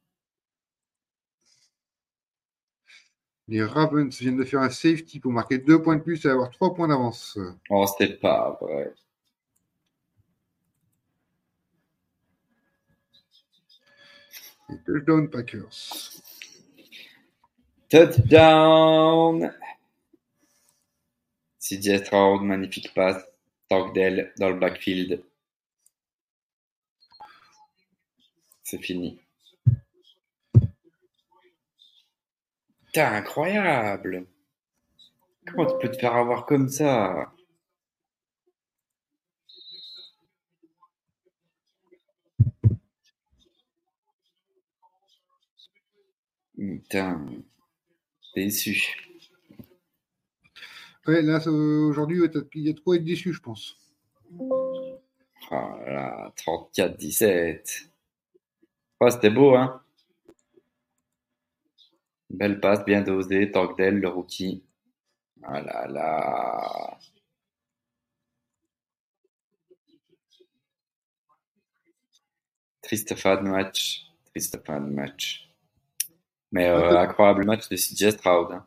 [3.48, 6.50] Les Ravens viennent de faire un safety pour marquer deux points de plus et avoir
[6.50, 7.38] trois points d'avance.
[7.70, 8.92] Oh, c'était pas vrai.
[14.70, 16.20] Et touchdown Packers.
[17.88, 19.50] Touchdown.
[21.58, 23.24] CJ Stroud, magnifique passe.
[23.70, 25.22] Togdale dans le backfield.
[28.68, 29.18] C'est fini.
[32.92, 34.26] T'es incroyable
[35.46, 37.32] Comment tu peux te faire avoir comme ça?
[46.56, 47.26] Hmm, Putain,
[48.34, 48.96] déçu.
[51.06, 52.20] Ouais, là, aujourd'hui,
[52.54, 53.76] il y a de quoi être déçu, je pense.
[55.50, 57.87] Voilà, 34-17.
[59.00, 59.80] Oh, c'était beau, hein?
[62.30, 64.64] Belle passe, bien dosée, Tangdell, le rookie.
[65.42, 66.98] Ah là là.
[72.82, 74.06] Triste fin match.
[74.26, 75.48] Triste match.
[76.50, 78.52] Mais euh, incroyable match de CJ Stroud.
[78.52, 78.66] Hein.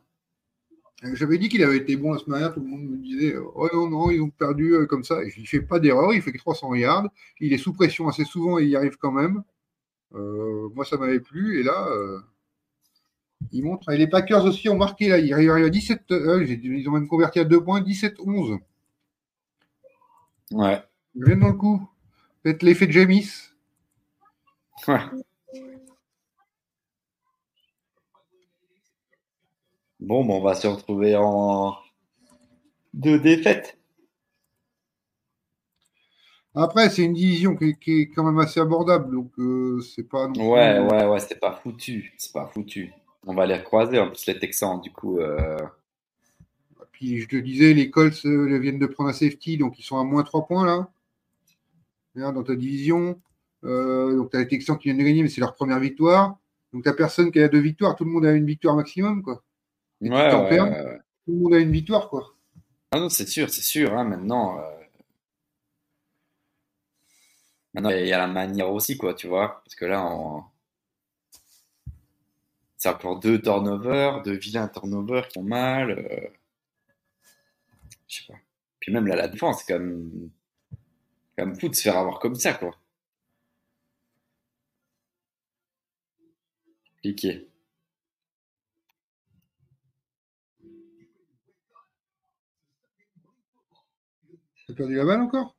[1.14, 3.68] J'avais dit qu'il avait été bon la semaine dernière, tout le monde me disait Oh
[3.74, 5.18] non, non, ils ont perdu euh, comme ça.
[5.36, 8.24] Il ne fait pas d'erreur, il fait que 300 yards, il est sous pression assez
[8.24, 9.44] souvent et il y arrive quand même.
[10.14, 11.60] Euh, moi, ça m'avait plu.
[11.60, 12.20] Et là, euh,
[13.52, 13.90] il montre.
[13.92, 15.20] Et les Packers aussi ont marqué là.
[15.20, 16.12] Ils arrivent à 17.
[16.12, 18.60] Euh, ils ont même converti à 2 points, 17-11.
[20.52, 20.84] Ouais.
[21.16, 21.88] Ils viennent dans le coup.
[22.44, 23.30] Peut-être l'effet de Jamis.
[24.88, 25.00] Ouais.
[30.00, 31.76] Bon, ben on va se retrouver en
[32.94, 33.78] deux défaites.
[36.54, 40.28] Après, c'est une division qui, est quand même assez abordable, donc euh, c'est pas.
[40.28, 42.92] ouais, ouais, ouais, c'est pas foutu, c'est pas foutu.
[43.26, 45.20] On va les recroiser en plus les Texans, du coup.
[45.20, 45.58] Euh...
[46.92, 49.98] Puis je te disais, les Colts euh, viennent de prendre un safety, donc ils sont
[49.98, 52.32] à moins 3 points là.
[52.32, 53.20] dans ta division.
[53.64, 56.38] Euh, donc tu as les Texans qui viennent de gagner, mais c'est leur première victoire.
[56.74, 59.42] Donc tu personne qui a deux victoires, tout le monde a une victoire maximum, quoi.
[60.02, 62.34] ouais, ouais, Tout le monde a une victoire, quoi.
[62.92, 63.98] Ah non, c'est sûr, c'est sûr.
[63.98, 64.62] Hein, maintenant, euh,
[67.74, 69.62] maintenant, il y a la manière aussi, quoi, tu vois.
[69.64, 70.44] Parce que là, on...
[72.78, 75.92] c'est encore deux turnovers, deux vilains turnovers qui ont mal.
[75.92, 76.30] Euh...
[78.08, 78.40] Je sais pas.
[78.80, 80.30] Puis même là, la défense, c'est quand même,
[81.38, 82.76] quand même fou de se faire avoir comme ça, quoi.
[87.02, 87.48] Cliquez.
[94.68, 95.56] T'as perdu la balle encore?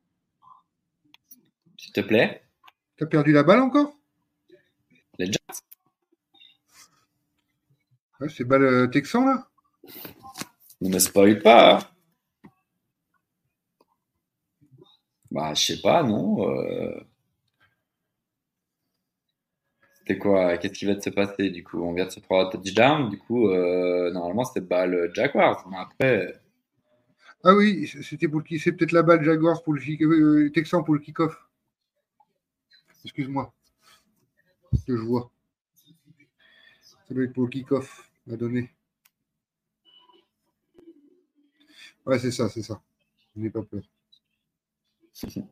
[1.95, 2.43] S'il te plaît
[2.97, 3.95] T'as perdu la balle encore?
[5.19, 5.39] Les Jets
[8.21, 9.47] ouais, C'est balle euh, texan là
[10.81, 11.93] Ne me spoil pas
[15.31, 16.49] Bah, je sais pas, non.
[16.49, 17.01] Euh...
[19.99, 21.83] C'était quoi Qu'est-ce qui va se passer du coup?
[21.83, 23.11] On vient de se prendre un touchdown.
[23.11, 25.67] Du coup, euh, normalement, c'était balle Jaguars.
[25.71, 26.41] Mais après.
[27.45, 30.95] Ah oui, c'était pour le c'est peut-être la balle Jaguars pour le euh, Texan pour
[30.95, 31.42] le kick-off.
[33.05, 33.53] Excuse-moi.
[34.87, 35.31] Que je vois.
[37.09, 38.71] Ça doit être pour le kick-off à donner.
[42.07, 42.81] Ouais, c'est ça, c'est ça.
[43.37, 43.83] N'aie pas peur.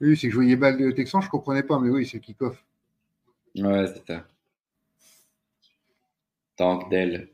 [0.00, 2.20] Oui, c'est que je voyais balle de Texan, je ne comprenais pas, mais oui, c'est
[2.20, 2.62] kick-off.
[3.56, 4.26] Ouais, c'est ça.
[6.56, 7.30] Tank Dell.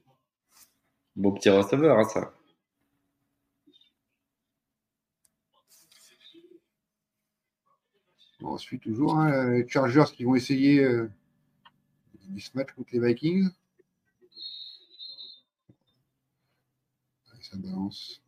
[1.16, 2.32] Beau petit receveur, hein, ça.
[8.42, 11.10] On suit toujours hein, les Chargers qui vont essayer euh,
[12.38, 13.50] ce match contre les Vikings.
[17.40, 18.20] ça balance.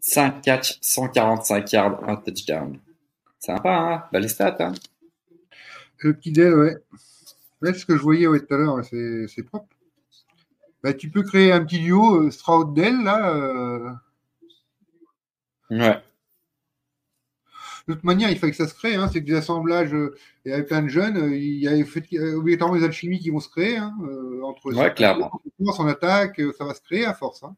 [0.00, 2.78] 5 catch, 145 yards, un touchdown.
[3.38, 4.72] Sympa, hein Belle stat, hein
[5.98, 6.76] Le petit Dell, ouais.
[7.62, 9.68] Ouais, ce que je voyais tout à l'heure, c'est propre.
[10.82, 13.34] Bah, tu peux créer un petit duo euh, Stroud-Dell, là.
[13.34, 13.90] Euh.
[15.72, 16.02] Ouais.
[17.88, 18.94] De toute manière, il faut que ça se crée.
[18.94, 19.08] Hein.
[19.12, 21.72] C'est que des assemblages, euh, y avait plein de jeunes, il y a
[22.36, 23.78] obligatoirement des alchimies qui vont se créer.
[23.78, 23.96] Hein,
[24.44, 25.30] entre ouais, clairement.
[25.78, 27.42] En attaque, ça va se créer à force.
[27.42, 27.56] Hein.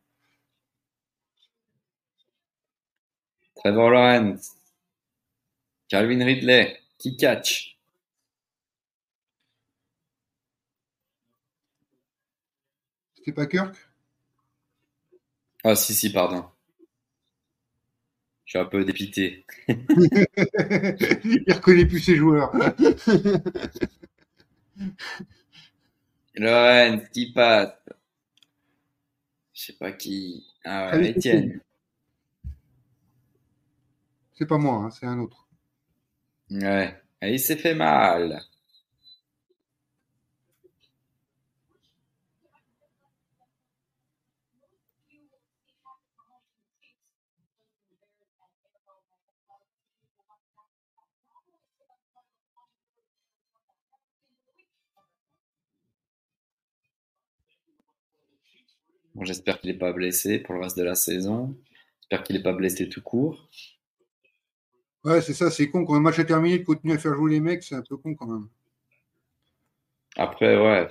[3.57, 4.53] Trevor Lawrence,
[5.89, 7.79] Calvin Ridley, qui catch?
[13.17, 13.75] C'était pas Kirk?
[15.63, 16.45] Ah si si pardon.
[18.55, 19.45] Suis un peu dépité.
[19.67, 19.77] Il
[21.53, 22.53] reconnaît plus ses joueurs.
[26.37, 27.73] Lawrence qui passe?
[29.53, 30.47] Je sais pas qui.
[30.65, 31.63] Ah ouais, Etienne.
[34.35, 35.49] C'est pas moi, hein, c'est un autre.
[36.49, 38.41] Ouais, il s'est fait mal.
[59.15, 61.57] Bon, J'espère qu'il n'est pas blessé pour le reste de la saison.
[62.01, 63.49] J'espère qu'il n'est pas blessé tout court.
[65.05, 65.85] Ouais, c'est ça, c'est con.
[65.85, 67.97] Quand le match est terminé, de continuer à faire jouer les mecs, c'est un peu
[67.97, 68.49] con quand même.
[70.17, 70.89] Après, ouais.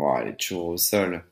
[0.00, 1.22] Ouais, elle est toujours au sol.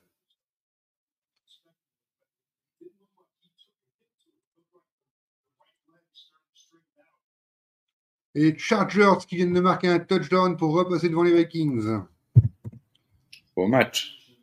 [8.34, 12.02] Et Chargers qui viennent de marquer un touchdown pour repasser devant les Vikings.
[13.56, 14.36] Beau match.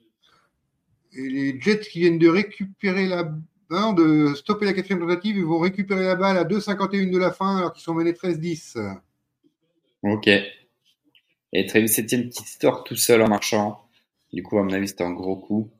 [1.13, 3.31] Et les Jets qui viennent de récupérer la
[3.69, 7.31] balle, de stopper la quatrième tentative, ils vont récupérer la balle à 2,51 de la
[7.31, 8.99] fin alors qu'ils sont menés 13-10.
[10.01, 10.27] Ok.
[10.27, 13.84] Et Travis Etienne qui sort tout seul en marchant.
[14.35, 15.71] Du coup, à mon avis, c'était un gros coup.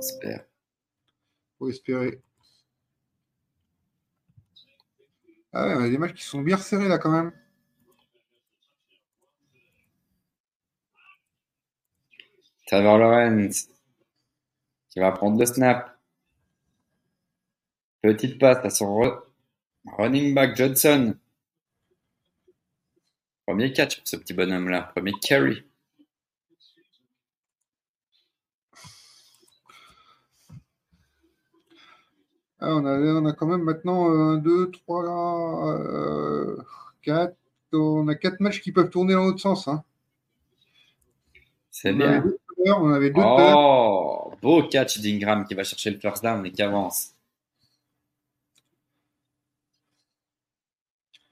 [0.00, 0.44] J'espère.
[1.58, 2.20] Faut espérer.
[5.52, 7.30] Ah ouais, on a des matchs qui sont bien serrés là quand même.
[12.66, 13.68] Trevor Lawrence
[14.88, 16.00] qui va prendre le snap.
[18.02, 19.20] Petite passe à son
[19.84, 21.16] running back Johnson.
[23.46, 24.90] Premier catch pour ce petit bonhomme-là.
[24.94, 25.67] Premier carry.
[32.60, 36.56] Ah, on, a, on, a, quand même maintenant 1, 2, 3,
[37.02, 37.36] 4.
[37.72, 39.68] On a 4 matchs qui peuvent tourner dans l'autre sens.
[39.68, 39.84] Hein.
[41.70, 42.24] C'est bien.
[42.66, 46.62] on avait deux oh, beau catch d'Ingram qui va chercher le first down et qui
[46.62, 47.14] avance.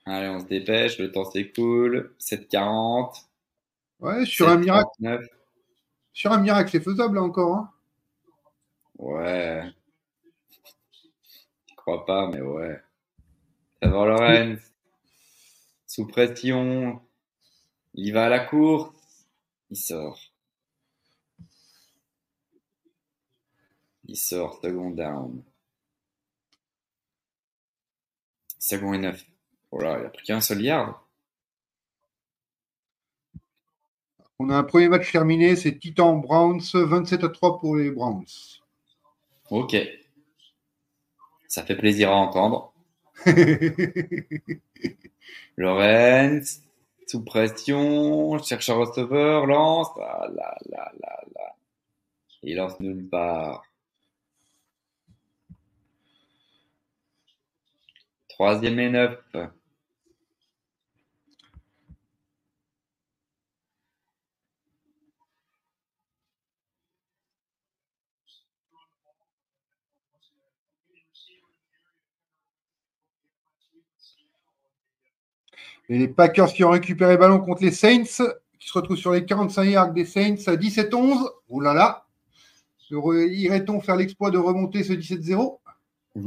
[0.05, 2.15] Allez, on se dépêche, le temps s'écoule.
[2.21, 3.25] 7,40.
[3.99, 4.89] Ouais, sur un miracle.
[6.13, 7.57] Sur un miracle, c'est faisable là encore.
[7.57, 7.71] Hein.
[8.99, 9.65] Ouais.
[11.87, 12.81] Je crois pas, mais ouais.
[13.81, 14.59] Trevor Lawrence.
[15.87, 17.01] Sous pression.
[17.95, 18.93] Il va à la course.
[19.71, 20.19] Il sort.
[24.07, 25.45] Il sort, second down.
[28.59, 29.25] Second et neuf.
[29.71, 30.99] Voilà, il n'y a plus qu'un seul yard.
[34.41, 38.27] On a un premier match terminé, c'est Titan Browns, 27 à 3 pour les Browns.
[39.51, 39.77] Ok.
[41.49, 42.73] Ça fait plaisir à entendre.
[45.57, 46.63] Lorenz,
[47.07, 49.89] sous pression, cherche un receveur, lance.
[50.01, 51.57] Ah là là là là.
[52.43, 53.65] Il lance nulle part.
[58.29, 59.19] Troisième et neuf.
[75.89, 78.25] Et les Packers qui ont récupéré le ballon contre les Saints,
[78.59, 81.29] qui se retrouvent sur les 45 yards des Saints à 17-11.
[81.49, 82.07] Oh là là
[82.91, 85.59] Irait-on faire l'exploit de remonter ce 17-0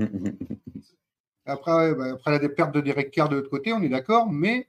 [1.46, 4.68] Après, bah, après la perte de Derek Carr de l'autre côté, on est d'accord, mais.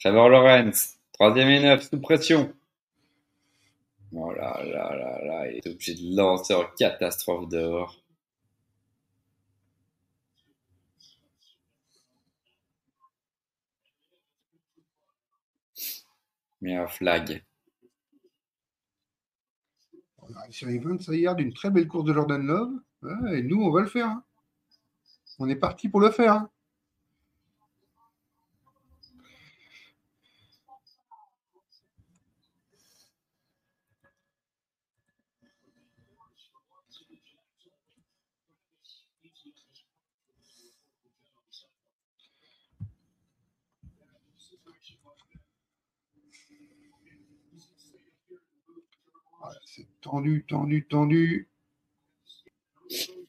[0.00, 2.50] Trevor Lawrence, troisième et neuf, sous pression.
[4.12, 8.00] Oh là là là là, il est obligé de lancer en catastrophe dehors.
[16.60, 17.44] Mais un flag.
[20.18, 22.72] On arrive sur les 25 yards d'une très belle course de Jordan Love.
[23.32, 24.06] et nous, on va le faire.
[24.06, 24.24] Hein.
[25.38, 26.34] On est parti pour le faire.
[26.34, 26.50] Hein.
[49.72, 51.48] C'est tendu, tendu, tendu.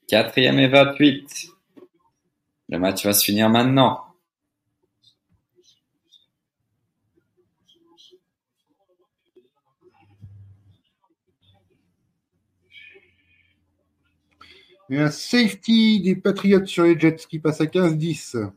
[0.07, 1.49] Quatrième et 28.
[2.69, 4.05] Le match va se finir maintenant.
[14.89, 18.51] Il y a un safety des Patriots sur les Jets qui passe à 15-10.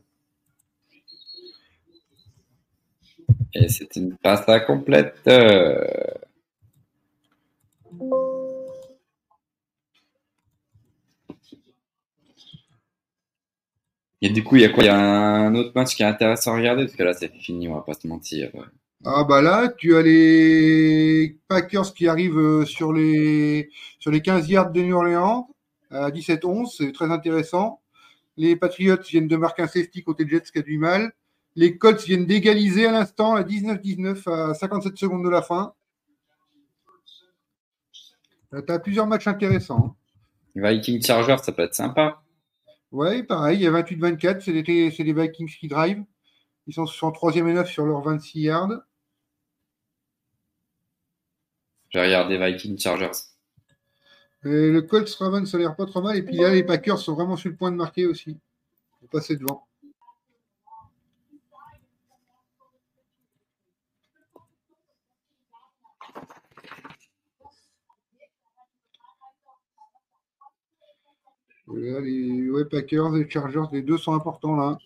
[3.53, 5.29] Et c'est une passe à complète.
[14.21, 14.83] Et du coup, il y a quoi?
[14.83, 17.31] Il y a un autre match qui est intéressant à regarder parce que là, c'est
[17.35, 18.49] fini, on va pas se mentir.
[19.03, 24.49] Ah bah là, tu as les Packers qui arrivent euh, sur les sur les 15
[24.49, 25.47] yards de New Orleans
[25.91, 27.81] à 17-11, c'est très intéressant.
[28.37, 31.13] Les Patriots viennent de marquer un safety côté Jets qui a du mal.
[31.55, 35.73] Les Colts viennent d'égaliser à l'instant à 19-19 à 57 secondes de la fin.
[38.61, 39.85] Tu as plusieurs matchs intéressants.
[39.85, 39.95] Hein.
[40.55, 42.21] Viking Chargers, ça peut être sympa.
[42.91, 44.51] Oui, pareil, il y a 28-24, c'est
[45.03, 46.03] les, Vikings qui drive.
[46.67, 48.71] Ils sont sur 3 et 9 sur leurs 26 yards.
[51.89, 53.11] J'ai regardé Vikings Chargers.
[54.43, 56.15] le Colts Ravens, ça a l'air pas trop mal.
[56.17, 58.37] Et puis là, les Packers sont vraiment sur le point de marquer aussi.
[58.99, 59.67] Pour passer devant.
[71.73, 74.77] Les Packers, les Chargers, les deux sont importants là.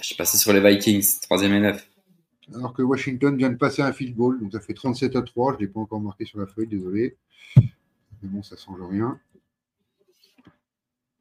[0.00, 1.88] Je suis passé sur les Vikings, 3 et 9.
[2.54, 5.52] Alors que Washington vient de passer un field goal, donc ça fait 37 à 3.
[5.52, 7.16] Je ne l'ai pas encore marqué sur la feuille, désolé.
[7.56, 9.18] Mais bon, ça ne change rien.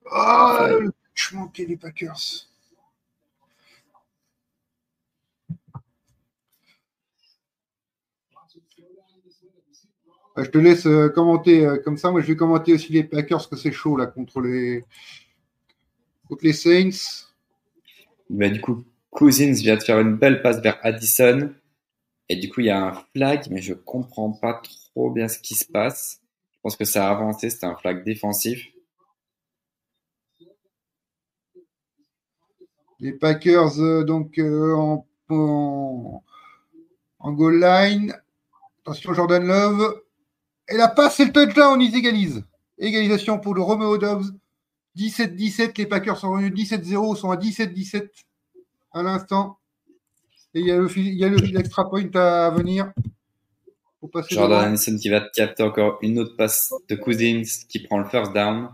[0.09, 0.69] Ah,
[1.13, 2.47] Je manquais les Packers.
[10.37, 12.11] Je te laisse euh, commenter euh, comme ça.
[12.11, 14.85] Moi, je vais commenter aussi les Packers, que c'est chaud là contre les,
[16.27, 17.27] contre les Saints.
[18.29, 21.53] Bah, du coup, Cousins vient de faire une belle passe vers Addison.
[22.29, 24.61] Et du coup, il y a un flag, mais je comprends pas
[24.93, 26.21] trop bien ce qui se passe.
[26.53, 28.67] Je pense que ça a avancé, c'était un flag défensif.
[32.99, 36.23] Les Packers, euh, donc, en, en,
[37.19, 38.15] en, goal line.
[38.83, 40.01] Attention, Jordan Love.
[40.71, 42.43] Et la passe, c'est le touchdown, ils égalisent.
[42.77, 44.31] Égalisation pour le Romeo Dobbs.
[44.97, 48.09] 17-17, les Packers sont revenus 17-0, sont à 17-17
[48.91, 49.57] à l'instant.
[50.53, 52.91] Et il y a l'extra point à venir.
[54.29, 58.33] Jordan Anderson qui va capter encore une autre passe de Cousins qui prend le first
[58.33, 58.69] down.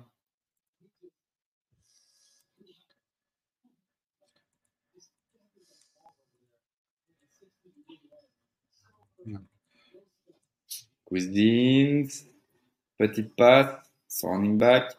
[11.07, 12.25] Cousins,
[12.97, 13.73] petite passe,
[14.09, 14.93] son running back.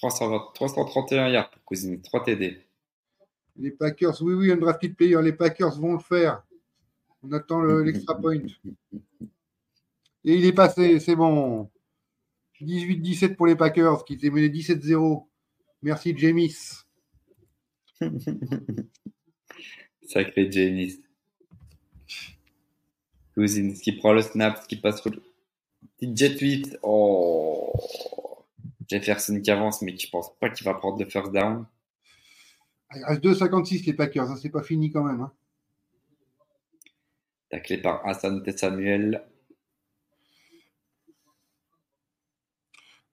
[0.00, 2.64] 331 yards pour Cousins, 3 TD.
[3.56, 5.20] Les Packers, oui, oui, un drafted player.
[5.20, 6.44] Les Packers vont le faire.
[7.24, 8.38] On attend l'extra point.
[10.24, 11.68] Et il est passé, c'est bon.
[12.60, 15.26] 18-17 pour les Packers qui s'est mené 17-0.
[15.82, 16.84] Merci, Jamis.
[20.02, 21.00] Sacré Jamis.
[23.34, 25.22] Cousins qui prend le snap, qui passe sur le
[25.98, 26.78] petit jet 8.
[26.82, 27.72] Oh.
[28.88, 31.66] Jefferson qui avance, mais je pense pas qu'il va prendre le first down.
[32.94, 35.20] Il reste 2,56 les Packers, hein, c'est pas fini quand même.
[35.20, 35.32] Hein.
[37.50, 39.24] Taclé par Hassan Samuel.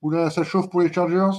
[0.02, 1.38] Oula, ça chauffe pour les Chargers.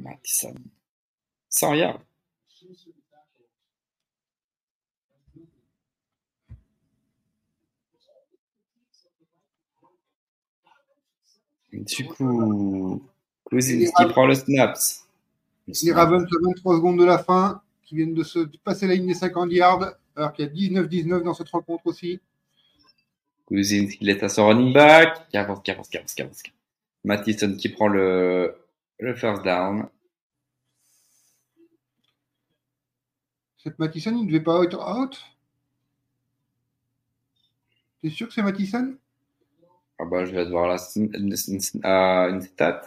[0.00, 0.54] Matison.
[1.48, 2.00] 100 yards.
[11.72, 13.02] Du coup,
[13.44, 15.06] Cousins qui prend le snaps.
[15.82, 19.06] Les Ravens à 23 secondes de la fin, qui viennent de se passer la ligne
[19.06, 22.20] des 50 yards, alors qu'il y a 19-19 dans cette rencontre aussi.
[23.46, 26.42] Cousins qui est à son running back, qui avance, qui avance, qui avance, qui avance.
[27.04, 28.54] Mattison qui prend le,
[29.00, 29.88] le first down.
[33.58, 35.20] Cette Mattison, il ne devait pas être out?
[38.00, 38.96] T'es sûr que c'est Mattison
[39.98, 42.82] ah bah, Je vais te voir là une, une, stat.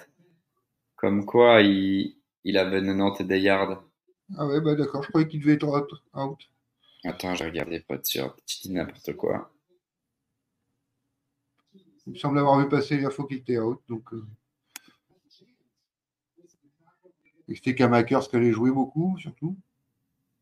[0.95, 3.83] Comme quoi, il, il avait 90 des yards.
[4.38, 6.50] Ah ouais, bah d'accord, je croyais qu'il devait être out.
[7.03, 8.35] Attends, j'ai regardé, pas de sûr.
[8.48, 9.51] Tu dis n'importe quoi.
[12.08, 13.82] Il me semble avoir vu passer l'info qu'il était out.
[13.88, 14.25] Donc, euh...
[17.50, 19.56] Et c'était Kamakers qui allait jouer beaucoup, surtout.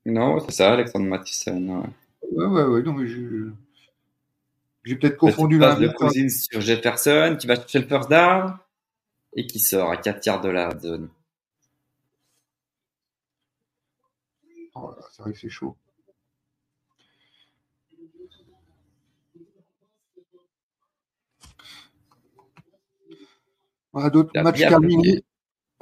[0.06, 1.84] Non, c'est ça, Alexandre Mathison.
[2.32, 2.84] Ouais, ouais, ouais.
[2.84, 3.08] Non, mais
[4.84, 8.58] j'ai peut-être confondu la de Cousins sur Jefferson qui va chercher le first down
[9.36, 11.10] et qui sort à 4 yards de la zone.
[14.74, 15.76] Oh c'est vrai que c'est chaud.
[23.94, 25.24] On a d'autres matchs terminés.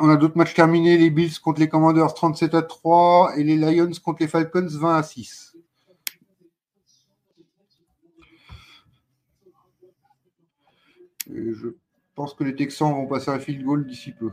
[0.01, 0.97] On a d'autres matchs terminés.
[0.97, 4.95] Les Bills contre les Commanders 37 à 3 et les Lions contre les Falcons 20
[4.97, 5.49] à 6.
[11.27, 11.69] je
[12.15, 14.31] pense que les Texans vont passer un field goal d'ici peu.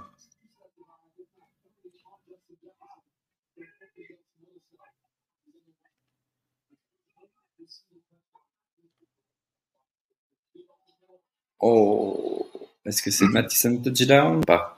[11.59, 12.47] Oh,
[12.85, 14.76] est-ce que c'est Mattison touchdown ou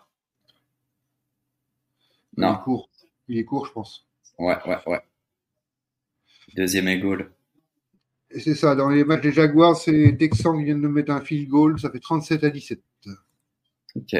[2.38, 2.50] Non.
[2.50, 2.90] Il est court.
[3.26, 4.06] Il est court, je pense.
[4.38, 5.00] Ouais, ouais, ouais.
[6.54, 7.32] Deuxième et goal.
[8.30, 11.20] C'est ça, dans les matchs des Jaguars, c'est les Texans qui viennent de mettre un
[11.20, 12.80] field goal, ça fait 37 à 17.
[13.96, 14.16] Ok.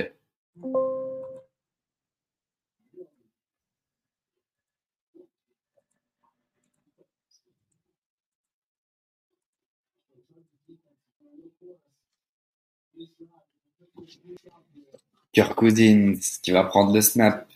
[15.33, 17.49] Kirk Cousins qui va prendre le snap.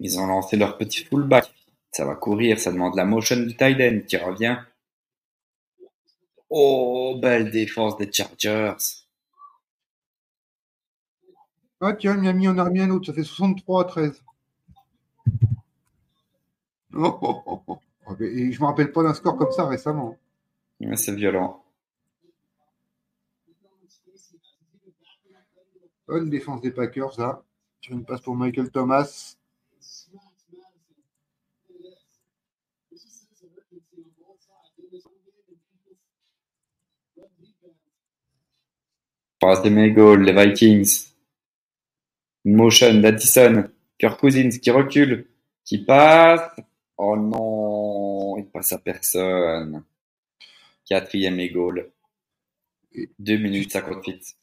[0.00, 1.52] Ils ont lancé leur petit fullback.
[1.92, 4.58] Ça va courir, ça demande la motion du tight end qui revient.
[6.50, 8.76] Oh, belle défense des Chargers.
[11.80, 14.22] Ah tiens, Miami en a remis un autre, ça fait 63 à 13.
[16.94, 17.62] Oh,
[18.20, 20.16] Et je me rappelle pas d'un score comme ça récemment.
[20.94, 21.62] c'est violent.
[26.06, 27.42] Bonne défense des Packers là.
[27.80, 29.35] Sur une passe pour Michael Thomas.
[39.46, 41.12] Passe de Megol, les Vikings.
[42.44, 43.70] Motion d'Addison.
[43.96, 45.28] Kirk Cousins qui recule,
[45.64, 46.50] qui passe.
[46.96, 49.84] Oh non, il passe à personne.
[50.84, 51.92] Quatrième et goal.
[53.20, 54.34] 2 minutes 58.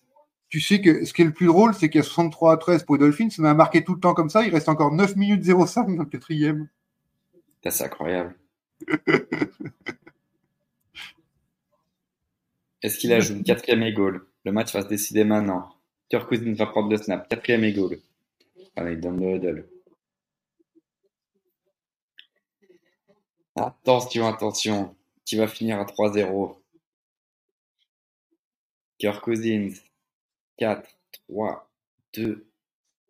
[0.47, 2.57] Tu sais que ce qui est le plus drôle, c'est qu'il y a 63 à
[2.57, 3.27] 13 pour les Dolphins.
[3.39, 4.45] On a marqué tout le temps comme ça.
[4.45, 6.69] Il reste encore 9 minutes 05 dans le quatrième.
[7.67, 8.37] C'est incroyable.
[12.81, 15.73] Est-ce qu'il ajoute quatrième et goal Le match va se décider maintenant.
[16.09, 17.27] Kirk Cousins va prendre le snap.
[17.29, 17.99] Quatrième et goal.
[18.75, 19.69] Allez, donne le huddle.
[23.55, 24.95] Attention, attention.
[25.25, 26.57] Qui va finir à 3-0.
[28.97, 29.73] Kirk Cousins.
[30.57, 30.89] 4,
[31.29, 31.71] 3,
[32.15, 32.45] 2.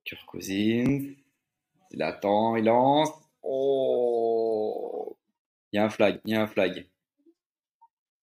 [0.06, 1.16] Kirk Cousins.
[1.92, 3.10] Il attend, il lance.
[3.42, 5.18] Oh
[5.72, 6.88] Il y a un flag, il y a un flag.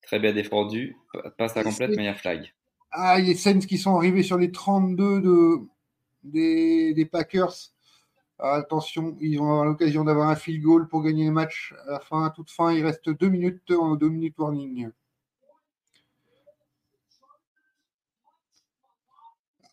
[0.03, 0.97] Très bien défendu.
[1.37, 2.53] Passe à complète, mais il y a un flag.
[2.93, 7.55] Ah, a Saints qui sont arrivés sur les 32 de, des, Packers.
[8.39, 11.75] Attention, ils vont avoir l'occasion d'avoir un field goal pour gagner le match.
[11.86, 14.91] À la fin, à toute fin, il reste deux minutes en deux minutes warning.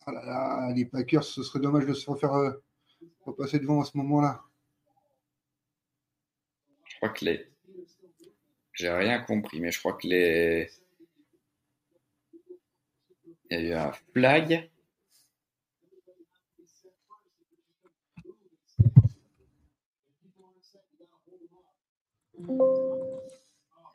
[0.06, 2.52] Ah là là, les Packers, ce serait dommage de se refaire euh,
[3.26, 4.42] repasser devant à ce moment-là.
[6.84, 7.46] Je crois que les.
[8.72, 10.70] J'ai rien compris, mais je crois que les.
[13.50, 14.70] Il y a eu un flag.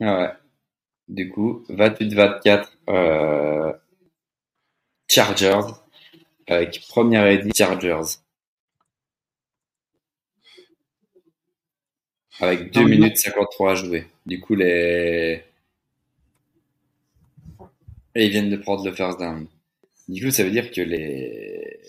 [0.00, 0.32] Ah ouais.
[1.08, 3.72] Du coup, 28-24 euh,
[5.08, 5.74] Chargers
[6.46, 8.18] avec première edit Chargers.
[12.40, 14.06] Avec 2 minutes 53 à jouer.
[14.26, 15.42] Du coup, les.
[18.14, 19.46] Et ils viennent de prendre le first down.
[20.08, 21.80] Du coup, ça veut dire que les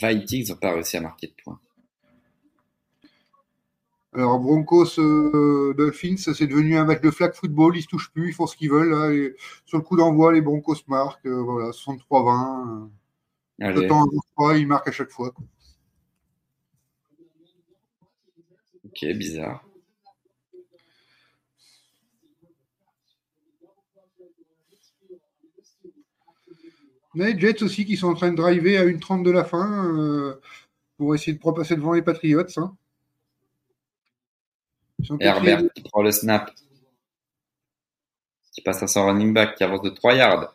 [0.00, 1.58] Vikings n'ont pas réussi à marquer de points.
[4.14, 7.76] Alors, Broncos euh, Dolphins, c'est devenu un match de flag football.
[7.76, 9.34] Ils se touchent plus, ils font ce qu'ils veulent.
[9.64, 11.24] sur le coup d'envoi, les Broncos marquent.
[11.26, 12.90] Euh, voilà, 63-20.
[13.58, 14.04] Le temps
[14.38, 15.32] à ils marquent à chaque fois.
[18.84, 19.64] Ok, bizarre.
[27.14, 29.86] Mais Jets aussi qui sont en train de driver à une 30 de la fin
[29.94, 30.40] euh,
[30.96, 32.46] pour essayer de propasser devant les Patriots.
[32.56, 32.76] Hein.
[35.20, 36.50] Herbert qui prend le snap.
[38.52, 40.54] Qui passe à son running back, qui avance de 3 yards.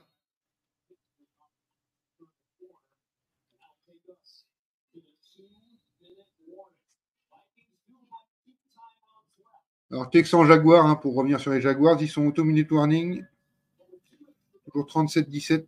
[9.89, 13.23] Alors, Texan Jaguar, hein, pour revenir sur les Jaguars, ils sont auto-minute warning.
[14.65, 15.65] Toujours 37-17.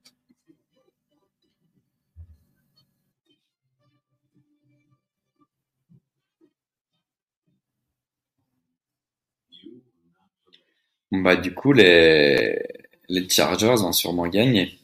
[11.21, 12.59] Bah, du coup, les,
[13.07, 14.79] les Chargers ont sûrement gagné.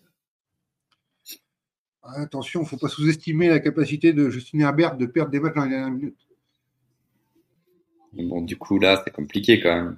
[2.03, 5.55] Attention, il ne faut pas sous-estimer la capacité de Justin Herbert de perdre des matchs
[5.55, 6.27] dans les dernières minutes.
[8.14, 9.97] Bon, du coup, là, c'est compliqué quand même.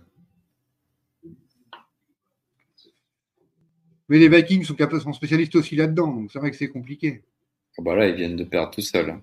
[4.09, 7.23] Mais les Vikings sont, sont spécialistes aussi là-dedans, donc c'est vrai que c'est compliqué.
[7.77, 9.21] Oh, bah là, ils viennent de perdre tout seuls.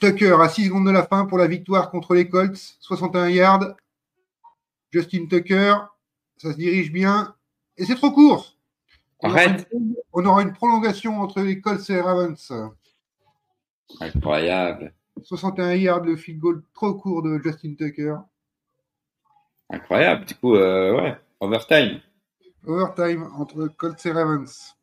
[0.00, 3.76] Tucker à 6 secondes de la fin pour la victoire contre les Colts, 61 yards.
[4.90, 5.76] Justin Tucker,
[6.36, 7.34] ça se dirige bien.
[7.76, 8.56] Et c'est trop court.
[9.22, 9.68] Arrête.
[10.12, 12.52] On aura une prolongation entre les Colts et Ravens.
[14.00, 14.92] Incroyable.
[15.22, 18.16] 61 yards, le field goal trop court de Justin Tucker.
[19.70, 20.24] Incroyable.
[20.26, 22.00] Du coup, euh, ouais, overtime.
[22.66, 24.75] Overtime entre Colts et Ravens.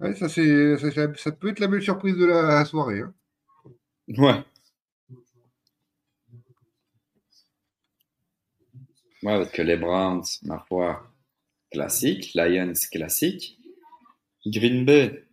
[0.00, 0.76] Ouais, ça, c'est,
[1.16, 3.00] ça, peut être la belle surprise de la soirée.
[3.00, 3.14] Hein.
[4.08, 4.44] Ouais.
[9.22, 11.10] Ouais, parce que les Browns, ma foi,
[11.70, 12.32] classique.
[12.34, 13.58] Lions, classique.
[14.44, 15.24] Green Bay,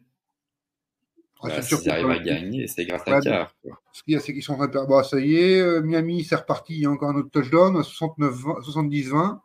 [1.44, 3.54] Ah, bah, arrivent à gagner, c'est grâce à Carr.
[3.92, 6.36] Ce qu'il y a, c'est qu'ils sont en Bon, ça y est, euh, Miami, c'est
[6.36, 6.76] reparti.
[6.76, 9.42] Il y a encore un autre touchdown, 70-20.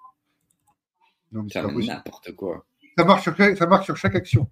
[1.50, 2.64] C'est n'importe quoi.
[2.96, 4.48] Ça marche, sur, ça marche sur chaque action.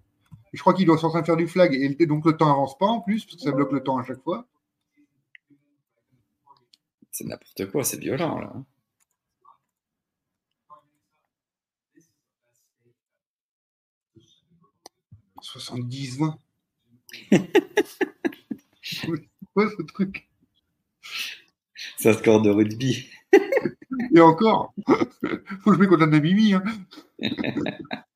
[0.55, 2.79] Je crois qu'il doit en train de faire du flag et donc le temps avance
[2.79, 4.47] pas en plus, parce que ça bloque le temps à chaque fois.
[7.11, 8.53] C'est n'importe quoi, c'est violent là.
[15.45, 16.37] 70-20.
[19.53, 20.29] quoi ce truc
[21.99, 23.11] C'est un score de rugby.
[24.15, 26.55] Et encore, faut que je mette contre la Mimi.
[26.55, 26.65] Hein.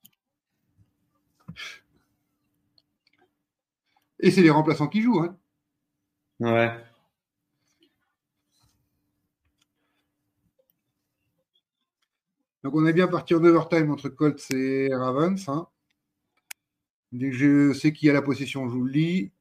[4.21, 5.21] Et c'est les remplaçants qui jouent.
[5.21, 5.37] Hein.
[6.41, 6.73] Ouais.
[12.65, 15.49] Donc on est bien parti en overtime entre Colts et Ravens.
[15.49, 15.69] Hein.
[17.13, 19.33] Dès que je sais qui a la possession, je vous le lis.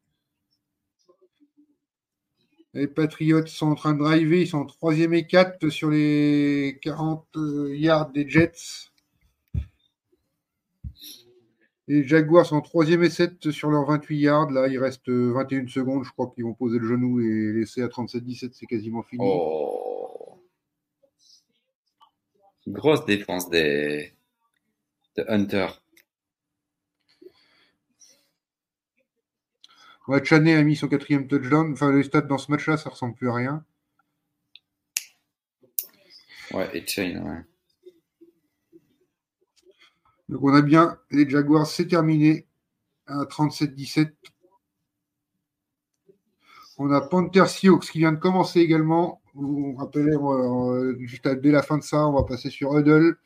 [2.74, 6.80] Les Patriots sont en train de driver, ils sont en troisième et 4 sur les
[6.84, 8.92] 40 euh, yards des Jets.
[11.88, 14.52] Les Jaguars sont en troisième et 7 sur leurs 28 yards.
[14.52, 16.04] Là, il reste 21 secondes.
[16.04, 18.52] Je crois qu'ils vont poser le genou et laisser à 37-17.
[18.54, 19.24] C'est quasiment fini.
[19.26, 20.44] Oh.
[22.68, 24.14] Grosse défense des
[25.16, 25.68] de Hunter.
[30.08, 31.74] Ouais, Chaney a mis son quatrième touchdown.
[31.74, 33.66] Enfin, les stats dans ce match-là, ça ressemble plus à rien.
[36.52, 37.44] Ouais, et Chain, ouais.
[40.30, 42.46] Donc on a bien les Jaguars, c'est terminé
[43.06, 44.12] à 37-17.
[46.80, 49.22] On a Panther Sioux qui vient de commencer également.
[49.34, 50.16] Vous vous rappelez,
[51.06, 53.18] juste dès la fin de ça, on va passer sur Huddle.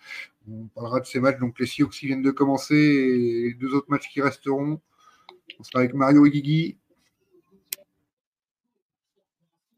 [0.50, 1.40] On parlera de ces matchs.
[1.40, 4.80] Donc les Sioux qui viennent de commencer et les deux autres matchs qui resteront.
[5.60, 6.78] On sera avec Mario et Guigui.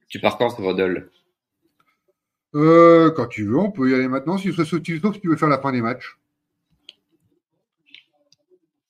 [0.07, 1.09] Tu pars quand sur Huddle?
[2.55, 4.37] Euh, Quand tu veux, on peut y aller maintenant.
[4.37, 6.19] Si, sauf si tu veux faire la fin des matchs.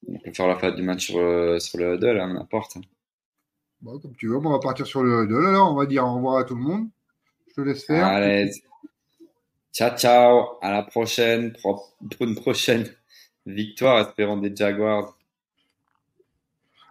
[0.07, 2.77] On peut faire la fin du match sur, le Huddle, hein, n'importe.
[3.81, 5.45] Bon, comme tu veux, on va partir sur le Huddle.
[5.45, 6.87] Alors, on va dire au revoir à tout le monde.
[7.49, 8.05] Je te laisse faire.
[8.05, 8.51] Allez.
[9.71, 10.57] Ciao, ciao.
[10.61, 11.53] À la prochaine.
[11.61, 12.87] Pour une prochaine
[13.45, 15.17] victoire, espérons des Jaguars.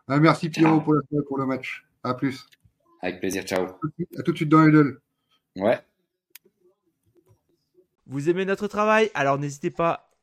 [0.08, 0.96] Ah, merci Pierrot pour,
[1.26, 1.84] pour le match.
[2.02, 2.46] À plus.
[3.00, 3.44] Avec plaisir.
[3.44, 3.66] Ciao.
[4.18, 5.00] À tout de suite dans Huddle.
[5.56, 5.80] Ouais.
[8.06, 9.10] Vous aimez notre travail?
[9.14, 10.11] Alors n'hésitez pas